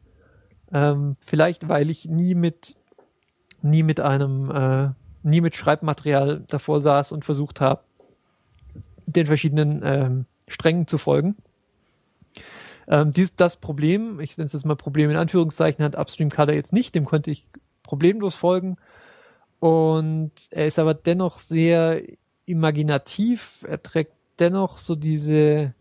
Ähm, 0.72 1.16
vielleicht, 1.20 1.68
weil 1.68 1.90
ich 1.90 2.06
nie 2.06 2.34
mit 2.34 2.76
nie 3.62 3.82
mit 3.82 4.00
einem 4.00 4.50
äh, 4.50 4.90
nie 5.22 5.40
mit 5.40 5.56
Schreibmaterial 5.56 6.44
davor 6.48 6.80
saß 6.80 7.12
und 7.12 7.24
versucht 7.24 7.60
habe, 7.60 7.82
den 9.06 9.26
verschiedenen 9.26 9.80
ähm, 9.82 10.26
Strängen 10.48 10.86
zu 10.86 10.98
folgen. 10.98 11.36
Ähm, 12.88 13.12
dies, 13.12 13.34
das 13.36 13.56
Problem, 13.56 14.20
ich 14.20 14.36
nenne 14.36 14.46
es 14.46 14.52
jetzt 14.52 14.66
mal 14.66 14.76
Problem 14.76 15.10
in 15.10 15.16
Anführungszeichen, 15.16 15.84
hat 15.84 15.96
Upstream 15.96 16.30
Color 16.30 16.54
jetzt 16.54 16.72
nicht, 16.72 16.94
dem 16.94 17.04
konnte 17.04 17.30
ich 17.30 17.44
problemlos 17.82 18.34
folgen. 18.34 18.76
Und 19.60 20.32
er 20.50 20.66
ist 20.66 20.78
aber 20.78 20.94
dennoch 20.94 21.38
sehr 21.38 22.02
imaginativ, 22.46 23.64
er 23.68 23.82
trägt 23.82 24.12
dennoch 24.38 24.78
so 24.78 24.94
diese, 24.94 25.74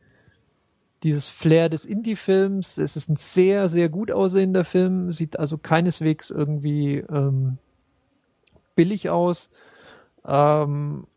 dieses 1.04 1.28
Flair 1.28 1.70
des 1.70 1.86
Indie-Films. 1.86 2.78
Es 2.78 2.96
ist 2.96 3.10
ein 3.10 3.18
sehr, 3.18 3.68
sehr 3.68 3.90
gut 3.90 4.12
aussehender 4.12 4.64
Film, 4.64 5.12
sieht 5.12 5.38
also 5.38 5.58
keineswegs 5.58 6.30
irgendwie 6.30 6.98
ähm, 6.98 7.58
billig 8.76 9.10
aus. 9.10 9.50
Ähm, 10.26 11.08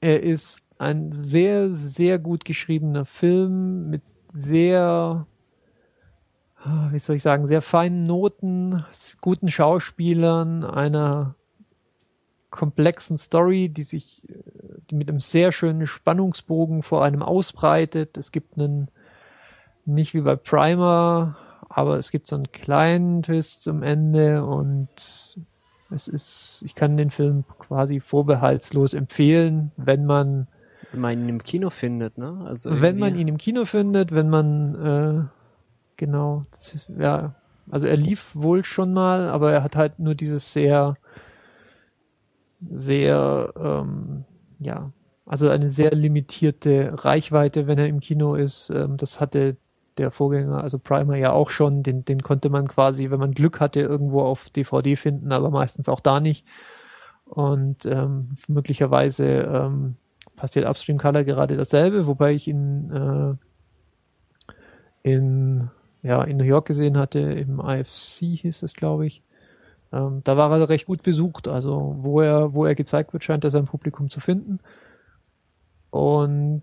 er 0.00 0.22
ist 0.22 0.62
ein 0.78 1.12
sehr, 1.12 1.70
sehr 1.70 2.18
gut 2.18 2.44
geschriebener 2.44 3.04
Film 3.04 3.90
mit 3.90 4.02
sehr, 4.32 5.26
wie 6.90 6.98
soll 6.98 7.16
ich 7.16 7.22
sagen, 7.22 7.46
sehr 7.46 7.62
feinen 7.62 8.04
Noten, 8.04 8.84
guten 9.20 9.50
Schauspielern, 9.50 10.64
einer 10.64 11.34
komplexen 12.50 13.16
Story, 13.16 13.68
die 13.68 13.84
sich 13.84 14.26
die 14.90 14.96
mit 14.96 15.08
einem 15.08 15.20
sehr 15.20 15.52
schönen 15.52 15.86
Spannungsbogen 15.86 16.82
vor 16.82 17.04
einem 17.04 17.22
ausbreitet. 17.22 18.16
Es 18.16 18.32
gibt 18.32 18.58
einen, 18.58 18.88
nicht 19.84 20.14
wie 20.14 20.20
bei 20.20 20.36
Primer, 20.36 21.36
aber 21.68 21.98
es 21.98 22.10
gibt 22.10 22.26
so 22.26 22.36
einen 22.36 22.50
kleinen 22.50 23.22
Twist 23.22 23.62
zum 23.62 23.82
Ende 23.82 24.44
und 24.44 25.38
es 25.90 26.08
ist, 26.08 26.62
ich 26.64 26.74
kann 26.74 26.96
den 26.96 27.10
Film 27.10 27.44
quasi 27.58 28.00
vorbehaltslos 28.00 28.94
empfehlen, 28.94 29.72
wenn 29.76 30.06
man 30.06 30.48
Wenn 30.92 31.00
man 31.00 31.12
ihn 31.20 31.28
im 31.28 31.42
Kino 31.42 31.70
findet, 31.70 32.18
ne? 32.18 32.44
Also 32.46 32.80
wenn 32.80 32.98
man 32.98 33.14
ihn 33.14 33.28
im 33.28 33.38
Kino 33.38 33.64
findet, 33.64 34.12
wenn 34.12 34.28
man 34.28 34.74
äh, 34.74 35.24
genau, 35.96 36.42
ja, 36.98 37.34
also 37.70 37.86
er 37.86 37.96
lief 37.96 38.34
wohl 38.34 38.64
schon 38.64 38.92
mal, 38.92 39.28
aber 39.28 39.52
er 39.52 39.62
hat 39.62 39.76
halt 39.76 39.98
nur 39.98 40.14
dieses 40.14 40.52
sehr, 40.52 40.96
sehr, 42.68 43.52
ähm, 43.56 44.24
ja, 44.58 44.92
also 45.24 45.48
eine 45.48 45.70
sehr 45.70 45.92
limitierte 45.92 46.92
Reichweite, 47.04 47.68
wenn 47.68 47.78
er 47.78 47.86
im 47.86 48.00
Kino 48.00 48.34
ist. 48.34 48.70
Ähm, 48.70 48.96
das 48.96 49.20
hatte 49.20 49.56
der 49.98 50.10
Vorgänger, 50.10 50.62
also 50.62 50.78
Primer 50.78 51.16
ja 51.16 51.30
auch 51.32 51.50
schon. 51.50 51.82
Den, 51.82 52.04
den 52.04 52.22
konnte 52.22 52.50
man 52.50 52.66
quasi, 52.66 53.10
wenn 53.10 53.20
man 53.20 53.32
Glück 53.32 53.60
hatte, 53.60 53.80
irgendwo 53.80 54.22
auf 54.22 54.50
DVD 54.50 54.96
finden, 54.96 55.30
aber 55.30 55.50
meistens 55.50 55.88
auch 55.88 56.00
da 56.00 56.18
nicht. 56.18 56.44
Und 57.26 57.86
ähm, 57.86 58.30
möglicherweise 58.48 59.24
ähm, 59.24 59.96
passiert 60.40 60.66
Upstream 60.66 60.98
Color 60.98 61.24
gerade 61.24 61.56
dasselbe, 61.56 62.06
wobei 62.06 62.32
ich 62.32 62.48
ihn 62.48 62.90
äh, 62.90 63.34
in, 65.02 65.70
ja, 66.02 66.22
in 66.24 66.36
New 66.38 66.44
York 66.44 66.66
gesehen 66.66 66.96
hatte, 66.98 67.18
im 67.20 67.60
IFC 67.60 68.38
hieß 68.40 68.62
es, 68.62 68.74
glaube 68.74 69.06
ich. 69.06 69.22
Ähm, 69.92 70.20
da 70.24 70.36
war 70.36 70.50
er 70.58 70.68
recht 70.68 70.86
gut 70.86 71.02
besucht, 71.02 71.48
also 71.48 71.96
wo 71.98 72.20
er, 72.20 72.54
wo 72.54 72.64
er 72.64 72.74
gezeigt 72.74 73.12
wird, 73.12 73.24
scheint 73.24 73.44
er 73.44 73.50
sein 73.50 73.64
Publikum 73.66 74.08
zu 74.08 74.20
finden. 74.20 74.60
Und 75.90 76.62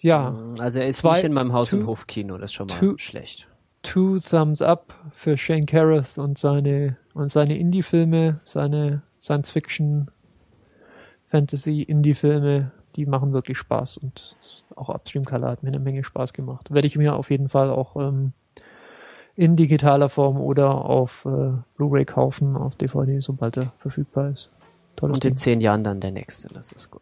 ja, 0.00 0.34
Also 0.58 0.80
er 0.80 0.88
ist 0.88 0.98
Zwei- 0.98 1.14
nicht 1.16 1.24
in 1.24 1.32
meinem 1.32 1.52
Haus- 1.52 1.70
two- 1.70 1.78
und 1.78 1.86
Hofkino, 1.86 2.36
das 2.36 2.50
ist 2.50 2.54
schon 2.54 2.66
mal 2.66 2.78
two- 2.78 2.98
schlecht. 2.98 3.46
two 3.82 4.18
Thumbs 4.18 4.60
Up 4.60 4.94
für 5.12 5.36
Shane 5.36 5.66
Carruth 5.66 6.18
und 6.18 6.36
seine 6.38 6.96
und 7.14 7.30
seine 7.30 7.56
Indie-Filme, 7.58 8.40
seine 8.44 9.02
Science-Fiction, 9.20 10.10
Fantasy, 11.28 11.82
Indie-Filme, 11.82 12.72
die 13.00 13.06
machen 13.06 13.32
wirklich 13.32 13.56
Spaß 13.56 13.96
und 13.96 14.36
auch 14.76 14.90
Upstream 14.90 15.24
Color 15.24 15.48
hat 15.50 15.62
mir 15.62 15.70
eine 15.70 15.78
Menge 15.78 16.04
Spaß 16.04 16.34
gemacht. 16.34 16.70
Werde 16.70 16.86
ich 16.86 16.98
mir 16.98 17.16
auf 17.16 17.30
jeden 17.30 17.48
Fall 17.48 17.70
auch 17.70 17.96
ähm, 17.96 18.34
in 19.36 19.56
digitaler 19.56 20.10
Form 20.10 20.38
oder 20.38 20.84
auf 20.84 21.24
äh, 21.24 21.52
Blu-ray 21.76 22.04
kaufen, 22.04 22.56
auf 22.56 22.74
DVD, 22.74 23.20
sobald 23.20 23.56
er 23.56 23.72
verfügbar 23.78 24.28
ist. 24.30 24.50
Tolles 24.96 25.14
Und 25.14 25.24
in 25.24 25.30
Ding. 25.30 25.38
zehn 25.38 25.62
Jahren 25.62 25.82
dann 25.82 26.00
der 26.00 26.10
nächste, 26.10 26.52
das 26.52 26.72
ist 26.72 26.90
gut. 26.90 27.00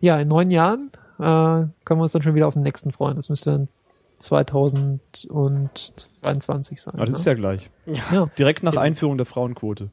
Ja, 0.00 0.18
in 0.18 0.28
neun 0.28 0.50
Jahren 0.50 0.90
äh, 1.18 1.22
können 1.22 1.72
wir 1.86 2.02
uns 2.02 2.12
dann 2.12 2.20
schon 2.20 2.34
wieder 2.34 2.46
auf 2.46 2.52
den 2.52 2.62
nächsten 2.62 2.92
freuen. 2.92 3.16
Das 3.16 3.30
müsste 3.30 3.52
dann 3.52 3.68
2022 4.18 6.82
sein. 6.82 6.92
Aber 6.94 7.06
das 7.06 7.12
ne? 7.12 7.16
ist 7.16 7.24
ja 7.24 7.32
gleich. 7.34 7.70
ja. 7.86 8.26
Direkt 8.38 8.64
nach 8.64 8.76
Einführung 8.76 9.16
der 9.16 9.24
Frauenquote. 9.24 9.88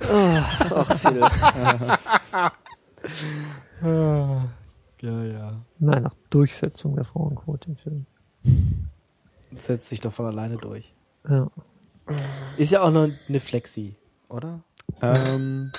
Ach, 0.00 0.98
Phil. 0.98 1.20
Ja, 5.04 5.22
ja. 5.22 5.60
Nein, 5.80 6.02
nach 6.02 6.14
Durchsetzung 6.30 6.96
der 6.96 7.04
Frauenquote 7.04 7.68
im 7.68 7.76
Film. 7.76 8.06
Das 9.50 9.66
setzt 9.66 9.90
sich 9.90 10.00
doch 10.00 10.14
von 10.14 10.24
alleine 10.24 10.56
durch. 10.56 10.94
Ja. 11.28 11.50
Ist 12.56 12.72
ja 12.72 12.82
auch 12.82 12.90
noch 12.90 13.10
eine 13.28 13.40
Flexi, 13.40 13.96
oder? 14.30 14.60
Ähm, 15.02 15.70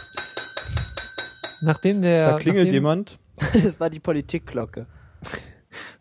Nachdem 1.61 2.03
der 2.03 2.31
da 2.31 2.37
klingelt 2.37 2.65
nachdem, 2.65 2.73
jemand. 2.75 3.19
Das 3.63 3.79
war 3.79 3.89
die 3.89 3.99
Politikglocke. 3.99 4.85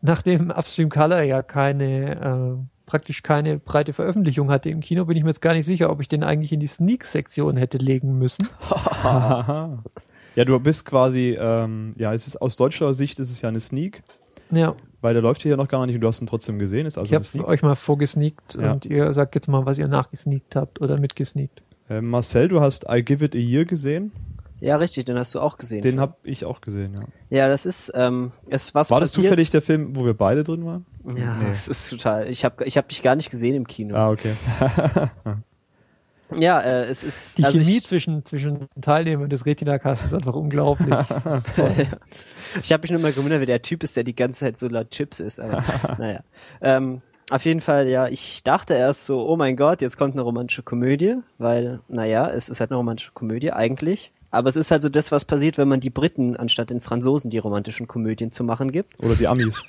Nachdem 0.02 0.50
Upstream 0.50 0.90
Color 0.90 1.22
ja 1.22 1.42
keine 1.42 2.58
äh, 2.60 2.84
praktisch 2.84 3.22
keine 3.22 3.58
breite 3.58 3.94
Veröffentlichung 3.94 4.50
hatte 4.50 4.68
im 4.68 4.80
Kino, 4.80 5.06
bin 5.06 5.16
ich 5.16 5.22
mir 5.22 5.30
jetzt 5.30 5.40
gar 5.40 5.54
nicht 5.54 5.64
sicher, 5.64 5.88
ob 5.88 6.02
ich 6.02 6.08
den 6.08 6.24
eigentlich 6.24 6.52
in 6.52 6.60
die 6.60 6.66
Sneak-Sektion 6.66 7.56
hätte 7.56 7.78
legen 7.78 8.18
müssen. 8.18 8.46
Ja, 10.34 10.44
du 10.44 10.58
bist 10.58 10.84
quasi, 10.86 11.36
ähm, 11.38 11.92
ja, 11.96 12.12
es 12.12 12.26
ist 12.26 12.40
aus 12.42 12.56
deutscher 12.56 12.92
Sicht 12.94 13.20
ist 13.20 13.30
es 13.30 13.40
ja 13.42 13.48
eine 13.48 13.60
Sneak, 13.60 14.02
Ja, 14.50 14.74
weil 15.00 15.14
der 15.14 15.22
läuft 15.22 15.42
hier 15.42 15.52
ja 15.52 15.56
noch 15.56 15.68
gar 15.68 15.84
nicht 15.86 15.94
und 15.94 16.00
du 16.00 16.08
hast 16.08 16.20
ihn 16.20 16.26
trotzdem 16.26 16.58
gesehen, 16.58 16.86
ist 16.86 16.98
also 16.98 17.06
ich 17.10 17.14
habe 17.14 17.24
Sneak. 17.24 17.46
euch 17.46 17.62
mal 17.62 17.76
vorgesneakt 17.76 18.56
Ja. 18.60 18.72
und 18.72 18.84
ihr 18.86 19.12
sagt 19.14 19.34
jetzt 19.34 19.48
mal, 19.48 19.64
was 19.66 19.78
ihr 19.78 19.86
nachgesneakt 19.88 20.56
habt 20.56 20.80
oder 20.80 20.98
mitgesneakt. 20.98 21.62
Äh, 21.88 22.00
Marcel, 22.00 22.48
du 22.48 22.60
hast 22.60 22.86
I 22.90 23.02
Give 23.02 23.24
It 23.24 23.34
a 23.34 23.38
Year 23.38 23.64
gesehen. 23.64 24.12
Ja, 24.60 24.76
richtig, 24.76 25.04
den 25.04 25.18
hast 25.18 25.34
du 25.34 25.40
auch 25.40 25.58
gesehen. 25.58 25.82
Den 25.82 26.00
habe 26.00 26.14
ich 26.22 26.44
auch 26.46 26.62
gesehen, 26.62 26.94
ja. 27.28 27.38
ja, 27.38 27.48
das 27.48 27.66
ist, 27.66 27.92
ähm, 27.94 28.32
es 28.48 28.74
was 28.74 28.90
War 28.90 29.00
das 29.00 29.10
passiert- 29.10 29.24
zufällig 29.26 29.50
der 29.50 29.60
Film, 29.62 29.94
wo 29.94 30.06
wir 30.06 30.14
beide 30.14 30.42
drin 30.42 30.64
waren? 30.64 30.86
Ja, 31.04 31.34
Nee. 31.42 31.50
es 31.52 31.68
ist 31.68 31.90
total. 31.90 32.28
Ich 32.30 32.44
habe 32.46 32.64
ich 32.64 32.78
hab 32.78 32.88
dich 32.88 33.02
gar 33.02 33.14
nicht 33.14 33.28
gesehen 33.30 33.54
im 33.56 33.66
Kino. 33.66 33.94
Ah, 33.94 34.10
okay. 34.10 34.32
Ja, 36.38 36.60
äh, 36.60 36.84
es 36.84 37.04
ist. 37.04 37.38
Die 37.38 37.44
also 37.44 37.58
Chemie 37.60 37.78
ich, 37.78 37.86
zwischen, 37.86 38.24
zwischen 38.24 38.66
Teilnehmern 38.80 39.28
des 39.28 39.46
Retina-Casts 39.46 40.06
ist 40.06 40.14
einfach 40.14 40.34
unglaublich. 40.34 40.94
Ist 40.94 41.58
ich 42.62 42.72
habe 42.72 42.82
mich 42.82 42.90
nur 42.90 43.00
mal 43.00 43.12
gewundert, 43.12 43.40
wer 43.40 43.46
der 43.46 43.62
Typ 43.62 43.82
ist, 43.82 43.96
der 43.96 44.04
die 44.04 44.14
ganze 44.14 44.40
Zeit 44.40 44.56
so 44.56 44.68
laut 44.68 44.90
Chips 44.90 45.20
ist. 45.20 45.40
Aber 45.40 45.62
naja. 45.98 46.20
Ähm, 46.60 47.02
auf 47.30 47.44
jeden 47.44 47.60
Fall, 47.62 47.88
ja, 47.88 48.08
ich 48.08 48.42
dachte 48.42 48.74
erst 48.74 49.06
so, 49.06 49.26
oh 49.26 49.36
mein 49.36 49.56
Gott, 49.56 49.80
jetzt 49.80 49.96
kommt 49.96 50.12
eine 50.14 50.22
romantische 50.22 50.62
Komödie, 50.62 51.16
weil, 51.38 51.80
naja, 51.88 52.28
es 52.28 52.48
ist 52.50 52.60
halt 52.60 52.70
eine 52.70 52.76
romantische 52.76 53.12
Komödie 53.12 53.50
eigentlich. 53.50 54.12
Aber 54.30 54.48
es 54.48 54.56
ist 54.56 54.70
halt 54.70 54.82
so 54.82 54.88
das, 54.88 55.10
was 55.12 55.24
passiert, 55.24 55.56
wenn 55.58 55.68
man 55.68 55.80
die 55.80 55.90
Briten 55.90 56.36
anstatt 56.36 56.68
den 56.70 56.80
Franzosen 56.80 57.30
die 57.30 57.38
romantischen 57.38 57.86
Komödien 57.88 58.30
zu 58.30 58.44
machen 58.44 58.72
gibt. 58.72 59.00
Oder 59.02 59.14
die 59.14 59.28
Amis. 59.28 59.64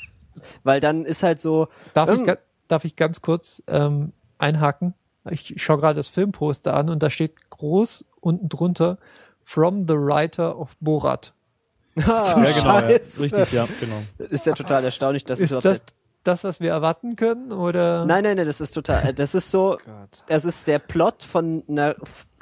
Weil 0.63 0.81
dann 0.81 1.05
ist 1.05 1.23
halt 1.23 1.39
so, 1.39 1.67
Darf, 1.93 2.09
ich, 2.09 2.17
Ähm. 2.19 2.25
ga- 2.25 2.37
darf 2.67 2.83
ich 2.83 2.95
ganz 2.97 3.21
kurz 3.21 3.63
ähm, 3.67 4.11
einhaken? 4.37 4.93
Ich 5.29 5.55
schaue 5.57 5.77
gerade 5.79 5.95
das 5.95 6.07
Filmposter 6.07 6.73
an 6.73 6.89
und 6.89 7.01
da 7.01 7.09
steht 7.09 7.49
groß 7.49 8.05
unten 8.19 8.49
drunter 8.49 8.97
From 9.43 9.81
the 9.87 9.95
Writer 9.95 10.57
of 10.59 10.75
Borat. 10.79 11.33
ah, 11.97 12.01
ja, 12.01 12.33
genau. 12.33 12.43
Ja. 12.43 12.51
Scheiße. 12.51 13.21
Richtig, 13.21 13.51
ja, 13.51 13.67
genau. 13.79 14.01
ist 14.29 14.45
ja 14.45 14.53
total 14.53 14.83
erstaunlich, 14.83 15.23
dass 15.23 15.39
es 15.39 15.45
Ist 15.45 15.51
überhaupt 15.51 15.65
das 15.65 15.95
das, 16.25 16.43
was 16.43 16.59
wir 16.59 16.71
erwarten 16.71 17.15
können? 17.15 17.51
Oder? 17.51 18.05
Nein, 18.05 18.23
nein, 18.23 18.37
nein, 18.37 18.45
das 18.45 18.59
ist 18.59 18.71
total, 18.71 19.13
das 19.13 19.35
ist 19.35 19.51
so, 19.51 19.77
Gott. 19.85 20.23
das 20.27 20.43
ist 20.43 20.67
der 20.67 20.79
Plot 20.79 21.23
von 21.23 21.63
einer 21.69 21.95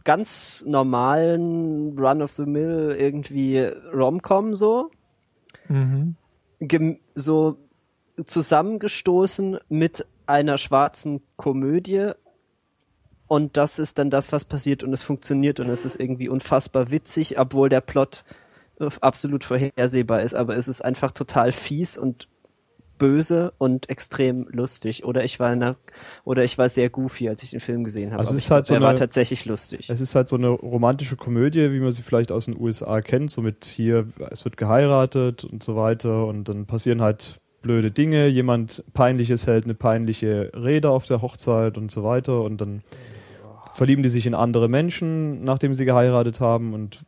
ganz 0.04 0.64
normalen 0.66 1.98
Run 1.98 2.22
of 2.22 2.32
the 2.34 2.46
Mill 2.46 2.96
irgendwie 2.98 3.60
Romcom 3.94 4.56
so, 4.56 4.90
Mhm. 5.68 6.16
so 7.16 7.58
zusammengestoßen 8.26 9.60
mit 9.70 10.06
einer 10.26 10.58
schwarzen 10.58 11.22
Komödie 11.38 12.12
und 13.34 13.58
das 13.58 13.80
ist 13.80 13.98
dann 13.98 14.12
das, 14.12 14.32
was 14.32 14.46
passiert 14.46 14.84
und 14.84 14.94
es 14.94 15.02
funktioniert 15.02 15.60
und 15.60 15.68
es 15.68 15.86
ist 15.86 16.00
irgendwie 16.00 16.30
unfassbar 16.30 16.92
witzig, 16.92 17.40
obwohl 17.40 17.68
der 17.68 17.82
Plot 17.82 18.24
äh, 18.80 18.88
absolut 19.02 19.44
vorhersehbar 19.44 20.22
ist, 20.22 20.36
aber 20.36 20.56
es 20.56 20.68
ist 20.68 20.86
einfach 20.86 21.10
total 21.10 21.52
fies 21.52 21.98
und 21.98 22.28
böse 23.00 23.52
und 23.58 23.90
extrem 23.90 24.46
lustig. 24.52 25.04
Oder 25.04 25.24
ich 25.24 25.40
war 25.40 25.52
in 25.52 25.64
einer, 25.64 25.78
oder 26.24 26.44
ich 26.44 26.60
war 26.60 26.70
sehr 26.70 26.92
goofy, 26.92 27.28
als 27.28 27.42
ich 27.42 27.50
den 27.50 27.60
Film 27.60 27.84
gesehen 27.84 28.12
habe. 28.12 28.20
Also 28.20 28.36
es 28.36 28.44
ist 28.44 28.52
halt 28.52 28.68
glaub, 28.68 28.68
so 28.68 28.76
er 28.76 28.82
war 28.82 28.90
eine- 28.92 29.00
tatsächlich 29.00 29.46
lustig. 29.46 29.90
Es 29.90 30.00
ist 30.00 30.14
halt 30.14 30.30
so 30.30 30.36
eine 30.36 30.50
romantische 30.50 31.16
Komödie, 31.16 31.72
wie 31.72 31.80
man 31.80 31.90
sie 31.90 32.04
vielleicht 32.04 32.32
aus 32.32 32.46
den 32.46 32.56
USA 32.56 33.02
kennt, 33.02 33.32
so 33.32 33.42
mit 33.42 33.66
hier, 33.66 34.10
es 34.30 34.46
wird 34.46 34.58
geheiratet 34.58 35.44
und 35.44 35.64
so 35.64 35.76
weiter 35.76 36.28
und 36.28 36.50
dann 36.50 36.68
passieren 36.68 37.02
halt 37.02 37.42
blöde 37.64 37.90
Dinge, 37.90 38.28
jemand 38.28 38.84
peinliches 38.94 39.48
hält 39.48 39.64
eine 39.64 39.74
peinliche 39.74 40.52
Rede 40.54 40.92
auf 40.92 41.08
der 41.08 41.24
Hochzeit 41.24 41.80
und 41.80 41.90
so 41.90 42.04
weiter 42.04 42.42
und 42.42 42.62
dann 42.62 42.84
verlieben 43.74 44.04
die 44.04 44.10
sich 44.10 44.26
in 44.26 44.36
andere 44.36 44.70
Menschen, 44.70 45.44
nachdem 45.44 45.74
sie 45.74 45.86
geheiratet 45.86 46.40
haben 46.40 46.74
und 46.74 47.00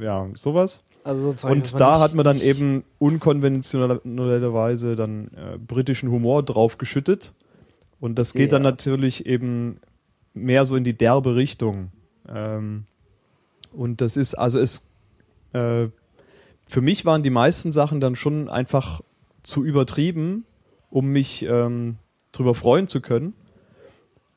ja, 0.00 0.26
sowas. 0.34 0.82
Also 1.04 1.34
Und 1.46 1.78
da 1.78 2.00
hat 2.00 2.14
man 2.14 2.24
dann 2.24 2.40
eben 2.40 2.82
unkonventionellerweise 2.98 4.96
dann 4.96 5.28
äh, 5.28 5.58
britischen 5.58 6.10
Humor 6.10 6.42
draufgeschüttet. 6.42 7.34
Und 8.00 8.18
das 8.18 8.32
geht 8.32 8.52
dann 8.52 8.62
natürlich 8.62 9.26
eben 9.26 9.76
mehr 10.32 10.64
so 10.64 10.76
in 10.76 10.84
die 10.84 10.96
derbe 10.96 11.36
Richtung. 11.36 11.92
Ähm, 12.28 12.86
und 13.72 14.00
das 14.00 14.16
ist, 14.16 14.34
also 14.34 14.58
es, 14.58 14.88
äh, 15.52 15.88
für 16.66 16.80
mich 16.80 17.04
waren 17.04 17.22
die 17.22 17.30
meisten 17.30 17.72
Sachen 17.72 18.00
dann 18.00 18.16
schon 18.16 18.48
einfach 18.48 19.02
zu 19.42 19.62
übertrieben, 19.62 20.46
um 20.88 21.08
mich 21.08 21.42
ähm, 21.42 21.96
drüber 22.32 22.54
freuen 22.54 22.88
zu 22.88 23.02
können. 23.02 23.34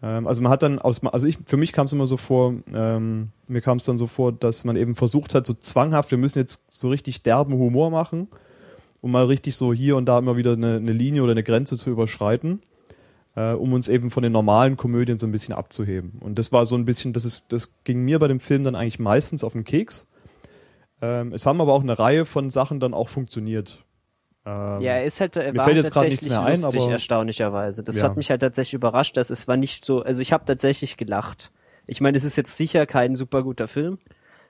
Ähm, 0.01 0.27
also 0.27 0.41
man 0.41 0.51
hat 0.51 0.63
dann 0.63 0.79
aus, 0.79 1.03
also 1.03 1.27
ich, 1.27 1.37
für 1.45 1.57
mich 1.57 1.73
kam 1.73 1.85
es 1.85 1.93
immer 1.93 2.07
so 2.07 2.17
vor, 2.17 2.53
ähm, 2.73 3.29
mir 3.47 3.61
kam 3.61 3.77
es 3.77 3.85
dann 3.85 3.97
so 3.97 4.07
vor, 4.07 4.31
dass 4.31 4.63
man 4.63 4.75
eben 4.75 4.95
versucht 4.95 5.33
hat, 5.33 5.47
so 5.47 5.53
zwanghaft, 5.53 6.11
wir 6.11 6.17
müssen 6.17 6.39
jetzt 6.39 6.73
so 6.73 6.89
richtig 6.89 7.23
derben 7.23 7.53
Humor 7.53 7.89
machen, 7.89 8.27
um 9.01 9.11
mal 9.11 9.25
richtig 9.25 9.55
so 9.55 9.73
hier 9.73 9.95
und 9.95 10.05
da 10.05 10.19
immer 10.19 10.37
wieder 10.37 10.53
eine, 10.53 10.75
eine 10.75 10.93
Linie 10.93 11.23
oder 11.23 11.31
eine 11.31 11.43
Grenze 11.43 11.77
zu 11.77 11.89
überschreiten, 11.89 12.61
äh, 13.35 13.53
um 13.53 13.73
uns 13.73 13.89
eben 13.89 14.11
von 14.11 14.23
den 14.23 14.31
normalen 14.31 14.77
Komödien 14.77 15.19
so 15.19 15.25
ein 15.27 15.31
bisschen 15.31 15.53
abzuheben. 15.53 16.13
Und 16.19 16.37
das 16.37 16.51
war 16.51 16.65
so 16.65 16.75
ein 16.75 16.85
bisschen, 16.85 17.13
das 17.13 17.25
ist, 17.25 17.45
das 17.49 17.71
ging 17.83 18.03
mir 18.03 18.19
bei 18.19 18.27
dem 18.27 18.39
Film 18.39 18.63
dann 18.63 18.75
eigentlich 18.75 18.99
meistens 18.99 19.43
auf 19.43 19.53
den 19.53 19.63
Keks. 19.63 20.05
Ähm, 21.01 21.33
es 21.33 21.45
haben 21.45 21.61
aber 21.61 21.73
auch 21.73 21.83
eine 21.83 21.97
Reihe 21.97 22.25
von 22.25 22.49
Sachen 22.49 22.79
dann 22.79 22.93
auch 22.93 23.09
funktioniert. 23.09 23.83
Ähm, 24.47 24.81
Ja, 24.81 24.93
er 24.93 25.03
ist 25.05 25.19
halt, 25.19 25.35
er 25.35 25.51
mir 25.51 25.57
war 25.57 25.65
fällt 25.65 25.75
halt 25.75 25.85
jetzt 25.85 25.93
gerade 25.93 26.07
nichts 26.09 26.27
mehr 26.27 26.41
ein, 26.41 26.61
lustig, 26.61 26.81
aber- 26.83 26.91
erstaunlicherweise. 26.93 27.83
Das 27.83 27.97
Ja. 27.97 28.03
hat 28.03 28.15
mich 28.15 28.29
halt 28.29 28.41
tatsächlich 28.41 28.75
überrascht, 28.75 29.17
dass 29.17 29.29
es 29.29 29.47
war 29.47 29.57
nicht 29.57 29.83
so, 29.83 30.01
also 30.03 30.21
ich 30.21 30.31
habe 30.31 30.45
tatsächlich 30.45 30.95
gelacht. 30.95 31.51
Ich 31.85 31.99
meine, 32.01 32.17
es 32.17 32.23
ist 32.23 32.37
jetzt 32.37 32.55
sicher 32.55 32.85
kein 32.85 33.15
super 33.15 33.43
guter 33.43 33.67
Film, 33.67 33.97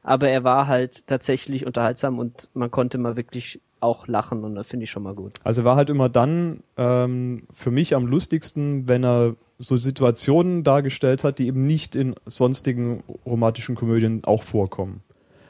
aber 0.04 0.30
er 0.30 0.44
war 0.44 0.68
halt 0.68 1.08
tatsächlich 1.08 1.66
unterhaltsam 1.66 2.20
und 2.20 2.50
man 2.54 2.70
konnte 2.72 2.98
mal 3.00 3.16
wirklich 3.16 3.60
auch 3.80 4.08
lachen 4.08 4.44
und 4.44 4.56
das 4.56 4.68
finde 4.68 4.86
ich 4.86 4.92
schon 4.92 5.04
mal 5.04 5.14
gut. 5.16 5.34
Also 5.44 5.62
er 5.62 5.66
war 5.66 5.76
halt 5.76 5.90
immer 5.90 6.10
dann 6.10 6.62
ähm, 6.78 7.44
für 7.54 7.70
mich 7.72 7.96
am 7.96 8.06
lustigsten, 8.08 8.88
wenn 8.88 9.04
er 9.04 9.36
so 9.60 9.78
Situationen 9.78 10.64
dargestellt 10.64 11.24
hat, 11.24 11.40
die 11.40 11.48
eben 11.48 11.66
nicht 11.66 11.96
in 11.96 12.14
sonstigen 12.26 13.04
romantischen 13.26 13.76
Komödien 13.76 14.22
auch 14.26 14.44
vorkommen. 14.44 15.02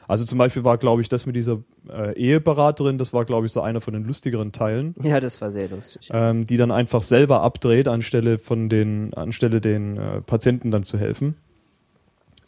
Also 0.08 0.24
zum 0.24 0.38
Beispiel 0.38 0.64
war, 0.64 0.78
glaube 0.78 1.02
ich, 1.02 1.08
das 1.10 1.26
mit 1.26 1.36
dieser 1.36 1.58
äh, 1.88 2.18
Eheberaterin, 2.18 2.96
das 2.98 3.12
war, 3.12 3.24
glaube 3.26 3.46
ich, 3.46 3.52
so 3.52 3.60
einer 3.60 3.80
von 3.82 3.92
den 3.92 4.04
lustigeren 4.04 4.52
Teilen, 4.52 4.94
Ja, 5.02 5.20
das 5.20 5.40
war 5.42 5.52
sehr 5.52 5.68
lustig. 5.68 6.08
ähm, 6.12 6.46
die 6.46 6.56
dann 6.56 6.70
einfach 6.70 7.02
selber 7.02 7.42
abdreht, 7.42 7.86
anstelle 7.88 8.38
von 8.38 8.68
den, 8.70 9.12
anstelle 9.14 9.60
den 9.60 9.98
äh, 9.98 10.20
Patienten 10.22 10.70
dann 10.70 10.82
zu 10.82 10.98
helfen. 10.98 11.36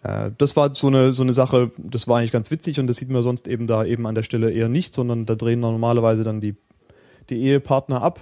Äh, 0.02 0.30
das 0.38 0.56
war 0.56 0.74
so 0.74 0.86
eine, 0.86 1.12
so 1.12 1.22
eine 1.22 1.34
Sache, 1.34 1.70
das 1.76 2.08
war 2.08 2.18
eigentlich 2.18 2.32
ganz 2.32 2.50
witzig 2.50 2.80
und 2.80 2.86
das 2.86 2.96
sieht 2.96 3.10
man 3.10 3.22
sonst 3.22 3.46
eben 3.46 3.66
da 3.66 3.84
eben 3.84 4.06
an 4.06 4.14
der 4.14 4.22
Stelle 4.22 4.50
eher 4.50 4.68
nicht, 4.70 4.94
sondern 4.94 5.26
da 5.26 5.34
drehen 5.34 5.60
normalerweise 5.60 6.24
dann 6.24 6.40
die, 6.40 6.56
die 7.28 7.42
Ehepartner 7.42 8.00
ab 8.00 8.20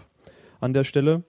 an 0.61 0.75
der 0.75 0.83
Stelle. 0.83 1.23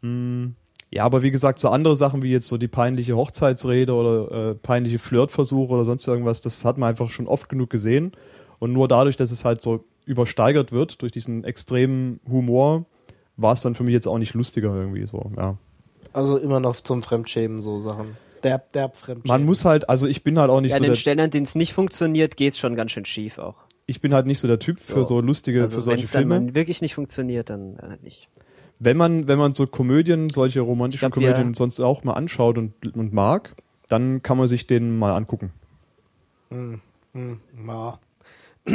Mm, 0.00 0.46
Ja, 0.94 1.04
aber 1.04 1.22
wie 1.22 1.30
gesagt, 1.30 1.58
so 1.58 1.70
andere 1.70 1.96
Sachen 1.96 2.22
wie 2.22 2.30
jetzt 2.30 2.48
so 2.48 2.58
die 2.58 2.68
peinliche 2.68 3.16
Hochzeitsrede 3.16 3.94
oder 3.94 4.50
äh, 4.50 4.54
peinliche 4.54 4.98
Flirtversuche 4.98 5.72
oder 5.72 5.84
sonst 5.86 6.06
irgendwas, 6.06 6.42
das 6.42 6.64
hat 6.66 6.76
man 6.76 6.90
einfach 6.90 7.08
schon 7.10 7.26
oft 7.26 7.48
genug 7.48 7.70
gesehen. 7.70 8.12
Und 8.58 8.72
nur 8.74 8.88
dadurch, 8.88 9.16
dass 9.16 9.30
es 9.30 9.44
halt 9.44 9.60
so 9.62 9.82
übersteigert 10.04 10.70
wird 10.70 11.00
durch 11.00 11.10
diesen 11.12 11.44
extremen 11.44 12.20
Humor, 12.30 12.84
war 13.38 13.54
es 13.54 13.62
dann 13.62 13.74
für 13.74 13.84
mich 13.84 13.94
jetzt 13.94 14.06
auch 14.06 14.18
nicht 14.18 14.34
lustiger 14.34 14.74
irgendwie 14.74 15.06
so, 15.06 15.30
ja. 15.36 15.56
Also 16.12 16.36
immer 16.36 16.60
noch 16.60 16.76
zum 16.76 17.00
Fremdschämen 17.00 17.60
so 17.62 17.80
Sachen. 17.80 18.16
Derb, 18.44 18.72
derb 18.72 18.94
Fremdschämen. 18.96 19.40
Man 19.40 19.46
muss 19.46 19.64
halt, 19.64 19.88
also 19.88 20.06
ich 20.06 20.22
bin 20.22 20.38
halt 20.38 20.50
auch 20.50 20.60
nicht 20.60 20.72
Ja, 20.72 20.76
an 20.76 20.80
so 20.82 20.84
den 20.84 20.90
der, 20.92 20.96
Stellen, 20.96 21.20
an 21.20 21.30
denen 21.30 21.44
es 21.44 21.54
nicht 21.54 21.72
funktioniert, 21.72 22.36
geht's 22.36 22.58
schon 22.58 22.74
ganz 22.76 22.90
schön 22.90 23.06
schief 23.06 23.38
auch. 23.38 23.54
ich 23.86 24.00
bin 24.02 24.12
halt 24.12 24.26
nicht 24.26 24.40
so 24.40 24.46
der 24.48 24.58
Typ 24.58 24.78
für 24.78 25.04
so 25.04 25.20
lustige, 25.20 25.62
Also 25.62 25.76
für 25.76 25.78
wenn 25.78 25.84
solche 25.84 26.04
es 26.04 26.10
dann 26.10 26.22
Filme. 26.28 26.40
mal 26.40 26.54
wirklich 26.54 26.82
nicht 26.82 26.94
funktioniert, 26.94 27.48
dann 27.50 27.76
äh, 27.78 27.96
nicht. 28.02 28.28
Wenn 28.84 28.96
man, 28.96 29.28
wenn 29.28 29.38
man 29.38 29.54
so 29.54 29.66
Komödien, 29.66 30.28
solche 30.28 30.60
romantischen 30.60 31.10
glaub, 31.10 31.14
Komödien 31.14 31.54
sonst 31.54 31.80
auch 31.80 32.02
mal 32.04 32.14
anschaut 32.14 32.58
und, 32.58 32.96
und 32.96 33.12
mag, 33.12 33.54
dann 33.88 34.22
kann 34.22 34.38
man 34.38 34.48
sich 34.48 34.66
den 34.66 34.98
mal 34.98 35.14
angucken. 35.14 35.52
Hm, 36.50 36.80
hm, 37.12 37.40
ja. 37.66 37.98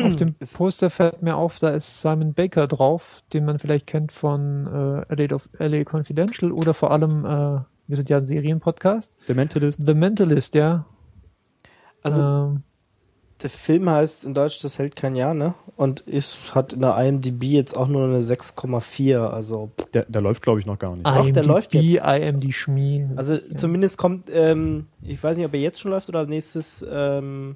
Auf 0.01 0.15
dem 0.17 0.35
Poster 0.53 0.89
fällt 0.89 1.21
mir 1.21 1.35
auf, 1.37 1.59
da 1.59 1.69
ist 1.69 2.01
Simon 2.01 2.33
Baker 2.33 2.67
drauf, 2.67 3.23
den 3.33 3.45
man 3.45 3.57
vielleicht 3.57 3.87
kennt 3.87 4.11
von 4.11 4.67
äh, 5.09 5.15
LA, 5.15 5.35
of- 5.35 5.49
LA 5.59 5.83
Confidential 5.83 6.51
oder 6.51 6.73
vor 6.73 6.91
allem, 6.91 7.25
äh, 7.25 7.61
wir 7.87 7.95
sind 7.95 8.09
ja 8.09 8.17
ein 8.17 8.25
Serienpodcast, 8.25 9.11
The 9.27 9.33
Mentalist. 9.33 9.81
The 9.85 9.93
Mentalist, 9.93 10.55
ja. 10.55 10.85
Also 12.01 12.21
ähm, 12.21 12.63
der 13.43 13.49
Film 13.49 13.89
heißt 13.89 14.25
in 14.25 14.33
Deutsch 14.33 14.59
Das 14.61 14.79
hält 14.79 14.95
kein 14.95 15.15
Jahr, 15.15 15.33
ne? 15.33 15.53
Und 15.75 15.99
ist, 16.01 16.55
hat 16.55 16.73
in 16.73 16.81
der 16.81 16.97
IMDb 16.97 17.43
jetzt 17.43 17.75
auch 17.77 17.87
nur 17.87 18.05
eine 18.05 18.19
6,4. 18.19 19.19
Also, 19.27 19.69
Der, 19.93 20.05
der 20.07 20.21
läuft, 20.21 20.41
glaube 20.41 20.59
ich, 20.59 20.65
noch 20.65 20.79
gar 20.79 20.93
nicht. 20.93 21.05
Doch, 21.05 21.29
der 21.29 21.45
läuft 21.45 21.73
jetzt. 21.73 22.03
IMD 22.03 22.53
Schmie. 22.53 23.05
also 23.15 23.35
ja- 23.35 23.55
zumindest 23.55 23.97
kommt, 23.97 24.25
ähm, 24.33 24.87
ich 25.01 25.21
weiß 25.21 25.37
nicht, 25.37 25.45
ob 25.45 25.53
er 25.53 25.59
jetzt 25.59 25.79
schon 25.79 25.91
läuft 25.91 26.09
oder 26.09 26.25
nächstes. 26.25 26.85
Ähm, 26.91 27.55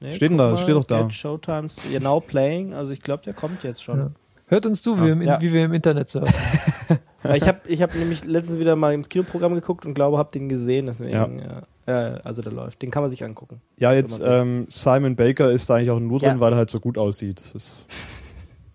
ne, 0.00 0.12
Steht 0.12 0.32
da, 0.32 0.34
mal, 0.34 0.56
steht 0.56 0.74
doch 0.74 0.84
da. 0.84 1.08
Showtimes, 1.10 1.76
you're 1.92 2.02
now 2.02 2.20
playing. 2.20 2.74
Also 2.74 2.92
ich 2.92 3.00
glaube, 3.02 3.22
der 3.24 3.34
kommt 3.34 3.62
jetzt 3.62 3.82
schon. 3.84 3.98
Ja. 3.98 4.10
Hört 4.48 4.66
uns 4.66 4.82
zu, 4.82 4.96
wie, 4.98 5.04
wir 5.04 5.12
im, 5.12 5.22
Ja. 5.22 5.40
wie 5.40 5.52
wir 5.52 5.64
im 5.64 5.72
Internet 5.74 6.08
surfen. 6.08 6.34
Ich 7.34 7.46
habe 7.46 7.60
ich 7.68 7.82
hab 7.82 7.94
nämlich 7.94 8.24
letztens 8.24 8.58
wieder 8.58 8.76
mal 8.76 8.94
ins 8.94 9.10
Kinoprogramm 9.10 9.54
geguckt 9.54 9.84
und 9.84 9.92
glaube, 9.92 10.16
habe 10.16 10.30
den 10.32 10.48
gesehen. 10.48 10.86
Deswegen, 10.86 11.38
ja. 11.38 11.62
Ja, 11.90 12.14
also 12.22 12.40
der 12.42 12.52
läuft. 12.52 12.82
Den 12.82 12.90
kann 12.90 13.02
man 13.02 13.10
sich 13.10 13.24
angucken. 13.24 13.60
Ja, 13.76 13.92
jetzt 13.92 14.22
ähm, 14.24 14.66
Simon 14.68 15.16
Baker 15.16 15.50
ist 15.50 15.68
da 15.68 15.74
eigentlich 15.76 15.90
auch 15.90 15.98
nur 15.98 16.20
drin, 16.20 16.28
Ja. 16.36 16.40
weil 16.40 16.52
er 16.52 16.56
halt 16.56 16.70
so 16.70 16.78
gut 16.80 16.96
aussieht. 16.98 17.40
Das 17.40 17.54
ist 17.54 17.84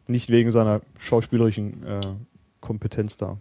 nicht 0.07 0.29
wegen 0.29 0.51
seiner 0.51 0.81
schauspielerischen 0.99 1.85
äh, 1.85 1.99
Kompetenz 2.61 3.17
da. 3.17 3.37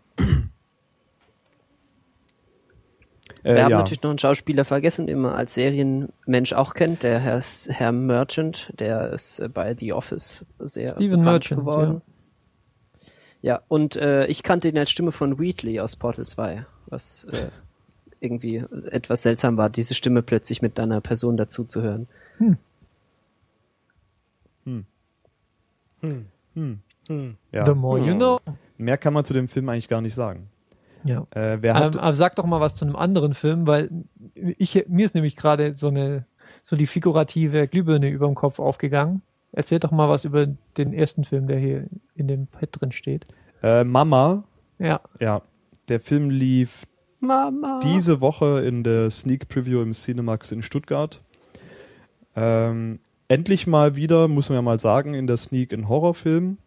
äh, 3.42 3.54
Wir 3.54 3.64
haben 3.64 3.70
ja. 3.72 3.78
natürlich 3.78 4.02
noch 4.02 4.10
einen 4.10 4.18
Schauspieler 4.18 4.64
vergessen, 4.64 5.06
den 5.06 5.20
man 5.20 5.32
als 5.32 5.54
Serienmensch 5.54 6.52
auch 6.52 6.74
kennt, 6.74 7.02
der 7.02 7.18
Herr, 7.20 7.42
Herr 7.68 7.92
Merchant, 7.92 8.72
der 8.78 9.10
ist 9.12 9.40
äh, 9.40 9.48
bei 9.48 9.74
The 9.78 9.92
Office 9.92 10.44
sehr 10.58 10.90
Steven 10.92 11.10
bekannt 11.20 11.24
Merchant, 11.24 11.60
geworden. 11.60 12.02
Ja, 13.42 13.60
und 13.68 13.96
äh, 13.96 14.26
ich 14.26 14.42
kannte 14.42 14.68
ihn 14.68 14.78
als 14.78 14.90
Stimme 14.90 15.12
von 15.12 15.38
Wheatley 15.38 15.80
aus 15.80 15.96
Portal 15.96 16.24
2, 16.26 16.64
was 16.86 17.24
äh, 17.24 17.48
irgendwie 18.24 18.64
etwas 18.90 19.22
seltsam 19.22 19.56
war, 19.56 19.70
diese 19.70 19.94
Stimme 19.94 20.22
plötzlich 20.22 20.62
mit 20.62 20.80
einer 20.80 21.00
Person 21.00 21.36
dazu 21.36 21.64
zu 21.64 21.82
hören. 21.82 22.08
Hm. 24.64 24.86
ja. 27.52 27.64
The 27.66 27.74
more 27.74 28.00
you 28.00 28.14
know. 28.14 28.40
Mehr 28.78 28.98
kann 28.98 29.14
man 29.14 29.24
zu 29.24 29.34
dem 29.34 29.48
Film 29.48 29.68
eigentlich 29.68 29.88
gar 29.88 30.00
nicht 30.00 30.14
sagen. 30.14 30.48
Ja. 31.04 31.26
Äh, 31.32 31.58
wer 31.60 31.74
hat, 31.74 31.96
Ähm, 31.96 32.00
aber 32.00 32.14
sag 32.14 32.34
doch 32.36 32.46
mal 32.46 32.60
was 32.60 32.74
zu 32.76 32.84
einem 32.84 32.96
anderen 32.96 33.34
Film, 33.34 33.66
weil 33.66 33.90
ich, 34.34 34.86
mir 34.88 35.04
ist 35.04 35.14
nämlich 35.14 35.36
gerade 35.36 35.76
so 35.76 35.88
eine, 35.88 36.24
so 36.62 36.76
die 36.76 36.86
figurative 36.86 37.68
Glühbirne 37.68 38.08
über 38.08 38.26
dem 38.26 38.34
Kopf 38.34 38.58
aufgegangen. 38.58 39.22
Erzähl 39.52 39.78
doch 39.78 39.90
mal 39.92 40.08
was 40.08 40.24
über 40.24 40.46
den 40.76 40.92
ersten 40.92 41.24
Film, 41.24 41.46
der 41.46 41.58
hier 41.58 41.86
in 42.16 42.26
dem 42.26 42.46
Pad 42.46 42.70
drin 42.72 42.90
steht. 42.92 43.24
äh, 43.62 43.84
Mama, 43.84 44.44
Ja. 44.78 45.00
ja, 45.20 45.42
der 45.88 46.00
Film 46.00 46.30
lief 46.30 46.84
Mama! 47.26 47.80
diese 47.82 48.20
Woche 48.20 48.60
in 48.66 48.82
der 48.84 49.10
Sneak 49.10 49.48
Preview 49.48 49.82
im 49.82 49.92
Cinemax 49.92 50.52
in 50.52 50.62
Stuttgart. 50.62 51.20
Ähm, 52.36 52.98
endlich 53.28 53.66
mal 53.66 53.96
wieder, 53.96 54.28
muss 54.28 54.48
man 54.48 54.56
ja 54.56 54.62
mal 54.62 54.78
sagen, 54.80 55.14
in 55.14 55.26
der 55.26 55.36
Sneak 55.36 55.72
ein 55.72 55.88
Horrorfilm. 55.88 56.58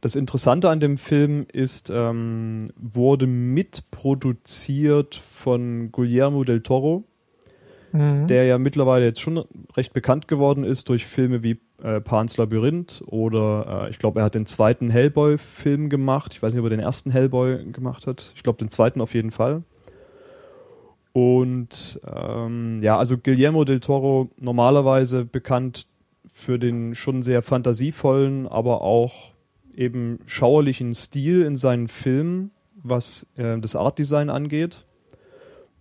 Das 0.00 0.14
Interessante 0.14 0.70
an 0.70 0.78
dem 0.80 0.96
Film 0.96 1.46
ist, 1.52 1.90
ähm, 1.92 2.70
wurde 2.76 3.26
mitproduziert 3.26 5.16
von 5.16 5.90
Guillermo 5.90 6.44
del 6.44 6.60
Toro, 6.62 7.04
Mhm. 7.92 8.26
der 8.28 8.44
ja 8.44 8.58
mittlerweile 8.58 9.06
jetzt 9.06 9.20
schon 9.20 9.44
recht 9.76 9.92
bekannt 9.92 10.28
geworden 10.28 10.62
ist 10.62 10.88
durch 10.88 11.06
Filme 11.06 11.42
wie 11.42 11.58
äh, 11.82 12.00
Pan's 12.00 12.36
Labyrinth 12.36 13.02
oder 13.06 13.84
äh, 13.86 13.90
ich 13.90 13.98
glaube, 13.98 14.20
er 14.20 14.24
hat 14.24 14.34
den 14.34 14.46
zweiten 14.46 14.90
Hellboy-Film 14.90 15.88
gemacht. 15.88 16.34
Ich 16.34 16.42
weiß 16.42 16.52
nicht, 16.52 16.60
ob 16.60 16.66
er 16.66 16.70
den 16.70 16.80
ersten 16.80 17.10
Hellboy 17.10 17.72
gemacht 17.72 18.06
hat. 18.06 18.32
Ich 18.34 18.42
glaube, 18.42 18.58
den 18.58 18.70
zweiten 18.70 19.00
auf 19.00 19.14
jeden 19.14 19.30
Fall. 19.30 19.62
Und 21.12 22.00
ähm, 22.06 22.80
ja, 22.82 22.98
also 22.98 23.18
Guillermo 23.18 23.64
del 23.64 23.80
Toro 23.80 24.30
normalerweise 24.38 25.24
bekannt 25.24 25.86
für 26.26 26.58
den 26.58 26.94
schon 26.94 27.22
sehr 27.22 27.42
fantasievollen, 27.42 28.46
aber 28.46 28.82
auch 28.82 29.32
eben 29.74 30.20
schauerlichen 30.26 30.94
Stil 30.94 31.42
in 31.42 31.56
seinen 31.56 31.88
Filmen, 31.88 32.50
was 32.82 33.26
äh, 33.36 33.58
das 33.58 33.76
Artdesign 33.76 34.30
angeht. 34.30 34.84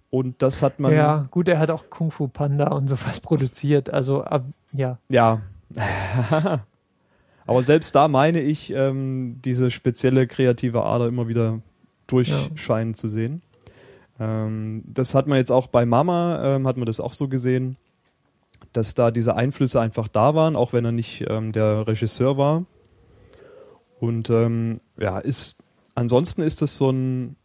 Und 0.10 0.42
das 0.42 0.64
hat 0.64 0.80
man. 0.80 0.94
Ja, 0.94 1.28
gut, 1.32 1.48
er 1.50 1.60
hat 1.60 1.70
auch 1.70 1.90
Kung 1.90 2.12
Fu 2.12 2.28
Panda 2.28 2.70
und 2.70 2.88
sowas 2.88 3.20
produziert. 3.22 3.90
Also, 3.90 4.24
ab, 4.24 4.46
ja. 4.72 5.00
Ja. 5.10 5.42
Aber 7.48 7.64
selbst 7.64 7.96
da 7.96 8.08
meine 8.08 8.42
ich, 8.42 8.72
ähm, 8.72 9.40
diese 9.44 9.72
spezielle 9.72 10.28
kreative 10.28 10.84
Ader 10.84 11.08
immer 11.08 11.28
wieder 11.28 11.62
durchscheinen 12.08 12.94
zu 12.94 13.08
sehen. 13.08 13.42
Ähm, 14.20 14.84
das 14.86 15.16
hat 15.16 15.28
man 15.28 15.38
jetzt 15.38 15.52
auch 15.52 15.68
bei 15.68 15.86
Mama, 15.86 16.56
ähm, 16.56 16.68
hat 16.68 16.78
man 16.78 16.86
das 16.86 17.00
auch 17.00 17.14
so 17.14 17.28
gesehen, 17.28 17.78
dass 18.74 18.96
da 18.96 19.12
diese 19.12 19.36
Einflüsse 19.36 19.80
einfach 19.80 20.08
da 20.08 20.36
waren, 20.36 20.56
auch 20.56 20.74
wenn 20.74 20.86
er 20.86 20.92
nicht 20.92 21.26
ähm, 21.28 21.52
der 21.52 21.88
Regisseur 21.88 22.38
war. 22.38 22.66
Und 24.00 24.30
ähm, 24.30 24.80
ja, 24.98 25.20
ist 25.20 25.58
ansonsten 25.96 26.42
ist 26.42 26.62
das 26.62 26.78
so 26.78 26.92
ein 26.92 27.36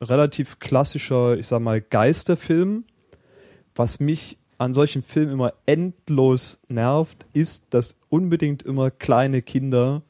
relativ 0.00 0.58
klassischer, 0.58 1.38
ich 1.38 1.46
sag 1.46 1.60
mal, 1.60 1.80
Geisterfilm. 1.80 2.84
Was 3.74 4.00
mich 4.00 4.38
an 4.58 4.72
solchen 4.72 5.02
Filmen 5.02 5.32
immer 5.32 5.52
endlos 5.66 6.60
nervt, 6.68 7.26
ist, 7.32 7.74
dass 7.74 7.96
unbedingt 8.08 8.62
immer 8.62 8.90
kleine 8.90 9.42
Kinder 9.42 10.02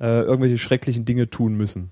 äh, 0.00 0.20
irgendwelche 0.22 0.58
schrecklichen 0.58 1.04
Dinge 1.04 1.30
tun 1.30 1.54
müssen. 1.54 1.90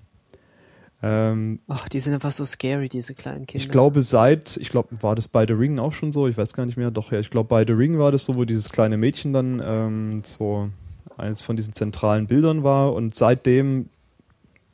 Ähm, 1.03 1.59
Ach, 1.67 1.87
die 1.89 1.99
sind 1.99 2.13
einfach 2.13 2.31
so 2.31 2.43
scary, 2.43 2.89
diese 2.89 3.13
kleinen 3.13 3.45
Kinder. 3.45 3.63
ich 3.63 3.69
glaube, 3.69 4.01
seit, 4.01 4.57
ich 4.57 4.69
glaube, 4.69 5.01
war 5.01 5.15
das 5.15 5.27
bei 5.27 5.45
The 5.45 5.53
Ring 5.53 5.77
auch 5.77 5.93
schon 5.93 6.11
so? 6.11 6.27
Ich 6.27 6.37
weiß 6.37 6.53
gar 6.53 6.65
nicht 6.65 6.77
mehr. 6.77 6.89
Doch, 6.89 7.11
ja, 7.11 7.19
ich 7.19 7.29
glaube, 7.29 7.49
bei 7.49 7.65
The 7.65 7.73
Ring 7.73 7.99
war 7.99 8.11
das 8.11 8.25
so, 8.25 8.35
wo 8.35 8.45
dieses 8.45 8.71
kleine 8.71 8.97
Mädchen 8.97 9.31
dann 9.31 9.61
ähm, 9.63 10.21
so 10.23 10.69
eines 11.15 11.41
von 11.41 11.55
diesen 11.55 11.73
zentralen 11.73 12.27
Bildern 12.27 12.63
war 12.63 12.93
und 12.93 13.13
seitdem 13.13 13.89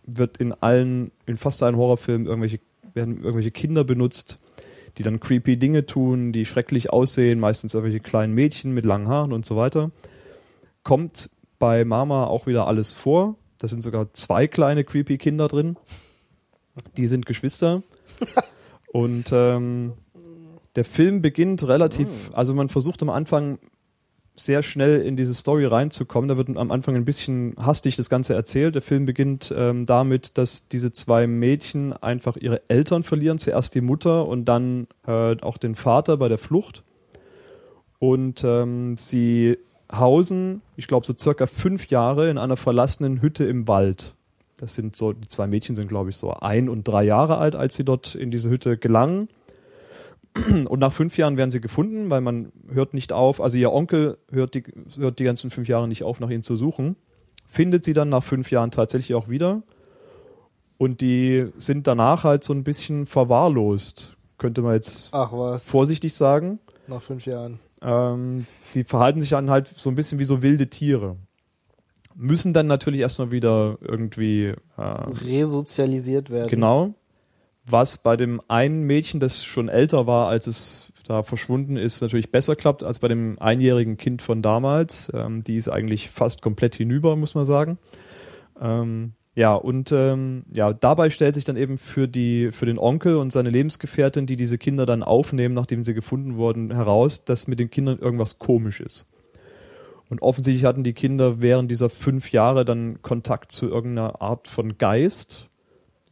wird 0.06 0.38
in 0.38 0.54
allen, 0.54 1.12
in 1.26 1.38
fast 1.38 1.64
allen 1.64 1.78
Horrorfilmen 1.78 2.28
irgendwelche, 2.28 2.60
werden 2.94 3.18
irgendwelche 3.18 3.52
Kinder 3.52 3.84
benutzt, 3.84 4.40
die 4.98 5.04
dann 5.04 5.20
creepy 5.20 5.58
Dinge 5.58 5.86
tun, 5.86 6.32
die 6.32 6.46
schrecklich 6.46 6.92
aussehen, 6.92 7.40
meistens 7.40 7.74
irgendwelche 7.74 8.04
kleinen 8.04 8.34
Mädchen 8.34 8.74
mit 8.74 8.86
langen 8.86 9.08
Haaren 9.08 9.34
und 9.34 9.46
so 9.46 9.56
weiter. 9.56 9.92
Kommt 10.84 11.30
bei 11.60 11.86
Mama 11.86 12.26
auch 12.26 12.46
wieder 12.46 12.68
alles 12.68 12.94
vor. 12.94 13.36
Da 13.58 13.68
sind 13.68 13.82
sogar 13.82 14.12
zwei 14.14 14.48
kleine 14.48 14.84
creepy 14.84 15.18
Kinder 15.18 15.48
drin. 15.48 15.78
Die 16.98 17.08
sind 17.08 17.26
Geschwister. 17.26 17.82
und 18.92 19.32
ähm, 19.32 19.94
der 20.76 20.86
Film 20.86 21.22
beginnt 21.22 21.68
relativ, 21.68 22.10
also 22.34 22.54
man 22.54 22.70
versucht 22.70 23.02
am 23.02 23.10
Anfang 23.10 23.60
sehr 24.36 24.64
schnell 24.64 25.02
in 25.02 25.16
diese 25.16 25.34
Story 25.34 25.66
reinzukommen. 25.66 26.28
Da 26.28 26.38
wird 26.38 26.56
am 26.58 26.72
Anfang 26.72 26.96
ein 26.96 27.06
bisschen 27.06 27.56
hastig 27.60 27.96
das 27.96 28.10
Ganze 28.10 28.34
erzählt. 28.34 28.76
Der 28.76 28.82
Film 28.82 29.06
beginnt 29.06 29.54
ähm, 29.56 29.86
damit, 29.86 30.38
dass 30.38 30.68
diese 30.68 30.92
zwei 30.92 31.28
Mädchen 31.28 31.94
einfach 31.94 32.36
ihre 32.38 32.62
Eltern 32.68 33.04
verlieren. 33.04 33.38
Zuerst 33.38 33.76
die 33.76 33.82
Mutter 33.82 34.28
und 34.28 34.46
dann 34.46 34.88
äh, 35.06 35.38
auch 35.42 35.58
den 35.58 35.76
Vater 35.76 36.18
bei 36.18 36.30
der 36.30 36.40
Flucht. 36.40 36.84
Und 38.00 38.44
ähm, 38.44 38.98
sie 38.98 39.58
hausen, 39.92 40.62
ich 40.76 40.88
glaube, 40.88 41.06
so 41.06 41.14
circa 41.18 41.46
fünf 41.46 41.88
Jahre 41.88 42.30
in 42.30 42.38
einer 42.38 42.58
verlassenen 42.58 43.22
Hütte 43.22 43.46
im 43.46 43.68
Wald. 43.68 44.16
Das 44.58 44.76
sind 44.76 44.96
so, 44.96 45.14
die 45.14 45.28
zwei 45.28 45.48
Mädchen 45.48 45.76
sind, 45.76 45.90
glaube 45.90 46.10
ich, 46.10 46.18
so 46.18 46.32
ein 46.32 46.70
und 46.70 46.88
drei 46.88 47.04
Jahre 47.04 47.38
alt, 47.38 47.56
als 47.56 47.76
sie 47.76 47.86
dort 47.86 48.16
in 48.16 48.32
diese 48.32 48.50
Hütte 48.50 48.78
gelangen. 48.78 49.28
Und 50.68 50.80
nach 50.80 50.92
fünf 50.92 51.18
Jahren 51.18 51.38
werden 51.38 51.52
sie 51.52 51.62
gefunden, 51.62 52.10
weil 52.10 52.22
man 52.22 52.52
hört 52.72 52.94
nicht 52.94 53.14
auf, 53.14 53.40
also 53.40 53.58
ihr 53.58 53.72
Onkel 53.72 54.18
hört 54.32 54.56
die, 54.56 54.64
hört 54.98 55.20
die 55.20 55.24
ganzen 55.24 55.50
fünf 55.50 55.68
Jahre 55.68 55.88
nicht 55.88 56.04
auf, 56.04 56.20
nach 56.20 56.30
ihnen 56.30 56.44
zu 56.44 56.56
suchen, 56.56 56.96
findet 57.48 57.86
sie 57.86 57.94
dann 57.94 58.10
nach 58.10 58.24
fünf 58.24 58.50
Jahren 58.52 58.72
tatsächlich 58.72 59.16
auch 59.16 59.30
wieder. 59.30 59.62
Und 60.78 61.02
die 61.02 61.48
sind 61.58 61.88
danach 61.88 62.24
halt 62.24 62.44
so 62.44 62.52
ein 62.54 62.64
bisschen 62.64 63.06
verwahrlost, 63.06 64.18
könnte 64.38 64.62
man 64.62 64.74
jetzt 64.74 65.12
vorsichtig 65.58 66.14
sagen. 66.16 66.60
nach 66.88 67.02
fünf 67.02 67.26
Jahren. 67.26 67.60
Ähm, 67.82 68.46
die 68.74 68.84
verhalten 68.84 69.22
sich 69.22 69.30
dann 69.32 69.50
halt 69.50 69.68
so 69.68 69.90
ein 69.90 69.96
bisschen 69.96 70.18
wie 70.20 70.26
so 70.26 70.42
wilde 70.42 70.68
Tiere. 70.68 71.18
Müssen 72.16 72.54
dann 72.54 72.68
natürlich 72.68 73.02
erstmal 73.02 73.32
wieder 73.32 73.78
irgendwie 73.82 74.54
äh, 74.78 74.82
Resozialisiert 74.82 76.30
werden. 76.30 76.50
Genau. 76.50 76.96
Was 77.66 77.98
bei 77.98 78.18
dem 78.18 78.42
einen 78.48 78.84
Mädchen, 78.84 79.20
das 79.20 79.44
schon 79.44 79.70
älter 79.70 80.06
war, 80.06 80.28
als 80.28 80.48
es 80.48 80.92
da 81.06 81.24
verschwunden 81.24 81.78
ist, 81.78 82.02
natürlich 82.02 82.32
besser 82.32 82.56
klappt 82.56 82.84
als 82.84 83.00
bei 83.00 83.08
dem 83.08 83.38
einjährigen 83.40 83.98
Kind 83.98 84.22
von 84.22 84.42
damals. 84.42 85.12
Ähm, 85.14 85.44
die 85.44 85.58
ist 85.58 85.70
eigentlich 85.70 86.10
fast 86.10 86.42
komplett 86.42 86.76
hinüber, 86.76 87.16
muss 87.16 87.36
man 87.36 87.46
sagen. 87.46 87.78
Ähm, 88.60 89.14
ja, 89.36 89.56
und 89.56 89.92
ähm, 89.92 90.44
ja, 90.56 90.74
dabei 90.74 91.10
stellt 91.10 91.36
sich 91.36 91.44
dann 91.44 91.58
eben 91.58 91.78
für 91.78 92.08
die, 92.08 92.52
für 92.52 92.68
den 92.68 92.78
Onkel 92.78 93.18
und 93.18 93.32
seine 93.32 93.50
Lebensgefährtin, 93.50 94.28
die 94.28 94.38
diese 94.38 94.60
Kinder 94.60 94.86
dann 94.86 95.02
aufnehmen, 95.02 95.56
nachdem 95.56 95.84
sie 95.84 95.96
gefunden 95.96 96.36
wurden, 96.38 96.72
heraus, 96.72 97.26
dass 97.26 97.48
mit 97.48 97.60
den 97.60 97.72
Kindern 97.72 97.98
irgendwas 97.98 98.38
komisch 98.38 98.80
ist. 98.80 99.08
Und 100.10 100.22
offensichtlich 100.22 100.66
hatten 100.66 100.84
die 100.84 100.94
Kinder 100.94 101.42
während 101.42 101.72
dieser 101.72 101.90
fünf 101.90 102.32
Jahre 102.32 102.66
dann 102.66 103.02
Kontakt 103.02 103.52
zu 103.52 103.68
irgendeiner 103.68 104.22
Art 104.22 104.48
von 104.48 104.78
Geist. 104.78 105.50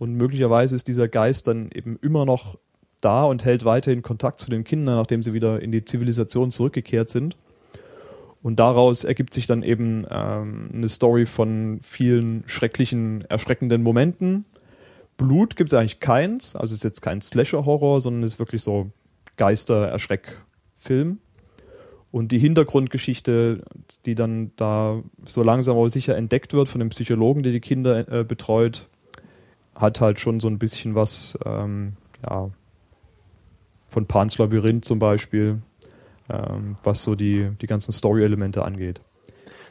Und 0.02 0.16
möglicherweise 0.16 0.76
ist 0.76 0.88
dieser 0.88 1.08
Geist 1.08 1.48
dann 1.48 1.70
eben 1.72 2.00
immer 2.02 2.26
noch 2.26 2.58
da 3.02 3.24
und 3.24 3.46
hält 3.46 3.66
weiterhin 3.66 4.02
Kontakt 4.02 4.40
zu 4.40 4.50
den 4.50 4.64
Kindern, 4.64 4.96
nachdem 4.96 5.22
sie 5.22 5.32
wieder 5.32 5.62
in 5.62 5.72
die 5.72 5.86
Zivilisation 5.86 6.50
zurückgekehrt 6.50 7.12
sind. 7.12 7.38
Und 8.42 8.58
daraus 8.58 9.04
ergibt 9.04 9.32
sich 9.32 9.46
dann 9.46 9.62
eben 9.62 10.08
ähm, 10.10 10.72
eine 10.74 10.90
Story 10.90 11.28
von 11.28 11.82
vielen 11.84 12.42
schrecklichen, 12.48 13.26
erschreckenden 13.30 13.84
Momenten. 13.84 14.48
Blut 15.18 15.56
gibt 15.56 15.72
es 15.72 15.78
eigentlich 15.78 16.00
keins, 16.00 16.56
also 16.56 16.74
ist 16.74 16.84
jetzt 16.84 17.02
kein 17.02 17.22
Slasher-Horror, 17.22 18.02
sondern 18.02 18.24
ist 18.24 18.40
wirklich 18.40 18.64
so 18.64 18.90
Geister-Erschreck-Film. 19.38 21.20
Und 22.12 22.32
die 22.32 22.40
Hintergrundgeschichte, 22.40 23.66
die 24.08 24.16
dann 24.16 24.50
da 24.56 25.04
so 25.28 25.44
langsam 25.44 25.78
aber 25.78 25.90
sicher 25.90 26.18
entdeckt 26.18 26.54
wird 26.56 26.70
von 26.70 26.80
dem 26.80 26.90
Psychologen, 26.90 27.44
der 27.44 27.52
die 27.52 27.60
Kinder 27.60 28.12
äh, 28.12 28.24
betreut, 28.24 28.88
hat 29.82 30.02
halt 30.02 30.20
schon 30.20 30.40
so 30.40 30.48
ein 30.48 30.60
bisschen 30.60 30.96
was, 30.96 31.38
ähm, 31.46 31.94
ja, 32.28 32.50
von 33.90 34.06
Pans 34.06 34.38
Labyrinth 34.38 34.86
zum 34.86 35.00
Beispiel, 35.00 35.62
ähm, 36.30 36.76
was 36.84 37.04
so 37.04 37.16
die, 37.16 37.52
die 37.62 37.68
ganzen 37.68 37.92
Story-Elemente 37.92 38.64
angeht. 38.64 39.02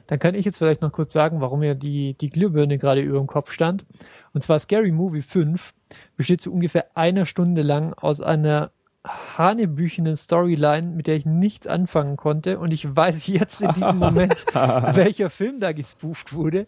Dann 0.06 0.18
kann 0.18 0.34
ich 0.34 0.44
jetzt 0.44 0.58
vielleicht 0.58 0.82
noch 0.82 0.92
kurz 0.92 1.12
sagen, 1.12 1.40
warum 1.40 1.60
mir 1.60 1.74
die, 1.74 2.14
die 2.14 2.30
Glühbirne 2.30 2.78
gerade 2.78 3.00
über 3.00 3.18
dem 3.18 3.28
Kopf 3.28 3.52
stand. 3.52 3.86
Und 4.32 4.42
zwar 4.42 4.58
Scary 4.58 4.90
Movie 4.90 5.22
5 5.22 5.72
besteht 6.16 6.40
so 6.40 6.50
ungefähr 6.50 6.96
einer 6.96 7.26
Stunde 7.26 7.62
lang 7.62 7.94
aus 7.94 8.20
einer 8.20 8.72
hanebüchenen 9.04 10.16
Storyline, 10.16 10.88
mit 10.88 11.06
der 11.06 11.16
ich 11.16 11.26
nichts 11.26 11.66
anfangen 11.66 12.16
konnte. 12.16 12.58
Und 12.58 12.72
ich 12.72 12.94
weiß 12.94 13.26
jetzt 13.28 13.60
in 13.60 13.72
diesem 13.72 13.98
Moment, 14.00 14.44
welcher 14.52 15.30
Film 15.30 15.60
da 15.60 15.72
gespooft 15.72 16.32
wurde. 16.32 16.66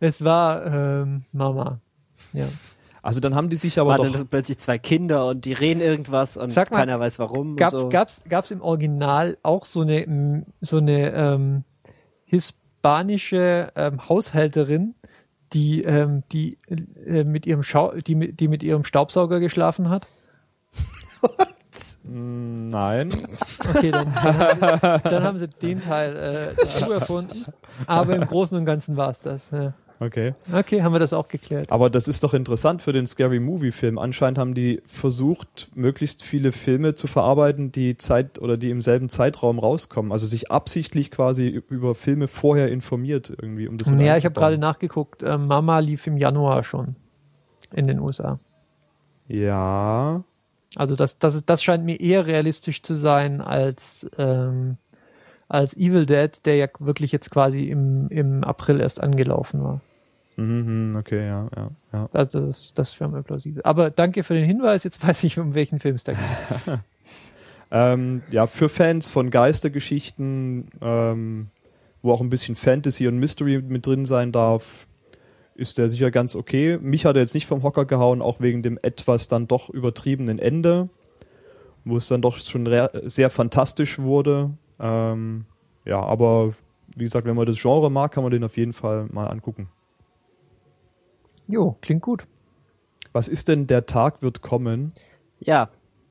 Es 0.00 0.24
war 0.24 0.64
ähm, 0.64 1.24
Mama. 1.32 1.80
Ja. 2.32 2.46
Also 3.04 3.20
dann 3.20 3.34
haben 3.34 3.50
die 3.50 3.56
sich 3.56 3.78
aber 3.78 3.90
War 3.90 3.96
doch, 3.98 4.10
dann 4.10 4.26
plötzlich 4.28 4.56
zwei 4.58 4.78
Kinder 4.78 5.26
und 5.26 5.44
die 5.44 5.52
reden 5.52 5.82
irgendwas 5.82 6.38
und 6.38 6.50
Sag 6.50 6.70
mal, 6.70 6.78
keiner 6.78 6.98
weiß 6.98 7.18
warum. 7.18 7.54
Gab's, 7.56 7.72
so. 7.72 7.90
gab's, 7.90 8.22
gab's 8.28 8.50
im 8.50 8.62
Original 8.62 9.36
auch 9.42 9.66
so 9.66 9.82
eine, 9.82 10.46
so 10.62 10.78
eine 10.78 11.12
ähm, 11.12 11.64
hispanische 12.24 13.70
ähm, 13.76 14.08
Haushälterin, 14.08 14.94
die, 15.52 15.82
ähm, 15.82 16.22
die, 16.32 16.56
äh, 17.06 17.24
mit 17.24 17.44
ihrem 17.44 17.62
Schau 17.62 17.92
die, 17.92 18.14
mit- 18.14 18.40
die 18.40 18.48
mit 18.48 18.62
ihrem 18.62 18.84
Staubsauger 18.84 19.38
geschlafen 19.38 19.90
hat? 19.90 20.06
Mm, 22.04 22.68
nein, 22.68 23.10
Okay, 23.74 23.90
dann, 23.90 24.12
dann, 25.04 25.22
haben, 25.22 25.38
sie, 25.38 25.48
den 25.48 25.82
Teil 25.82 26.16
äh, 26.16 26.54
dazu 26.56 26.92
erfunden. 26.92 27.52
Aber 27.86 28.14
im 28.14 28.26
Großen 28.26 28.56
und 28.56 28.64
Ganzen 28.64 28.96
war's 28.96 29.20
das. 29.20 29.50
Ja. 29.50 29.72
Okay. 30.00 30.34
Okay, 30.52 30.82
haben 30.82 30.92
wir 30.92 30.98
das 30.98 31.12
auch 31.12 31.28
geklärt. 31.28 31.70
Aber 31.70 31.90
das 31.90 32.08
ist 32.08 32.24
doch 32.24 32.34
interessant 32.34 32.82
für 32.82 32.92
den 32.92 33.06
Scary 33.06 33.40
Movie 33.40 33.72
Film. 33.72 33.98
Anscheinend 33.98 34.38
haben 34.38 34.54
die 34.54 34.82
versucht, 34.86 35.68
möglichst 35.74 36.22
viele 36.22 36.52
Filme 36.52 36.94
zu 36.94 37.06
verarbeiten, 37.06 37.72
die 37.72 37.96
Zeit 37.96 38.38
oder 38.38 38.56
die 38.56 38.70
im 38.70 38.82
selben 38.82 39.08
Zeitraum 39.08 39.58
rauskommen. 39.58 40.12
Also 40.12 40.26
sich 40.26 40.50
absichtlich 40.50 41.10
quasi 41.10 41.62
über 41.68 41.94
Filme 41.94 42.28
vorher 42.28 42.70
informiert 42.70 43.30
irgendwie, 43.30 43.68
um 43.68 43.78
das 43.78 43.90
mit 43.90 44.00
Ja, 44.02 44.16
ich 44.16 44.24
habe 44.24 44.34
gerade 44.34 44.58
nachgeguckt. 44.58 45.22
Äh, 45.22 45.38
Mama 45.38 45.78
lief 45.78 46.06
im 46.06 46.16
Januar 46.16 46.64
schon 46.64 46.96
in 47.72 47.86
den 47.86 47.98
USA. 47.98 48.38
Ja. 49.28 50.24
Also 50.76 50.96
das, 50.96 51.18
das, 51.18 51.44
das 51.44 51.62
scheint 51.62 51.84
mir 51.84 52.00
eher 52.00 52.26
realistisch 52.26 52.82
zu 52.82 52.94
sein 52.94 53.40
als, 53.40 54.06
ähm, 54.18 54.76
als 55.54 55.76
Evil 55.76 56.04
Dead, 56.04 56.30
der 56.44 56.56
ja 56.56 56.66
wirklich 56.80 57.12
jetzt 57.12 57.30
quasi 57.30 57.64
im, 57.64 58.08
im 58.08 58.42
April 58.42 58.80
erst 58.80 59.00
angelaufen 59.00 59.62
war. 59.62 59.80
Mhm, 60.36 60.88
mhm, 60.88 60.96
okay, 60.96 61.26
ja, 61.26 61.48
ja, 61.56 61.70
ja. 61.92 62.08
Also 62.12 62.40
das, 62.40 62.74
das 62.74 62.98
wäre 62.98 63.08
mir 63.08 63.22
plausibel. 63.22 63.62
Aber 63.62 63.90
danke 63.90 64.24
für 64.24 64.34
den 64.34 64.44
Hinweis, 64.44 64.82
jetzt 64.82 65.06
weiß 65.06 65.22
ich, 65.22 65.38
um 65.38 65.54
welchen 65.54 65.78
Film 65.78 65.96
es 65.96 66.04
da 66.04 66.12
geht. 66.12 66.80
Ähm, 67.70 68.22
ja, 68.30 68.46
für 68.46 68.68
Fans 68.68 69.10
von 69.10 69.30
Geistergeschichten, 69.30 70.68
ähm, 70.80 71.48
wo 72.02 72.12
auch 72.12 72.20
ein 72.20 72.30
bisschen 72.30 72.54
Fantasy 72.54 73.08
und 73.08 73.18
Mystery 73.18 73.60
mit 73.66 73.84
drin 73.84 74.06
sein 74.06 74.30
darf, 74.30 74.86
ist 75.56 75.78
der 75.78 75.88
sicher 75.88 76.12
ganz 76.12 76.36
okay. 76.36 76.78
Mich 76.80 77.04
hat 77.04 77.16
er 77.16 77.22
jetzt 77.22 77.34
nicht 77.34 77.46
vom 77.46 77.64
Hocker 77.64 77.84
gehauen, 77.84 78.22
auch 78.22 78.38
wegen 78.38 78.62
dem 78.62 78.78
etwas 78.82 79.26
dann 79.26 79.48
doch 79.48 79.70
übertriebenen 79.70 80.38
Ende, 80.38 80.88
wo 81.84 81.96
es 81.96 82.06
dann 82.06 82.22
doch 82.22 82.36
schon 82.36 82.68
sehr 83.06 83.30
fantastisch 83.30 83.98
wurde. 83.98 84.52
Ähm, 84.80 85.44
ja, 85.84 86.00
aber 86.00 86.52
wie 86.96 87.04
gesagt, 87.04 87.26
wenn 87.26 87.36
man 87.36 87.46
das 87.46 87.60
Genre 87.60 87.90
mag, 87.90 88.12
kann 88.12 88.22
man 88.22 88.32
den 88.32 88.44
auf 88.44 88.56
jeden 88.56 88.72
Fall 88.72 89.06
mal 89.10 89.26
angucken. 89.26 89.68
Jo, 91.46 91.76
klingt 91.80 92.02
gut. 92.02 92.26
Was 93.12 93.28
ist 93.28 93.48
denn 93.48 93.66
der 93.66 93.86
Tag 93.86 94.22
wird 94.22 94.42
kommen? 94.42 94.92
Ja. 95.40 95.68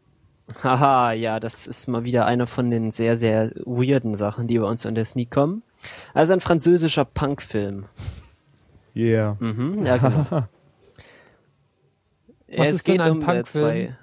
Haha, 0.63 1.13
ja, 1.13 1.39
das 1.39 1.67
ist 1.67 1.87
mal 1.87 2.03
wieder 2.03 2.25
eine 2.25 2.47
von 2.47 2.69
den 2.69 2.91
sehr, 2.91 3.15
sehr 3.17 3.51
weirden 3.65 4.13
Sachen, 4.13 4.47
die 4.47 4.59
bei 4.59 4.65
uns 4.65 4.85
an 4.85 4.95
der 4.95 5.05
Sneak 5.05 5.31
kommen. 5.31 5.63
Also 6.13 6.33
ein 6.33 6.39
französischer 6.39 7.05
Punkfilm. 7.05 7.85
Yeah. 8.95 9.37
Mhm, 9.39 9.85
ja, 9.85 9.97
genau. 9.97 10.25
Was 12.55 12.67
es 12.67 12.73
ist 12.75 12.87
denn 12.87 12.97
geht 12.97 13.05
ein 13.05 13.11
um 13.13 13.21
äh, 13.21 13.25
Punkfilm? 13.25 13.45
zwei. 13.65 13.97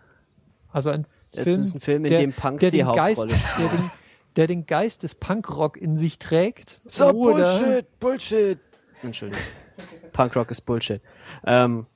Also 0.72 0.90
ein 0.90 1.06
Es 1.32 1.42
Film, 1.42 1.60
ist 1.60 1.74
ein 1.74 1.80
Film, 1.80 2.04
in 2.04 2.10
der, 2.10 2.20
dem 2.20 2.32
Punks 2.32 2.60
der 2.60 2.70
die 2.70 2.78
den 2.78 2.86
Hauptrolle 2.86 3.32
Geist, 3.32 3.99
der 4.36 4.46
den, 4.46 4.66
Geist 4.66 5.02
des 5.02 5.14
Punkrock 5.14 5.76
in 5.76 5.96
sich 5.96 6.18
trägt. 6.18 6.80
So, 6.84 7.10
oder 7.10 7.58
Bullshit, 7.58 8.00
Bullshit. 8.00 8.58
Entschuldigung. 9.02 9.42
Punkrock 10.12 10.50
ist 10.50 10.62
Bullshit. 10.62 11.00
Ähm, 11.44 11.86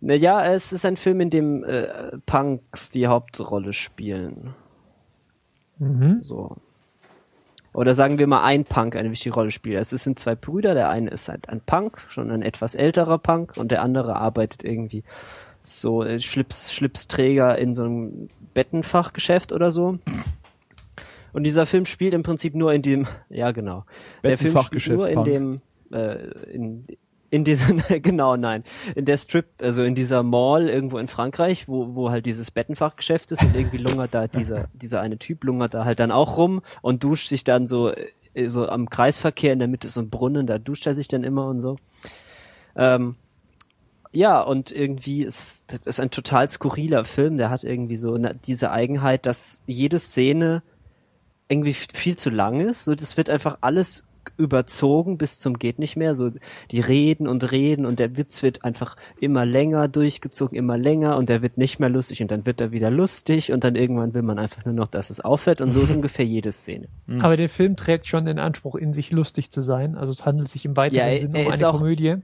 naja, 0.00 0.44
es 0.44 0.72
ist 0.72 0.84
ein 0.84 0.96
Film, 0.96 1.20
in 1.20 1.30
dem 1.30 1.64
äh, 1.64 2.18
Punks 2.26 2.90
die 2.90 3.06
Hauptrolle 3.06 3.72
spielen. 3.72 4.54
Mhm. 5.78 6.22
So. 6.22 6.56
Oder 7.72 7.94
sagen 7.94 8.18
wir 8.18 8.26
mal 8.26 8.42
ein 8.42 8.64
Punk 8.64 8.96
eine 8.96 9.10
wichtige 9.10 9.34
Rolle 9.34 9.50
spielt. 9.50 9.78
Es 9.80 9.90
sind 9.90 10.18
zwei 10.18 10.34
Brüder, 10.34 10.72
der 10.72 10.88
eine 10.88 11.10
ist 11.10 11.28
halt 11.28 11.50
ein 11.50 11.60
Punk, 11.60 12.06
schon 12.08 12.30
ein 12.30 12.40
etwas 12.40 12.74
älterer 12.74 13.18
Punk 13.18 13.58
und 13.58 13.70
der 13.70 13.82
andere 13.82 14.16
arbeitet 14.16 14.64
irgendwie 14.64 15.04
so 15.60 16.04
Schlips, 16.20 16.72
Schlipsträger 16.72 17.58
in 17.58 17.74
so 17.74 17.84
einem 17.84 18.28
Bettenfachgeschäft 18.54 19.52
oder 19.52 19.70
so. 19.70 19.98
Und 21.36 21.44
dieser 21.44 21.66
Film 21.66 21.84
spielt 21.84 22.14
im 22.14 22.22
Prinzip 22.22 22.54
nur 22.54 22.72
in 22.72 22.80
dem, 22.80 23.06
ja 23.28 23.50
genau, 23.50 23.84
der 24.24 24.38
Film 24.38 24.56
spielt 24.56 24.88
nur 24.88 25.06
in 25.10 25.22
dem, 25.22 25.56
äh, 25.92 26.30
in, 26.50 26.86
in 27.28 27.44
diesen, 27.44 27.82
genau, 28.02 28.38
nein, 28.38 28.64
in 28.94 29.04
der 29.04 29.18
Strip, 29.18 29.44
also 29.60 29.82
in 29.82 29.94
dieser 29.94 30.22
Mall 30.22 30.70
irgendwo 30.70 30.96
in 30.96 31.08
Frankreich, 31.08 31.68
wo, 31.68 31.94
wo 31.94 32.08
halt 32.08 32.24
dieses 32.24 32.50
Bettenfachgeschäft 32.50 33.32
ist 33.32 33.42
und 33.42 33.54
irgendwie 33.54 33.76
lungert 33.76 34.14
da 34.14 34.28
dieser, 34.28 34.68
dieser 34.72 35.02
eine 35.02 35.18
Typ 35.18 35.44
lungert 35.44 35.74
da 35.74 35.84
halt 35.84 36.00
dann 36.00 36.10
auch 36.10 36.38
rum 36.38 36.62
und 36.80 37.04
duscht 37.04 37.28
sich 37.28 37.44
dann 37.44 37.66
so, 37.66 37.92
äh, 37.92 38.48
so 38.48 38.66
am 38.66 38.88
Kreisverkehr 38.88 39.52
in 39.52 39.58
der 39.58 39.68
Mitte 39.68 39.88
ist 39.88 39.94
so 39.94 40.00
ein 40.00 40.08
Brunnen, 40.08 40.46
da 40.46 40.56
duscht 40.56 40.86
er 40.86 40.94
sich 40.94 41.06
dann 41.06 41.22
immer 41.22 41.48
und 41.48 41.60
so. 41.60 41.76
Ähm, 42.76 43.16
ja, 44.10 44.40
und 44.40 44.72
irgendwie 44.72 45.22
ist 45.22 45.64
das 45.66 45.80
ist 45.86 46.00
ein 46.00 46.10
total 46.10 46.48
skurriler 46.48 47.04
Film, 47.04 47.36
der 47.36 47.50
hat 47.50 47.62
irgendwie 47.62 47.98
so 47.98 48.16
diese 48.46 48.70
Eigenheit, 48.70 49.26
dass 49.26 49.60
jede 49.66 49.98
Szene 49.98 50.62
irgendwie 51.48 51.72
viel 51.72 52.16
zu 52.16 52.30
lang 52.30 52.60
ist. 52.60 52.84
So, 52.84 52.94
das 52.94 53.16
wird 53.16 53.30
einfach 53.30 53.58
alles 53.60 54.08
überzogen 54.38 55.18
bis 55.18 55.38
zum 55.38 55.58
geht 55.58 55.78
nicht 55.78 55.96
mehr. 55.96 56.14
So, 56.14 56.30
die 56.72 56.80
reden 56.80 57.28
und 57.28 57.52
reden 57.52 57.86
und 57.86 57.98
der 58.00 58.16
Witz 58.16 58.42
wird 58.42 58.64
einfach 58.64 58.96
immer 59.20 59.46
länger 59.46 59.86
durchgezogen, 59.88 60.58
immer 60.58 60.76
länger 60.76 61.16
und 61.16 61.28
der 61.28 61.42
wird 61.42 61.56
nicht 61.58 61.78
mehr 61.78 61.88
lustig 61.88 62.22
und 62.22 62.30
dann 62.30 62.44
wird 62.44 62.60
er 62.60 62.72
wieder 62.72 62.90
lustig 62.90 63.52
und 63.52 63.62
dann 63.64 63.76
irgendwann 63.76 64.14
will 64.14 64.22
man 64.22 64.38
einfach 64.40 64.64
nur 64.64 64.74
noch, 64.74 64.88
dass 64.88 65.10
es 65.10 65.20
aufhört 65.20 65.60
und 65.60 65.72
so 65.72 65.82
ist 65.82 65.90
ungefähr 65.94 66.24
jede 66.26 66.50
Szene. 66.52 66.88
Aber 67.20 67.36
der 67.36 67.48
Film 67.48 67.76
trägt 67.76 68.06
schon 68.06 68.26
den 68.26 68.38
Anspruch, 68.40 68.74
in 68.74 68.92
sich 68.92 69.12
lustig 69.12 69.50
zu 69.50 69.62
sein. 69.62 69.94
Also 69.96 70.10
es 70.12 70.26
handelt 70.26 70.50
sich 70.50 70.64
im 70.64 70.76
weiteren 70.76 71.12
Ja, 71.12 71.18
Sinne 71.20 71.46
um 71.46 71.52
eine 71.52 71.68
auch- 71.68 71.78
Komödie. 71.78 72.16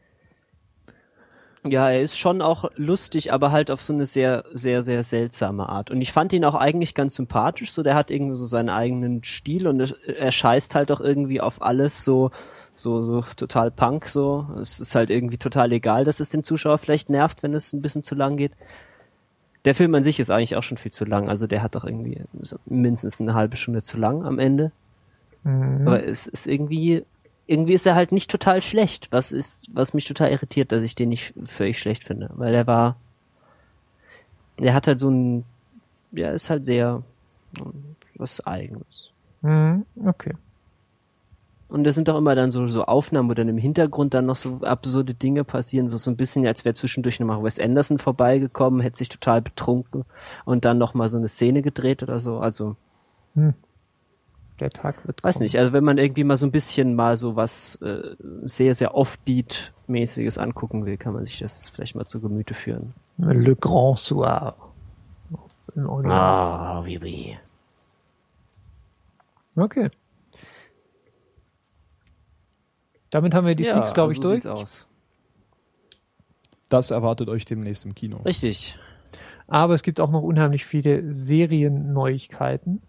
Ja, 1.64 1.90
er 1.90 2.02
ist 2.02 2.18
schon 2.18 2.42
auch 2.42 2.70
lustig, 2.74 3.32
aber 3.32 3.52
halt 3.52 3.70
auf 3.70 3.80
so 3.80 3.92
eine 3.92 4.04
sehr, 4.04 4.44
sehr, 4.52 4.82
sehr 4.82 5.04
seltsame 5.04 5.68
Art. 5.68 5.92
Und 5.92 6.00
ich 6.00 6.10
fand 6.10 6.32
ihn 6.32 6.44
auch 6.44 6.56
eigentlich 6.56 6.94
ganz 6.94 7.14
sympathisch. 7.14 7.70
So, 7.70 7.84
der 7.84 7.94
hat 7.94 8.10
irgendwie 8.10 8.36
so 8.36 8.46
seinen 8.46 8.68
eigenen 8.68 9.22
Stil 9.22 9.68
und 9.68 9.78
er, 9.78 9.90
er 10.18 10.32
scheißt 10.32 10.74
halt 10.74 10.90
auch 10.90 11.00
irgendwie 11.00 11.40
auf 11.40 11.62
alles 11.62 12.02
so, 12.02 12.32
so, 12.74 13.00
so 13.02 13.24
total 13.36 13.70
Punk. 13.70 14.08
So, 14.08 14.48
es 14.60 14.80
ist 14.80 14.96
halt 14.96 15.10
irgendwie 15.10 15.38
total 15.38 15.70
egal, 15.70 16.04
dass 16.04 16.18
es 16.18 16.30
den 16.30 16.42
Zuschauer 16.42 16.78
vielleicht 16.78 17.10
nervt, 17.10 17.44
wenn 17.44 17.54
es 17.54 17.72
ein 17.72 17.80
bisschen 17.80 18.02
zu 18.02 18.16
lang 18.16 18.36
geht. 18.36 18.52
Der 19.64 19.76
Film 19.76 19.94
an 19.94 20.02
sich 20.02 20.18
ist 20.18 20.30
eigentlich 20.30 20.56
auch 20.56 20.64
schon 20.64 20.78
viel 20.78 20.90
zu 20.90 21.04
lang. 21.04 21.28
Also 21.28 21.46
der 21.46 21.62
hat 21.62 21.76
doch 21.76 21.84
irgendwie 21.84 22.22
mindestens 22.66 23.20
eine 23.20 23.34
halbe 23.34 23.56
Stunde 23.56 23.82
zu 23.82 23.98
lang 23.98 24.24
am 24.24 24.40
Ende. 24.40 24.72
Mhm. 25.44 25.86
Aber 25.86 26.04
es 26.04 26.26
ist 26.26 26.48
irgendwie, 26.48 27.04
irgendwie 27.46 27.74
ist 27.74 27.86
er 27.86 27.94
halt 27.94 28.12
nicht 28.12 28.30
total 28.30 28.62
schlecht. 28.62 29.08
Was 29.10 29.32
ist, 29.32 29.68
was 29.72 29.94
mich 29.94 30.04
total 30.04 30.30
irritiert, 30.30 30.72
dass 30.72 30.82
ich 30.82 30.94
den 30.94 31.08
nicht 31.08 31.34
völlig 31.44 31.78
schlecht 31.78 32.04
finde. 32.04 32.30
Weil 32.34 32.54
er 32.54 32.66
war, 32.66 32.96
der 34.58 34.74
hat 34.74 34.86
halt 34.86 34.98
so 34.98 35.10
ein, 35.10 35.44
ja, 36.12 36.30
ist 36.30 36.50
halt 36.50 36.64
sehr, 36.64 37.02
was 38.16 38.44
Eigenes. 38.46 39.10
Mhm. 39.42 39.84
Okay. 40.04 40.34
Und 41.68 41.84
das 41.84 41.94
sind 41.94 42.08
doch 42.08 42.18
immer 42.18 42.34
dann 42.34 42.50
so, 42.50 42.66
so 42.68 42.84
Aufnahmen, 42.84 43.30
wo 43.30 43.34
dann 43.34 43.48
im 43.48 43.56
Hintergrund 43.56 44.12
dann 44.12 44.26
noch 44.26 44.36
so 44.36 44.60
absurde 44.60 45.14
Dinge 45.14 45.42
passieren, 45.42 45.88
so, 45.88 45.96
so 45.96 46.10
ein 46.10 46.18
bisschen, 46.18 46.46
als 46.46 46.66
wäre 46.66 46.74
zwischendurch 46.74 47.18
nochmal 47.18 47.42
Wes 47.42 47.58
Anderson 47.58 47.96
vorbeigekommen, 47.98 48.80
hätte 48.82 48.98
sich 48.98 49.08
total 49.08 49.40
betrunken 49.40 50.04
und 50.44 50.66
dann 50.66 50.76
nochmal 50.76 51.08
so 51.08 51.16
eine 51.16 51.28
Szene 51.28 51.62
gedreht 51.62 52.02
oder 52.02 52.20
so. 52.20 52.40
Also, 52.40 52.76
Der 54.60 54.70
Tag 54.70 55.06
wird 55.06 55.24
Weiß 55.24 55.36
kommen. 55.36 55.44
nicht, 55.44 55.58
also 55.58 55.72
wenn 55.72 55.82
man 55.82 55.98
irgendwie 55.98 56.24
mal 56.24 56.36
so 56.36 56.46
ein 56.46 56.52
bisschen 56.52 56.94
mal 56.94 57.16
so 57.16 57.36
was 57.36 57.76
äh, 57.76 58.14
sehr, 58.42 58.74
sehr 58.74 58.94
Offbeat-mäßiges 58.94 60.38
angucken 60.38 60.86
will, 60.86 60.96
kann 60.96 61.14
man 61.14 61.24
sich 61.24 61.38
das 61.38 61.68
vielleicht 61.68 61.96
mal 61.96 62.04
zu 62.04 62.20
Gemüte 62.20 62.54
führen. 62.54 62.94
Le 63.18 63.56
Grand 63.56 63.98
Soir. 63.98 64.54
Ah, 66.04 66.84
wie 66.84 67.00
wie. 67.02 67.38
Okay. 69.56 69.90
Damit 73.10 73.34
haben 73.34 73.46
wir 73.46 73.54
die 73.54 73.64
Sneaks, 73.64 73.92
glaube 73.92 74.12
ich, 74.12 74.18
so 74.18 74.22
durch. 74.22 74.34
sieht's 74.34 74.46
aus. 74.46 74.88
Das 76.68 76.90
erwartet 76.90 77.28
euch 77.28 77.44
demnächst 77.44 77.84
im 77.84 77.94
Kino. 77.94 78.18
Richtig. 78.24 78.78
Aber 79.46 79.74
es 79.74 79.82
gibt 79.82 80.00
auch 80.00 80.10
noch 80.10 80.22
unheimlich 80.22 80.64
viele 80.64 81.12
Serienneuigkeiten. 81.12 82.80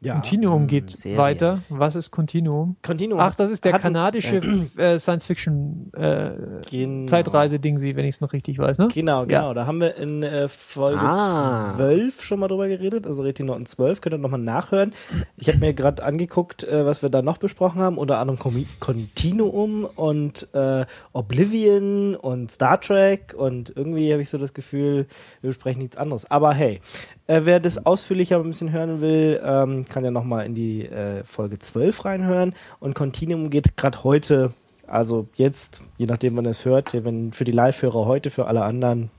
Ja. 0.00 0.14
Continuum 0.14 0.68
geht 0.68 0.92
Serie. 0.92 1.18
weiter. 1.18 1.58
Was 1.70 1.96
ist 1.96 2.12
Continuum? 2.12 2.76
Continuum. 2.86 3.18
Ach, 3.18 3.34
das 3.34 3.50
ist 3.50 3.64
der 3.64 3.72
hatten- 3.72 3.82
kanadische 3.82 4.36
äh, 4.76 4.96
Science-Fiction 4.98 5.92
äh, 5.92 6.30
Genau. 6.70 7.06
Zeitreise-Ding, 7.08 7.80
wenn 7.80 8.04
ich 8.04 8.14
es 8.14 8.20
noch 8.20 8.32
richtig 8.32 8.58
weiß, 8.58 8.78
ne? 8.78 8.86
Genau, 8.94 9.26
genau. 9.26 9.48
Ja. 9.48 9.54
Da 9.54 9.66
haben 9.66 9.80
wir 9.80 9.96
in 9.96 10.22
äh, 10.22 10.46
Folge 10.46 11.00
Ah. 11.00 11.72
12 11.74 12.22
schon 12.22 12.38
mal 12.38 12.46
drüber 12.46 12.68
geredet, 12.68 13.08
also 13.08 13.24
Retin 13.24 13.46
Norton 13.46 13.66
12, 13.66 14.00
könnt 14.00 14.14
ihr 14.14 14.18
nochmal 14.18 14.38
nachhören. 14.40 14.92
Ich 15.36 15.48
habe 15.48 15.58
mir 15.58 15.74
gerade 15.74 16.04
angeguckt, 16.04 16.62
äh, 16.62 16.86
was 16.86 17.02
wir 17.02 17.08
da 17.10 17.20
noch 17.22 17.38
besprochen 17.38 17.80
haben, 17.80 17.98
unter 17.98 18.18
anderem 18.18 18.38
Com 18.38 18.64
Continuum 18.78 19.84
und 19.84 20.46
äh, 20.54 20.86
Oblivion 21.12 22.14
und 22.14 22.50
Star 22.52 22.80
Trek 22.80 23.34
und 23.36 23.72
irgendwie 23.74 24.12
habe 24.12 24.22
ich 24.22 24.30
so 24.30 24.38
das 24.38 24.54
Gefühl, 24.54 25.06
wir 25.40 25.50
besprechen 25.50 25.82
nichts 25.82 25.96
anderes. 25.96 26.30
Aber 26.30 26.54
hey, 26.54 26.80
äh, 27.26 27.40
wer 27.44 27.60
das 27.60 27.84
ausführlicher 27.84 28.36
ein 28.36 28.44
bisschen 28.44 28.72
hören 28.72 29.00
will, 29.00 29.40
ähm, 29.44 29.84
kann 29.88 30.04
ja 30.04 30.10
nochmal 30.10 30.46
in 30.46 30.54
die 30.54 30.86
äh, 30.86 31.24
Folge 31.24 31.58
12 31.58 32.04
reinhören 32.04 32.54
und 32.80 32.94
Continuum 32.94 33.50
geht 33.50 33.76
gerade 33.76 34.04
heute 34.04 34.52
also 34.88 35.28
jetzt, 35.34 35.82
je 35.98 36.06
nachdem 36.06 36.36
wann 36.36 36.46
ihr 36.46 36.50
es 36.50 36.64
hört, 36.64 36.94
wenn 36.94 37.32
für 37.32 37.44
die 37.44 37.52
Live-Hörer 37.52 38.06
heute, 38.06 38.30
für 38.30 38.46
alle 38.46 38.62
anderen 38.62 39.10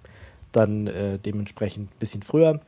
dann 0.51 0.88
äh, 0.88 1.20
dementsprechend 1.20 1.91
ein 1.91 1.99
bisschen 1.99 2.24
früher. 2.24 2.59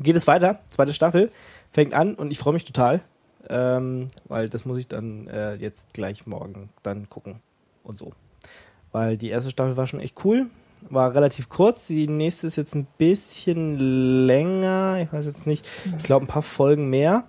Geht 0.00 0.16
es 0.16 0.26
weiter, 0.26 0.60
zweite 0.68 0.92
Staffel, 0.92 1.30
fängt 1.70 1.94
an 1.94 2.14
und 2.14 2.30
ich 2.30 2.38
freue 2.38 2.52
mich 2.52 2.64
total, 2.64 3.00
ähm, 3.48 4.08
weil 4.26 4.48
das 4.48 4.66
muss 4.66 4.78
ich 4.78 4.88
dann 4.88 5.26
äh, 5.28 5.54
jetzt 5.54 5.94
gleich 5.94 6.26
morgen 6.26 6.68
dann 6.82 7.08
gucken 7.08 7.40
und 7.82 7.96
so. 7.96 8.10
Weil 8.92 9.16
die 9.16 9.30
erste 9.30 9.50
Staffel 9.50 9.76
war 9.76 9.86
schon 9.86 10.00
echt 10.00 10.22
cool, 10.24 10.46
war 10.90 11.14
relativ 11.14 11.48
kurz, 11.48 11.86
die 11.86 12.08
nächste 12.08 12.46
ist 12.46 12.56
jetzt 12.56 12.74
ein 12.74 12.86
bisschen 12.98 14.26
länger, 14.26 14.98
ich 15.00 15.12
weiß 15.12 15.24
jetzt 15.24 15.46
nicht, 15.46 15.66
ich 15.96 16.02
glaube 16.02 16.26
ein 16.26 16.28
paar 16.28 16.42
Folgen 16.42 16.90
mehr. 16.90 17.24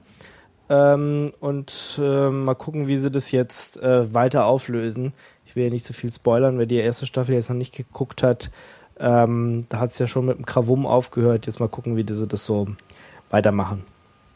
Ähm, 0.70 1.32
und 1.40 2.00
äh, 2.02 2.30
mal 2.30 2.56
gucken, 2.56 2.88
wie 2.88 2.98
sie 2.98 3.12
das 3.12 3.32
jetzt 3.32 3.82
äh, 3.82 4.14
weiter 4.14 4.46
auflösen. 4.46 5.14
Ich 5.46 5.56
will 5.56 5.66
ja 5.66 5.70
nicht 5.70 5.86
zu 5.86 5.94
viel 5.94 6.12
spoilern, 6.12 6.58
wer 6.58 6.66
die 6.66 6.78
erste 6.78 7.06
Staffel 7.06 7.36
jetzt 7.36 7.50
noch 7.50 7.56
nicht 7.56 7.76
geguckt 7.76 8.24
hat. 8.24 8.52
Ähm, 9.00 9.66
da 9.70 9.80
hat 9.80 9.92
es 9.92 10.00
ja 10.00 10.08
schon 10.08 10.26
mit 10.26 10.38
dem 10.38 10.46
Krawum 10.46 10.86
aufgehört. 10.86 11.46
Jetzt 11.46 11.60
mal 11.60 11.70
gucken, 11.70 11.96
wie 11.98 12.04
diese 12.04 12.28
das 12.28 12.46
so 12.46 12.68
weitermachen. 13.30 13.84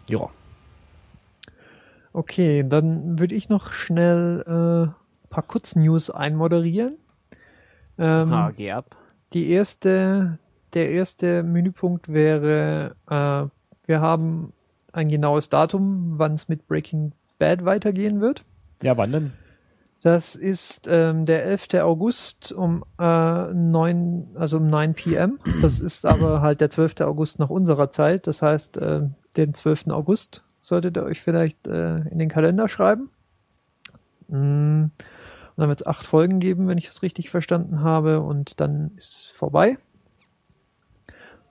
Ja. 0.10 0.30
Okay, 2.14 2.66
dann 2.68 3.20
würde 3.20 3.36
ich 3.36 3.50
noch 3.50 3.72
schnell 3.72 4.42
äh, 4.42 5.30
paar 5.30 5.44
Kurznews 5.44 6.10
einmoderieren. 6.10 6.98
Ähm, 7.98 8.34
Ah, 8.34 8.52
geh 8.56 8.72
ab. 8.72 8.96
die 9.34 9.50
erste, 9.52 10.40
der 10.74 10.90
erste 10.92 11.44
Menüpunkt 11.44 12.12
wäre, 12.12 12.96
äh, 13.10 13.88
wir 13.88 14.02
haben 14.02 14.54
ein 14.92 15.10
genaues 15.10 15.50
Datum, 15.50 16.14
wann 16.18 16.34
es 16.34 16.48
mit 16.48 16.68
Breaking 16.68 17.14
Bad 17.38 17.66
weitergehen 17.66 18.22
wird. 18.22 18.44
Ja, 18.82 18.98
wann 18.98 19.12
denn? 19.12 19.34
Das 20.02 20.36
ist 20.36 20.88
ähm, 20.90 21.26
der 21.26 21.46
11. 21.46 21.74
August 21.82 22.54
um 22.54 22.86
äh, 23.00 23.54
9, 23.54 24.30
also 24.36 24.58
um 24.58 24.68
9 24.68 24.94
p.m. 24.94 25.40
Das 25.62 25.82
ist 25.82 26.06
aber 26.06 26.42
halt 26.42 26.62
der 26.62 26.70
12. 26.70 27.02
August 27.02 27.40
nach 27.40 27.50
unserer 27.50 27.92
Zeit. 27.92 28.26
Das 28.26 28.42
heißt, 28.42 28.78
äh, 28.78 29.02
den 29.36 29.54
12. 29.54 29.88
August 29.88 30.44
solltet 30.62 30.96
ihr 30.96 31.04
euch 31.04 31.22
vielleicht 31.22 31.68
äh, 31.68 31.98
in 32.10 32.18
den 32.18 32.30
Kalender 32.30 32.70
schreiben. 32.70 33.10
Mm. 34.30 34.84
Und 34.84 35.64
dann 35.64 35.70
wird 35.70 35.82
es 35.82 35.88
acht 35.88 36.06
Folgen 36.06 36.40
geben, 36.40 36.70
wenn 36.70 36.78
ich 36.78 36.88
das 36.88 37.02
richtig 37.02 37.30
verstanden 37.30 37.82
habe. 37.82 38.22
Und 38.22 38.62
dann 38.62 38.92
ist 38.96 39.14
es 39.14 39.30
vorbei. 39.30 39.78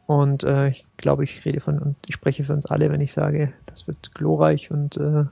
Und 0.09 0.43
äh, 0.43 0.69
ich 0.69 0.87
glaube, 0.97 1.23
ich 1.25 1.45
rede 1.45 1.61
von 1.61 1.79
und 1.79 1.97
ich 2.07 2.15
spreche 2.15 2.43
für 2.43 2.55
uns 2.55 2.65
alle, 2.65 2.91
wenn 2.91 3.03
ich 3.03 3.13
sage, 3.13 3.53
das 3.67 3.87
wird 3.87 4.15
glorreich 4.15 4.71
und 4.71 4.97
äh, 4.97 5.27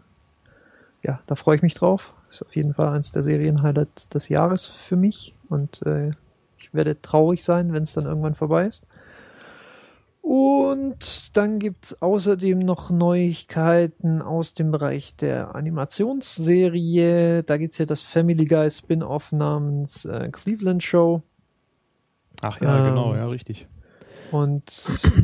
ja, 1.02 1.18
da 1.26 1.34
freue 1.34 1.56
ich 1.56 1.62
mich 1.62 1.72
drauf. 1.72 2.12
Ist 2.28 2.42
auf 2.42 2.54
jeden 2.54 2.74
Fall 2.74 2.88
eines 2.88 3.10
der 3.10 3.22
Serienhighlights 3.22 4.10
des 4.10 4.28
Jahres 4.28 4.66
für 4.66 4.96
mich 4.96 5.34
und 5.48 5.80
äh, 5.86 6.10
ich 6.58 6.74
werde 6.74 7.00
traurig 7.00 7.42
sein, 7.42 7.72
wenn 7.72 7.84
es 7.84 7.94
dann 7.94 8.04
irgendwann 8.04 8.34
vorbei 8.34 8.66
ist. 8.66 8.82
Und 10.20 11.34
dann 11.38 11.58
gibt's 11.58 12.02
außerdem 12.02 12.58
noch 12.58 12.90
Neuigkeiten 12.90 14.20
aus 14.20 14.52
dem 14.52 14.72
Bereich 14.72 15.16
der 15.16 15.54
Animationsserie. 15.54 17.44
Da 17.44 17.56
gibt's 17.56 17.78
ja 17.78 17.86
das 17.86 18.02
Family 18.02 18.44
Guy 18.44 18.70
Spin-off 18.70 19.32
namens 19.32 20.04
äh, 20.04 20.28
Cleveland 20.30 20.82
Show. 20.82 21.22
Ach 22.42 22.60
ja, 22.60 22.80
Ähm, 22.80 22.90
genau, 22.90 23.14
ja, 23.14 23.26
richtig. 23.26 23.66
Und 24.32 24.64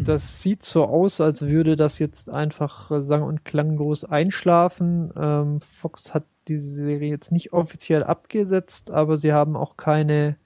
das 0.06 0.42
sieht 0.42 0.62
so 0.62 0.84
aus, 0.84 1.20
als 1.20 1.42
würde 1.42 1.76
das 1.76 1.98
jetzt 1.98 2.30
einfach 2.30 2.90
sang- 3.02 3.22
und 3.22 3.44
klanglos 3.44 4.04
einschlafen. 4.04 5.12
Ähm, 5.16 5.60
Fox 5.60 6.14
hat 6.14 6.24
diese 6.48 6.72
Serie 6.72 7.10
jetzt 7.10 7.32
nicht 7.32 7.52
offiziell 7.52 8.02
abgesetzt, 8.02 8.90
aber 8.90 9.16
sie 9.16 9.32
haben 9.32 9.56
auch 9.56 9.76
keine 9.76 10.36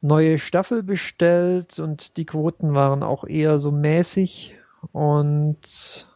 neue 0.00 0.38
Staffel 0.38 0.82
bestellt 0.82 1.78
und 1.78 2.16
die 2.16 2.26
Quoten 2.26 2.74
waren 2.74 3.02
auch 3.02 3.24
eher 3.24 3.58
so 3.58 3.70
mäßig 3.70 4.56
und 4.90 6.08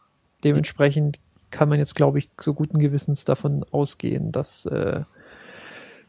dementsprechend 0.43 1.19
kann 1.51 1.69
man 1.69 1.79
jetzt, 1.79 1.95
glaube 1.95 2.19
ich, 2.19 2.29
so 2.39 2.53
guten 2.53 2.79
Gewissens 2.79 3.23
davon 3.23 3.63
ausgehen, 3.71 4.33
dass 4.33 4.65
äh, 4.65 5.01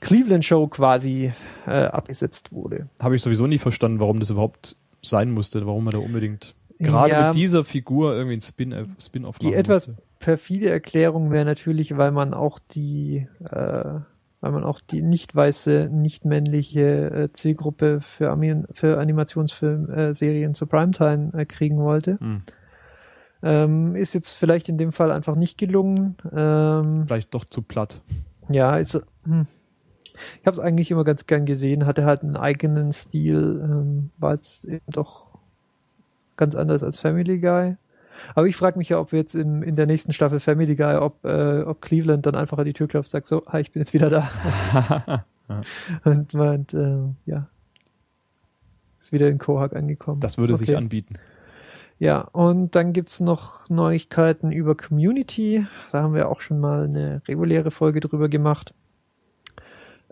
Cleveland 0.01 0.45
Show 0.45 0.67
quasi 0.67 1.33
äh, 1.67 1.85
abgesetzt 1.85 2.53
wurde. 2.53 2.89
Habe 2.99 3.17
ich 3.17 3.23
sowieso 3.23 3.47
nie 3.47 3.59
verstanden, 3.59 4.01
warum 4.01 4.19
das 4.19 4.31
überhaupt 4.31 4.77
sein 5.03 5.31
musste, 5.31 5.67
warum 5.67 5.85
man 5.85 5.93
da 5.93 5.99
unbedingt 5.99 6.55
gerade 6.79 7.13
Ja. 7.13 7.27
mit 7.29 7.37
dieser 7.37 7.65
Figur 7.65 8.15
irgendwie 8.15 8.37
ein 8.37 8.41
Spin 8.41 8.73
äh, 8.73 8.85
Spin-off 9.01 9.39
Die 9.39 9.47
machen 9.47 9.59
etwas 9.59 9.89
musste. 9.89 10.03
perfide 10.21 10.71
Erklärung 10.71 11.31
wäre 11.31 11.45
natürlich, 11.45 11.97
weil 11.97 12.13
man 12.13 12.35
auch 12.35 12.59
die, 12.59 13.27
äh, 13.45 13.85
weil 14.41 14.53
man 14.53 14.63
auch 14.65 14.81
die 14.81 15.03
nicht 15.03 15.35
weiße, 15.35 15.89
nicht 15.93 16.25
männliche 16.25 17.11
äh, 17.11 17.33
Zielgruppe 17.33 18.01
für, 18.01 18.31
Ami 18.31 18.63
für 18.73 18.99
Animationsfilm-Serien 18.99 20.11
äh, 20.11 20.15
Serien 20.15 20.55
zu 20.55 20.67
Primetime 20.67 21.33
äh, 21.35 21.45
kriegen 21.47 21.79
wollte. 21.79 22.19
Hm. 22.21 22.43
Ähm, 23.41 23.95
ist 23.95 24.15
jetzt 24.15 24.33
vielleicht 24.33 24.69
in 24.69 24.79
dem 24.79 24.93
Fall 24.93 25.13
einfach 25.13 25.37
nicht 25.37 25.59
gelungen. 25.59 26.17
Ähm, 26.35 27.05
Vielleicht 27.07 27.35
doch 27.35 27.45
zu 27.45 27.63
platt. 27.63 28.01
ja, 28.49 28.77
ist, 28.79 29.01
hm. 29.25 29.47
Ich 30.41 30.47
habe 30.47 30.57
es 30.57 30.63
eigentlich 30.63 30.91
immer 30.91 31.05
ganz 31.05 31.27
gern 31.27 31.47
gesehen, 31.47 31.87
hatte 31.87 32.05
halt 32.05 32.23
einen 32.23 32.37
eigenen 32.37 32.93
Stil, 32.93 33.61
ähm, 33.63 34.11
war 34.19 34.35
jetzt 34.35 34.65
eben 34.65 34.81
doch 34.89 35.27
ganz 36.37 36.55
anders 36.55 36.83
als 36.83 36.99
Family 36.99 37.39
Guy. 37.39 37.77
Aber 38.35 38.47
ich 38.47 38.57
frage 38.57 38.79
mich 38.79 38.89
ja, 38.89 38.99
ob 38.99 39.13
wir 39.13 39.21
jetzt 39.21 39.35
im, 39.35 39.63
in 39.63 39.77
der 39.77 39.87
nächsten 39.87 40.13
Staffel 40.13 40.41
Family 40.41 40.77
Guy, 40.77 40.97
ob, 40.97 41.25
äh, 41.25 41.63
ob 41.63 41.83
Cleveland 41.83 42.27
dann 42.27 42.35
einfach 42.35 42.59
an 42.59 42.65
die 42.65 42.73
Tür 42.73 42.89
klopft 42.89 43.09
und 43.09 43.13
sagt 43.13 43.27
so, 43.27 43.45
hi, 43.47 43.61
ich 43.61 43.73
bin 43.73 43.81
jetzt 43.81 43.95
wieder 43.95 44.11
da. 44.11 45.25
und 46.05 46.35
meint, 46.35 46.75
äh, 46.75 46.99
ja, 47.27 47.49
ist 48.99 49.13
wieder 49.13 49.29
in 49.29 49.39
Kohak 49.39 49.75
angekommen. 49.75 50.21
Das 50.21 50.39
würde 50.39 50.55
sich 50.57 50.71
Okay. 50.71 50.77
anbieten. 50.77 51.15
Ja, 52.01 52.21
und 52.21 52.77
dann 52.77 52.93
gibt's 52.93 53.19
noch 53.19 53.69
Neuigkeiten 53.69 54.53
über 54.53 54.77
Community. 54.77 55.67
Da 55.91 56.03
haben 56.03 56.15
wir 56.15 56.29
auch 56.29 56.41
schon 56.41 56.61
mal 56.61 56.85
eine 56.85 57.23
reguläre 57.27 57.73
Folge 57.73 57.99
drüber 57.99 58.29
gemacht. 58.29 58.73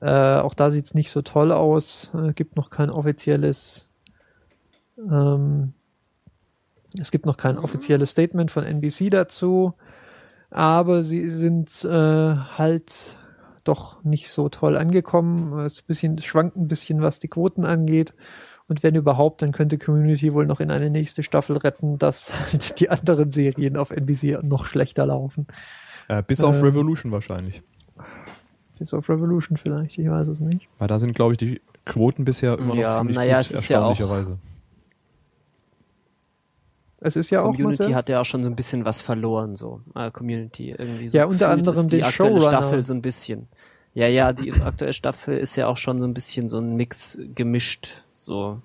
Äh, 0.01 0.41
auch 0.41 0.55
da 0.55 0.71
sieht's 0.71 0.95
nicht 0.95 1.11
so 1.11 1.23
toll 1.23 1.53
aus. 1.53 2.11
Äh, 2.15 2.33
gibt 2.33 2.57
noch 2.57 2.71
kein 2.71 2.91
offizielles 2.91 3.89
ähm, 4.99 5.73
es 6.99 7.11
gibt 7.11 7.27
noch 7.27 7.37
kein 7.37 7.59
offizielles 7.59 8.11
Statement 8.11 8.51
von 8.51 8.65
NBC 8.65 9.11
dazu, 9.11 9.75
aber 10.51 11.03
sie 11.03 11.29
sind 11.29 11.85
äh, 11.85 11.89
halt 11.89 13.17
doch 13.65 14.03
nicht 14.05 14.31
so 14.31 14.49
toll 14.49 14.77
angekommen. 14.77 15.59
Es 15.61 15.83
bisschen, 15.83 16.19
es 16.19 16.25
schwankt 16.25 16.57
ein 16.57 16.69
bisschen, 16.69 17.03
was 17.03 17.19
die 17.19 17.29
Quoten 17.29 17.65
angeht. 17.65 18.15
Und 18.69 18.83
wenn 18.83 18.95
überhaupt, 18.95 19.43
dann 19.43 19.53
könnte 19.53 19.79
Community 19.79 20.33
wohl 20.33 20.47
noch 20.47 20.61
in 20.61 20.71
eine 20.71 20.91
nächste 20.91 21.23
Staffel 21.23 21.57
retten, 21.57 21.99
dass 21.99 22.33
halt 22.53 22.81
die 22.81 22.91
anderen 22.91 23.33
Serien 23.33 23.77
auf 23.77 23.91
NBC 23.91 24.43
noch 24.43 24.67
schlechter 24.67 25.07
laufen. 25.07 25.47
Äh, 26.09 26.23
bis 26.23 26.43
auf 26.43 26.57
Ähm. 26.57 26.63
Revolution 26.63 27.13
wahrscheinlich. 27.13 27.63
Bis 28.79 28.93
auf 28.93 29.09
Revolution 29.09 29.57
vielleicht, 29.57 29.99
ich 29.99 30.09
weiß 30.09 30.29
es 30.29 30.41
nicht. 30.41 30.69
Weil 30.79 30.89
da 30.89 30.99
sind, 30.99 31.15
glaube 31.15 31.33
ich, 31.33 31.39
die 31.39 31.61
Quoten 31.87 32.25
bisher 32.25 32.59
immer 32.59 32.75
noch 32.75 32.83
Ja, 32.83 32.91
ziemlich 32.91 33.17
naja, 33.17 33.37
gut, 33.39 33.47
es 33.47 33.53
ist 33.53 33.69
ja 33.69 33.83
auch- 33.83 33.89
erstaunlicherweise. 33.91 34.39
Es 36.99 37.15
ist 37.15 37.31
ja 37.31 37.43
auch 37.43 37.53
Community 37.55 37.93
hat 37.93 38.09
ja 38.09 38.21
auch 38.21 38.25
schon 38.25 38.43
so 38.43 38.49
ein 38.49 38.57
bisschen 38.57 38.85
was 38.85 39.03
verloren, 39.03 39.55
so. 39.55 39.81
Äh, 39.95 40.11
Community 40.11 40.71
irgendwie 40.77 41.09
so. 41.09 41.19
Ja, 41.19 41.27
unter 41.27 41.51
anderem 41.51 41.89
die 41.89 41.97
den 41.97 42.05
aktuelle 42.05 42.41
Showrunner. 42.41 42.59
Staffel 42.59 42.83
so 42.83 42.95
ein 42.95 43.03
bisschen. 43.03 43.49
Ja, 43.95 44.09
ja, 44.09 44.33
die 44.33 44.53
aktuelle 44.53 44.93
Staffel 44.95 45.37
ist 45.39 45.57
ja 45.57 45.69
auch 45.69 45.77
schon 45.77 45.99
so 46.01 46.07
ein 46.07 46.15
bisschen 46.15 46.49
so 46.49 46.59
ein 46.59 46.75
Mix 46.77 47.19
gemischt, 47.35 48.03
so. 48.17 48.61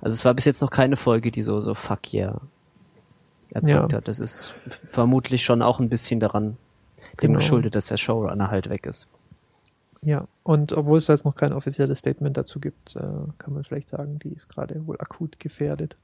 Also 0.00 0.14
es 0.14 0.24
war 0.24 0.34
bis 0.34 0.44
jetzt 0.44 0.60
noch 0.62 0.70
keine 0.70 0.96
Folge, 0.96 1.30
die 1.30 1.42
so, 1.42 1.60
so 1.60 1.74
fuck 1.74 2.12
yeah 2.12 2.40
erzeugt 3.52 3.92
Ja. 3.92 3.98
hat. 3.98 4.06
Das 4.08 4.20
ist 4.20 4.54
vermutlich 4.88 5.44
schon 5.44 5.60
auch 5.62 5.80
ein 5.80 5.88
bisschen 5.88 6.20
daran 6.20 6.56
dem 7.22 7.34
Genau. 7.34 7.34
geschuldet, 7.34 7.74
dass 7.74 7.86
der 7.86 7.96
Showrunner 7.98 8.50
halt 8.50 8.68
weg 8.70 8.86
ist. 8.86 9.08
Ja, 10.02 10.28
und 10.42 10.72
obwohl 10.72 10.98
es 10.98 11.08
jetzt 11.08 11.24
noch 11.24 11.36
kein 11.36 11.52
offizielles 11.52 11.98
Statement 11.98 12.36
dazu 12.36 12.58
gibt, 12.60 12.96
äh, 12.96 13.00
kann 13.38 13.52
man 13.54 13.64
vielleicht 13.64 13.88
sagen, 13.90 14.18
die 14.18 14.32
ist 14.32 14.48
gerade 14.48 14.86
wohl 14.86 14.96
akut 15.00 15.38
gefährdet. 15.38 15.96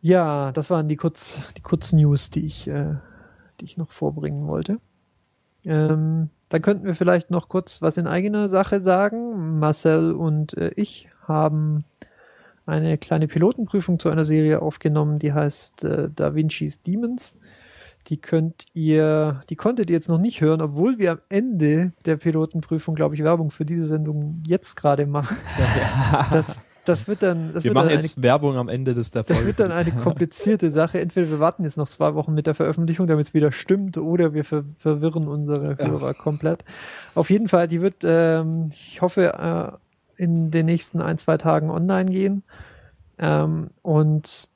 Ja, 0.00 0.52
das 0.52 0.70
waren 0.70 0.88
die 0.88 0.96
Kurz, 0.96 1.40
die 1.56 1.62
Kurznews, 1.62 2.30
die 2.30 2.46
ich, 2.46 2.68
äh, 2.68 2.94
die 3.60 3.64
ich 3.64 3.76
noch 3.76 3.90
vorbringen 3.90 4.46
wollte. 4.46 4.78
Ähm, 5.64 6.30
dann 6.50 6.62
könnten 6.62 6.86
wir 6.86 6.94
vielleicht 6.94 7.30
noch 7.30 7.48
kurz 7.48 7.82
was 7.82 7.96
in 7.96 8.06
eigener 8.06 8.48
Sache 8.48 8.80
sagen. 8.80 9.58
Marcel 9.58 10.12
und 10.14 10.56
äh, 10.56 10.72
ich 10.76 11.08
haben 11.26 11.84
eine 12.66 12.98
kleine 12.98 13.28
Pilotenprüfung 13.28 13.98
zu 13.98 14.10
einer 14.10 14.24
Serie 14.24 14.62
aufgenommen, 14.62 15.18
die 15.18 15.32
heißt 15.32 15.84
äh, 15.84 16.10
Da 16.14 16.34
Vinci's 16.34 16.82
Demons. 16.82 17.36
Die 18.08 18.18
könnt 18.18 18.66
ihr, 18.72 19.42
die 19.50 19.56
konntet 19.56 19.90
ihr 19.90 19.94
jetzt 19.94 20.08
noch 20.08 20.18
nicht 20.18 20.40
hören, 20.40 20.60
obwohl 20.60 20.98
wir 20.98 21.12
am 21.12 21.20
Ende 21.28 21.92
der 22.04 22.16
Pilotenprüfung, 22.16 22.94
glaube 22.94 23.16
ich, 23.16 23.24
Werbung 23.24 23.50
für 23.50 23.64
diese 23.64 23.86
Sendung 23.86 24.42
jetzt 24.46 24.76
gerade 24.76 25.06
machen. 25.06 25.36
Das, 26.30 26.60
das 26.84 27.08
wird 27.08 27.22
dann, 27.22 27.52
das 27.52 27.64
Wir 27.64 27.70
wird 27.70 27.74
machen 27.74 27.88
dann 27.88 27.96
jetzt 27.96 28.22
Werbung 28.22 28.56
am 28.56 28.68
Ende 28.68 28.94
des 28.94 29.10
der 29.10 29.24
das 29.24 29.36
Folge. 29.36 29.48
wird 29.48 29.60
dann 29.60 29.72
eine 29.72 29.90
komplizierte 29.90 30.70
Sache. 30.70 31.00
Entweder 31.00 31.28
wir 31.30 31.40
warten 31.40 31.64
jetzt 31.64 31.76
noch 31.76 31.88
zwei 31.88 32.14
Wochen 32.14 32.32
mit 32.32 32.46
der 32.46 32.54
Veröffentlichung, 32.54 33.08
damit 33.08 33.26
es 33.26 33.34
wieder 33.34 33.50
stimmt, 33.50 33.98
oder 33.98 34.34
wir 34.34 34.44
ver 34.44 34.64
verwirren 34.78 35.26
unsere 35.26 35.76
Hörer 35.76 36.14
komplett. 36.14 36.64
Auf 37.14 37.28
jeden 37.30 37.48
Fall, 37.48 37.66
die 37.66 37.82
wird, 37.82 37.96
ähm, 38.04 38.70
ich 38.72 39.02
hoffe, 39.02 39.78
äh, 40.18 40.22
in 40.22 40.50
den 40.50 40.66
nächsten 40.66 41.00
ein, 41.00 41.18
zwei 41.18 41.36
Tagen 41.38 41.70
online 41.70 42.10
gehen. 42.10 42.44
Ähm, 43.18 43.70
und 43.82 44.48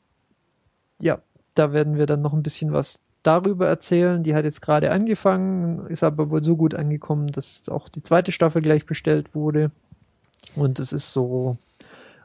ja, 1.01 1.19
da 1.55 1.73
werden 1.73 1.97
wir 1.97 2.07
dann 2.07 2.23
noch 2.23 2.33
ein 2.33 2.43
bisschen 2.43 2.73
was 2.73 3.01
darüber 3.23 3.69
erzählen. 3.69 4.23
Die 4.23 4.35
hat 4.35 4.45
jetzt 4.45 4.63
gerade 4.63 4.91
angefangen, 4.91 5.87
ist 5.87 6.03
aber 6.03 6.31
wohl 6.31 6.45
so 6.45 6.57
gut 6.57 6.75
angekommen, 6.75 7.29
dass 7.29 7.69
auch 7.69 7.89
die 7.89 8.03
zweite 8.03 8.33
Staffel 8.33 8.63
gleich 8.63 8.87
bestellt 8.87 9.35
wurde. 9.35 9.71
Und 10.57 10.79
es 10.79 10.93
ist 10.93 11.13
so 11.13 11.57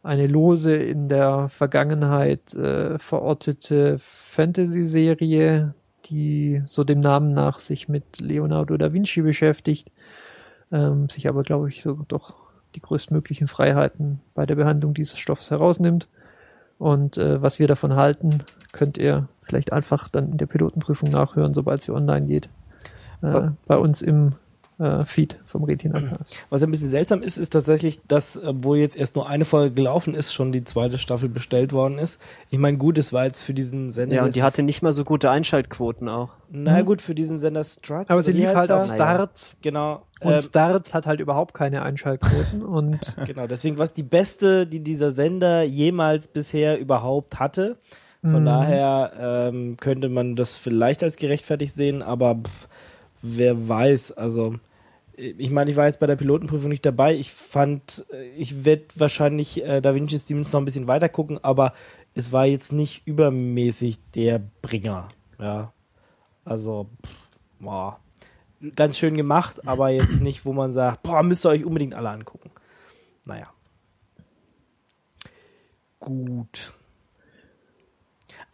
eine 0.04 0.28
lose 0.28 0.76
in 0.76 1.10
der 1.10 1.50
Vergangenheit 1.50 2.54
äh, 2.54 3.00
verortete 3.00 3.98
Fantasy-Serie, 4.00 5.74
die 6.06 6.62
so 6.66 6.84
dem 6.84 7.00
Namen 7.00 7.32
nach 7.32 7.60
sich 7.60 7.90
mit 7.90 8.20
Leonardo 8.20 8.78
da 8.78 8.94
Vinci 8.94 9.22
beschäftigt, 9.22 9.92
ähm, 10.72 11.10
sich 11.10 11.28
aber, 11.28 11.42
glaube 11.42 11.70
ich, 11.70 11.82
so 11.82 12.00
doch 12.08 12.36
die 12.76 12.82
größtmöglichen 12.82 13.48
Freiheiten 13.48 14.22
bei 14.34 14.46
der 14.46 14.56
Behandlung 14.56 14.94
dieses 14.94 15.18
Stoffs 15.18 15.50
herausnimmt. 15.50 16.08
Und 16.78 17.18
äh, 17.18 17.42
was 17.42 17.60
wir 17.60 17.68
davon 17.68 17.96
halten, 17.96 18.40
könnt 18.72 18.98
ihr 18.98 19.28
vielleicht 19.42 19.72
einfach 19.72 20.10
dann 20.10 20.32
in 20.32 20.38
der 20.38 20.48
Pilotenprüfung 20.48 21.10
nachhören, 21.10 21.54
sobald 21.54 21.82
sie 21.82 21.92
online 21.92 22.28
geht. 22.28 22.50
Äh, 23.22 23.50
bei 23.66 23.78
uns 23.78 24.02
im 24.02 24.34
äh, 24.78 25.06
Feed 25.06 25.38
vom 25.46 25.64
Retina 25.64 26.02
Cast. 26.02 26.44
Was 26.50 26.62
ein 26.64 26.72
bisschen 26.72 26.90
seltsam 26.90 27.22
ist, 27.22 27.38
ist 27.38 27.52
tatsächlich, 27.54 28.00
dass, 28.08 28.42
obwohl 28.44 28.78
jetzt 28.78 28.98
erst 28.98 29.16
nur 29.16 29.30
eine 29.30 29.46
Folge 29.46 29.74
gelaufen 29.74 30.14
ist, 30.14 30.34
schon 30.34 30.52
die 30.52 30.64
zweite 30.64 30.98
Staffel 30.98 31.30
bestellt 31.30 31.72
worden 31.72 31.98
ist. 31.98 32.20
Ich 32.50 32.60
meine, 32.60 32.78
gut, 32.78 32.98
es 32.98 33.14
war 33.14 33.26
jetzt 33.26 33.42
für 33.44 33.54
diesen 33.54 33.90
Sender. 33.90 34.16
Ja, 34.16 34.24
und 34.26 34.36
die 34.36 34.44
hatte 34.44 34.64
nicht 34.64 34.82
mal 34.82 34.92
so 34.92 35.04
gute 35.04 35.30
Einschaltquoten 35.30 36.10
auch. 36.10 36.32
Na 36.52 36.82
gut, 36.82 37.02
für 37.02 37.16
diesen 37.16 37.38
Sender 37.38 37.64
Struts. 37.64 38.10
Aber 38.10 38.22
sie 38.22 38.32
lief 38.34 38.54
halt 38.54 38.72
auf 38.72 38.88
Starts 38.88 39.56
Genau. 39.62 40.04
und 40.22 40.34
ähm, 40.34 40.40
Starts 40.42 40.94
hat 40.94 41.06
halt 41.06 41.20
überhaupt 41.20 41.54
keine 41.54 41.82
Einschaltquoten 41.82 42.62
und 42.64 43.00
Genau, 43.26 43.48
deswegen 43.48 43.78
war 43.78 43.86
es 43.86 43.94
die 43.94 44.04
beste, 44.04 44.68
die 44.68 44.82
dieser 44.82 45.12
Sender 45.12 45.64
jemals 45.64 46.28
bisher 46.28 46.80
überhaupt 46.80 47.40
hatte. 47.40 47.78
Von 48.22 48.42
Mhm. 48.42 48.46
daher 48.46 49.12
ähm, 49.54 49.78
könnte 49.78 50.10
man 50.10 50.36
das 50.36 50.56
vielleicht 50.56 51.04
als 51.04 51.16
gerechtfertigt 51.18 51.76
sehen, 51.76 52.02
aber 52.02 52.36
pff, 52.36 52.68
wer 53.26 53.68
weiß, 53.68 54.14
also 54.14 54.56
ich 55.18 55.50
meine, 55.50 55.72
ich 55.72 55.78
war 55.78 55.88
jetzt 55.88 56.00
bei 56.00 56.08
der 56.08 56.18
Pilotenprüfung 56.18 56.70
nicht 56.70 56.86
dabei. 56.86 57.16
Ich 57.16 57.32
fand, 57.32 58.06
ich 58.36 58.66
werde 58.66 58.86
wahrscheinlich 58.96 59.64
äh, 59.64 59.82
Da 59.82 59.96
Vinci 59.96 60.18
Stevens 60.18 60.52
noch 60.52 60.60
ein 60.60 60.66
bisschen 60.66 60.88
weiter 60.88 61.08
gucken, 61.08 61.42
aber 61.42 61.74
es 62.14 62.32
war 62.32 62.46
jetzt 62.46 62.74
nicht 62.74 63.08
übermäßig 63.08 64.00
der 64.12 64.42
Bringer. 64.62 65.08
Ja, 65.40 65.72
also 66.44 66.90
boah. 67.60 68.00
ganz 68.76 68.98
schön 68.98 69.16
gemacht, 69.16 69.68
aber 69.68 69.90
jetzt 69.90 70.22
nicht, 70.22 70.46
wo 70.46 70.54
man 70.54 70.72
sagt, 70.72 71.04
boah, 71.04 71.24
müsst 71.24 71.46
ihr 71.46 71.50
euch 71.50 71.66
unbedingt 71.66 71.94
alle 71.94 72.10
angucken. 72.10 72.52
Naja. 73.26 73.48
Gut. 76.00 76.74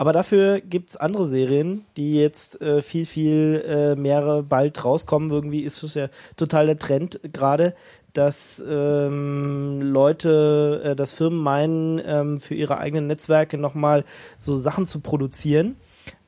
Aber 0.02 0.14
dafür 0.14 0.62
gibt's 0.62 0.97
andere 0.97 1.28
Serien, 1.28 1.86
die 1.95 2.16
jetzt 2.16 2.60
äh, 2.60 2.82
viel, 2.82 3.06
viel 3.06 3.64
äh, 3.68 3.95
mehrere 3.95 4.41
bald 4.41 4.84
rauskommen. 4.84 5.30
Irgendwie 5.30 5.60
ist 5.60 5.84
es 5.84 5.93
ja 5.93 6.08
total 6.36 6.66
der 6.66 6.80
Trend 6.80 7.20
gerade, 7.32 7.76
dass 8.14 8.64
ähm, 8.68 9.80
Leute, 9.80 10.82
äh, 10.84 10.95
dass 10.95 11.14
Firmen 11.14 11.38
meinen, 11.38 12.02
ähm, 12.04 12.39
für 12.39 12.56
ihre 12.56 12.80
eigenen 12.80 13.06
Netzwerke 13.06 13.60
nochmal 13.60 14.04
so 14.39 14.56
Sachen 14.56 14.88
zu 14.88 15.02
produzieren. 15.02 15.76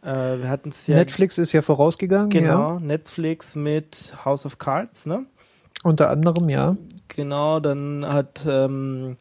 Äh, 0.03 0.11
wir 0.37 0.49
hatten 0.49 0.69
es 0.69 0.85
ja 0.85 0.97
Netflix 0.97 1.39
ist 1.39 1.51
ja 1.51 1.63
vorausgegangen, 1.63 2.29
genau 2.29 2.73
ja. 2.73 2.79
Netflix 2.79 3.55
mit 3.55 4.13
House 4.23 4.45
of 4.45 4.59
Cards, 4.59 5.07
ne? 5.07 5.25
Unter 5.81 6.11
anderem, 6.11 6.47
ja. 6.47 6.77
Genau, 7.07 7.59
dann 7.59 8.05
hat 8.07 8.45
ähm, 8.47 9.17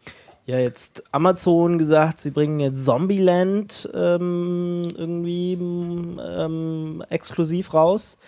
ja 0.46 0.58
jetzt 0.58 1.04
Amazon 1.12 1.78
gesagt, 1.78 2.20
sie 2.20 2.30
bringen 2.30 2.60
jetzt 2.60 2.84
Zombieland 2.84 3.88
ähm, 3.94 4.82
irgendwie 4.96 5.52
ähm, 5.54 7.04
exklusiv 7.10 7.74
raus. 7.74 8.18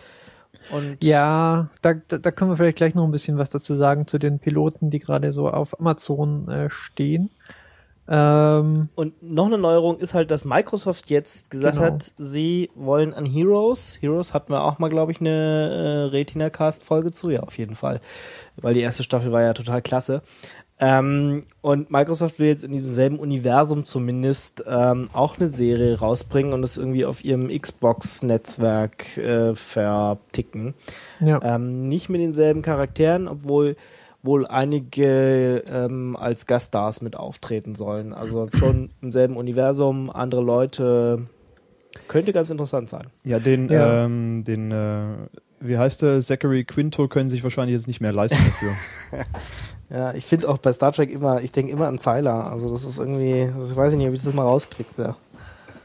Und 0.71 1.03
Ja, 1.03 1.69
da, 1.83 1.95
da, 2.09 2.19
da 2.19 2.31
können 2.31 2.51
wir 2.51 2.57
vielleicht 2.57 2.79
gleich 2.79 2.95
noch 2.95 3.05
ein 3.05 3.11
bisschen 3.11 3.37
was 3.37 3.51
dazu 3.51 3.75
sagen 3.77 4.07
zu 4.07 4.19
den 4.19 4.39
Piloten, 4.39 4.91
die 4.91 4.99
gerade 4.99 5.33
so 5.33 5.51
auf 5.51 5.79
Amazon 5.79 6.49
äh, 6.49 6.71
stehen. 6.71 7.31
Ähm, 8.07 8.91
Und 8.97 9.23
noch 9.23 9.47
eine 9.47 9.57
Neuerung 9.57 9.99
ist 9.99 10.13
halt, 10.13 10.31
dass 10.31 10.45
Microsoft 10.45 11.09
jetzt 11.11 11.51
gesagt 11.51 11.77
Genau. 11.77 11.87
hat, 11.87 12.13
sie 12.19 12.71
wollen 12.75 13.15
an 13.15 13.25
Heroes. 13.25 13.97
Heroes 14.01 14.35
hatten 14.35 14.53
wir 14.53 14.63
auch 14.65 14.79
mal, 14.79 14.91
glaube 14.91 15.13
ich, 15.13 15.21
eine 15.21 15.31
äh, 15.31 16.11
Retina-Cast-Folge 16.11 17.13
zu. 17.13 17.31
Ja, 17.31 17.41
auf 17.41 17.57
jeden 17.57 17.75
Fall. 17.75 18.01
Weil 18.57 18.75
die 18.75 18.81
erste 18.83 19.03
Staffel 19.03 19.33
war 19.33 19.41
ja 19.43 19.55
total 19.55 19.81
klasse. 19.81 20.21
Ähm, 20.81 21.43
und 21.61 21.91
Microsoft 21.91 22.39
will 22.41 22.49
jetzt 22.49 22.65
in 22.65 22.73
diesem 22.73 22.93
selben 22.93 23.19
Universum 23.19 23.85
zumindest 23.85 24.65
ähm, 24.67 25.09
auch 25.13 25.39
eine 25.39 25.49
Serie 25.49 25.99
rausbringen 25.99 26.53
und 26.53 26.63
das 26.63 26.77
irgendwie 26.77 27.05
auf 27.05 27.25
ihrem 27.25 27.49
Xbox-Netzwerk 27.49 29.17
äh, 29.17 29.55
verticken. 29.55 30.75
ja. 31.21 31.41
Ähm, 31.43 31.89
nicht 31.89 32.09
mit 32.09 32.21
denselben 32.21 32.63
Charakteren, 32.63 33.29
obwohl 33.29 33.77
wohl 34.25 34.47
einige 34.47 35.63
ähm, 35.69 36.17
als 36.17 36.47
Gaststars 36.47 37.03
mit 37.03 37.15
auftreten 37.15 37.75
sollen. 37.75 38.13
Also 38.13 38.49
schon 38.53 38.91
im 39.03 39.13
selben 39.13 39.37
Universum, 39.37 40.11
andere 40.11 40.43
Leute. 40.43 41.27
Könnte 42.09 42.33
ganz 42.33 42.51
interessant 42.51 42.89
sein. 42.89 43.07
Ja, 43.23 43.39
den, 43.39 43.69
Ja. 43.69 44.05
Ähm, 44.05 44.43
den, 44.43 44.73
äh, 44.73 45.05
wie 45.61 45.79
heißt 45.79 46.03
der, 46.03 46.21
Zachary 46.21 46.65
Quinto 46.65 47.07
können 47.07 47.31
sich 47.31 47.45
wahrscheinlich 47.45 47.75
jetzt 47.75 47.87
nicht 47.87 48.01
mehr 48.01 48.13
leisten 48.13 48.43
dafür. 48.45 48.73
Ja, 49.95 50.13
ich 50.13 50.25
finde 50.25 50.49
auch 50.49 50.59
bei 50.59 50.73
Star 50.73 50.91
Trek 50.91 51.13
immer, 51.13 51.41
ich 51.41 51.53
denke 51.53 51.71
immer 51.71 51.87
an 51.87 51.99
Zyler. 51.99 52.51
Also 52.51 52.69
das 52.69 52.83
ist 52.83 52.99
irgendwie, 52.99 53.43
also 53.43 53.71
ich 53.71 53.77
weiß 53.77 53.95
nicht, 53.95 54.09
ob 54.09 54.15
ich 54.15 54.23
das 54.23 54.35
mal 54.35 54.43
rauskriege. 54.43 54.89
Ja. 54.99 55.17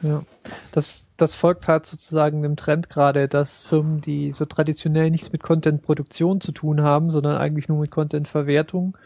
Ja, 0.01 0.23
das, 0.71 1.09
das 1.17 1.35
folgt 1.35 1.67
halt 1.67 1.85
sozusagen 1.85 2.41
dem 2.41 2.55
Trend 2.55 2.89
gerade, 2.89 3.27
dass 3.27 3.61
Firmen, 3.61 4.01
die 4.01 4.31
so 4.31 4.45
traditionell 4.45 5.11
nichts 5.11 5.31
mit 5.31 5.43
Content-Produktion 5.43 6.41
zu 6.41 6.53
tun 6.53 6.81
haben, 6.81 7.11
sondern 7.11 7.35
eigentlich 7.37 7.67
nur 7.67 7.79
mit 7.79 7.91
Content-Verwertung, 7.91 8.97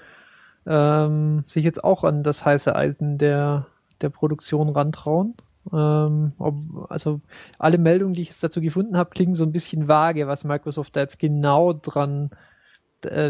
ähm, 0.68 1.44
sich 1.48 1.66
jetzt 1.66 1.84
auch 1.84 2.04
an 2.04 2.24
das 2.24 2.46
heiße 2.46 2.74
Eisen 2.74 3.18
der, 3.18 3.66
der 4.02 4.10
Produktion 4.10 4.70
rantrauen. 4.70 5.36
Ähm, 5.74 6.34
ob, 6.38 6.56
also 6.90 7.20
alle 7.58 7.80
Meldungen, 7.80 8.14
die 8.14 8.22
ich 8.22 8.30
jetzt 8.30 8.44
dazu 8.44 8.62
gefunden 8.62 8.96
habe, 8.96 9.10
klingen 9.10 9.36
so 9.36 9.44
ein 9.44 9.52
bisschen 9.52 9.88
vage, 9.88 10.28
was 10.28 10.44
Microsoft 10.44 10.96
da 10.96 11.02
jetzt 11.02 11.20
genau 11.20 11.74
dran 11.74 12.30
äh, 12.32 12.36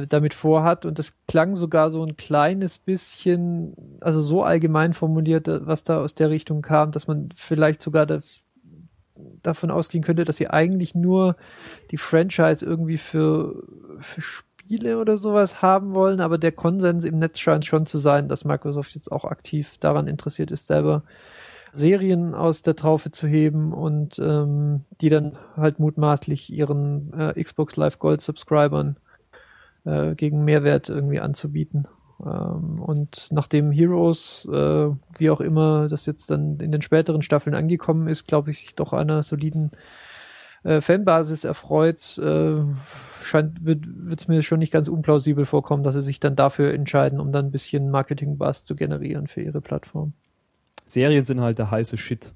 damit 0.07 0.33
vorhat. 0.33 0.85
Und 0.85 0.99
das 0.99 1.13
klang 1.27 1.55
sogar 1.55 1.91
so 1.91 2.03
ein 2.03 2.17
kleines 2.17 2.77
bisschen, 2.77 3.75
also 4.01 4.21
so 4.21 4.43
allgemein 4.43 4.93
formuliert, 4.93 5.47
äh, 5.47 5.65
was 5.65 5.83
da 5.83 6.01
aus 6.01 6.15
der 6.15 6.29
Richtung 6.29 6.61
kam, 6.61 6.91
dass 6.91 7.07
man 7.07 7.29
vielleicht 7.35 7.81
sogar 7.81 8.05
das, 8.05 8.41
davon 9.41 9.71
ausgehen 9.71 10.03
könnte, 10.03 10.25
dass 10.25 10.37
sie 10.37 10.49
eigentlich 10.49 10.95
nur 10.95 11.35
die 11.91 11.97
Franchise 11.97 12.65
irgendwie 12.65 12.97
für, 12.97 13.63
für 13.99 14.21
Spiele 14.21 14.99
oder 14.99 15.17
sowas 15.17 15.61
haben 15.61 15.93
wollen, 15.93 16.21
aber 16.21 16.37
der 16.37 16.51
Konsens 16.51 17.03
im 17.03 17.19
Netz 17.19 17.39
scheint 17.39 17.65
schon 17.65 17.85
zu 17.85 17.97
sein, 17.97 18.27
dass 18.27 18.45
Microsoft 18.45 18.95
jetzt 18.95 19.11
auch 19.11 19.25
aktiv 19.25 19.77
daran 19.79 20.07
interessiert 20.07 20.51
ist, 20.51 20.67
selber 20.67 21.03
Serien 21.73 22.35
aus 22.35 22.61
der 22.61 22.75
Traufe 22.75 23.11
zu 23.11 23.27
heben 23.27 23.73
und 23.73 24.19
ähm, 24.19 24.81
die 25.01 25.09
dann 25.09 25.37
halt 25.57 25.79
mutmaßlich 25.79 26.51
ihren 26.51 27.13
äh, 27.13 27.43
Xbox 27.43 27.75
Live 27.75 27.99
Gold 27.99 28.21
Subscribern 28.21 28.97
äh, 29.85 30.15
gegen 30.15 30.43
Mehrwert 30.43 30.89
irgendwie 30.89 31.19
anzubieten. 31.19 31.87
Ähm, 32.23 32.81
und 32.81 33.27
nachdem 33.31 33.71
Heroes, 33.71 34.47
äh, 34.51 34.89
wie 35.17 35.29
auch 35.29 35.41
immer 35.41 35.87
das 35.87 36.05
jetzt 36.05 36.29
dann 36.29 36.59
in 36.59 36.71
den 36.71 36.81
späteren 36.81 37.21
Staffeln 37.21 37.55
angekommen 37.55 38.07
ist, 38.07 38.27
glaube 38.27 38.51
ich, 38.51 38.59
sich 38.59 38.75
doch 38.75 38.93
einer 38.93 39.23
soliden 39.23 39.71
äh, 40.63 40.79
Fanbasis 40.81 41.43
erfreut, 41.43 42.17
äh, 42.17 42.61
scheint, 43.21 43.65
wird 43.65 43.85
es 44.19 44.27
mir 44.27 44.43
schon 44.43 44.59
nicht 44.59 44.71
ganz 44.71 44.87
unplausibel 44.87 45.45
vorkommen, 45.45 45.83
dass 45.83 45.95
sie 45.95 46.01
sich 46.01 46.19
dann 46.19 46.35
dafür 46.35 46.73
entscheiden, 46.73 47.19
um 47.19 47.31
dann 47.31 47.47
ein 47.47 47.51
bisschen 47.51 47.89
Marketing-Buzz 47.89 48.63
zu 48.63 48.75
generieren 48.75 49.27
für 49.27 49.41
ihre 49.41 49.61
Plattform. 49.61 50.13
Serien 50.85 51.25
sind 51.25 51.41
halt 51.41 51.59
der 51.59 51.71
heiße 51.71 51.97
Shit. 51.97 52.31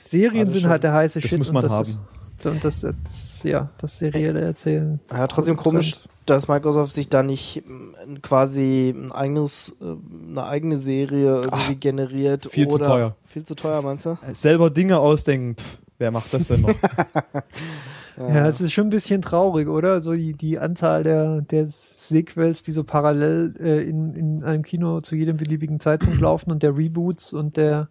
Serien 0.00 0.50
sind 0.50 0.62
schon. 0.62 0.70
halt 0.70 0.82
der 0.82 0.92
heiße 0.92 1.20
Das 1.20 1.30
Shit. 1.30 1.38
muss 1.38 1.48
und 1.48 1.54
man 1.54 1.62
das 1.64 1.72
haben. 1.72 1.98
Ist, 2.38 2.46
und 2.46 2.64
das 2.64 2.82
jetzt, 2.82 3.44
ja, 3.44 3.70
das 3.78 3.98
serielle 3.98 4.40
Erzählen. 4.40 5.00
Ja, 5.10 5.26
trotzdem 5.26 5.56
komisch, 5.56 6.00
dass 6.26 6.48
Microsoft 6.48 6.92
sich 6.92 7.08
da 7.08 7.22
nicht 7.22 7.64
ähm, 7.66 8.22
quasi 8.22 8.94
ein 8.96 9.12
eigenes, 9.12 9.74
äh, 9.80 9.96
eine 10.30 10.44
eigene 10.44 10.78
Serie 10.78 11.42
irgendwie 11.42 11.76
generiert. 11.76 12.48
viel 12.50 12.68
zu 12.68 12.76
oder 12.76 12.84
teuer. 12.84 13.16
Viel 13.26 13.44
zu 13.44 13.54
teuer, 13.54 13.82
meinst 13.82 14.06
du? 14.06 14.18
Selber 14.32 14.70
Dinge 14.70 14.98
ausdenken, 14.98 15.56
pff, 15.56 15.78
wer 15.98 16.10
macht 16.10 16.32
das 16.34 16.48
denn 16.48 16.62
noch? 16.62 16.74
Ja, 18.16 18.46
es 18.46 18.60
ist 18.60 18.72
schon 18.72 18.88
ein 18.88 18.90
bisschen 18.90 19.22
traurig, 19.22 19.68
oder? 19.68 20.00
So 20.00 20.12
die, 20.12 20.34
die 20.34 20.58
Anzahl 20.58 21.02
der, 21.02 21.40
der 21.40 21.66
Sequels, 21.66 22.62
die 22.62 22.72
so 22.72 22.84
parallel 22.84 23.54
äh, 23.58 23.88
in, 23.88 24.14
in 24.14 24.44
einem 24.44 24.62
Kino 24.62 25.00
zu 25.00 25.14
jedem 25.14 25.36
beliebigen 25.36 25.80
Zeitpunkt 25.80 26.20
laufen 26.20 26.50
und 26.50 26.62
der 26.62 26.76
Reboots 26.76 27.32
und 27.32 27.56
der 27.56 27.88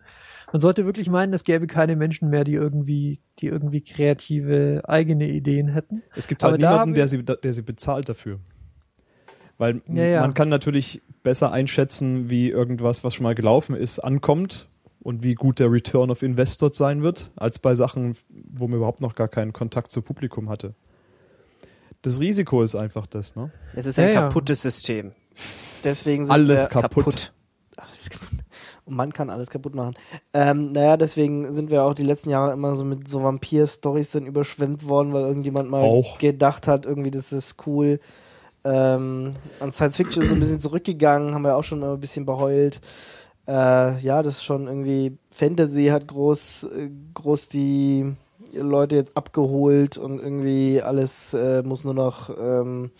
man 0.52 0.62
sollte 0.62 0.86
wirklich 0.86 1.10
meinen, 1.10 1.34
es 1.34 1.44
gäbe 1.44 1.68
keine 1.68 1.96
Menschen 1.96 2.30
mehr, 2.30 2.44
die 2.44 2.54
irgendwie, 2.54 3.20
die 3.40 3.48
irgendwie 3.48 3.82
kreative 3.82 4.82
eigene 4.88 5.30
Ideen 5.30 5.70
hätten. 5.70 6.04
Es 6.16 6.28
gibt 6.28 6.44
Aber 6.44 6.54
halt 6.54 6.64
da 6.64 6.72
niemanden, 6.72 6.96
der 6.96 7.08
sie, 7.08 7.24
der 7.24 7.54
sie 7.54 7.62
bezahlt 7.62 8.10
dafür. 8.10 8.40
Weil 9.58 9.82
Ja, 9.88 10.04
ja. 10.06 10.22
man 10.22 10.34
kann 10.34 10.50
natürlich 10.50 11.02
besser 11.24 11.52
einschätzen, 11.52 12.30
wie 12.30 12.50
irgendwas, 12.50 13.04
was 13.04 13.14
schon 13.16 13.24
mal 13.24 13.36
gelaufen 13.36 13.76
ist, 13.76 14.00
ankommt 14.00 14.68
und 15.00 15.24
wie 15.24 15.36
gut 15.36 15.60
der 15.60 15.72
Return 15.72 16.10
of 16.12 16.24
Investor 16.24 16.72
sein 16.74 17.02
wird, 17.04 17.32
als 17.36 17.60
bei 17.60 17.76
Sachen, 17.76 18.16
wo 18.30 18.68
man 18.68 18.78
überhaupt 18.78 19.02
noch 19.02 19.16
gar 19.16 19.28
keinen 19.28 19.54
Kontakt 19.54 19.92
zu 19.92 20.02
Publikum 20.02 20.50
hatte. 20.50 20.74
Das 22.02 22.20
Risiko 22.20 22.64
ist 22.64 22.76
einfach 22.76 23.06
das, 23.06 23.36
ne? 23.36 23.52
Es 23.76 23.86
ist 23.86 24.00
ein 24.00 24.08
Ja, 24.08 24.14
ja. 24.14 24.22
kaputtes 24.24 24.62
System. 24.64 25.12
Deswegen 25.84 26.26
sind 26.26 26.34
Alles 26.34 26.74
wir, 26.74 26.82
kaputt. 26.82 27.06
Alles 27.06 27.16
kaputt. 27.22 27.34
Man 28.92 29.14
kann 29.14 29.30
alles 29.30 29.50
kaputt 29.50 29.74
machen. 29.74 29.96
Ähm, 30.34 30.72
naja, 30.72 30.98
deswegen 30.98 31.52
sind 31.54 31.72
wir 31.72 31.84
auch 31.84 31.94
die 31.94 32.04
letzten 32.04 32.30
Jahre 32.30 32.54
immer 32.54 32.76
so 32.76 32.86
mit 32.86 33.08
so 33.08 33.24
Vampir-Stories 33.24 34.12
dann 34.12 34.26
überschwemmt 34.26 34.88
worden, 34.88 35.14
weil 35.14 35.24
irgendjemand 35.24 35.70
mal 35.70 35.84
Auch. 35.84 36.18
gedacht 36.20 36.68
hat, 36.68 36.86
irgendwie, 36.86 37.12
das 37.12 37.32
ist 37.32 37.66
cool. 37.66 38.00
Ähm, 38.64 39.34
an 39.60 39.72
Science 39.72 39.98
Fiction 39.98 40.22
ist 40.22 40.30
so 40.30 40.36
ein 40.36 40.40
bisschen 40.40 40.60
zurückgegangen, 40.60 41.34
haben 41.34 41.44
wir 41.44 41.56
auch 41.56 41.64
schon 41.64 41.84
ein 41.84 42.00
bisschen 42.00 42.26
beheult. 42.26 42.80
Äh, 43.48 44.00
ja, 44.00 44.22
das 44.22 44.38
ist 44.38 44.44
schon 44.44 44.68
irgendwie 44.68 45.18
Fantasy 45.32 45.88
hat 45.88 46.08
groß, 46.08 46.64
äh, 46.66 46.90
groß 47.14 47.50
die 47.50 48.14
Leute 48.54 48.96
jetzt 48.96 49.16
abgeholt 49.18 49.98
und 49.98 50.20
irgendwie 50.20 50.82
alles 50.82 51.34
äh, 51.34 51.64
muss 51.64 51.84
nur 51.84 51.94
noch 51.94 52.30
ähm, 52.30 52.92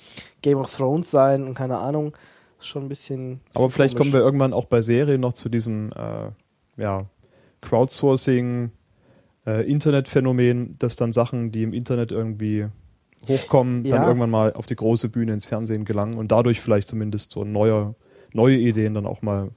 Game 0.42 0.58
of 0.58 0.76
Thrones 0.76 1.12
sein 1.12 1.44
und 1.44 1.54
keine 1.54 1.78
Ahnung. 1.78 2.14
Schon 2.62 2.84
ein 2.84 2.90
bisschen. 2.90 3.42
Aber 3.54 3.70
vielleicht 3.70 3.96
komisch. 3.96 4.12
kommen 4.12 4.14
wir 4.14 4.22
irgendwann 4.26 4.54
auch 4.54 4.66
bei 4.66 4.82
Serien 4.82 5.20
noch 5.22 5.34
zu 5.34 5.50
diesem 5.50 5.92
äh, 5.94 6.30
ja, 6.82 7.06
Crowdsourcing, 7.62 8.72
äh, 9.48 9.70
Internetphänomen, 9.70 10.76
dass 10.80 10.96
dann 10.96 11.14
Sachen, 11.14 11.52
die 11.52 11.64
im 11.64 11.74
Internet 11.74 12.12
irgendwie 12.12 12.68
hochkommen, 13.28 13.86
Ja. 13.86 13.98
dann 13.98 14.08
irgendwann 14.08 14.30
mal 14.30 14.54
auf 14.54 14.66
die 14.66 14.76
große 14.76 15.10
Bühne 15.10 15.34
ins 15.34 15.46
Fernsehen 15.46 15.86
gelangen 15.86 16.16
und 16.16 16.32
dadurch 16.32 16.60
vielleicht 16.62 16.88
zumindest 16.88 17.32
so 17.32 17.44
neue, 17.44 17.96
neue 18.34 18.58
Ideen 18.58 18.94
dann 18.94 19.06
auch 19.06 19.22
mal 19.22 19.50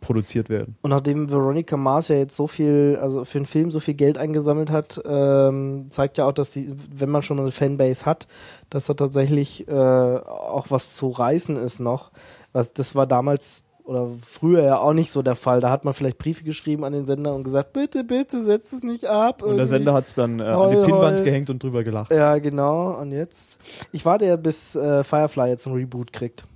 produziert 0.00 0.48
werden. 0.48 0.76
Und 0.82 0.90
nachdem 0.90 1.30
Veronica 1.30 1.76
Mars 1.76 2.08
ja 2.08 2.16
jetzt 2.16 2.36
so 2.36 2.46
viel, 2.46 2.98
also 3.00 3.24
für 3.24 3.38
den 3.38 3.46
Film 3.46 3.70
so 3.70 3.80
viel 3.80 3.94
Geld 3.94 4.18
eingesammelt 4.18 4.70
hat, 4.70 5.00
ähm, 5.04 5.86
zeigt 5.90 6.18
ja 6.18 6.26
auch, 6.26 6.32
dass 6.32 6.50
die, 6.50 6.74
wenn 6.94 7.10
man 7.10 7.22
schon 7.22 7.38
eine 7.38 7.52
Fanbase 7.52 8.06
hat, 8.06 8.28
dass 8.70 8.86
da 8.86 8.94
tatsächlich 8.94 9.68
äh, 9.68 9.72
auch 9.72 10.66
was 10.70 10.94
zu 10.94 11.08
reißen 11.08 11.56
ist 11.56 11.80
noch. 11.80 12.10
Was, 12.52 12.72
das 12.72 12.94
war 12.94 13.06
damals 13.06 13.64
oder 13.84 14.08
früher 14.20 14.62
ja 14.62 14.78
auch 14.78 14.92
nicht 14.92 15.10
so 15.10 15.22
der 15.22 15.34
Fall. 15.34 15.60
Da 15.60 15.70
hat 15.70 15.84
man 15.84 15.94
vielleicht 15.94 16.18
Briefe 16.18 16.44
geschrieben 16.44 16.84
an 16.84 16.92
den 16.92 17.06
Sender 17.06 17.34
und 17.34 17.44
gesagt, 17.44 17.72
bitte, 17.72 18.04
bitte, 18.04 18.42
setz 18.42 18.72
es 18.72 18.82
nicht 18.82 19.06
ab. 19.06 19.42
Und 19.42 19.48
der 19.48 19.50
irgendwie. 19.50 19.66
Sender 19.66 19.94
hat 19.94 20.06
es 20.06 20.14
dann 20.14 20.40
äh, 20.40 20.44
an 20.44 20.56
Heul, 20.56 20.70
die 20.70 20.90
Pinnwand 20.90 21.18
heul. 21.18 21.24
gehängt 21.24 21.50
und 21.50 21.62
drüber 21.62 21.82
gelacht. 21.82 22.12
Ja, 22.12 22.38
genau. 22.38 22.98
Und 23.00 23.12
jetzt? 23.12 23.60
Ich 23.92 24.04
warte 24.04 24.26
ja, 24.26 24.36
bis 24.36 24.76
äh, 24.76 25.04
Firefly 25.04 25.48
jetzt 25.48 25.66
ein 25.66 25.74
Reboot 25.74 26.12
kriegt. 26.12 26.46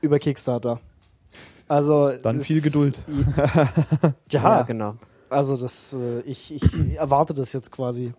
Über 0.00 0.18
Kickstarter. 0.18 0.80
Also. 1.68 2.12
Dann 2.22 2.40
viel 2.40 2.60
Geduld. 2.60 3.02
Ja, 4.30 4.42
Ja, 4.58 4.62
genau. 4.62 4.94
also 5.28 5.56
das, 5.56 5.92
äh, 5.94 6.20
ich, 6.20 6.54
ich 6.54 6.96
erwarte 6.96 7.34
das 7.34 7.52
jetzt 7.52 7.70
quasi. 7.72 8.12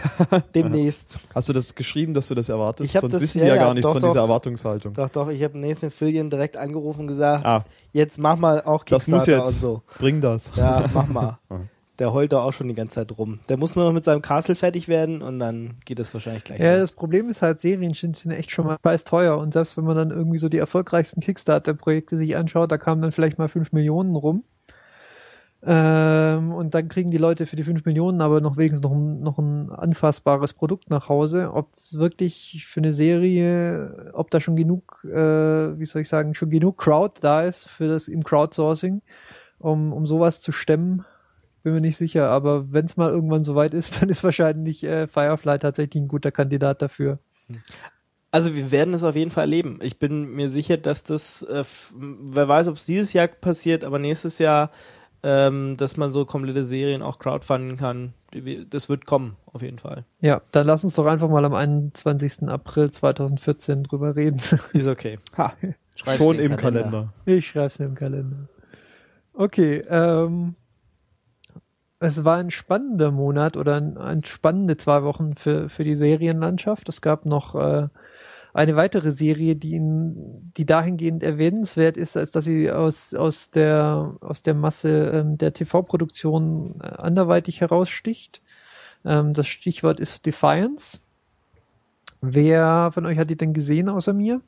Demnächst. 0.54 1.18
Hast 1.34 1.48
du 1.48 1.52
das 1.52 1.74
geschrieben, 1.74 2.14
dass 2.14 2.28
du 2.28 2.34
das 2.34 2.48
erwartest? 2.48 2.92
Sonst 2.92 3.12
das- 3.14 3.22
wissen 3.22 3.38
ja, 3.38 3.44
die 3.44 3.48
ja 3.50 3.56
ja, 3.56 3.62
gar 3.62 3.74
nichts 3.74 3.86
doch, 3.86 3.92
von 3.94 4.02
doch. 4.02 4.08
dieser 4.08 4.20
Erwartungshaltung. 4.20 4.94
Doch, 4.94 5.08
doch, 5.08 5.28
ich 5.28 5.42
habe 5.42 5.58
Nathan 5.58 5.90
Fillion 5.90 6.30
direkt 6.30 6.56
angerufen 6.56 7.00
und 7.02 7.06
gesagt, 7.08 7.44
Ah, 7.44 7.64
jetzt 7.92 8.18
mach 8.18 8.36
mal 8.36 8.62
auch 8.62 8.84
das 8.84 9.04
Kickstarter 9.06 9.38
muss 9.40 9.50
jetzt. 9.50 9.62
und 9.64 9.68
so. 9.70 9.82
Bring 9.98 10.20
das. 10.20 10.54
Ja, 10.56 10.84
mach 10.92 11.08
mal. 11.08 11.38
Der 11.98 12.12
heult 12.12 12.32
da 12.32 12.42
auch 12.42 12.52
schon 12.52 12.68
die 12.68 12.74
ganze 12.74 12.94
Zeit 12.94 13.16
rum. 13.18 13.40
Der 13.48 13.58
muss 13.58 13.76
nur 13.76 13.84
noch 13.84 13.92
mit 13.92 14.04
seinem 14.04 14.22
Castle 14.22 14.54
fertig 14.54 14.88
werden 14.88 15.20
und 15.22 15.38
dann 15.38 15.74
geht 15.84 15.98
es 16.00 16.12
wahrscheinlich 16.14 16.44
gleich 16.44 16.58
Ja, 16.58 16.72
los. 16.72 16.80
das 16.80 16.94
Problem 16.94 17.28
ist 17.28 17.42
halt, 17.42 17.60
Serien 17.60 17.92
sind 17.94 18.30
echt 18.30 18.50
schon 18.50 18.66
mal 18.66 18.78
preis 18.78 19.04
teuer 19.04 19.36
und 19.38 19.52
selbst 19.52 19.76
wenn 19.76 19.84
man 19.84 19.96
dann 19.96 20.10
irgendwie 20.10 20.38
so 20.38 20.48
die 20.48 20.56
erfolgreichsten 20.58 21.20
Kickstarter-Projekte 21.20 22.16
sich 22.16 22.36
anschaut, 22.36 22.72
da 22.72 22.78
kamen 22.78 23.02
dann 23.02 23.12
vielleicht 23.12 23.38
mal 23.38 23.48
5 23.48 23.72
Millionen 23.72 24.16
rum. 24.16 24.44
Ähm, 25.64 26.52
und 26.52 26.74
dann 26.74 26.88
kriegen 26.88 27.12
die 27.12 27.18
Leute 27.18 27.46
für 27.46 27.54
die 27.54 27.62
5 27.62 27.84
Millionen 27.84 28.20
aber 28.20 28.40
noch 28.40 28.56
wenigstens 28.56 28.82
noch 28.82 28.90
ein, 28.90 29.20
noch 29.20 29.38
ein 29.38 29.70
anfassbares 29.70 30.54
Produkt 30.54 30.90
nach 30.90 31.08
Hause. 31.08 31.52
Ob 31.52 31.72
es 31.74 31.96
wirklich 31.98 32.66
für 32.66 32.80
eine 32.80 32.92
Serie, 32.92 34.10
ob 34.14 34.30
da 34.32 34.40
schon 34.40 34.56
genug, 34.56 35.04
äh, 35.04 35.78
wie 35.78 35.84
soll 35.84 36.02
ich 36.02 36.08
sagen, 36.08 36.34
schon 36.34 36.50
genug 36.50 36.78
Crowd 36.78 37.20
da 37.20 37.42
ist 37.42 37.68
für 37.68 37.86
das 37.86 38.08
im 38.08 38.24
Crowdsourcing, 38.24 39.02
um, 39.60 39.92
um 39.92 40.06
sowas 40.08 40.40
zu 40.40 40.50
stemmen, 40.50 41.04
bin 41.62 41.72
mir 41.72 41.80
nicht 41.80 41.96
sicher. 41.96 42.28
Aber 42.28 42.72
wenn 42.72 42.86
es 42.86 42.96
mal 42.96 43.10
irgendwann 43.10 43.44
soweit 43.44 43.74
ist, 43.74 44.00
dann 44.02 44.08
ist 44.08 44.24
wahrscheinlich 44.24 44.84
äh, 44.84 45.06
Firefly 45.06 45.58
tatsächlich 45.58 46.02
ein 46.02 46.08
guter 46.08 46.30
Kandidat 46.30 46.82
dafür. 46.82 47.18
Also 48.30 48.54
wir 48.54 48.70
werden 48.70 48.94
es 48.94 49.04
auf 49.04 49.14
jeden 49.16 49.30
Fall 49.30 49.44
erleben. 49.44 49.78
Ich 49.82 49.98
bin 49.98 50.34
mir 50.34 50.48
sicher, 50.48 50.78
dass 50.78 51.04
das, 51.04 51.42
äh, 51.42 51.64
wer 51.94 52.48
weiß, 52.48 52.68
ob 52.68 52.76
es 52.76 52.86
dieses 52.86 53.12
Jahr 53.12 53.28
passiert, 53.28 53.84
aber 53.84 53.98
nächstes 53.98 54.38
Jahr, 54.38 54.70
ähm, 55.22 55.76
dass 55.76 55.96
man 55.96 56.10
so 56.10 56.24
komplette 56.24 56.64
Serien 56.64 57.02
auch 57.02 57.18
crowdfunden 57.18 57.76
kann. 57.76 58.14
Das 58.70 58.88
wird 58.88 59.04
kommen, 59.04 59.36
auf 59.44 59.60
jeden 59.60 59.78
Fall. 59.78 60.04
Ja, 60.20 60.40
dann 60.50 60.66
lass 60.66 60.82
uns 60.82 60.94
doch 60.94 61.06
einfach 61.06 61.28
mal 61.28 61.44
am 61.44 61.54
21. 61.54 62.48
April 62.48 62.90
2014 62.90 63.84
drüber 63.84 64.16
reden. 64.16 64.40
Ist 64.72 64.88
okay. 64.88 65.18
Ha, 65.36 65.52
Schreib's 65.94 66.16
schon 66.16 66.38
im 66.38 66.56
Kalender. 66.56 66.90
Kalender. 66.90 67.12
Ich 67.26 67.48
schreibe 67.48 67.74
mir 67.78 67.84
im 67.84 67.94
Kalender. 67.94 68.48
Okay, 69.34 69.82
ähm, 69.88 70.54
es 72.02 72.24
war 72.24 72.38
ein 72.38 72.50
spannender 72.50 73.10
Monat 73.10 73.56
oder 73.56 73.76
ein, 73.76 73.96
ein 73.96 74.24
spannende 74.24 74.76
zwei 74.76 75.04
Wochen 75.04 75.36
für, 75.36 75.68
für 75.68 75.84
die 75.84 75.94
Serienlandschaft. 75.94 76.88
Es 76.88 77.00
gab 77.00 77.26
noch 77.26 77.54
äh, 77.54 77.88
eine 78.52 78.76
weitere 78.76 79.12
Serie, 79.12 79.54
die, 79.54 79.74
in, 79.74 80.52
die 80.56 80.66
dahingehend 80.66 81.22
erwähnenswert 81.22 81.96
ist, 81.96 82.16
als 82.16 82.32
dass 82.32 82.44
sie 82.44 82.70
aus, 82.70 83.14
aus, 83.14 83.50
der, 83.50 84.16
aus 84.20 84.42
der 84.42 84.54
Masse 84.54 85.10
ähm, 85.14 85.38
der 85.38 85.52
TV-Produktion 85.52 86.80
äh, 86.82 86.86
anderweitig 86.86 87.60
heraussticht. 87.60 88.42
Ähm, 89.04 89.32
das 89.32 89.46
Stichwort 89.46 90.00
ist 90.00 90.26
Defiance. 90.26 90.98
Wer 92.20 92.90
von 92.92 93.06
euch 93.06 93.18
hat 93.18 93.30
die 93.30 93.36
denn 93.36 93.52
gesehen 93.52 93.88
außer 93.88 94.12
mir? 94.12 94.40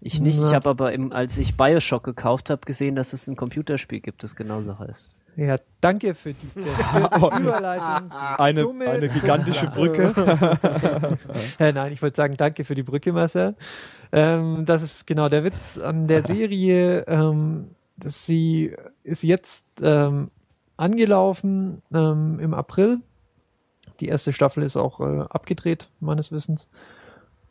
Ich 0.00 0.20
nicht. 0.20 0.40
Ich 0.40 0.54
habe 0.54 0.68
aber, 0.70 0.92
im, 0.92 1.12
als 1.12 1.36
ich 1.38 1.56
Bioshock 1.56 2.04
gekauft 2.04 2.50
habe, 2.50 2.62
gesehen, 2.66 2.96
dass 2.96 3.12
es 3.12 3.28
ein 3.28 3.36
Computerspiel 3.36 4.00
gibt, 4.00 4.22
das 4.22 4.36
genauso 4.36 4.78
heißt. 4.78 5.15
Ja, 5.36 5.58
danke 5.82 6.14
für 6.14 6.32
diese 6.32 6.60
Überleitung. 7.40 8.10
Eine, 8.10 8.62
Dumme- 8.62 8.88
eine 8.88 9.08
gigantische 9.08 9.66
Brücke. 9.68 10.12
Äh, 11.58 11.72
nein, 11.72 11.92
ich 11.92 12.02
wollte 12.02 12.16
sagen, 12.16 12.36
danke 12.36 12.64
für 12.64 12.74
die 12.74 12.82
Brücke, 12.82 13.12
Marcel. 13.12 13.54
Ähm, 14.12 14.64
das 14.66 14.82
ist 14.82 15.06
genau 15.06 15.28
der 15.28 15.44
Witz 15.44 15.78
an 15.78 16.06
der 16.06 16.24
Serie. 16.26 17.04
Ähm, 17.06 17.68
dass 17.96 18.26
sie 18.26 18.74
ist 19.04 19.22
jetzt 19.22 19.64
ähm, 19.82 20.30
angelaufen 20.76 21.82
ähm, 21.92 22.38
im 22.40 22.52
April. 22.54 22.98
Die 24.00 24.08
erste 24.08 24.32
Staffel 24.34 24.62
ist 24.62 24.76
auch 24.76 25.00
äh, 25.00 25.20
abgedreht, 25.30 25.88
meines 26.00 26.30
Wissens. 26.32 26.68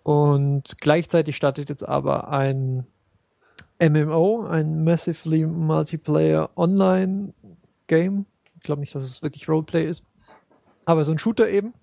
Und 0.04 0.78
gleichzeitig 0.80 1.36
startet 1.36 1.70
jetzt 1.70 1.88
aber 1.88 2.30
ein 2.30 2.86
MMO, 3.82 4.46
ein 4.48 4.84
Massively 4.84 5.46
Multiplayer 5.48 6.50
Online 6.56 7.34
Game. 7.88 8.26
Ich 8.56 8.64
glaube 8.64 8.82
nicht, 8.82 8.96
dass 8.96 9.04
es 9.04 9.22
wirklich 9.22 9.48
Roleplay 9.48 9.88
ist. 9.88 10.04
Aber 10.86 11.04
so 11.04 11.12
ein 11.12 11.18
Shooter 11.18 11.50
eben. 11.50 11.74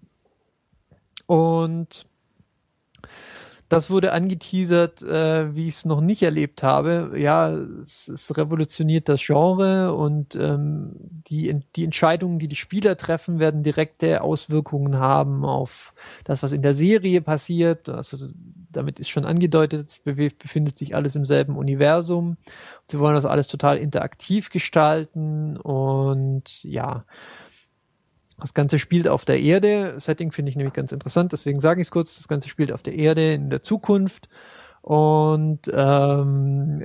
Und 1.27 2.07
das 3.73 3.89
wurde 3.89 4.13
angeteasert, 4.13 5.01
äh, 5.01 5.55
wie 5.55 5.67
ich 5.67 5.77
es 5.77 5.85
noch 5.87 6.03
nicht 6.03 6.23
erlebt 6.23 6.63
habe. 6.63 7.13
Ja, 7.17 7.51
es, 7.51 8.07
es 8.07 8.37
revolutioniert 8.37 9.09
das 9.09 9.25
Genre 9.25 9.95
und 9.95 10.37
ähm, 10.37 10.93
die, 11.27 11.59
die 11.75 11.85
Entscheidungen, 11.85 12.39
die 12.39 12.49
die 12.49 12.57
Spieler 12.57 12.99
treffen, 12.99 13.39
werden 13.39 13.63
direkte 13.63 14.21
Auswirkungen 14.21 14.99
haben 14.99 15.47
auf 15.47 15.95
das, 16.25 16.43
was 16.43 16.53
in 16.53 16.61
der 16.61 16.75
Serie 16.75 17.23
passiert. 17.23 17.89
Also 17.89 18.19
damit 18.73 19.01
ist 19.01 19.11
schon 19.11 19.25
angedeutet, 19.25 20.01
befindet 20.05 20.79
sich 20.79 20.95
alles 20.95 21.15
im 21.17 21.25
selben 21.25 21.57
Universum. 21.57 22.37
Sie 22.89 22.99
wollen 22.99 23.15
das 23.15 23.25
alles 23.25 23.47
total 23.47 23.79
interaktiv 23.79 24.51
gestalten 24.51 25.57
und 25.57 26.65
ja, 26.65 27.05
das 28.39 28.55
Ganze 28.55 28.79
spielt 28.79 29.09
auf 29.09 29.25
der 29.25 29.41
Erde. 29.41 29.95
Setting 29.99 30.33
finde 30.33 30.51
ich 30.51 30.57
nämlich 30.57 30.75
ganz 30.75 30.93
interessant, 30.93 31.33
deswegen 31.33 31.61
sage 31.61 31.81
ich 31.81 31.87
es 31.87 31.91
kurz. 31.93 32.17
Das 32.17 32.29
Ganze 32.29 32.49
spielt 32.49 32.73
auf 32.73 32.83
der 32.83 32.95
Erde 32.95 33.35
in 33.35 33.51
der 33.51 33.63
Zukunft 33.63 34.29
und 34.81 35.71
ähm, 35.73 36.85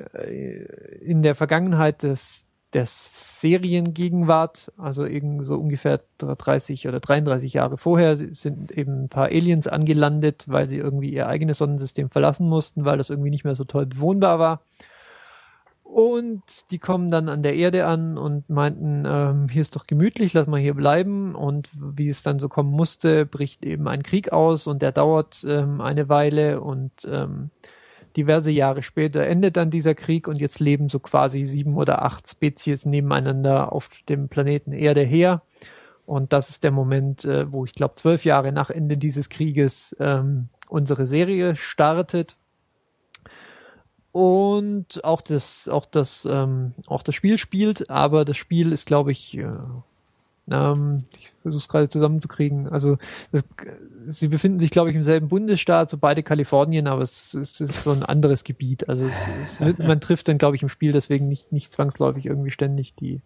in 1.01 1.23
der 1.23 1.35
Vergangenheit 1.35 2.03
des 2.03 2.46
der 2.73 2.85
Seriengegenwart, 2.85 4.71
also 4.77 5.05
irgend 5.05 5.45
so 5.45 5.55
ungefähr 5.55 6.01
30 6.17 6.87
oder 6.87 6.99
33 6.99 7.53
Jahre 7.53 7.77
vorher, 7.77 8.15
sind 8.15 8.71
eben 8.71 9.03
ein 9.03 9.09
paar 9.09 9.27
Aliens 9.27 9.67
angelandet, 9.67 10.45
weil 10.47 10.67
sie 10.67 10.77
irgendwie 10.77 11.13
ihr 11.13 11.27
eigenes 11.27 11.59
Sonnensystem 11.59 12.09
verlassen 12.09 12.49
mussten, 12.49 12.83
weil 12.83 12.97
das 12.97 13.09
irgendwie 13.09 13.29
nicht 13.29 13.45
mehr 13.45 13.55
so 13.55 13.63
toll 13.63 13.85
bewohnbar 13.85 14.39
war. 14.39 14.61
Und 15.83 16.43
die 16.69 16.79
kommen 16.79 17.07
dann 17.07 17.29
an 17.29 17.43
der 17.43 17.55
Erde 17.55 17.85
an 17.85 18.17
und 18.17 18.49
meinten, 18.49 19.05
ähm, 19.07 19.47
hier 19.49 19.61
ist 19.61 19.77
doch 19.77 19.87
gemütlich, 19.87 20.33
lass 20.33 20.45
mal 20.45 20.59
hier 20.59 20.73
bleiben. 20.73 21.33
Und 21.33 21.69
wie 21.73 22.09
es 22.09 22.23
dann 22.23 22.39
so 22.39 22.49
kommen 22.49 22.71
musste, 22.71 23.25
bricht 23.25 23.63
eben 23.63 23.87
ein 23.87 24.03
Krieg 24.03 24.33
aus 24.33 24.67
und 24.67 24.81
der 24.81 24.91
dauert 24.91 25.45
ähm, 25.47 25.79
eine 25.79 26.09
Weile 26.09 26.59
und 26.59 26.91
ähm, 27.09 27.51
diverse 28.17 28.51
Jahre 28.51 28.81
später 28.81 29.25
endet 29.25 29.55
dann 29.55 29.69
dieser 29.69 29.93
Krieg 29.93 30.27
und 30.27 30.39
jetzt 30.39 30.59
leben 30.59 30.89
so 30.89 30.99
quasi 30.99 31.45
sieben 31.45 31.77
oder 31.77 32.01
acht 32.01 32.27
Spezies 32.27 32.85
nebeneinander 32.85 33.71
auf 33.71 33.89
dem 34.09 34.27
Planeten 34.27 34.73
Erde 34.73 35.03
her. 35.03 35.43
Und 36.07 36.33
das 36.33 36.49
ist 36.49 36.63
der 36.63 36.71
Moment, 36.71 37.25
äh, 37.25 37.51
wo 37.51 37.63
ich 37.65 37.73
glaube, 37.73 37.95
zwölf 37.95 38.25
Jahre 38.25 38.51
nach 38.51 38.69
Ende 38.69 38.97
dieses 38.97 39.29
Krieges 39.29 39.95
ähm, 39.99 40.49
unsere 40.67 41.05
Serie 41.05 41.55
startet. 41.55 42.35
Und 44.11 45.03
auch 45.03 45.21
das, 45.21 45.69
auch 45.69 45.85
das, 45.85 46.27
ähm, 46.29 46.73
auch 46.87 47.03
das 47.03 47.13
Spiel 47.13 47.37
spielt, 47.37 47.91
aber 47.91 48.25
das 48.25 48.37
Spiel 48.37 48.71
ist, 48.71 48.87
glaube 48.87 49.11
ich, 49.11 49.37
äh, 49.37 49.47
Ähm, 50.51 51.05
ich 51.17 51.33
versuche 51.41 51.61
es 51.61 51.67
gerade 51.67 51.89
zusammenzukriegen. 51.89 52.67
Also 52.67 52.97
das, 53.31 53.43
sie 54.07 54.27
befinden 54.27 54.59
sich, 54.59 54.71
glaube 54.71 54.89
ich, 54.89 54.95
im 54.95 55.03
selben 55.03 55.27
Bundesstaat, 55.27 55.89
so 55.89 55.97
beide 55.97 56.23
Kalifornien, 56.23 56.87
aber 56.87 57.01
es, 57.01 57.33
es 57.33 57.59
ist 57.59 57.83
so 57.83 57.91
ein 57.91 58.03
anderes 58.03 58.43
Gebiet. 58.43 58.87
Also 58.89 59.05
es, 59.05 59.61
es, 59.61 59.77
man 59.77 60.01
trifft 60.01 60.27
dann, 60.27 60.37
glaube 60.37 60.55
ich, 60.55 60.63
im 60.63 60.69
Spiel 60.69 60.91
deswegen 60.91 61.27
nicht, 61.27 61.51
nicht 61.51 61.71
zwangsläufig 61.71 62.25
irgendwie 62.25 62.51
ständig 62.51 62.95
die, 62.95 63.21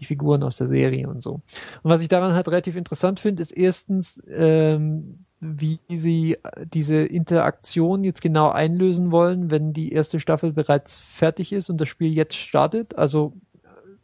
die 0.00 0.04
Figuren 0.04 0.42
aus 0.42 0.56
der 0.56 0.66
Serie 0.66 1.08
und 1.08 1.22
so. 1.22 1.34
Und 1.34 1.90
was 1.90 2.02
ich 2.02 2.08
daran 2.08 2.34
halt 2.34 2.48
relativ 2.48 2.76
interessant 2.76 3.20
finde, 3.20 3.42
ist 3.42 3.52
erstens, 3.52 4.22
ähm, 4.28 5.24
wie 5.40 5.78
sie 5.88 6.38
diese 6.72 7.04
Interaktion 7.04 8.02
jetzt 8.02 8.22
genau 8.22 8.48
einlösen 8.48 9.10
wollen, 9.10 9.50
wenn 9.50 9.74
die 9.74 9.92
erste 9.92 10.18
Staffel 10.18 10.52
bereits 10.52 10.98
fertig 10.98 11.52
ist 11.52 11.68
und 11.68 11.80
das 11.80 11.88
Spiel 11.88 12.12
jetzt 12.12 12.36
startet. 12.36 12.96
Also 12.96 13.34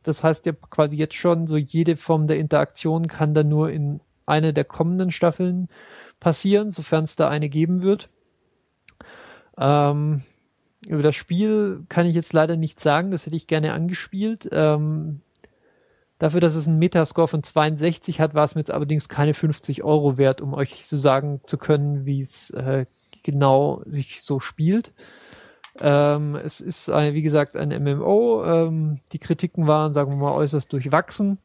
das 0.03 0.23
heißt 0.25 0.47
ja 0.47 0.53
quasi 0.53 0.97
jetzt 0.97 1.15
schon, 1.15 1.47
so 1.47 1.57
jede 1.57 1.97
Form 1.97 2.27
der 2.27 2.39
Interaktion 2.39 3.07
kann 3.07 3.35
dann 3.35 3.49
nur 3.49 3.71
in 3.71 4.01
einer 4.27 4.53
der 4.53 4.65
kommenden 4.65 5.13
Staffeln 5.13 5.69
passieren, 6.21 6.71
sofern 6.71 7.05
es 7.05 7.17
da 7.17 7.29
eine 7.29 7.49
geben 7.49 7.83
wird. 7.83 8.09
Ähm, 9.59 10.23
über 10.87 11.03
das 11.03 11.17
Spiel 11.17 11.85
kann 11.89 12.07
ich 12.07 12.15
jetzt 12.15 12.33
leider 12.33 12.57
nichts 12.57 12.83
sagen, 12.83 13.11
das 13.11 13.27
hätte 13.27 13.37
ich 13.37 13.47
gerne 13.47 13.73
angespielt. 13.73 14.49
Ähm, 14.53 15.21
Dafür, 16.21 16.41
dass 16.41 16.55
es 16.55 16.69
einen 16.69 16.79
Metascore 16.79 17.29
von 17.29 17.43
62 17.43 18.21
hat, 18.21 18.35
war 18.35 18.45
es 18.45 18.55
mir 18.55 18.61
jetzt 18.61 18.71
allerdings 18.71 19.09
keine 19.09 19.33
50 19.33 19.83
Euro 19.83 20.19
wert, 20.19 20.43
um 20.43 20.53
euch 20.53 20.87
so 20.87 20.99
sagen 20.99 21.41
zu 21.47 21.57
können, 21.57 22.05
wie 22.05 22.21
es 22.21 22.51
äh, 22.51 22.85
genau 23.23 23.83
sich 23.87 24.23
so 24.23 24.39
spielt. 24.39 24.93
Ähm, 25.81 26.37
es 26.37 26.61
ist, 26.61 26.91
ein, 26.91 27.15
wie 27.15 27.23
gesagt, 27.23 27.57
ein 27.57 27.71
MMO. 27.71 28.45
Ähm, 28.45 28.99
die 29.13 29.19
Kritiken 29.19 29.67
waren, 29.67 29.95
sagen 29.95 30.13
wir 30.13 30.17
mal, 30.17 30.35
äußerst 30.35 30.73
durchwachsen. 30.73 31.39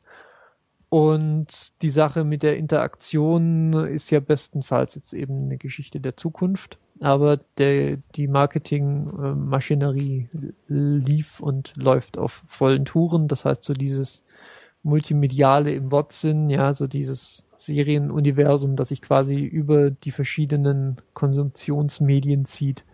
Und 0.90 1.82
die 1.82 1.90
Sache 1.90 2.24
mit 2.24 2.44
der 2.44 2.58
Interaktion 2.58 3.74
ist 3.74 4.12
ja 4.12 4.20
bestenfalls 4.20 4.96
jetzt 4.96 5.14
eben 5.14 5.46
eine 5.46 5.58
Geschichte 5.58 6.00
der 6.00 6.16
Zukunft. 6.16 6.78
Aber 7.02 7.38
der, 7.58 7.98
die 8.16 8.28
Marketingmaschinerie 8.28 10.30
lief 10.68 11.42
und 11.42 11.74
läuft 11.76 12.18
auf 12.18 12.44
vollen 12.48 12.86
Touren. 12.86 13.28
Das 13.28 13.44
heißt, 13.44 13.64
so 13.64 13.74
dieses 13.74 14.24
Multimediale 14.84 15.74
im 15.74 15.92
Wortsinn, 15.92 16.50
ja, 16.50 16.74
so 16.74 16.88
dieses 16.88 17.44
Serienuniversum, 17.58 18.76
das 18.76 18.90
sich 18.90 19.02
quasi 19.02 19.44
über 19.44 19.90
die 19.90 20.12
verschiedenen 20.12 20.98
Konsumptionsmedien 21.14 22.46
zieht. 22.46 22.86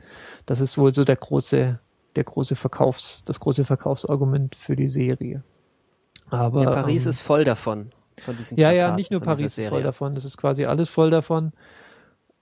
Das 0.45 0.59
ist 0.59 0.77
wohl 0.77 0.93
so 0.93 1.03
der 1.03 1.15
große, 1.15 1.79
der 2.15 2.23
große 2.23 2.55
Verkaufs, 2.55 3.23
das 3.23 3.39
große 3.39 3.65
Verkaufsargument 3.65 4.55
für 4.55 4.75
die 4.75 4.89
Serie. 4.89 5.43
Aber 6.29 6.63
ja, 6.63 6.71
Paris 6.71 7.05
ähm, 7.05 7.09
ist 7.09 7.21
voll 7.21 7.43
davon. 7.43 7.91
Von 8.23 8.37
diesen 8.37 8.57
ja, 8.57 8.71
ja, 8.71 8.95
nicht 8.95 9.11
nur 9.11 9.21
Paris 9.21 9.57
ist 9.57 9.69
voll 9.69 9.83
davon, 9.83 10.13
das 10.13 10.25
ist 10.25 10.37
quasi 10.37 10.65
alles 10.65 10.89
voll 10.89 11.09
davon. 11.09 11.53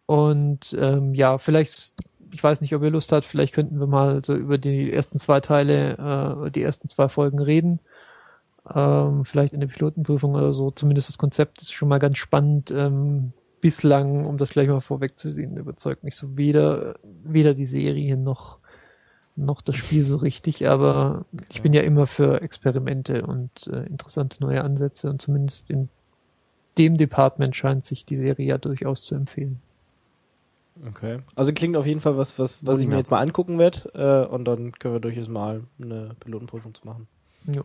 Und 0.05 0.75
ähm, 0.79 1.13
ja, 1.13 1.37
vielleicht, 1.37 1.93
ich 2.31 2.43
weiß 2.43 2.61
nicht, 2.61 2.73
ob 2.75 2.83
ihr 2.83 2.89
Lust 2.89 3.11
habt, 3.11 3.25
vielleicht 3.25 3.53
könnten 3.53 3.79
wir 3.79 3.87
mal 3.87 4.21
so 4.25 4.35
über 4.35 4.57
die 4.57 4.91
ersten 4.91 5.19
zwei 5.19 5.39
Teile, 5.39 6.45
äh, 6.45 6.51
die 6.51 6.63
ersten 6.63 6.89
zwei 6.89 7.07
Folgen 7.07 7.39
reden 7.39 7.79
ähm, 8.73 9.25
vielleicht 9.25 9.53
in 9.53 9.59
der 9.59 9.67
Pilotenprüfung 9.67 10.35
oder 10.35 10.53
so. 10.53 10.71
Zumindest 10.71 11.09
das 11.09 11.17
Konzept 11.17 11.61
ist 11.61 11.73
schon 11.73 11.89
mal 11.89 11.99
ganz 11.99 12.17
spannend. 12.17 12.71
Ähm, 12.71 13.33
bislang, 13.61 14.25
um 14.25 14.37
das 14.37 14.51
gleich 14.51 14.67
mal 14.67 14.81
vorwegzusehen, 14.81 15.57
überzeugt 15.57 16.03
mich 16.03 16.15
so 16.15 16.37
weder, 16.37 16.95
weder 17.23 17.53
die 17.53 17.65
Serie 17.65 18.17
noch, 18.17 18.59
noch 19.35 19.61
das 19.61 19.75
Spiel 19.77 20.05
so 20.05 20.17
richtig, 20.17 20.67
aber 20.67 21.25
ich 21.51 21.61
bin 21.61 21.73
ja 21.73 21.81
immer 21.81 22.07
für 22.07 22.41
Experimente 22.41 23.25
und 23.25 23.67
äh, 23.67 23.85
interessante 23.85 24.41
neue 24.41 24.63
Ansätze 24.63 25.09
und 25.09 25.21
zumindest 25.21 25.71
in 25.71 25.89
dem 26.77 26.97
Department 26.97 27.55
scheint 27.55 27.85
sich 27.85 28.05
die 28.05 28.15
Serie 28.15 28.45
ja 28.45 28.57
durchaus 28.57 29.03
zu 29.03 29.15
empfehlen. 29.15 29.61
Okay. 30.87 31.19
Also 31.35 31.53
klingt 31.53 31.75
auf 31.75 31.85
jeden 31.85 31.99
Fall 31.99 32.17
was, 32.17 32.39
was, 32.39 32.65
was 32.65 32.81
ich 32.81 32.87
mir 32.87 32.97
jetzt 32.97 33.11
mal 33.11 33.19
angucken 33.19 33.59
werde 33.59 33.89
äh, 33.93 34.33
und 34.33 34.45
dann 34.45 34.71
können 34.71 34.95
wir 34.95 35.01
durchaus 35.01 35.27
mal 35.27 35.63
eine 35.81 36.15
Pilotenprüfung 36.19 36.73
zu 36.73 36.85
machen. 36.85 37.07
Ja. 37.45 37.63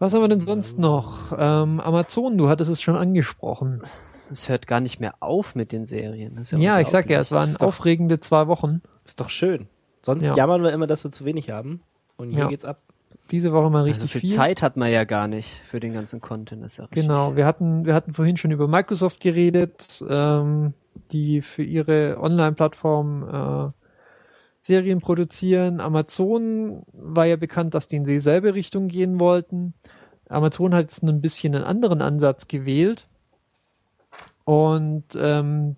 Was 0.00 0.14
haben 0.14 0.22
wir 0.22 0.28
denn 0.28 0.40
sonst 0.40 0.78
noch? 0.78 1.30
Ähm, 1.38 1.78
Amazon, 1.78 2.38
du 2.38 2.48
hattest 2.48 2.70
es 2.70 2.80
schon 2.80 2.96
angesprochen. 2.96 3.82
Es 4.30 4.48
hört 4.48 4.66
gar 4.66 4.80
nicht 4.80 4.98
mehr 4.98 5.14
auf 5.20 5.54
mit 5.54 5.72
den 5.72 5.84
Serien. 5.84 6.40
ja, 6.52 6.58
ja 6.58 6.80
ich 6.80 6.88
sag 6.88 7.10
ja, 7.10 7.20
es 7.20 7.30
waren 7.30 7.54
aufregende 7.56 8.18
zwei 8.18 8.46
Wochen. 8.46 8.80
Ist 9.04 9.20
doch 9.20 9.28
schön. 9.28 9.68
Sonst 10.00 10.24
ja. 10.24 10.34
jammern 10.34 10.62
wir 10.62 10.72
immer, 10.72 10.86
dass 10.86 11.04
wir 11.04 11.10
zu 11.10 11.26
wenig 11.26 11.50
haben. 11.50 11.82
Und 12.16 12.30
hier 12.30 12.40
ja. 12.40 12.48
geht's 12.48 12.64
ab. 12.64 12.80
Diese 13.30 13.52
Woche 13.52 13.68
mal 13.68 13.82
richtig 13.82 14.14
also 14.14 14.20
viel. 14.20 14.30
Zeit 14.30 14.62
hat 14.62 14.78
man 14.78 14.90
ja 14.90 15.04
gar 15.04 15.28
nicht 15.28 15.60
für 15.66 15.80
den 15.80 15.92
ganzen 15.92 16.22
Content. 16.22 16.64
ist 16.64 16.78
ja 16.78 16.86
genau, 16.90 17.36
wir 17.36 17.44
hatten, 17.44 17.84
wir 17.84 17.92
hatten 17.92 18.14
vorhin 18.14 18.38
schon 18.38 18.52
über 18.52 18.68
Microsoft 18.68 19.20
geredet, 19.20 20.02
ähm, 20.08 20.72
die 21.12 21.42
für 21.42 21.62
ihre 21.62 22.16
Online-Plattform 22.18 23.68
äh, 23.68 23.79
Serien 24.60 25.00
produzieren. 25.00 25.80
Amazon 25.80 26.82
war 26.92 27.24
ja 27.24 27.36
bekannt, 27.36 27.74
dass 27.74 27.88
die 27.88 27.96
in 27.96 28.04
dieselbe 28.04 28.54
Richtung 28.54 28.88
gehen 28.88 29.18
wollten. 29.18 29.72
Amazon 30.28 30.74
hat 30.74 30.82
jetzt 30.82 31.02
ein 31.02 31.22
bisschen 31.22 31.54
einen 31.54 31.64
anderen 31.64 32.02
Ansatz 32.02 32.46
gewählt. 32.46 33.08
Und 34.44 35.04
ähm, 35.16 35.76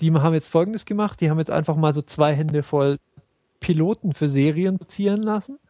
die 0.00 0.12
haben 0.12 0.34
jetzt 0.34 0.48
Folgendes 0.48 0.84
gemacht. 0.84 1.20
Die 1.20 1.30
haben 1.30 1.38
jetzt 1.38 1.52
einfach 1.52 1.76
mal 1.76 1.94
so 1.94 2.02
zwei 2.02 2.34
Hände 2.34 2.64
voll 2.64 2.98
Piloten 3.60 4.12
für 4.12 4.28
Serien 4.28 4.78
produzieren 4.78 5.22
lassen. 5.22 5.60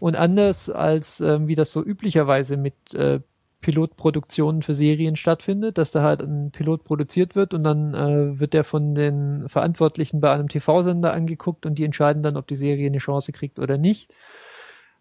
Und 0.00 0.16
anders 0.16 0.70
als 0.70 1.20
ähm, 1.20 1.48
wie 1.48 1.54
das 1.54 1.70
so 1.70 1.82
üblicherweise 1.82 2.56
mit 2.56 2.94
äh, 2.94 3.20
Pilotproduktionen 3.64 4.60
für 4.60 4.74
Serien 4.74 5.16
stattfindet, 5.16 5.78
dass 5.78 5.90
da 5.90 6.02
halt 6.02 6.20
ein 6.20 6.50
Pilot 6.50 6.84
produziert 6.84 7.34
wird 7.34 7.54
und 7.54 7.64
dann 7.64 7.94
äh, 7.94 8.38
wird 8.38 8.52
der 8.52 8.62
von 8.62 8.94
den 8.94 9.48
Verantwortlichen 9.48 10.20
bei 10.20 10.30
einem 10.32 10.48
TV-Sender 10.48 11.14
angeguckt 11.14 11.64
und 11.64 11.76
die 11.76 11.84
entscheiden 11.84 12.22
dann, 12.22 12.36
ob 12.36 12.46
die 12.46 12.56
Serie 12.56 12.86
eine 12.86 12.98
Chance 12.98 13.32
kriegt 13.32 13.58
oder 13.58 13.78
nicht. 13.78 14.12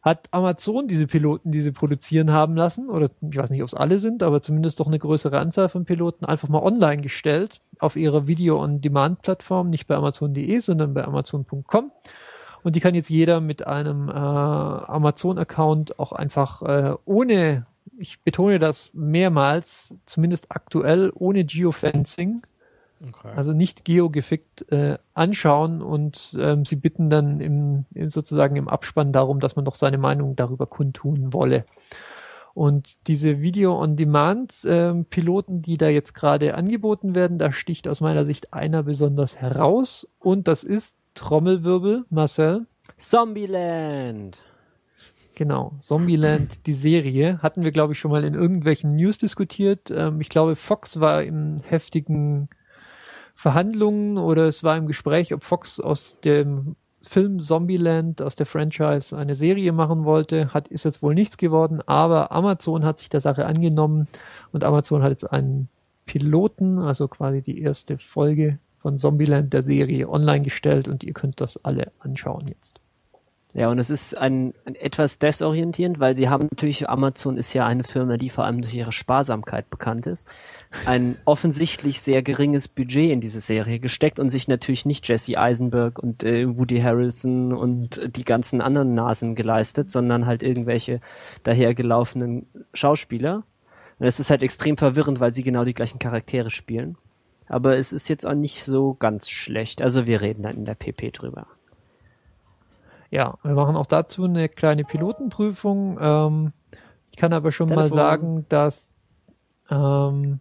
Hat 0.02 0.28
Amazon 0.32 0.88
diese 0.88 1.08
Piloten, 1.08 1.52
die 1.52 1.60
sie 1.60 1.74
produzieren 1.74 2.32
haben 2.32 2.56
lassen, 2.56 2.90
oder 2.90 3.10
ich 3.30 3.36
weiß 3.36 3.50
nicht, 3.50 3.64
ob 3.64 3.68
es 3.68 3.74
alle 3.74 4.00
sind, 4.00 4.24
aber 4.24 4.40
zumindest 4.42 4.80
doch 4.80 4.88
eine 4.88 5.00
größere 5.00 5.40
Anzahl 5.40 5.68
von 5.68 5.84
Piloten 5.84 6.24
einfach 6.24 6.48
mal 6.48 6.64
online 6.64 7.02
gestellt 7.02 7.60
auf 7.80 7.98
ihrer 7.98 8.28
Video-on-Demand-Plattform, 8.28 9.70
nicht 9.70 9.88
bei 9.88 9.96
Amazon.de, 9.96 10.60
sondern 10.60 10.94
bei 10.94 11.04
Amazon.com. 11.04 11.92
Und 12.64 12.78
die 12.78 12.80
kann 12.80 12.96
jetzt 12.96 13.10
jeder 13.10 13.42
mit 13.42 13.68
einem 13.68 14.08
äh, 14.08 14.14
Amazon-Account 14.14 16.00
auch 16.00 16.14
einfach 16.14 16.62
äh, 16.62 16.96
ohne 17.04 17.66
ich 18.04 18.22
betone 18.22 18.60
das 18.60 18.92
mehrmals, 18.94 19.96
zumindest 20.06 20.48
aktuell 20.50 21.12
ohne 21.16 21.46
Geofencing, 21.46 22.42
okay. 23.08 23.32
also 23.34 23.54
nicht 23.54 23.86
geogefickt 23.86 24.70
äh, 24.74 24.98
anschauen 25.14 25.82
und 25.82 26.38
ähm, 26.38 26.66
sie 26.66 26.76
bitten 26.76 27.10
dann 27.10 27.40
im, 27.40 27.86
im, 27.94 28.10
sozusagen 28.10 28.58
im 28.58 28.68
Abspann 28.68 29.14
darum, 29.14 29.40
dass 29.40 29.56
man 29.56 29.64
doch 29.64 29.76
seine 29.76 29.98
Meinung 29.98 30.36
darüber 30.36 30.68
kundtun 30.68 31.32
wolle. 31.32 31.64
Und 32.54 33.08
diese 33.08 33.40
Video-on-Demand-Piloten, 33.42 35.56
ähm, 35.56 35.62
die 35.62 35.78
da 35.78 35.88
jetzt 35.88 36.14
gerade 36.14 36.56
angeboten 36.56 37.16
werden, 37.16 37.40
da 37.40 37.54
sticht 37.54 37.88
aus 37.88 38.02
meiner 38.02 38.26
Sicht 38.26 38.54
einer 38.54 38.84
besonders 38.84 39.38
heraus 39.38 40.10
und 40.20 40.50
das 40.50 40.66
ist 40.66 40.98
Trommelwirbel, 41.16 42.04
Marcel. 42.10 42.66
Zombieland. 42.98 44.44
Genau, 45.36 45.74
Zombieland, 45.80 46.68
die 46.68 46.74
Serie, 46.74 47.40
hatten 47.42 47.64
wir, 47.64 47.72
glaube 47.72 47.94
ich, 47.94 48.00
schon 48.00 48.12
mal 48.12 48.24
in 48.24 48.36
irgendwelchen 48.36 48.96
News 48.96 49.18
diskutiert. 49.18 49.90
Ähm, 49.90 50.22
ich 50.22 50.30
glaube, 50.30 50.56
Fox 50.56 51.00
war 51.00 51.24
in 51.24 51.60
heftigen 51.64 52.50
Verhandlungen 53.34 54.20
oder 54.20 54.48
es 54.48 54.64
war 54.64 54.78
im 54.78 54.86
Gespräch, 54.86 55.34
ob 55.34 55.44
Fox 55.44 55.80
aus 55.80 56.20
dem 56.24 56.76
Film 57.02 57.40
Zombieland, 57.40 58.22
aus 58.22 58.36
der 58.36 58.46
Franchise, 58.46 59.18
eine 59.18 59.36
Serie 59.36 59.72
machen 59.72 60.06
wollte. 60.06 60.54
Hat, 60.54 60.68
ist 60.68 60.86
jetzt 60.86 61.02
wohl 61.02 61.16
nichts 61.16 61.38
geworden, 61.38 61.82
aber 61.86 62.32
Amazon 62.32 62.86
hat 62.86 63.00
sich 63.00 63.10
der 63.10 63.22
Sache 63.22 63.48
angenommen 63.48 64.08
und 64.52 64.64
Amazon 64.64 65.02
hat 65.02 65.10
jetzt 65.10 65.32
einen 65.32 65.68
Piloten, 66.06 66.78
also 66.78 67.08
quasi 67.08 67.42
die 67.42 67.60
erste 67.60 67.98
Folge 67.98 68.60
von 68.78 69.00
Zombieland 69.00 69.52
der 69.52 69.64
Serie 69.64 70.10
online 70.10 70.44
gestellt 70.44 70.88
und 70.88 71.04
ihr 71.04 71.14
könnt 71.14 71.42
das 71.42 71.64
alle 71.66 71.92
anschauen 72.00 72.48
jetzt. 72.48 72.83
Ja, 73.56 73.70
und 73.70 73.78
es 73.78 73.92
ist 73.92 74.18
ein, 74.18 74.56
ein 74.66 74.74
etwas 74.74 75.20
desorientierend, 75.20 76.00
weil 76.00 76.16
sie 76.16 76.28
haben 76.28 76.48
natürlich, 76.50 76.90
Amazon 76.90 77.38
ist 77.38 77.54
ja 77.54 77.68
eine 77.68 77.84
Firma, 77.84 78.18
die 78.18 78.32
vor 78.32 78.46
allem 78.46 78.64
durch 78.64 78.74
ihre 78.74 78.92
Sparsamkeit 78.92 79.70
bekannt 79.70 80.08
ist, 80.08 80.28
ein 80.88 81.18
offensichtlich 81.26 82.02
sehr 82.02 82.24
geringes 82.24 82.68
Budget 82.68 83.12
in 83.12 83.22
diese 83.22 83.40
Serie 83.40 83.78
gesteckt 83.78 84.20
und 84.20 84.30
sich 84.30 84.48
natürlich 84.48 84.88
nicht 84.88 85.08
Jesse 85.08 85.38
Eisenberg 85.38 86.00
und 86.00 86.24
äh, 86.24 86.58
Woody 86.58 86.82
Harrelson 86.82 87.54
und 87.54 88.02
die 88.16 88.26
ganzen 88.26 88.60
anderen 88.60 88.96
Nasen 88.96 89.36
geleistet, 89.36 89.92
sondern 89.92 90.26
halt 90.26 90.42
irgendwelche 90.42 91.00
dahergelaufenen 91.44 92.48
Schauspieler. 92.74 93.44
Und 94.00 94.08
es 94.08 94.20
ist 94.20 94.32
halt 94.32 94.42
extrem 94.42 94.78
verwirrend, 94.78 95.20
weil 95.20 95.32
sie 95.32 95.44
genau 95.44 95.64
die 95.64 95.76
gleichen 95.76 96.00
Charaktere 96.00 96.50
spielen. 96.50 96.98
Aber 97.48 97.78
es 97.78 97.94
ist 97.94 98.08
jetzt 98.08 98.26
auch 98.26 98.34
nicht 98.34 98.64
so 98.64 98.96
ganz 98.96 99.30
schlecht. 99.30 99.84
Also 99.84 100.08
wir 100.08 100.22
reden 100.22 100.42
dann 100.42 100.56
in 100.56 100.66
der 100.66 100.74
PP 100.74 101.12
drüber. 101.12 101.46
Ja, 103.14 103.36
wir 103.44 103.54
machen 103.54 103.76
auch 103.76 103.86
dazu 103.86 104.24
eine 104.24 104.50
kleine 104.50 104.84
Pilotenprüfung. 104.84 106.00
Ähm, 106.02 106.54
ich 107.12 107.18
kann 107.18 107.32
aber 107.32 107.52
schon 107.52 107.68
Telefon. 107.68 107.90
mal 107.90 107.96
sagen, 107.96 108.46
dass 108.50 108.98
ähm, 109.70 110.40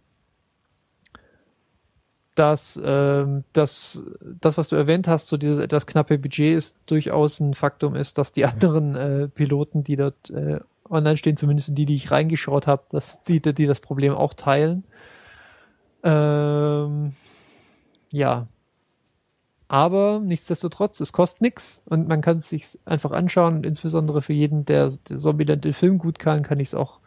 dass 2.33 2.81
ähm, 2.83 3.43
das, 3.53 4.01
das, 4.41 4.57
was 4.57 4.69
du 4.69 4.75
erwähnt 4.75 5.07
hast, 5.07 5.27
so 5.27 5.37
dieses 5.37 5.59
etwas 5.59 5.85
knappe 5.85 6.17
Budget 6.17 6.57
ist 6.57 6.75
durchaus 6.87 7.39
ein 7.39 7.53
Faktum 7.53 7.95
ist, 7.95 8.17
dass 8.17 8.31
die 8.31 8.45
anderen 8.45 8.95
äh, 8.95 9.27
Piloten, 9.27 9.83
die 9.83 9.95
dort 9.95 10.31
äh, 10.31 10.59
online 10.89 11.17
stehen, 11.17 11.37
zumindest 11.37 11.77
die, 11.77 11.85
die 11.85 11.95
ich 11.95 12.09
reingeschaut 12.09 12.65
habe, 12.65 12.85
dass 12.89 13.23
die, 13.25 13.39
die 13.39 13.67
das 13.67 13.81
Problem 13.81 14.15
auch 14.15 14.33
teilen. 14.33 14.83
Ähm, 16.01 17.13
ja. 18.11 18.47
Aber 19.67 20.19
nichtsdestotrotz, 20.19 20.99
es 20.99 21.13
kostet 21.13 21.41
nichts 21.41 21.81
und 21.85 22.07
man 22.07 22.21
kann 22.21 22.37
es 22.37 22.49
sich 22.49 22.79
einfach 22.85 23.11
anschauen. 23.11 23.55
Und 23.55 23.65
insbesondere 23.65 24.21
für 24.21 24.33
jeden, 24.33 24.65
der, 24.65 24.91
der 25.09 25.17
Zombieland 25.17 25.63
den 25.63 25.73
Film 25.73 25.97
gut 25.97 26.19
kann, 26.19 26.43
kann 26.43 26.59
ich 26.59 26.69
es 26.69 26.75
auch 26.75 26.99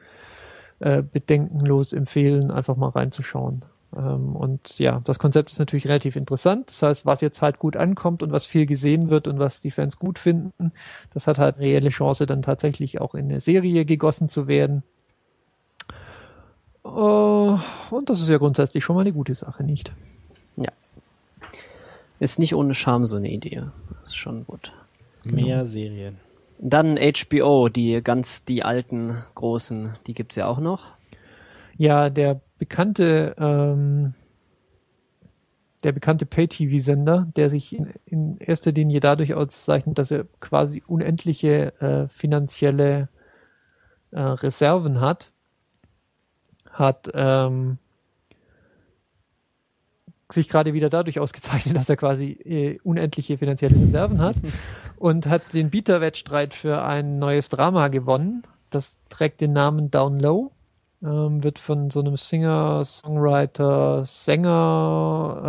äh, 0.81 1.03
bedenkenlos 1.03 1.93
empfehlen, 1.93 2.51
einfach 2.51 2.77
mal 2.77 2.89
reinzuschauen. 2.89 3.65
Ähm, 3.97 4.37
und 4.37 4.79
ja, 4.79 5.01
das 5.05 5.19
Konzept 5.19 5.51
ist 5.51 5.59
natürlich 5.59 5.87
relativ 5.87 6.17
interessant. 6.17 6.69
Das 6.69 6.83
heißt, 6.83 7.07
was 7.07 7.21
jetzt 7.21 7.43
halt 7.43 7.59
gut 7.59 7.77
ankommt 7.77 8.23
und 8.23 8.33
was 8.33 8.47
viel 8.47 8.67
gesehen 8.67 9.11
wird 9.11 9.29
und 9.29 9.39
was 9.39 9.61
die 9.61 9.71
Fans 9.71 9.99
gut 9.99 10.19
finden, 10.19 10.73
das 11.15 11.27
hat 11.27 11.39
halt 11.39 11.59
reelle 11.59 11.91
Chance, 11.91 12.27
dann 12.27 12.43
tatsächlich 12.43 13.01
auch 13.01 13.15
in 13.15 13.27
eine 13.27 13.41
Serie 13.41 13.85
gegossen 13.85 14.29
zu 14.29 14.49
werden. 14.49 14.83
Äh, 16.85 16.89
und 16.89 18.11
das 18.11 18.21
ist 18.21 18.29
ja 18.29 18.39
grundsätzlich 18.39 18.85
schon 18.85 18.97
mal 18.97 19.03
eine 19.03 19.13
gute 19.13 19.35
Sache, 19.35 19.65
nicht? 19.65 19.93
Ist 22.19 22.39
nicht 22.39 22.55
ohne 22.55 22.75
Charme 22.75 23.07
so 23.07 23.17
eine 23.17 23.31
Idee. 23.31 23.63
Das 24.01 24.11
ist 24.11 24.17
schon 24.17 24.47
gut. 24.47 24.73
Mehr 25.25 25.67
Serien. 25.67 26.19
Dann 26.59 26.97
HBO, 26.97 27.69
die 27.69 28.01
ganz, 28.03 28.45
die 28.45 28.63
alten, 28.63 29.23
großen, 29.35 29.95
die 30.07 30.15
gibt's 30.15 30.37
ja 30.37 30.47
auch 30.47 30.59
noch. 30.59 30.97
Ja, 31.77 32.09
der 32.09 32.41
bekannte, 32.59 33.35
ähm, 33.39 34.15
der 35.85 35.93
bekannte 35.93 36.25
Pay-TV-Sender, 36.25 37.31
der 37.37 37.51
sich 37.51 37.75
in, 37.75 37.93
in 38.07 38.39
erster 38.39 38.73
Linie 38.73 39.01
dadurch 39.01 39.35
auszeichnet, 39.35 39.99
dass 39.99 40.11
er 40.11 40.25
quasi 40.41 40.83
unendliche 40.87 41.79
äh, 41.81 42.09
finanzielle 42.09 43.11
äh, 44.13 44.21
Reserven 44.21 45.01
hat, 45.01 45.31
hat 46.71 47.11
ähm, 47.13 47.77
sich 50.31 50.49
gerade 50.49 50.75
wieder 50.75 50.91
dadurch 50.91 51.19
ausgezeichnet, 51.21 51.77
dass 51.77 51.89
er 51.89 51.97
quasi 51.97 52.33
äh, 52.33 52.79
unendliche 52.83 53.39
finanzielle 53.39 53.77
Reserven 53.77 54.21
hat 54.21 54.37
und 54.97 55.27
hat 55.27 55.55
den 55.55 55.71
Bieterwettstreit 55.71 56.55
für 56.55 56.83
ein 56.83 57.19
neues 57.19 57.49
Drama 57.49 57.89
gewonnen. 57.89 58.43
Das 58.71 58.99
trägt 59.09 59.41
den 59.41 59.53
Namen 59.53 59.91
Down 59.91 60.19
Low 60.19 60.53
ähm, 61.03 61.43
wird 61.43 61.59
von 61.59 61.91
so 61.91 62.01
einem 62.01 62.17
Singer, 62.17 62.85
Songwriter, 62.85 64.05
Sänger, 64.05 65.43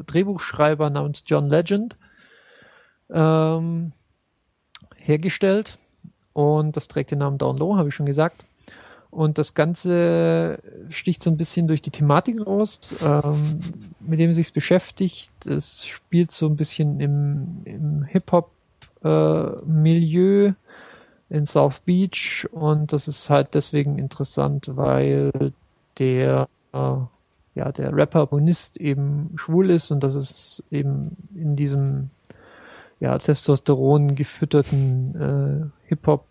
äh, 0.00 0.04
Drehbuchschreiber 0.04 0.90
namens 0.90 1.22
John 1.26 1.46
Legend 1.46 1.96
ähm, 3.10 3.92
hergestellt. 4.96 5.78
Und 6.32 6.76
das 6.76 6.88
trägt 6.88 7.10
den 7.10 7.18
Namen 7.18 7.38
Down 7.38 7.58
Low, 7.58 7.76
habe 7.76 7.88
ich 7.88 7.94
schon 7.94 8.06
gesagt. 8.06 8.44
Und 9.10 9.38
das 9.38 9.54
Ganze 9.54 10.58
sticht 10.90 11.22
so 11.22 11.30
ein 11.30 11.38
bisschen 11.38 11.66
durch 11.66 11.80
die 11.80 11.90
Thematik 11.90 12.46
raus, 12.46 12.94
ähm, 13.02 13.60
mit 14.00 14.20
dem 14.20 14.34
sich 14.34 14.52
beschäftigt. 14.52 15.46
Es 15.46 15.86
spielt 15.86 16.30
so 16.30 16.44
ein 16.46 16.56
bisschen 16.56 17.00
im, 17.00 17.62
im 17.64 18.04
Hip-Hop-Milieu. 18.04 20.48
Äh, 20.48 20.52
in 21.30 21.46
South 21.46 21.80
Beach 21.80 22.48
und 22.52 22.92
das 22.92 23.08
ist 23.08 23.28
halt 23.28 23.54
deswegen 23.54 23.98
interessant, 23.98 24.76
weil 24.76 25.52
der 25.98 26.48
äh, 26.72 26.96
ja 27.54 27.72
der 27.72 27.94
Rapper 27.94 28.26
Bonist 28.26 28.78
eben 28.78 29.34
schwul 29.36 29.70
ist 29.70 29.90
und 29.90 30.02
das 30.02 30.14
ist 30.14 30.64
eben 30.70 31.16
in 31.34 31.56
diesem 31.56 32.10
ja 33.00 33.18
Testosteron 33.18 34.14
gefütterten 34.14 35.72
äh, 35.84 35.88
Hip 35.88 36.06
Hop 36.06 36.24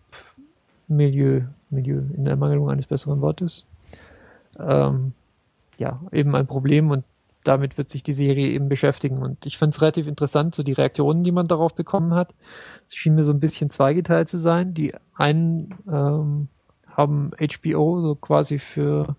Milieu 1.70 2.02
in 2.14 2.24
der 2.24 2.36
Mangelung 2.36 2.70
eines 2.70 2.86
besseren 2.86 3.20
Wortes 3.20 3.66
ähm, 4.58 5.12
ja 5.78 6.00
eben 6.12 6.34
ein 6.34 6.46
Problem 6.46 6.90
und 6.90 7.04
damit 7.44 7.78
wird 7.78 7.88
sich 7.88 8.02
die 8.02 8.12
Serie 8.12 8.48
eben 8.48 8.68
beschäftigen. 8.68 9.18
Und 9.18 9.46
ich 9.46 9.56
fand 9.56 9.74
es 9.74 9.80
relativ 9.80 10.06
interessant, 10.06 10.54
so 10.54 10.62
die 10.62 10.72
Reaktionen, 10.72 11.24
die 11.24 11.32
man 11.32 11.48
darauf 11.48 11.74
bekommen 11.74 12.14
hat. 12.14 12.34
Es 12.86 12.94
schien 12.94 13.14
mir 13.14 13.24
so 13.24 13.32
ein 13.32 13.40
bisschen 13.40 13.70
zweigeteilt 13.70 14.28
zu 14.28 14.38
sein. 14.38 14.74
Die 14.74 14.92
einen 15.14 15.74
ähm, 15.90 16.48
haben 16.92 17.30
HBO 17.38 18.00
so 18.00 18.14
quasi 18.16 18.58
für 18.58 19.16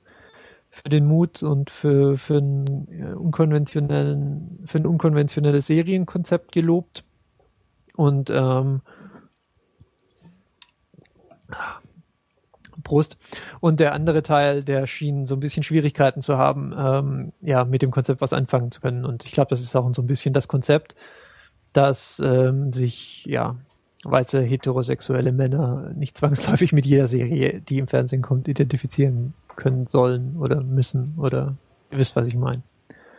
für 0.71 0.89
den 0.89 1.07
Mut 1.07 1.41
und 1.41 1.71
für 1.71 2.17
für 2.17 2.37
einen 2.37 2.87
äh, 2.91 3.13
unkonventionellen 3.13 4.59
für 4.65 4.77
ein 4.77 4.85
unkonventionelles 4.85 5.65
Serienkonzept 5.65 6.51
gelobt 6.51 7.03
und 7.95 8.29
ähm, 8.29 8.81
Prost. 12.89 13.17
Und 13.59 13.79
der 13.79 13.93
andere 13.93 14.23
Teil, 14.23 14.63
der 14.63 14.87
schien 14.87 15.27
so 15.27 15.35
ein 15.35 15.39
bisschen 15.39 15.63
Schwierigkeiten 15.63 16.21
zu 16.21 16.37
haben, 16.37 16.73
ähm, 16.75 17.33
ja, 17.41 17.63
mit 17.63 17.83
dem 17.83 17.91
Konzept 17.91 18.19
was 18.19 18.33
anfangen 18.33 18.71
zu 18.71 18.81
können. 18.81 19.05
Und 19.05 19.25
ich 19.25 19.31
glaube, 19.31 19.49
das 19.51 19.61
ist 19.61 19.75
auch 19.75 19.89
so 19.93 20.01
ein 20.01 20.07
bisschen 20.07 20.33
das 20.33 20.47
Konzept, 20.47 20.95
dass 21.71 22.19
ähm, 22.19 22.73
sich, 22.73 23.25
ja, 23.25 23.55
weiße 24.03 24.41
heterosexuelle 24.41 25.31
Männer 25.31 25.91
nicht 25.95 26.17
zwangsläufig 26.17 26.73
mit 26.73 26.85
jeder 26.85 27.07
Serie, 27.07 27.61
die 27.61 27.77
im 27.77 27.87
Fernsehen 27.87 28.21
kommt, 28.21 28.47
identifizieren 28.47 29.33
können 29.55 29.87
sollen 29.87 30.37
oder 30.37 30.61
müssen 30.61 31.15
oder 31.17 31.57
ihr 31.91 31.97
wisst, 31.97 32.15
was 32.15 32.27
ich 32.27 32.35
meine. 32.35 32.63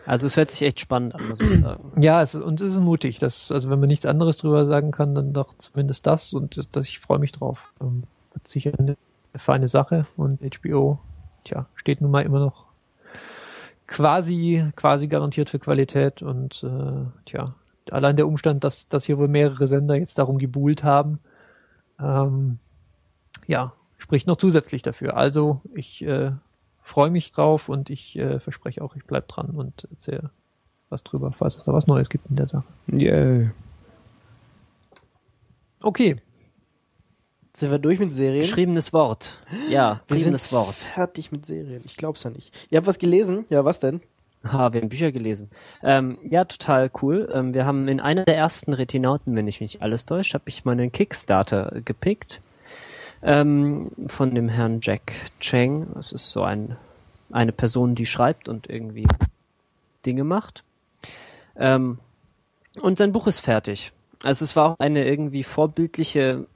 Also 0.07 0.27
es 0.27 0.37
hört 0.37 0.51
sich 0.51 0.63
echt 0.63 0.81
spannend 0.81 1.15
an, 1.15 1.29
muss 1.29 1.41
ich 1.41 1.61
sagen. 1.61 2.03
Ja, 2.03 2.23
es 2.23 2.35
ist, 2.35 2.43
und 2.43 2.61
es 2.61 2.73
ist 2.73 2.81
mutig. 2.81 3.19
dass, 3.19 3.53
also 3.53 3.71
wenn 3.71 3.79
man 3.79 3.89
nichts 3.89 4.07
anderes 4.07 4.39
drüber 4.39 4.67
sagen 4.67 4.91
kann, 4.91 5.15
dann 5.15 5.33
doch 5.33 5.55
zumindest 5.55 6.07
das 6.07 6.33
und 6.33 6.57
das, 6.57 6.69
das 6.73 6.89
ich 6.89 6.99
freue 6.99 7.19
mich 7.19 7.33
drauf. 7.33 7.73
Ähm, 7.81 8.05
wird 8.33 8.49
sicher 8.49 8.73
eine 8.79 8.97
feine 9.37 9.69
Sache 9.69 10.07
und 10.17 10.41
HBO, 10.41 10.99
tja, 11.45 11.67
steht 11.75 12.01
nun 12.01 12.11
mal 12.11 12.23
immer 12.23 12.41
noch 12.41 12.67
quasi, 13.87 14.71
quasi 14.77 15.09
garantiert 15.09 15.51
für 15.51 15.59
Qualität 15.59 16.23
und 16.23 16.63
äh, 16.63 17.07
tja, 17.27 17.55
allein 17.91 18.17
der 18.17 18.29
Umstand, 18.29 18.65
dass, 18.65 18.89
dass 18.89 19.05
hier 19.05 19.19
wohl 19.19 19.29
mehrere 19.29 19.67
Sender 19.67 19.97
jetzt 19.97 20.19
darum 20.19 20.39
gebuhlt 20.39 20.85
haben, 20.85 21.19
ähm, 21.99 22.59
ja, 23.47 23.73
spricht 23.99 24.27
noch 24.27 24.37
zusätzlich 24.37 24.83
dafür. 24.83 25.17
Also 25.17 25.61
ich 25.75 26.03
äh, 26.03 26.33
freue 26.83 27.11
mich 27.11 27.33
drauf 27.33 27.69
und 27.69 27.91
ich 27.91 28.17
äh, 28.17 28.41
verspreche 28.41 28.83
auch, 28.83 28.97
ich 28.97 29.05
bleib 29.05 29.29
dran 29.29 29.51
und 29.51 29.87
erzähle 29.91 30.31
was 30.89 31.05
drüber, 31.05 31.33
falls 31.33 31.57
es 31.57 31.65
da 31.65 31.73
was 31.73 31.87
Neues 31.87 32.09
gibt 32.09 32.29
in 32.31 32.37
der 32.37 32.47
Sache. 32.47 32.67
Yeah. 32.93 33.51
Okay, 35.83 36.17
Sind 37.61 37.73
wir 37.73 37.79
durch 37.79 37.99
mit 37.99 38.15
Serien? 38.15 38.41
Geschriebenes 38.41 38.95
Wort. 38.95 39.37
Ja, 39.69 40.01
wir 40.09 40.17
sind 40.17 40.33
geschriebenes 40.33 40.53
Wort. 40.53 40.75
fertig 40.75 41.31
mit 41.31 41.45
Serien. 41.45 41.83
Ich 41.85 41.99
glaub's 41.99 42.23
ja 42.23 42.31
nicht. 42.31 42.69
Ihr 42.71 42.79
habt 42.79 42.87
was 42.87 42.99
gelesen? 42.99 43.45
Ja, 43.51 43.67
was 43.67 43.81
denn? 43.81 44.01
Ha, 44.51 44.73
wir 44.73 44.81
haben 44.81 44.89
Bücher 44.89 45.13
gelesen. 45.13 45.51
Ähm, 45.83 46.17
ja, 46.25 46.47
total 46.47 46.91
cool. 47.03 47.31
Ähm, 47.31 47.53
wir 47.53 47.67
haben 47.67 47.87
in 47.89 48.01
einer 48.01 48.25
der 48.25 48.39
ersten 48.39 48.73
Retinauten, 48.73 49.37
wenn 49.37 49.47
ich 49.47 49.61
mich 49.61 49.75
nicht 49.75 49.83
alles 49.83 50.07
täusche, 50.07 50.33
habe 50.33 50.45
ich 50.47 50.65
meinen 50.65 50.91
Kickstarter 50.91 51.83
gepickt. 51.85 52.41
Ähm, 53.23 53.89
von 54.07 54.35
dem 54.35 54.49
Herrn 54.49 54.79
Jack 54.81 55.13
Cheng. 55.39 55.89
Das 55.93 56.13
ist 56.13 56.31
so 56.31 56.43
ein, 56.43 56.79
eine 57.31 57.53
Person, 57.53 57.95
die 57.95 58.07
schreibt 58.07 58.49
und 58.49 58.71
irgendwie 58.71 59.07
Dinge 60.07 60.25
macht. 60.25 60.65
Ähm, 61.59 61.99
und 62.81 62.97
sein 62.97 63.13
Buch 63.13 63.27
ist 63.27 63.41
fertig. 63.41 63.93
Also 64.23 64.45
es 64.45 64.57
war 64.57 64.73
auch 64.73 64.79
eine 64.79 65.07
irgendwie 65.07 65.43
vorbildliche 65.45 66.47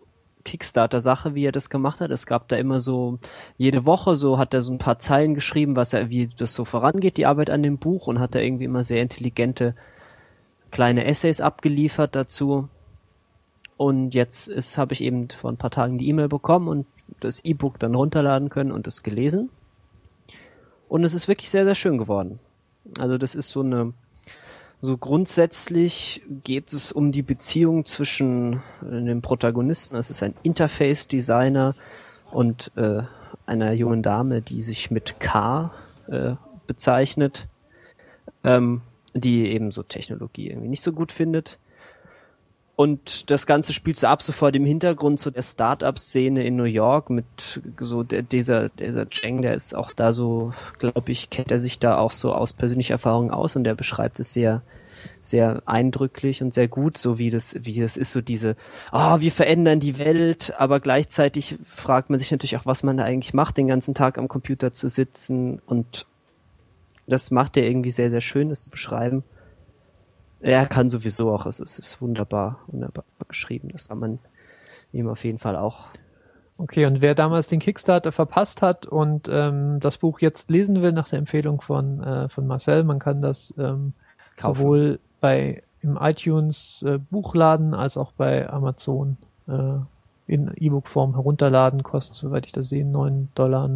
Kickstarter-Sache, 0.44 1.34
wie 1.34 1.46
er 1.46 1.52
das 1.52 1.70
gemacht 1.70 2.00
hat. 2.00 2.10
Es 2.10 2.26
gab 2.26 2.48
da 2.48 2.56
immer 2.56 2.80
so, 2.80 3.18
jede 3.56 3.84
Woche 3.84 4.14
so 4.14 4.38
hat 4.38 4.54
er 4.54 4.62
so 4.62 4.72
ein 4.72 4.78
paar 4.78 4.98
Zeilen 4.98 5.34
geschrieben, 5.34 5.76
was 5.76 5.92
er, 5.92 6.10
wie 6.10 6.28
das 6.28 6.54
so 6.54 6.64
vorangeht, 6.64 7.16
die 7.16 7.26
Arbeit 7.26 7.50
an 7.50 7.62
dem 7.62 7.78
Buch 7.78 8.06
und 8.06 8.18
hat 8.18 8.34
da 8.34 8.38
irgendwie 8.38 8.64
immer 8.64 8.84
sehr 8.84 9.02
intelligente 9.02 9.74
kleine 10.70 11.04
Essays 11.04 11.40
abgeliefert 11.40 12.14
dazu. 12.14 12.68
Und 13.76 14.14
jetzt 14.14 14.48
ist, 14.48 14.78
habe 14.78 14.92
ich 14.92 15.00
eben 15.00 15.28
vor 15.30 15.50
ein 15.50 15.56
paar 15.56 15.70
Tagen 15.70 15.98
die 15.98 16.08
E-Mail 16.08 16.28
bekommen 16.28 16.68
und 16.68 16.86
das 17.20 17.44
E-Book 17.44 17.78
dann 17.78 17.94
runterladen 17.94 18.50
können 18.50 18.72
und 18.72 18.86
es 18.86 19.02
gelesen. 19.02 19.50
Und 20.88 21.04
es 21.04 21.14
ist 21.14 21.28
wirklich 21.28 21.50
sehr, 21.50 21.64
sehr 21.64 21.74
schön 21.74 21.98
geworden. 21.98 22.38
Also 22.98 23.18
das 23.18 23.34
ist 23.34 23.48
so 23.48 23.60
eine, 23.60 23.94
so 24.84 24.98
grundsätzlich 24.98 26.22
geht 26.28 26.72
es 26.74 26.92
um 26.92 27.10
die 27.10 27.22
Beziehung 27.22 27.86
zwischen 27.86 28.62
äh, 28.82 29.02
dem 29.02 29.22
Protagonisten, 29.22 29.94
das 29.94 30.10
ist 30.10 30.22
ein 30.22 30.34
Interface-Designer 30.42 31.74
und 32.30 32.70
äh, 32.76 33.02
einer 33.46 33.72
jungen 33.72 34.02
Dame, 34.02 34.42
die 34.42 34.62
sich 34.62 34.90
mit 34.90 35.20
K 35.20 35.72
äh, 36.06 36.34
bezeichnet, 36.66 37.48
ähm, 38.44 38.82
die 39.14 39.46
eben 39.48 39.70
so 39.72 39.82
Technologie 39.82 40.50
irgendwie 40.50 40.68
nicht 40.68 40.82
so 40.82 40.92
gut 40.92 41.12
findet. 41.12 41.58
Und 42.76 43.30
das 43.30 43.46
Ganze 43.46 43.72
spielt 43.72 43.98
so 43.98 44.08
ab 44.08 44.22
so 44.22 44.32
vor 44.32 44.50
dem 44.50 44.64
Hintergrund 44.64 45.20
so 45.20 45.30
der 45.30 45.42
Start-up-Szene 45.42 46.44
in 46.44 46.56
New 46.56 46.64
York 46.64 47.08
mit 47.08 47.60
so 47.78 48.02
der, 48.02 48.22
dieser, 48.22 48.68
dieser 48.68 49.08
Cheng, 49.08 49.42
der 49.42 49.54
ist 49.54 49.74
auch 49.76 49.92
da 49.92 50.12
so, 50.12 50.52
glaube 50.78 51.12
ich, 51.12 51.30
kennt 51.30 51.52
er 51.52 51.60
sich 51.60 51.78
da 51.78 51.98
auch 51.98 52.10
so 52.10 52.32
aus 52.32 52.52
persönlicher 52.52 52.94
Erfahrung 52.94 53.30
aus 53.30 53.54
und 53.54 53.62
der 53.62 53.76
beschreibt 53.76 54.18
es 54.18 54.32
sehr, 54.32 54.62
sehr 55.22 55.62
eindrücklich 55.66 56.42
und 56.42 56.52
sehr 56.52 56.66
gut, 56.66 56.98
so 56.98 57.16
wie 57.16 57.30
das, 57.30 57.56
wie 57.62 57.78
das 57.78 57.96
ist, 57.96 58.10
so 58.10 58.20
diese, 58.20 58.56
oh, 58.92 59.20
wir 59.20 59.30
verändern 59.30 59.78
die 59.78 59.98
Welt, 59.98 60.52
aber 60.58 60.80
gleichzeitig 60.80 61.56
fragt 61.64 62.10
man 62.10 62.18
sich 62.18 62.32
natürlich 62.32 62.56
auch, 62.56 62.66
was 62.66 62.82
man 62.82 62.96
da 62.96 63.04
eigentlich 63.04 63.34
macht, 63.34 63.56
den 63.56 63.68
ganzen 63.68 63.94
Tag 63.94 64.18
am 64.18 64.26
Computer 64.26 64.72
zu 64.72 64.88
sitzen 64.88 65.60
und 65.64 66.06
das 67.06 67.30
macht 67.30 67.56
er 67.56 67.68
irgendwie 67.68 67.92
sehr, 67.92 68.10
sehr 68.10 68.22
schön, 68.22 68.48
das 68.48 68.64
zu 68.64 68.70
beschreiben. 68.70 69.22
Er 70.44 70.66
kann 70.66 70.90
sowieso 70.90 71.32
auch, 71.32 71.46
es 71.46 71.58
ist, 71.58 71.78
ist 71.78 72.02
wunderbar, 72.02 72.58
wunderbar 72.66 73.04
geschrieben. 73.28 73.70
Das 73.72 73.88
kann 73.88 73.98
man 73.98 74.18
ihm 74.92 75.08
auf 75.08 75.24
jeden 75.24 75.38
Fall 75.38 75.56
auch. 75.56 75.86
Okay, 76.58 76.84
und 76.84 77.00
wer 77.00 77.14
damals 77.14 77.48
den 77.48 77.60
Kickstarter 77.60 78.12
verpasst 78.12 78.60
hat 78.60 78.84
und 78.84 79.26
ähm, 79.32 79.80
das 79.80 79.96
Buch 79.96 80.20
jetzt 80.20 80.50
lesen 80.50 80.82
will 80.82 80.92
nach 80.92 81.08
der 81.08 81.18
Empfehlung 81.18 81.62
von, 81.62 82.02
äh, 82.02 82.28
von 82.28 82.46
Marcel, 82.46 82.84
man 82.84 82.98
kann 82.98 83.22
das 83.22 83.54
ähm, 83.56 83.94
sowohl 84.38 85.00
bei 85.22 85.62
im 85.80 85.98
iTunes 85.98 86.84
äh, 86.86 86.98
Buchladen 86.98 87.72
als 87.72 87.96
auch 87.96 88.12
bei 88.12 88.46
Amazon 88.50 89.16
äh, 89.48 89.78
in 90.26 90.52
E-Book-Form 90.54 91.14
herunterladen, 91.14 91.82
kostet, 91.82 92.16
soweit 92.16 92.44
ich 92.44 92.52
das 92.52 92.68
sehe, 92.68 92.84
9,90 92.84 93.28
Dollar. 93.34 93.68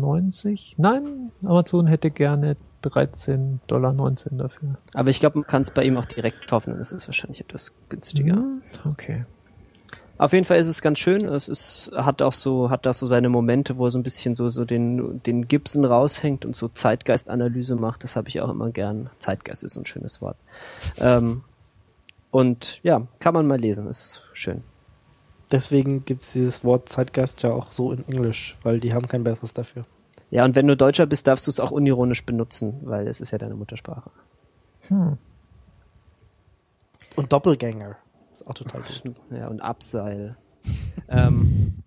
Nein, 0.77 1.33
Amazon 1.43 1.87
hätte 1.87 2.11
gerne 2.11 2.59
13,19 2.83 3.59
Dollar 3.67 3.93
dafür. 3.93 4.77
Aber 4.95 5.11
ich 5.11 5.21
glaube, 5.21 5.39
man 5.39 5.47
kann 5.47 5.63
es 5.63 5.71
bei 5.71 5.85
ihm 5.85 5.97
auch 5.97 6.05
direkt 6.05 6.47
kaufen, 6.49 6.73
dann 6.73 6.81
ist 6.81 6.93
es 6.93 7.07
wahrscheinlich 7.09 7.41
etwas 7.41 7.73
günstiger. 7.89 8.35
Hm, 8.35 8.63
okay. 8.85 9.25
Auf 10.19 10.33
jeden 10.33 10.45
Fall 10.45 10.59
ist 10.59 10.67
es 10.67 10.83
ganz 10.83 10.99
schön. 10.99 11.25
Es 11.27 11.49
ist, 11.49 11.93
hat 11.95 12.23
auch 12.23 12.33
so, 12.33 12.71
hat 12.71 12.87
da 12.87 12.93
so 12.93 13.07
seine 13.07 13.29
Momente, 13.29 13.79
wo 13.79 13.87
er 13.87 13.93
so 13.93 13.99
ein 13.99 14.03
bisschen 14.03 14.35
so, 14.35 14.49
so 14.49 14.65
den, 14.65 15.23
den 15.23 15.47
Gibson 15.47 15.85
raushängt 15.85 16.45
und 16.45 16.57
so 16.57 16.67
Zeitgeistanalyse 16.67 17.77
macht. 17.77 18.03
Das 18.03 18.17
habe 18.17 18.29
ich 18.29 18.41
auch 18.41 18.51
immer 18.51 18.71
gern. 18.71 19.11
Zeitgeist 19.21 19.63
ist 19.63 19.77
ein 19.77 19.87
schönes 19.87 20.21
Wort. 20.21 20.37
ähm, 20.99 21.43
und 22.31 22.81
ja, 22.83 23.07
kann 23.21 23.33
man 23.33 23.47
mal 23.47 23.61
lesen. 23.61 23.87
Ist 23.87 24.23
schön. 24.33 24.63
Deswegen 25.53 26.05
gibt 26.05 26.23
es 26.23 26.33
dieses 26.33 26.65
Wort 26.65 26.89
Zeitgeist 26.89 27.43
ja 27.45 27.53
auch 27.53 27.73
so 27.73 27.93
in 27.93 28.07
Englisch, 28.09 28.57
weil 28.65 28.81
die 28.81 28.93
haben 28.93 29.07
kein 29.09 29.25
besseres 29.25 29.55
dafür. 29.55 29.85
Ja, 30.31 30.45
und 30.45 30.55
wenn 30.57 30.67
du 30.67 30.77
Deutscher 30.77 31.07
bist, 31.07 31.27
darfst 31.27 31.47
du 31.47 31.51
es 31.51 31.61
auch 31.61 31.71
unironisch 31.71 32.25
benutzen, 32.25 32.81
weil 32.83 33.09
es 33.09 33.21
ist 33.21 33.31
ja 33.31 33.39
deine 33.39 33.55
Muttersprache. 33.55 34.11
Hm. 34.89 35.17
Und 37.17 37.33
Doppelgänger. 37.33 37.97
Ist 38.33 38.47
auch 38.47 38.55
total 38.55 38.83
gut. 38.83 39.17
Ja, 39.31 39.49
und 39.49 39.61
Abseil. 39.61 40.37
ähm. 41.09 41.83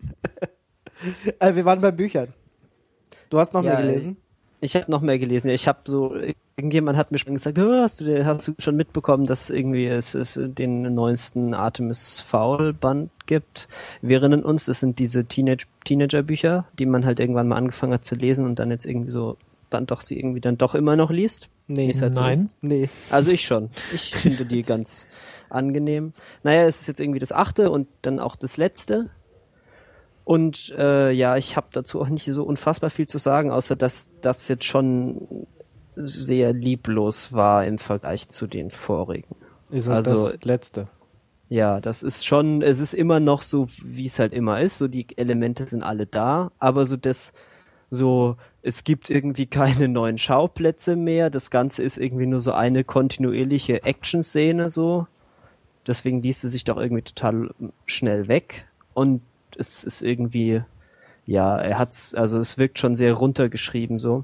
äh, 1.40 1.56
wir 1.56 1.66
waren 1.66 1.82
bei 1.82 1.92
Büchern. 1.92 2.34
Du 3.30 3.40
hast 3.40 3.54
noch 3.54 3.64
ja, 3.64 3.76
mehr 3.76 3.84
gelesen? 3.84 4.18
Ich 4.60 4.76
habe 4.76 4.90
noch 4.90 5.02
mehr 5.02 5.20
gelesen. 5.20 5.50
Ich 5.50 5.68
habe 5.68 5.80
so 5.86 6.16
irgendjemand 6.62 6.96
hat 6.96 7.12
mir 7.12 7.18
schon 7.18 7.34
gesagt, 7.34 7.58
oh, 7.58 7.74
hast 7.74 8.02
du 8.02 8.24
hast 8.24 8.48
du 8.48 8.54
schon 8.60 8.76
mitbekommen, 8.76 9.26
dass 9.26 9.50
irgendwie 9.50 9.88
es, 9.88 10.14
es 10.14 10.40
den 10.40 10.94
neuesten 10.94 11.56
Artemis 11.56 12.20
Foul 12.20 12.72
Band 12.72 13.10
gibt? 13.26 13.68
Wir 14.04 14.20
erinnern 14.20 14.44
uns, 14.44 14.66
das 14.66 14.80
sind 14.80 15.00
diese 15.00 15.26
Teenage 15.26 15.66
Teenager 15.86 16.22
Bücher, 16.22 16.66
die 16.78 16.86
man 16.86 17.04
halt 17.04 17.20
irgendwann 17.20 17.48
mal 17.48 17.56
angefangen 17.56 17.94
hat 17.94 18.06
zu 18.06 18.14
lesen 18.14 18.46
und 18.46 18.60
dann 18.60 18.70
jetzt 18.70 18.86
irgendwie 18.86 19.10
so 19.10 19.38
dann 19.72 19.88
doch 19.88 20.02
sie 20.02 20.20
irgendwie 20.20 20.42
dann 20.42 20.58
doch 20.60 20.76
immer 20.76 20.96
noch 20.96 21.10
liest. 21.10 21.50
Nee, 21.66 21.92
halt 22.00 22.16
nein, 22.16 22.36
so 22.36 22.50
nee. 22.62 22.90
Also 23.10 23.32
ich 23.32 23.44
schon. 23.46 23.70
Ich 23.94 24.14
finde 24.14 24.46
die 24.46 24.62
ganz 24.62 25.08
angenehm. 25.50 26.14
Naja, 26.44 26.64
es 26.68 26.82
ist 26.82 26.88
jetzt 26.88 27.00
irgendwie 27.00 27.20
das 27.20 27.32
achte 27.32 27.72
und 27.72 27.88
dann 28.04 28.20
auch 28.20 28.36
das 28.36 28.58
letzte. 28.58 29.10
Und 30.26 30.76
äh, 30.78 31.12
ja, 31.12 31.38
ich 31.38 31.56
habe 31.56 31.68
dazu 31.72 32.00
auch 32.00 32.10
nicht 32.10 32.26
so 32.26 32.44
unfassbar 32.44 32.92
viel 32.92 33.08
zu 33.08 33.18
sagen, 33.18 33.50
außer 33.50 33.76
dass 33.76 34.12
das 34.22 34.48
jetzt 34.48 34.66
schon 34.66 35.48
sehr 35.96 36.54
lieblos 36.54 37.34
war 37.34 37.66
im 37.66 37.78
Vergleich 37.78 38.30
zu 38.30 38.48
den 38.48 38.70
vorigen. 38.72 39.36
Ist 39.70 39.88
halt 39.88 40.08
also 40.08 40.32
das 40.32 40.44
letzte. 40.44 40.88
Ja, 41.50 41.82
das 41.82 42.02
ist 42.02 42.26
schon, 42.26 42.62
es 42.62 42.80
ist 42.80 42.94
immer 42.94 43.20
noch 43.20 43.42
so, 43.42 43.68
wie 43.84 44.06
es 44.06 44.20
halt 44.20 44.32
immer 44.32 44.62
ist, 44.62 44.78
so 44.78 44.88
die 44.88 45.06
Elemente 45.18 45.68
sind 45.68 45.84
alle 45.84 46.06
da, 46.06 46.52
aber 46.60 46.86
so 46.86 46.96
das, 46.96 47.34
so, 47.90 48.38
es 48.62 48.86
gibt 48.86 49.10
irgendwie 49.10 49.48
keine 49.48 49.90
neuen 49.90 50.18
Schauplätze 50.18 50.96
mehr, 50.96 51.30
das 51.30 51.52
Ganze 51.52 51.84
ist 51.84 51.98
irgendwie 51.98 52.26
nur 52.26 52.40
so 52.40 52.54
eine 52.54 52.86
kontinuierliche 52.86 53.84
Action-Szene 53.84 54.70
so, 54.70 55.08
deswegen 55.86 56.22
liest 56.22 56.46
es 56.46 56.54
sich 56.54 56.64
doch 56.64 56.78
irgendwie 56.78 57.04
total 57.04 57.54
schnell 57.86 58.30
weg 58.30 58.66
und 58.94 59.22
es 59.58 59.84
ist 59.84 60.04
irgendwie, 60.04 60.62
ja, 61.26 61.58
er 61.58 61.78
hat's, 61.78 62.16
also 62.16 62.40
es 62.40 62.58
wirkt 62.58 62.80
schon 62.80 62.96
sehr 62.96 63.14
runtergeschrieben 63.14 64.00
so. 64.00 64.24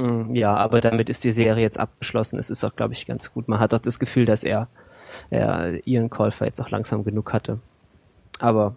Mm, 0.00 0.34
ja, 0.34 0.56
aber 0.56 0.80
damit 0.80 1.10
ist 1.10 1.24
die 1.24 1.32
Serie 1.32 1.62
jetzt 1.62 1.78
abgeschlossen. 1.78 2.38
Es 2.38 2.50
ist 2.50 2.64
auch, 2.64 2.74
glaube 2.74 2.94
ich, 2.94 3.06
ganz 3.06 3.32
gut. 3.32 3.48
Man 3.48 3.60
hat 3.60 3.74
auch 3.74 3.80
das 3.80 3.98
Gefühl, 3.98 4.24
dass 4.24 4.44
er, 4.44 4.68
er 5.28 5.86
Ian 5.86 6.10
Käufer 6.10 6.46
jetzt 6.46 6.60
auch 6.60 6.70
langsam 6.70 7.04
genug 7.04 7.32
hatte. 7.32 7.58
Aber 8.38 8.76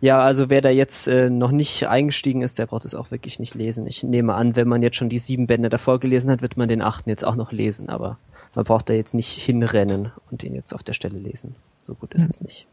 ja, 0.00 0.20
also 0.20 0.50
wer 0.50 0.60
da 0.60 0.68
jetzt 0.68 1.06
äh, 1.08 1.30
noch 1.30 1.52
nicht 1.52 1.86
eingestiegen 1.86 2.42
ist, 2.42 2.58
der 2.58 2.66
braucht 2.66 2.84
es 2.84 2.94
auch 2.94 3.10
wirklich 3.10 3.38
nicht 3.38 3.54
lesen. 3.54 3.86
Ich 3.86 4.02
nehme 4.02 4.34
an, 4.34 4.56
wenn 4.56 4.68
man 4.68 4.82
jetzt 4.82 4.96
schon 4.96 5.08
die 5.08 5.18
sieben 5.18 5.46
Bände 5.46 5.68
davor 5.68 6.00
gelesen 6.00 6.30
hat, 6.30 6.42
wird 6.42 6.56
man 6.56 6.68
den 6.68 6.82
achten 6.82 7.08
jetzt 7.08 7.24
auch 7.24 7.36
noch 7.36 7.52
lesen. 7.52 7.88
Aber 7.88 8.18
man 8.54 8.64
braucht 8.64 8.88
da 8.88 8.94
jetzt 8.94 9.14
nicht 9.14 9.30
hinrennen 9.30 10.12
und 10.30 10.42
den 10.42 10.54
jetzt 10.54 10.72
auf 10.72 10.82
der 10.82 10.92
Stelle 10.92 11.18
lesen. 11.18 11.54
So 11.82 11.94
gut 11.94 12.14
ist 12.14 12.22
hm. 12.22 12.30
es 12.30 12.40
nicht. 12.40 12.66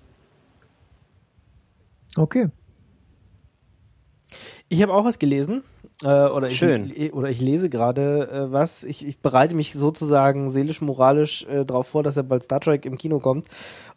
Okay. 2.16 2.50
Ich 4.68 4.82
habe 4.82 4.94
auch 4.94 5.06
was 5.06 5.20
gelesen. 5.20 5.64
Äh, 6.04 6.28
oder, 6.30 6.50
Schön. 6.52 6.92
Ich, 6.96 7.14
oder 7.14 7.30
ich 7.30 7.42
lese 7.42 7.70
gerade 7.70 8.30
äh, 8.32 8.52
was. 8.52 8.84
Ich, 8.84 9.06
ich 9.06 9.20
bereite 9.20 9.56
mich 9.56 9.74
sozusagen 9.74 10.50
seelisch-moralisch 10.50 11.46
äh, 11.46 11.66
darauf 11.66 11.88
vor, 11.88 12.04
dass 12.04 12.16
er 12.16 12.24
bald 12.24 12.44
Star 12.44 12.62
Trek 12.62 12.86
im 12.86 12.98
Kino 12.98 13.20
kommt. 13.20 13.48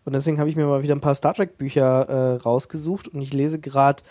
Und 0.05 0.15
deswegen 0.15 0.41
habe 0.41 0.51
ich 0.51 0.57
mir 0.57 0.67
mal 0.67 0.83
wieder 0.83 0.97
ein 0.97 1.01
paar 1.01 1.15
Star 1.15 1.35
Trek 1.35 1.59
Bücher 1.59 2.09
äh, 2.09 2.37
rausgesucht 2.37 3.09
und 3.09 3.23
ich 3.23 3.33
lese 3.33 3.61
gerade 3.61 4.03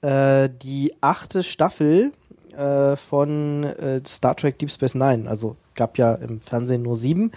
äh, 0.00 0.48
die 0.62 0.94
achte 1.02 1.42
Staffel 1.42 2.12
äh, 2.56 2.96
von 2.96 3.64
äh, 3.64 4.00
Star 4.06 4.36
Trek 4.36 4.58
Deep 4.58 4.70
Space 4.70 4.94
Nine. 4.94 5.28
Also 5.28 5.56
gab 5.74 5.98
ja 5.98 6.14
im 6.14 6.40
Fernsehen 6.40 6.82
nur 6.82 6.96
sieben 6.96 7.30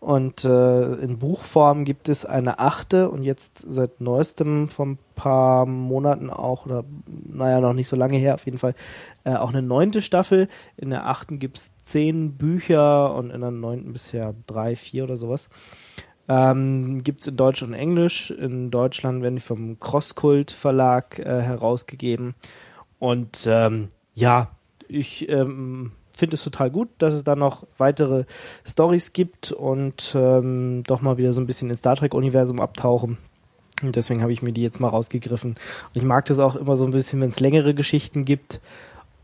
und 0.00 0.46
äh, 0.46 0.94
in 0.94 1.18
Buchform 1.18 1.84
gibt 1.84 2.08
es 2.08 2.24
eine 2.24 2.58
achte 2.58 3.10
und 3.10 3.22
jetzt 3.22 3.58
seit 3.58 4.00
neuestem 4.00 4.70
vor 4.70 4.86
ein 4.86 4.98
paar 5.14 5.66
Monaten 5.66 6.30
auch, 6.30 6.64
oder 6.64 6.84
naja, 7.06 7.60
noch 7.60 7.74
nicht 7.74 7.88
so 7.88 7.96
lange 7.96 8.16
her 8.16 8.34
auf 8.34 8.46
jeden 8.46 8.56
Fall, 8.56 8.74
äh, 9.24 9.34
auch 9.34 9.50
eine 9.50 9.60
neunte 9.60 10.00
Staffel. 10.00 10.48
In 10.78 10.88
der 10.88 11.06
achten 11.06 11.38
gibt 11.38 11.58
es 11.58 11.72
zehn 11.82 12.38
Bücher 12.38 13.14
und 13.14 13.30
in 13.30 13.42
der 13.42 13.50
neunten 13.50 13.92
bisher 13.92 14.34
drei, 14.46 14.74
vier 14.74 15.04
oder 15.04 15.18
sowas. 15.18 15.50
Ähm, 16.28 17.04
gibt 17.04 17.20
es 17.20 17.26
in 17.26 17.36
Deutsch 17.36 17.62
und 17.62 17.74
Englisch. 17.74 18.30
In 18.30 18.70
Deutschland 18.70 19.22
werden 19.22 19.36
die 19.36 19.42
vom 19.42 19.80
Crosskult 19.80 20.50
Verlag 20.50 21.18
äh, 21.18 21.42
herausgegeben. 21.42 22.34
Und 22.98 23.46
ähm, 23.46 23.88
ja, 24.14 24.52
ich 24.88 25.28
ähm, 25.28 25.92
finde 26.20 26.36
es 26.36 26.44
total 26.44 26.70
gut, 26.70 26.88
dass 26.98 27.14
es 27.14 27.24
da 27.24 27.34
noch 27.34 27.66
weitere 27.78 28.24
Stories 28.64 29.12
gibt 29.12 29.50
und 29.50 30.14
ähm, 30.14 30.84
doch 30.86 31.00
mal 31.00 31.16
wieder 31.16 31.32
so 31.32 31.40
ein 31.40 31.46
bisschen 31.46 31.70
ins 31.70 31.80
Star 31.80 31.96
Trek-Universum 31.96 32.60
abtauchen. 32.60 33.18
Und 33.82 33.96
deswegen 33.96 34.22
habe 34.22 34.32
ich 34.32 34.42
mir 34.42 34.52
die 34.52 34.62
jetzt 34.62 34.78
mal 34.78 34.88
rausgegriffen. 34.88 35.50
Und 35.50 35.94
ich 35.94 36.02
mag 36.02 36.26
das 36.26 36.38
auch 36.38 36.54
immer 36.54 36.76
so 36.76 36.84
ein 36.84 36.92
bisschen, 36.92 37.20
wenn 37.20 37.30
es 37.30 37.40
längere 37.40 37.74
Geschichten 37.74 38.24
gibt. 38.24 38.60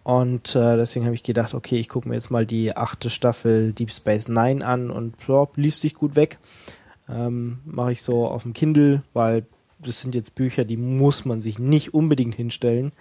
Und 0.02 0.54
äh, 0.54 0.76
deswegen 0.76 1.04
habe 1.04 1.14
ich 1.14 1.22
gedacht, 1.22 1.52
okay, 1.52 1.78
ich 1.78 1.88
gucke 1.88 2.08
mir 2.08 2.14
jetzt 2.14 2.30
mal 2.30 2.46
die 2.46 2.76
achte 2.76 3.10
Staffel 3.10 3.72
Deep 3.72 3.90
Space 3.90 4.28
Nine 4.28 4.64
an 4.64 4.90
und 4.90 5.14
ja, 5.28 5.46
liest 5.56 5.80
sich 5.80 5.94
gut 5.94 6.16
weg. 6.16 6.38
Ähm, 7.08 7.58
Mache 7.64 7.92
ich 7.92 8.02
so 8.02 8.26
auf 8.26 8.42
dem 8.44 8.52
Kindle, 8.52 9.02
weil 9.12 9.44
das 9.78 10.00
sind 10.00 10.14
jetzt 10.14 10.34
Bücher, 10.34 10.64
die 10.64 10.76
muss 10.76 11.24
man 11.24 11.40
sich 11.40 11.58
nicht 11.58 11.92
unbedingt 11.92 12.34
hinstellen 12.34 12.92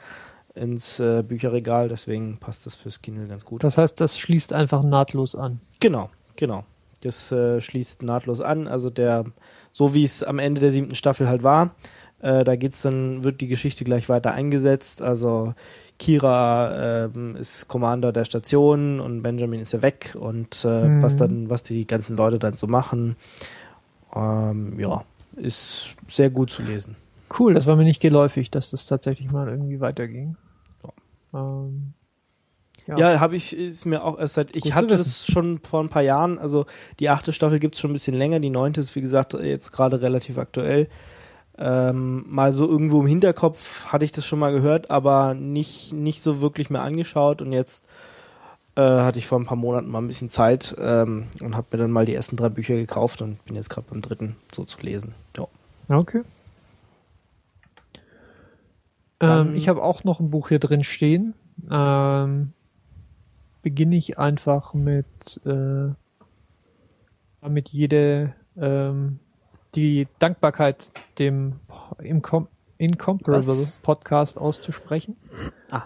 ins 0.55 0.99
äh, 0.99 1.23
Bücherregal, 1.23 1.89
deswegen 1.89 2.37
passt 2.37 2.65
das 2.65 2.75
fürs 2.75 3.01
Kindle 3.01 3.27
ganz 3.27 3.45
gut. 3.45 3.63
Das 3.63 3.77
heißt, 3.77 3.99
das 3.99 4.17
schließt 4.17 4.53
einfach 4.53 4.83
nahtlos 4.83 5.35
an. 5.35 5.59
Genau, 5.79 6.09
genau. 6.35 6.63
Das 7.01 7.31
äh, 7.31 7.61
schließt 7.61 8.03
nahtlos 8.03 8.41
an. 8.41 8.67
Also 8.67 8.89
der, 8.89 9.25
so 9.71 9.93
wie 9.93 10.05
es 10.05 10.23
am 10.23 10.39
Ende 10.39 10.61
der 10.61 10.71
siebten 10.71 10.95
Staffel 10.95 11.27
halt 11.27 11.43
war, 11.43 11.75
äh, 12.21 12.43
da 12.43 12.55
geht's 12.55 12.81
dann, 12.81 13.23
wird 13.23 13.41
die 13.41 13.47
Geschichte 13.47 13.83
gleich 13.83 14.09
weiter 14.09 14.31
eingesetzt. 14.33 15.01
Also 15.01 15.53
Kira 15.99 17.05
äh, 17.05 17.39
ist 17.39 17.67
Commander 17.67 18.11
der 18.11 18.25
Station 18.25 18.99
und 18.99 19.21
Benjamin 19.21 19.59
ist 19.61 19.73
ja 19.73 19.81
weg 19.81 20.15
und 20.19 20.65
äh, 20.65 20.87
mhm. 20.87 21.03
was 21.03 21.17
dann, 21.17 21.49
was 21.49 21.63
die 21.63 21.85
ganzen 21.85 22.17
Leute 22.17 22.39
dann 22.39 22.55
so 22.55 22.67
machen, 22.67 23.15
ähm, 24.15 24.79
ja, 24.79 25.03
ist 25.35 25.95
sehr 26.07 26.29
gut 26.29 26.49
zu 26.49 26.63
lesen. 26.63 26.95
Cool, 27.37 27.53
das 27.53 27.65
war 27.65 27.75
mir 27.75 27.83
nicht 27.83 28.01
geläufig, 28.01 28.49
dass 28.51 28.71
das 28.71 28.87
tatsächlich 28.87 29.31
mal 29.31 29.49
irgendwie 29.49 29.79
weiterging. 29.79 30.37
Ähm, 31.35 31.93
Ja. 32.87 32.97
Ja, 32.97 33.19
habe 33.19 33.35
ich, 33.35 33.57
ist 33.57 33.85
mir 33.85 34.03
auch 34.03 34.19
erst 34.19 34.35
seit, 34.35 34.55
ich 34.55 34.63
Gut 34.63 34.75
hatte 34.75 34.97
das 34.97 35.25
schon 35.25 35.59
vor 35.59 35.81
ein 35.81 35.89
paar 35.89 36.03
Jahren, 36.03 36.37
also 36.37 36.65
die 36.99 37.09
achte 37.09 37.33
Staffel 37.33 37.59
gibt's 37.59 37.79
schon 37.79 37.89
ein 37.89 37.93
bisschen 37.93 38.15
länger, 38.15 38.39
die 38.39 38.51
neunte 38.51 38.79
ist 38.79 38.95
wie 38.95 39.01
gesagt 39.01 39.33
jetzt 39.33 39.71
gerade 39.71 40.01
relativ 40.01 40.37
aktuell. 40.37 40.87
Ähm, 41.57 42.25
mal 42.27 42.51
so 42.53 42.67
irgendwo 42.67 42.99
im 43.01 43.07
Hinterkopf 43.07 43.85
hatte 43.85 44.05
ich 44.05 44.11
das 44.11 44.25
schon 44.25 44.39
mal 44.39 44.51
gehört, 44.51 44.91
aber 44.91 45.33
nicht, 45.33 45.93
nicht 45.93 46.21
so 46.21 46.41
wirklich 46.41 46.69
mehr 46.69 46.83
angeschaut 46.83 47.41
und 47.41 47.53
jetzt 47.53 47.85
äh, 48.75 48.81
hatte 48.81 49.19
ich 49.19 49.25
vor 49.25 49.39
ein 49.39 49.45
paar 49.45 49.57
Monaten 49.57 49.89
mal 49.89 49.99
ein 49.99 50.07
bisschen 50.07 50.29
Zeit 50.29 50.75
ähm, 50.77 51.27
und 51.41 51.55
habe 51.55 51.67
mir 51.71 51.77
dann 51.77 51.91
mal 51.91 52.05
die 52.05 52.13
ersten 52.13 52.35
drei 52.35 52.49
Bücher 52.49 52.75
gekauft 52.75 53.21
und 53.21 53.43
bin 53.45 53.55
jetzt 53.55 53.69
gerade 53.69 53.87
beim 53.89 54.01
dritten 54.01 54.35
so 54.53 54.65
zu 54.65 54.79
lesen. 54.81 55.15
Ja. 55.37 55.47
Okay. 55.87 56.21
Ähm, 59.19 59.55
ich 59.55 59.69
habe 59.69 59.83
auch 59.83 60.03
noch 60.03 60.19
ein 60.19 60.29
Buch 60.29 60.49
hier 60.49 60.59
drin 60.59 60.83
stehen. 60.83 61.33
Ähm, 61.69 62.53
beginne 63.61 63.95
ich 63.95 64.19
einfach 64.19 64.73
mit, 64.73 65.41
äh, 65.45 65.89
damit 67.41 67.69
jede 67.69 68.33
ähm, 68.57 69.19
die 69.75 70.07
Dankbarkeit 70.19 70.91
dem 71.19 71.59
Incom 71.99 72.47
Incomparable 72.77 73.47
Was? 73.47 73.77
Podcast 73.77 74.37
auszusprechen. 74.37 75.15
Ah. 75.71 75.83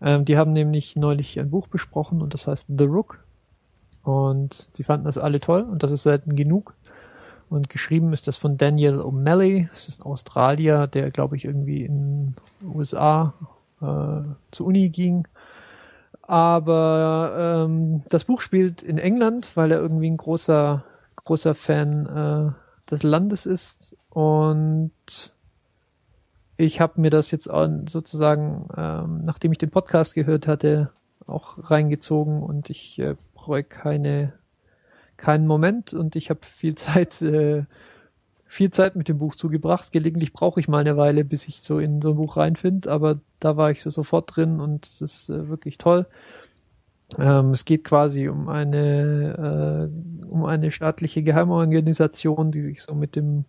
Ähm, 0.00 0.24
die 0.24 0.36
haben 0.36 0.52
nämlich 0.52 0.94
neulich 0.94 1.40
ein 1.40 1.50
Buch 1.50 1.66
besprochen 1.68 2.22
und 2.22 2.34
das 2.34 2.46
heißt 2.46 2.66
The 2.68 2.84
Rook. 2.84 3.24
Und 4.02 4.78
die 4.78 4.84
fanden 4.84 5.04
das 5.04 5.18
alle 5.18 5.40
toll 5.40 5.62
und 5.62 5.82
das 5.82 5.90
ist 5.90 6.04
selten 6.04 6.36
genug. 6.36 6.74
Und 7.48 7.68
geschrieben 7.68 8.12
ist 8.12 8.26
das 8.26 8.36
von 8.36 8.56
Daniel 8.56 9.00
O'Malley. 9.00 9.68
Das 9.70 9.88
ist 9.88 10.00
ein 10.00 10.06
Australier, 10.06 10.86
der, 10.86 11.10
glaube 11.10 11.36
ich, 11.36 11.44
irgendwie 11.44 11.84
in 11.84 12.34
den 12.60 12.68
USA 12.74 13.34
äh, 13.80 14.22
zur 14.50 14.66
Uni 14.66 14.88
ging. 14.88 15.28
Aber 16.22 17.66
ähm, 17.68 18.02
das 18.08 18.24
Buch 18.24 18.40
spielt 18.40 18.82
in 18.82 18.98
England, 18.98 19.56
weil 19.56 19.70
er 19.70 19.78
irgendwie 19.78 20.10
ein 20.10 20.16
großer, 20.16 20.84
großer 21.16 21.54
Fan 21.54 22.06
äh, 22.06 22.90
des 22.90 23.04
Landes 23.04 23.46
ist. 23.46 23.96
Und 24.10 24.92
ich 26.56 26.80
habe 26.80 27.00
mir 27.00 27.10
das 27.10 27.30
jetzt 27.30 27.44
sozusagen, 27.44 28.68
ähm, 28.76 29.22
nachdem 29.22 29.52
ich 29.52 29.58
den 29.58 29.70
Podcast 29.70 30.14
gehört 30.14 30.48
hatte, 30.48 30.90
auch 31.26 31.70
reingezogen 31.70 32.42
und 32.42 32.70
ich 32.70 32.98
äh, 32.98 33.14
bereue 33.34 33.64
keine 33.64 34.32
keinen 35.16 35.46
Moment 35.46 35.92
und 35.92 36.16
ich 36.16 36.30
habe 36.30 36.40
viel 36.42 36.74
Zeit 36.74 37.20
äh, 37.22 37.64
viel 38.46 38.70
Zeit 38.70 38.96
mit 38.96 39.08
dem 39.08 39.18
Buch 39.18 39.34
zugebracht. 39.34 39.92
Gelegentlich 39.92 40.32
brauche 40.32 40.60
ich 40.60 40.68
mal 40.68 40.78
eine 40.78 40.96
Weile, 40.96 41.24
bis 41.24 41.48
ich 41.48 41.62
so 41.62 41.78
in 41.78 42.00
so 42.00 42.10
ein 42.10 42.16
Buch 42.16 42.36
reinfinde, 42.36 42.90
aber 42.90 43.20
da 43.40 43.56
war 43.56 43.70
ich 43.70 43.82
so 43.82 43.90
sofort 43.90 44.36
drin 44.36 44.60
und 44.60 44.86
es 44.86 45.00
ist 45.00 45.28
äh, 45.28 45.48
wirklich 45.48 45.78
toll. 45.78 46.06
Ähm, 47.18 47.50
es 47.50 47.64
geht 47.64 47.84
quasi 47.84 48.28
um 48.28 48.48
eine 48.48 49.90
äh, 49.90 50.26
um 50.26 50.44
eine 50.44 50.72
staatliche 50.72 51.22
Geheimorganisation, 51.22 52.50
die 52.50 52.62
sich 52.62 52.82
so 52.82 52.94
mit 52.94 53.14
dem 53.14 53.44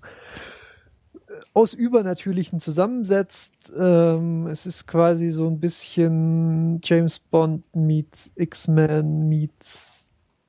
äh, 1.27 1.33
aus 1.53 1.73
Übernatürlichen 1.73 2.59
zusammensetzt. 2.59 3.71
Ähm, 3.77 4.47
es 4.47 4.65
ist 4.65 4.87
quasi 4.87 5.31
so 5.31 5.47
ein 5.47 5.59
bisschen 5.59 6.81
James 6.83 7.19
Bond 7.19 7.63
meets 7.75 8.31
X-Men 8.35 9.27
meets 9.27 9.96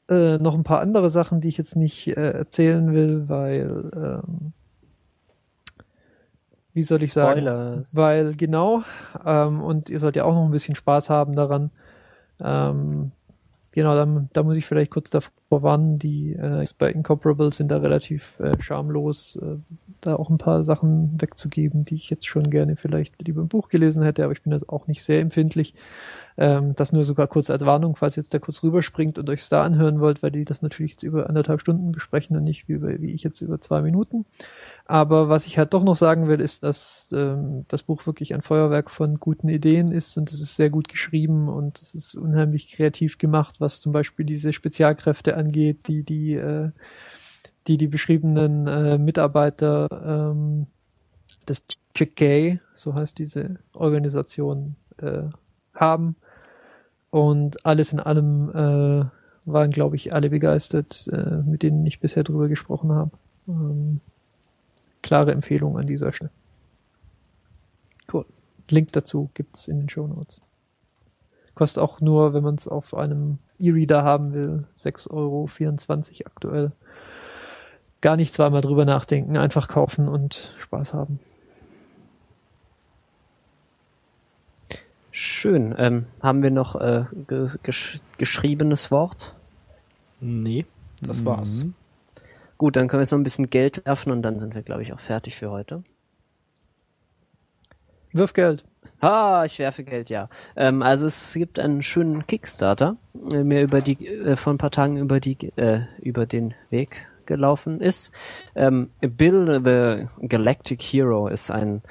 äh, 0.09 0.39
noch 0.39 0.55
ein 0.55 0.65
paar 0.65 0.81
andere 0.81 1.11
Sachen, 1.11 1.41
die 1.41 1.49
ich 1.49 1.59
jetzt 1.59 1.77
nicht 1.77 2.09
äh, 2.09 2.31
erzählen 2.31 2.93
will, 2.93 3.29
weil 3.29 3.91
ähm, 3.95 4.53
wie 6.73 6.83
soll 6.83 7.03
ich 7.03 7.13
sagen? 7.13 7.41
Spoilers. 7.41 7.97
Weil 7.97 8.35
genau, 8.35 8.83
ähm, 9.25 9.61
und 9.63 9.91
ihr 9.91 9.99
sollt 9.99 10.17
ja 10.17 10.25
auch 10.25 10.35
noch 10.35 10.45
ein 10.45 10.53
bisschen 10.53 10.77
Spaß 10.77 11.11
haben 11.11 11.35
daran. 11.35 11.71
Ähm, 12.41 13.11
genau, 13.79 13.95
da, 13.95 14.27
da 14.33 14.43
muss 14.43 14.57
ich 14.57 14.67
vielleicht 14.67 14.91
kurz 14.91 15.09
davor 15.09 15.63
warnen, 15.63 16.01
die 16.01 16.33
äh, 16.33 16.67
bei 16.79 16.91
Incomparable 16.91 17.53
sind 17.53 17.71
da 17.71 17.77
relativ 17.77 18.37
äh, 18.41 18.61
schamlos, 18.61 19.37
äh, 19.37 19.57
da 20.01 20.17
auch 20.17 20.31
ein 20.31 20.39
paar 20.39 20.65
Sachen 20.65 21.21
wegzugeben, 21.21 21.85
die 21.85 21.95
ich 21.95 22.11
jetzt 22.11 22.27
schon 22.27 22.51
gerne 22.51 22.75
vielleicht 22.75 23.23
lieber 23.23 23.41
im 23.41 23.47
Buch 23.47 23.69
gelesen 23.69 24.03
hätte, 24.03 24.25
aber 24.25 24.33
ich 24.33 24.43
bin 24.43 24.53
jetzt 24.53 24.69
auch 24.69 24.89
nicht 24.89 25.05
sehr 25.05 25.21
empfindlich. 25.21 25.75
Ähm, 26.37 26.75
das 26.75 26.93
nur 26.93 27.05
sogar 27.05 27.29
kurz 27.29 27.51
als 27.51 27.65
Warnung, 27.65 27.95
falls 27.95 28.17
ihr 28.17 28.23
jetzt 28.23 28.35
da 28.35 28.41
kurz 28.41 28.65
rüberspringt 28.65 29.17
und 29.17 29.31
euch 29.31 29.49
da 29.49 29.63
anhören 29.63 30.01
wollt, 30.01 30.25
weil 30.25 30.33
die 30.33 30.45
das 30.45 30.61
natürlich 30.61 30.93
jetzt 30.93 31.05
über 31.05 31.29
anderthalb 31.29 31.61
Stunden 31.61 31.93
besprechen 31.93 32.37
und 32.37 32.43
nicht 32.43 32.69
wie, 32.69 32.73
über, 32.73 33.01
wie 33.01 33.13
ich 33.13 33.23
jetzt 33.23 33.41
über 33.41 33.61
zwei 33.61 33.81
Minuten. 33.81 34.25
Aber 34.89 35.28
was 35.28 35.47
ich 35.47 35.59
halt 35.59 35.74
doch 35.74 35.85
noch 35.85 35.97
sagen 35.97 36.28
will, 36.28 36.40
ist, 36.40 36.65
dass 36.65 37.12
ähm, 37.15 37.65
das 37.69 37.82
Buch 37.82 38.06
wirklich 38.06 38.32
ein 38.32 38.40
Feuerwerk 38.40 38.90
von 38.90 39.20
guten 39.20 39.51
Ideen 39.51 39.93
ist 39.93 40.16
und 40.16 40.32
es 40.32 40.40
ist 40.40 40.56
sehr 40.56 40.70
gut 40.70 40.89
geschrieben 40.89 41.51
und 41.51 41.78
es 41.78 41.94
ist 41.94 42.15
unheimlich 42.15 42.70
kreativ 42.73 43.19
gemacht, 43.19 43.60
was 43.60 43.81
zum 43.82 43.93
Beispiel 43.93 44.24
diese 44.24 44.55
Spezialkräfte 44.55 45.36
angeht, 45.36 45.89
die 45.89 46.05
die 46.05 46.35
äh, 46.35 46.70
die 47.66 47.77
die 47.77 47.86
beschriebenen 47.86 48.66
äh, 48.66 48.97
Mitarbeiter 48.97 49.89
ähm, 50.32 50.66
des 51.47 51.65
Chick 51.94 52.59
so 52.74 52.94
heißt 52.94 53.19
diese 53.19 53.59
Organisation, 53.74 54.77
äh, 54.98 55.24
haben. 55.74 56.16
Und 57.10 57.66
alles 57.66 57.93
in 57.93 58.01
allem 58.01 58.51
äh, 58.51 59.05
waren, 59.44 59.70
glaube 59.70 59.97
ich, 59.97 60.15
alle 60.15 60.31
begeistert, 60.31 61.09
äh, 61.12 61.43
mit 61.43 61.62
denen 61.62 61.85
ich 61.86 62.01
bisher 62.01 62.24
drüber 62.24 62.48
gesprochen 62.48 62.93
habe. 62.93 63.10
Ähm, 63.48 64.01
klare 65.09 65.33
Empfehlung 65.33 65.79
an 65.79 65.87
dieser 65.87 66.11
Stelle. 66.11 66.31
Cool. 68.13 68.27
Link 68.69 68.93
dazu 68.93 69.31
gibt's 69.33 69.67
in 69.67 69.79
den 69.79 69.89
Show 69.89 70.07
Notes. 70.07 70.39
Kostet 71.55 71.83
auch 71.83 72.03
nur, 72.03 72.35
wenn 72.35 72.45
man 72.45 72.57
es 72.57 72.69
auf 72.69 72.93
einem 72.93 73.39
E-Reader 73.59 74.05
haben 74.05 74.35
will, 74.35 74.67
6,24 74.77 75.11
Euro 75.11 75.49
aktuell. 76.27 76.73
Gar 78.03 78.17
nicht 78.17 78.35
zweimal 78.35 78.61
drüber 78.61 78.85
nachdenken, 78.85 79.39
einfach 79.39 79.67
kaufen 79.67 80.09
und 80.09 80.55
Spaß 80.61 80.93
haben. 80.93 81.19
Schön. 85.11 85.75
Ähm, 85.79 86.05
haben 86.21 86.43
wir 86.43 86.51
noch 86.51 86.77
äh, 86.77 87.07
ge 87.27 87.49
gesch 87.63 87.99
geschriebenes 88.19 88.91
Wort? 88.91 89.35
Nee, 90.21 90.67
das 91.01 91.25
war's. 91.25 91.65
Mhm. 91.65 91.75
Gut, 92.59 92.77
dann 92.77 92.89
können 92.89 92.99
wir 92.99 93.05
jetzt 93.05 93.13
noch 93.13 93.19
ein 93.19 93.25
bisschen 93.25 93.51
Geld 93.51 93.87
werfen 93.87 94.11
und 94.11 94.23
dann 94.23 94.39
sind 94.39 94.55
wir, 94.55 94.63
glaube 94.63 94.83
ich, 94.83 94.93
auch 94.93 95.01
fertig 95.01 95.37
für 95.37 95.51
heute. 95.51 95.85
Wirf 98.13 98.33
Geld. 98.33 98.65
Ah, 99.01 99.45
ich 99.47 99.59
werfe 99.61 99.85
Geld, 99.85 100.11
ja. 100.11 100.29
Ähm, 100.57 100.83
also 100.83 101.07
es 101.07 101.33
gibt 101.35 101.61
einen 101.61 101.85
schönen 101.85 102.27
Kickstarter, 102.27 102.97
äh, 103.31 103.45
mir 103.45 103.63
über 103.63 103.81
die 103.81 104.07
äh, 104.07 104.37
vor 104.37 104.53
ein 104.53 104.59
paar 104.59 104.73
Tagen 104.73 104.97
über 104.97 105.21
die 105.21 105.37
äh, 105.57 105.83
über 106.01 106.27
den 106.27 106.55
Weg 106.71 107.07
gelaufen 107.27 107.81
ist. 107.81 108.11
Ähm, 108.57 108.91
Bill 109.01 109.61
the 109.65 110.27
Galactic 110.27 110.83
Hero 110.83 111.29
ist 111.29 111.51
ein 111.51 111.83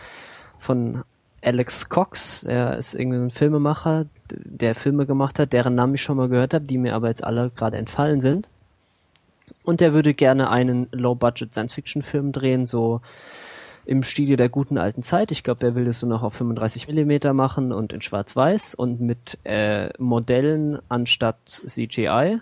von 0.59 1.03
Alex 1.41 1.87
Cox, 1.87 2.43
er 2.43 2.77
ist 2.77 2.93
irgendwie 2.93 3.19
ein 3.19 3.29
Filmemacher, 3.29 4.07
der 4.31 4.75
Filme 4.75 5.05
gemacht 5.05 5.39
hat, 5.39 5.53
deren 5.53 5.75
Namen 5.75 5.93
ich 5.93 6.01
schon 6.01 6.17
mal 6.17 6.27
gehört 6.27 6.53
habe, 6.53 6.65
die 6.65 6.77
mir 6.77 6.93
aber 6.93 7.07
jetzt 7.07 7.23
alle 7.23 7.51
gerade 7.51 7.77
entfallen 7.77 8.19
sind. 8.19 8.49
Und 9.63 9.81
der 9.81 9.93
würde 9.93 10.13
gerne 10.13 10.49
einen 10.49 10.87
Low-Budget 10.91 11.53
Science-Fiction-Film 11.53 12.31
drehen, 12.31 12.65
so 12.65 13.01
im 13.85 14.03
Stile 14.03 14.35
der 14.35 14.49
guten 14.49 14.77
alten 14.77 15.01
Zeit. 15.01 15.31
Ich 15.31 15.43
glaube, 15.43 15.65
er 15.65 15.75
will 15.75 15.85
das 15.85 15.99
so 15.99 16.07
noch 16.07 16.21
auf 16.21 16.33
35 16.33 16.87
Millimeter 16.87 17.33
machen 17.33 17.71
und 17.71 17.93
in 17.93 18.01
Schwarz-Weiß 18.01 18.75
und 18.75 18.99
mit 18.99 19.39
äh, 19.45 19.89
Modellen 19.97 20.79
anstatt 20.89 21.61
CGI 21.65 22.39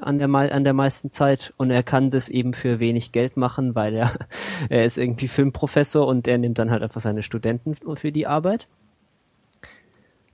an 0.00 0.18
der, 0.18 0.28
an 0.28 0.64
der 0.64 0.72
meisten 0.72 1.12
Zeit. 1.12 1.54
Und 1.56 1.70
er 1.70 1.84
kann 1.84 2.10
das 2.10 2.28
eben 2.28 2.52
für 2.54 2.80
wenig 2.80 3.12
Geld 3.12 3.36
machen, 3.36 3.76
weil 3.76 3.94
er, 3.94 4.12
er 4.68 4.84
ist 4.84 4.98
irgendwie 4.98 5.28
Filmprofessor 5.28 6.06
und 6.06 6.26
er 6.26 6.38
nimmt 6.38 6.58
dann 6.58 6.70
halt 6.72 6.82
einfach 6.82 7.00
seine 7.00 7.22
Studenten 7.22 7.76
für 7.96 8.10
die 8.10 8.26
Arbeit. 8.26 8.66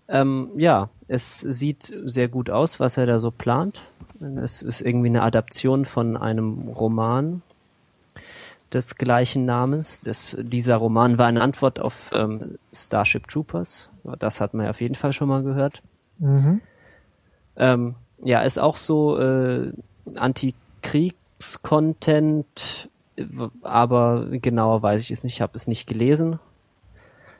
Ähm, 0.08 0.52
ja, 0.56 0.88
es 1.08 1.40
sieht 1.40 1.92
sehr 2.04 2.28
gut 2.28 2.48
aus, 2.48 2.80
was 2.80 2.96
er 2.96 3.06
da 3.06 3.18
so 3.18 3.30
plant. 3.30 3.82
Es 4.20 4.62
ist 4.62 4.80
irgendwie 4.80 5.08
eine 5.08 5.22
Adaption 5.22 5.84
von 5.84 6.16
einem 6.16 6.68
Roman 6.68 7.42
des 8.72 8.96
gleichen 8.96 9.44
Namens. 9.44 10.00
Das, 10.02 10.36
dieser 10.40 10.76
Roman 10.76 11.18
war 11.18 11.26
eine 11.26 11.42
Antwort 11.42 11.80
auf 11.80 12.10
ähm, 12.12 12.58
Starship 12.72 13.28
Troopers. 13.28 13.90
Das 14.18 14.40
hat 14.40 14.54
man 14.54 14.64
ja 14.64 14.70
auf 14.70 14.80
jeden 14.80 14.94
Fall 14.94 15.12
schon 15.12 15.28
mal 15.28 15.42
gehört. 15.42 15.82
Mhm. 16.18 16.62
Ähm, 17.56 17.96
ja, 18.22 18.40
ist 18.40 18.58
auch 18.58 18.76
so 18.76 19.18
äh, 19.18 19.72
Antikriegs-Content, 20.14 22.90
aber 23.62 24.26
genauer 24.30 24.82
weiß 24.82 25.00
ich 25.02 25.10
es 25.10 25.24
nicht. 25.24 25.34
Ich 25.34 25.42
habe 25.42 25.52
es 25.54 25.66
nicht 25.66 25.86
gelesen. 25.86 26.38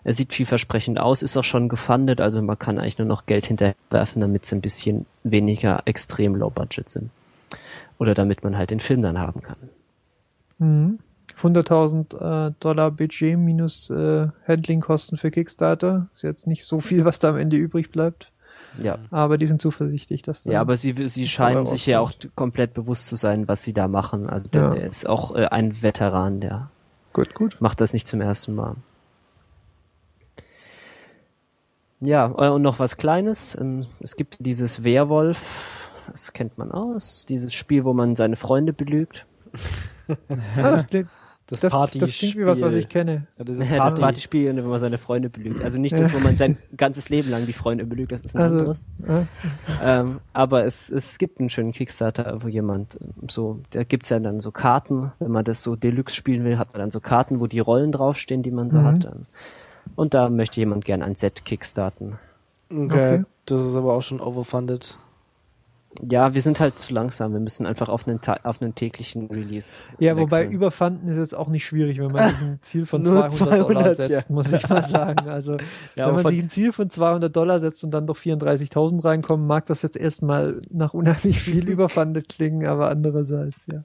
Er 0.07 0.15
sieht 0.15 0.33
vielversprechend 0.33 1.01
aus, 1.01 1.21
ist 1.21 1.37
auch 1.37 1.43
schon 1.43 1.69
gefundet, 1.69 2.21
also 2.21 2.41
man 2.41 2.57
kann 2.57 2.79
eigentlich 2.79 2.97
nur 2.97 3.09
noch 3.09 3.27
Geld 3.27 3.47
hinterwerfen, 3.47 4.21
damit 4.21 4.47
sie 4.47 4.55
ein 4.55 4.61
bisschen 4.61 5.05
weniger 5.25 5.83
extrem 5.85 6.37
low 6.37 6.49
budget 6.49 6.89
sind. 6.89 7.11
Oder 7.99 8.15
damit 8.15 8.45
man 8.45 8.57
halt 8.57 8.71
den 8.71 8.79
Film 8.79 9.03
dann 9.03 9.19
haben 9.19 9.43
kann. 9.43 9.57
Mhm. 10.59 11.01
100.000 11.43 12.49
äh, 12.49 12.53
Dollar 12.61 12.93
Budget 12.93 13.37
minus 13.37 13.91
äh, 13.91 14.29
Handlingkosten 14.47 15.19
für 15.19 15.33
Kickstarter. 15.33 16.07
Ist 16.15 16.23
jetzt 16.23 16.47
nicht 16.47 16.65
so 16.67 16.79
viel, 16.81 17.05
was 17.05 17.19
da 17.19 17.31
am 17.31 17.37
Ende 17.37 17.57
übrig 17.57 17.91
bleibt. 17.91 18.31
Ja. 18.81 18.99
Aber 19.11 19.39
die 19.39 19.49
sind 19.49 19.61
zuversichtlich, 19.61 20.23
dass 20.23 20.45
Ja, 20.45 20.61
aber 20.61 20.77
sie, 20.77 21.09
sie 21.09 21.27
scheinen 21.27 21.67
sich 21.67 21.85
ja 21.87 21.99
auch 21.99 22.13
komplett 22.37 22.75
bewusst 22.75 23.09
zu 23.09 23.17
sein, 23.17 23.49
was 23.49 23.65
sie 23.65 23.73
da 23.73 23.89
machen. 23.89 24.31
Also 24.31 24.47
der, 24.47 24.63
Ja. 24.63 24.71
der 24.71 24.87
ist 24.87 25.09
auch 25.09 25.35
äh, 25.35 25.47
ein 25.47 25.83
Veteran, 25.83 26.39
der 26.39 26.71
gut, 27.13 27.35
gut. 27.35 27.57
macht 27.59 27.81
das 27.81 27.93
nicht 27.93 28.07
zum 28.07 28.21
ersten 28.21 28.55
Mal. 28.55 28.77
Ja, 32.01 32.27
äh, 32.39 32.51
und 32.51 32.63
noch 32.63 32.79
was 32.79 32.97
Kleines. 32.97 33.57
Ähm, 33.61 33.87
Es 34.01 34.17
gibt 34.17 34.37
dieses 34.41 34.85
Werwolf, 34.85 35.91
das 36.11 36.33
kennt 36.33 36.59
man 36.59 36.71
aus, 36.73 37.27
dieses 37.27 37.55
Spiel, 37.55 37.85
wo 37.85 37.93
man 37.93 38.17
seine 38.17 38.37
Freunde 38.37 38.73
belügt. 38.73 39.27
Ah, 40.59 40.71
das, 40.71 40.87
klingt, 40.87 41.11
Das, 41.47 41.61
das, 41.61 41.73
Party 41.73 41.99
das 41.99 42.17
klingt 42.17 42.37
wie 42.37 42.47
was, 42.47 42.61
was 42.61 42.75
ich 42.75 42.89
kenne. 42.89 43.29
Ja, 43.39 43.45
das 43.45 43.59
ist 43.59 43.71
das 43.83 43.95
Party. 43.95 44.01
Partyspiel, 44.01 44.65
wo 44.65 44.69
man 44.71 44.81
seine 44.81 44.99
Freunde 44.99 45.31
belügt. 45.31 45.63
Also 45.63 45.79
nicht 45.81 45.99
das, 45.99 46.13
wo 46.13 46.21
man 46.21 46.37
sein 46.37 46.59
ganzes 46.77 47.09
Leben 47.09 47.31
lang 47.31 47.47
die 47.47 47.53
Freunde 47.53 47.87
belügt, 47.87 48.13
das 48.13 48.23
ist 48.23 48.35
ein 48.35 48.41
Also, 48.41 48.45
anderes. 48.45 48.85
äh, 49.03 49.27
Ähm, 49.79 50.21
aber 50.33 50.65
es, 50.65 50.91
es 50.91 51.19
gibt 51.19 51.39
einen 51.41 51.51
schönen 51.51 51.73
Kickstarter, 51.73 52.43
wo 52.43 52.49
jemand 52.49 52.99
ähm, 53.01 53.29
so, 53.29 53.61
da 53.71 53.85
gibt's 53.85 54.09
ja 54.09 54.19
dann 54.19 54.41
so 54.41 54.51
Karten, 54.53 55.13
wenn 55.19 55.31
man 55.31 55.45
das 55.45 55.63
so 55.63 55.77
Deluxe 55.77 56.15
spielen 56.17 56.45
will, 56.45 56.59
hat 56.59 56.73
man 56.73 56.81
dann 56.81 56.91
so 56.91 57.01
Karten, 57.01 57.41
wo 57.41 57.47
die 57.47 57.61
Rollen 57.61 57.93
draufstehen, 57.93 58.43
die 58.43 58.51
man 58.51 58.71
so 58.71 58.79
Mhm. 58.79 58.85
hat. 58.85 59.05
Ähm, 59.05 59.27
Und 59.97 60.15
da 60.15 60.29
möchte 60.29 60.61
jemand 60.61 60.85
gern 60.85 61.03
ein 61.03 61.15
Set 61.15 61.45
kickstarten. 61.45 62.19
Okay. 62.71 62.85
Okay. 62.85 63.25
Das 63.47 63.65
ist 63.65 63.75
aber 63.75 63.95
auch 63.95 64.03
schon 64.03 64.21
overfunded. 64.21 64.99
Ja, 66.03 66.35
wir 66.35 66.43
sind 66.43 66.61
halt 66.61 66.79
zu 66.79 66.93
langsam. 66.93 67.33
Wir 67.33 67.41
müssen 67.41 67.67
einfach 67.67 67.89
auf 67.89 68.07
einen, 68.07 68.21
auf 68.43 68.61
einen 68.61 68.75
täglichen 68.75 69.29
Release. 69.29 69.83
ja, 69.99 70.17
wobei 70.17 70.41
wechseln. 70.41 70.53
überfanden 70.53 71.09
ist 71.09 71.19
jetzt 71.19 71.35
auch 71.35 71.49
nicht 71.49 71.65
schwierig, 71.65 71.99
wenn 71.99 72.07
man 72.07 72.29
sich 72.35 72.41
ein 72.43 72.59
Ziel 72.63 72.87
von 72.87 73.03
Nur 73.03 73.29
200, 73.29 73.61
Dollar 73.61 73.85
200, 73.85 73.97
setzt, 73.97 74.11
ja. 74.11 74.21
muss 74.29 74.53
ich 74.53 74.69
mal 74.69 74.89
sagen. 74.89 75.29
Also, 75.29 75.57
Ja, 75.95 76.09
wenn 76.09 76.23
man 76.23 76.27
sich 76.27 76.43
ein 76.43 76.51
Ziel 76.51 76.73
von 76.73 76.91
200 76.91 77.35
Dollar 77.35 77.61
setzt 77.61 77.83
und 77.85 77.93
dann 77.93 78.07
doch 78.07 78.17
34.000 78.17 79.05
reinkommen, 79.05 79.47
mag 79.47 79.67
das 79.67 79.83
jetzt 79.83 79.97
erstmal 79.97 80.61
nach 80.71 80.93
unheimlich 80.95 81.41
viel 81.41 81.69
überfundet 81.71 82.29
klingen, 82.29 82.67
aber 82.67 82.91
andererseits, 82.91 83.57
ja. 83.73 83.85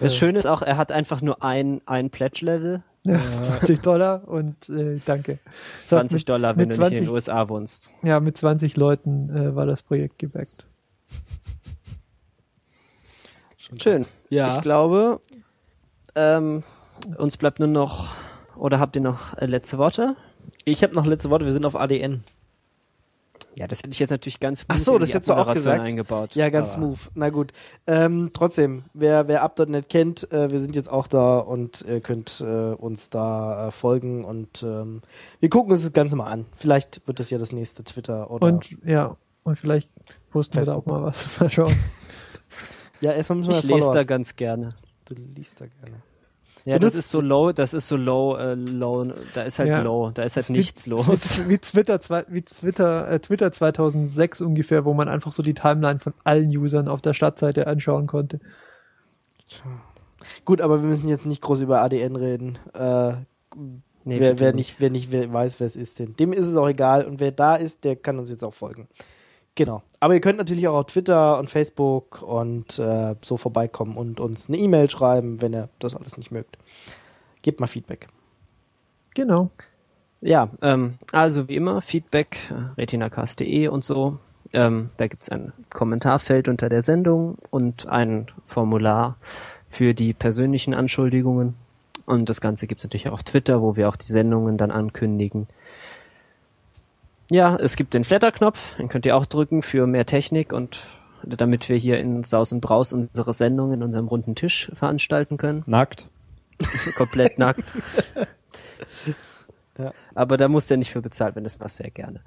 Das 0.00 0.16
Schöne 0.16 0.38
ist 0.38 0.46
auch, 0.46 0.62
er 0.62 0.76
hat 0.76 0.92
einfach 0.92 1.22
nur 1.22 1.42
ein, 1.42 1.80
ein 1.86 2.10
Pledge-Level. 2.10 2.82
ja 3.04 3.20
20 3.58 3.80
Dollar 3.80 4.26
und 4.26 4.68
äh, 4.68 5.00
danke. 5.04 5.38
20 5.84 6.20
mit, 6.20 6.28
Dollar, 6.28 6.56
wenn 6.56 6.68
mit 6.68 6.76
du 6.76 6.80
nicht 6.82 6.90
in 6.92 6.96
20 6.96 7.06
den 7.06 7.14
USA 7.14 7.48
wohnst. 7.48 7.92
Ja, 8.02 8.20
mit 8.20 8.36
20 8.36 8.76
Leuten 8.76 9.30
äh, 9.30 9.54
war 9.54 9.66
das 9.66 9.82
Projekt 9.82 10.18
gebackt. 10.18 10.66
Schön. 13.80 14.06
Ja. 14.28 14.56
Ich 14.56 14.62
glaube, 14.62 15.20
ähm, 16.14 16.62
uns 17.16 17.36
bleibt 17.36 17.58
nur 17.58 17.68
noch, 17.68 18.14
oder 18.56 18.80
habt 18.80 18.96
ihr 18.96 19.02
noch 19.02 19.36
äh, 19.38 19.46
letzte 19.46 19.78
Worte? 19.78 20.16
Ich 20.64 20.82
habe 20.82 20.94
noch 20.94 21.06
letzte 21.06 21.30
Worte, 21.30 21.44
wir 21.44 21.52
sind 21.52 21.64
auf 21.64 21.76
ADN. 21.76 22.24
Ja, 23.56 23.66
das 23.66 23.78
hätte 23.78 23.88
ich 23.90 23.98
jetzt 23.98 24.10
natürlich 24.10 24.38
ganz 24.38 24.66
Ach 24.68 24.76
so, 24.76 24.94
in 24.96 25.00
das 25.00 25.14
hättest 25.14 25.30
du 25.30 25.34
auch 25.34 25.50
gesagt. 25.50 25.80
eingebaut. 25.80 26.34
Ja, 26.34 26.50
ganz 26.50 26.74
aber- 26.74 26.94
smooth. 26.94 27.10
Na 27.14 27.30
gut. 27.30 27.52
Ähm, 27.86 28.30
trotzdem, 28.34 28.82
wer, 28.92 29.28
wer 29.28 29.42
Up.net 29.42 29.88
kennt, 29.88 30.30
äh, 30.30 30.50
wir 30.50 30.60
sind 30.60 30.76
jetzt 30.76 30.92
auch 30.92 31.06
da 31.06 31.38
und 31.38 31.82
ihr 31.88 32.02
könnt 32.02 32.42
äh, 32.42 32.44
uns 32.74 33.08
da 33.08 33.68
äh, 33.68 33.70
folgen 33.70 34.26
und 34.26 34.62
ähm, 34.62 35.00
wir 35.40 35.48
gucken 35.48 35.72
uns 35.72 35.82
das 35.84 35.94
Ganze 35.94 36.16
mal 36.16 36.26
an. 36.30 36.44
Vielleicht 36.54 37.06
wird 37.06 37.18
das 37.18 37.30
ja 37.30 37.38
das 37.38 37.52
nächste 37.52 37.82
Twitter 37.82 38.30
oder. 38.30 38.46
Und 38.46 38.76
ja, 38.84 39.16
und 39.42 39.58
vielleicht 39.58 39.88
posten 40.30 40.56
wir 40.58 40.64
da 40.64 40.74
auch 40.74 40.84
Facebook. 40.84 41.00
mal 41.00 41.06
was. 41.06 41.26
Mal 41.40 41.50
schauen. 41.50 41.76
ja, 43.00 43.12
erstmal 43.12 43.38
müssen 43.38 43.52
wir 43.52 43.58
Ich 43.58 43.64
lese 43.64 43.90
da 43.90 44.04
ganz 44.04 44.36
gerne. 44.36 44.74
Du 45.06 45.14
liest 45.14 45.62
da 45.62 45.66
gerne. 45.66 46.02
Ja, 46.66 46.78
Benutzt- 46.78 46.96
das 46.96 47.04
ist 47.04 47.10
so 47.12 47.20
low, 47.20 47.52
das 47.52 47.74
ist 47.74 47.86
so 47.86 47.96
low, 47.96 48.34
äh, 48.36 48.54
low, 48.54 49.04
da 49.34 49.42
ist 49.44 49.60
halt 49.60 49.68
Ja. 49.68 49.82
low, 49.82 50.10
da 50.12 50.24
ist 50.24 50.34
halt 50.34 50.48
Wie- 50.48 50.54
nichts 50.54 50.86
los. 50.88 51.06
Wie, 51.38 51.48
wie 51.50 51.58
Twitter, 51.58 52.00
wie 52.28 52.42
Twitter, 52.42 53.08
äh, 53.08 53.20
Twitter 53.20 53.52
2006 53.52 54.40
ungefähr, 54.40 54.84
wo 54.84 54.92
man 54.92 55.08
einfach 55.08 55.30
so 55.30 55.44
die 55.44 55.54
Timeline 55.54 56.00
von 56.00 56.12
allen 56.24 56.48
Usern 56.48 56.88
auf 56.88 57.00
der 57.00 57.14
Startseite 57.14 57.68
anschauen 57.68 58.08
konnte. 58.08 58.40
Gut, 60.44 60.60
aber 60.60 60.82
wir 60.82 60.88
müssen 60.88 61.08
jetzt 61.08 61.24
nicht 61.26 61.40
groß 61.42 61.60
über 61.60 61.82
ADN 61.82 62.16
reden. 62.16 62.58
Äh, 62.74 63.14
Nee, 64.08 64.20
wer, 64.20 64.38
wer 64.38 64.52
nicht, 64.52 64.80
wer 64.80 64.90
nicht 64.90 65.10
wer 65.10 65.32
weiß, 65.32 65.58
wer 65.58 65.66
es 65.66 65.74
ist, 65.74 65.98
denn 65.98 66.14
dem 66.14 66.32
ist 66.32 66.46
es 66.46 66.56
auch 66.56 66.68
egal. 66.68 67.04
Und 67.06 67.18
wer 67.18 67.32
da 67.32 67.56
ist, 67.56 67.82
der 67.84 67.96
kann 67.96 68.20
uns 68.20 68.30
jetzt 68.30 68.44
auch 68.44 68.54
folgen. 68.54 68.86
Genau. 69.56 69.82
Aber 70.00 70.14
ihr 70.14 70.20
könnt 70.20 70.38
natürlich 70.38 70.68
auch 70.68 70.74
auf 70.74 70.86
Twitter 70.86 71.38
und 71.38 71.50
Facebook 71.50 72.22
und 72.22 72.78
äh, 72.78 73.16
so 73.22 73.38
vorbeikommen 73.38 73.96
und 73.96 74.20
uns 74.20 74.48
eine 74.48 74.58
E-Mail 74.58 74.88
schreiben, 74.90 75.40
wenn 75.40 75.54
ihr 75.54 75.70
das 75.78 75.96
alles 75.96 76.16
nicht 76.18 76.30
mögt. 76.30 76.58
Gebt 77.42 77.58
mal 77.58 77.66
Feedback. 77.66 78.06
Genau. 79.14 79.50
Ja, 80.20 80.50
ähm, 80.60 80.98
also 81.10 81.48
wie 81.48 81.56
immer, 81.56 81.80
Feedback, 81.80 82.38
äh, 82.50 82.80
retinacast.de 82.80 83.68
und 83.68 83.82
so. 83.82 84.18
Ähm, 84.52 84.90
da 84.98 85.06
gibt's 85.06 85.30
ein 85.30 85.52
Kommentarfeld 85.70 86.48
unter 86.48 86.68
der 86.68 86.82
Sendung 86.82 87.38
und 87.50 87.88
ein 87.88 88.26
Formular 88.44 89.16
für 89.70 89.94
die 89.94 90.12
persönlichen 90.12 90.74
Anschuldigungen. 90.74 91.54
Und 92.04 92.28
das 92.28 92.42
Ganze 92.42 92.66
gibt's 92.66 92.84
natürlich 92.84 93.08
auch 93.08 93.14
auf 93.14 93.24
Twitter, 93.24 93.62
wo 93.62 93.74
wir 93.74 93.88
auch 93.88 93.96
die 93.96 94.06
Sendungen 94.06 94.58
dann 94.58 94.70
ankündigen. 94.70 95.48
Ja, 97.30 97.56
es 97.56 97.76
gibt 97.76 97.94
den 97.94 98.04
Flatter-Knopf, 98.04 98.76
den 98.76 98.88
könnt 98.88 99.04
ihr 99.06 99.16
auch 99.16 99.26
drücken 99.26 99.62
für 99.62 99.86
mehr 99.86 100.06
Technik 100.06 100.52
und 100.52 100.86
damit 101.24 101.68
wir 101.68 101.76
hier 101.76 101.98
in 101.98 102.22
Saus 102.24 102.52
und 102.52 102.60
Braus 102.60 102.92
unsere 102.92 103.34
Sendung 103.34 103.72
in 103.72 103.82
unserem 103.82 104.06
runden 104.06 104.34
Tisch 104.36 104.70
veranstalten 104.74 105.36
können 105.38 105.64
Nackt. 105.66 106.08
komplett 106.96 107.38
nackt. 107.38 107.64
Ja. 109.78 109.92
Aber 110.14 110.36
da 110.36 110.48
muss 110.48 110.68
der 110.68 110.76
nicht 110.76 110.90
für 110.92 111.02
bezahlt 111.02 111.34
werden, 111.34 111.44
das 111.44 111.58
machst 111.58 111.80
du 111.80 111.84
ja 111.84 111.90
gerne. 111.90 112.20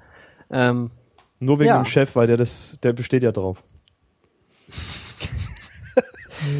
Ähm, 0.50 0.90
Nur 1.40 1.58
wegen 1.58 1.68
Ja. 1.68 1.80
dem 1.80 1.86
Chef, 1.86 2.14
weil 2.14 2.26
der 2.26 2.36
das, 2.36 2.76
der 2.82 2.92
besteht 2.92 3.22
ja 3.22 3.32
drauf. 3.32 3.62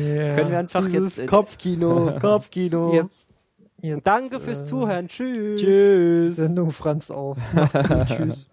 Ja. 0.02 0.34
Können 0.34 0.50
wir 0.50 0.58
einfach 0.58 0.84
Dieses 0.84 1.18
jetzt. 1.18 1.28
Kopfkino, 1.28 2.18
Kopfkino. 2.20 2.94
jetzt, 2.94 3.26
jetzt 3.82 4.06
Danke 4.06 4.40
fürs 4.40 4.62
äh, 4.62 4.64
Zuhören. 4.64 5.08
Tschüss. 5.08 5.60
Tschüss. 5.60 6.36
Sendung 6.36 6.70
franzt 6.70 7.10
auf. 7.10 7.38
Macht's 7.52 7.88
gut. 7.88 8.06
Tschüss. 8.06 8.46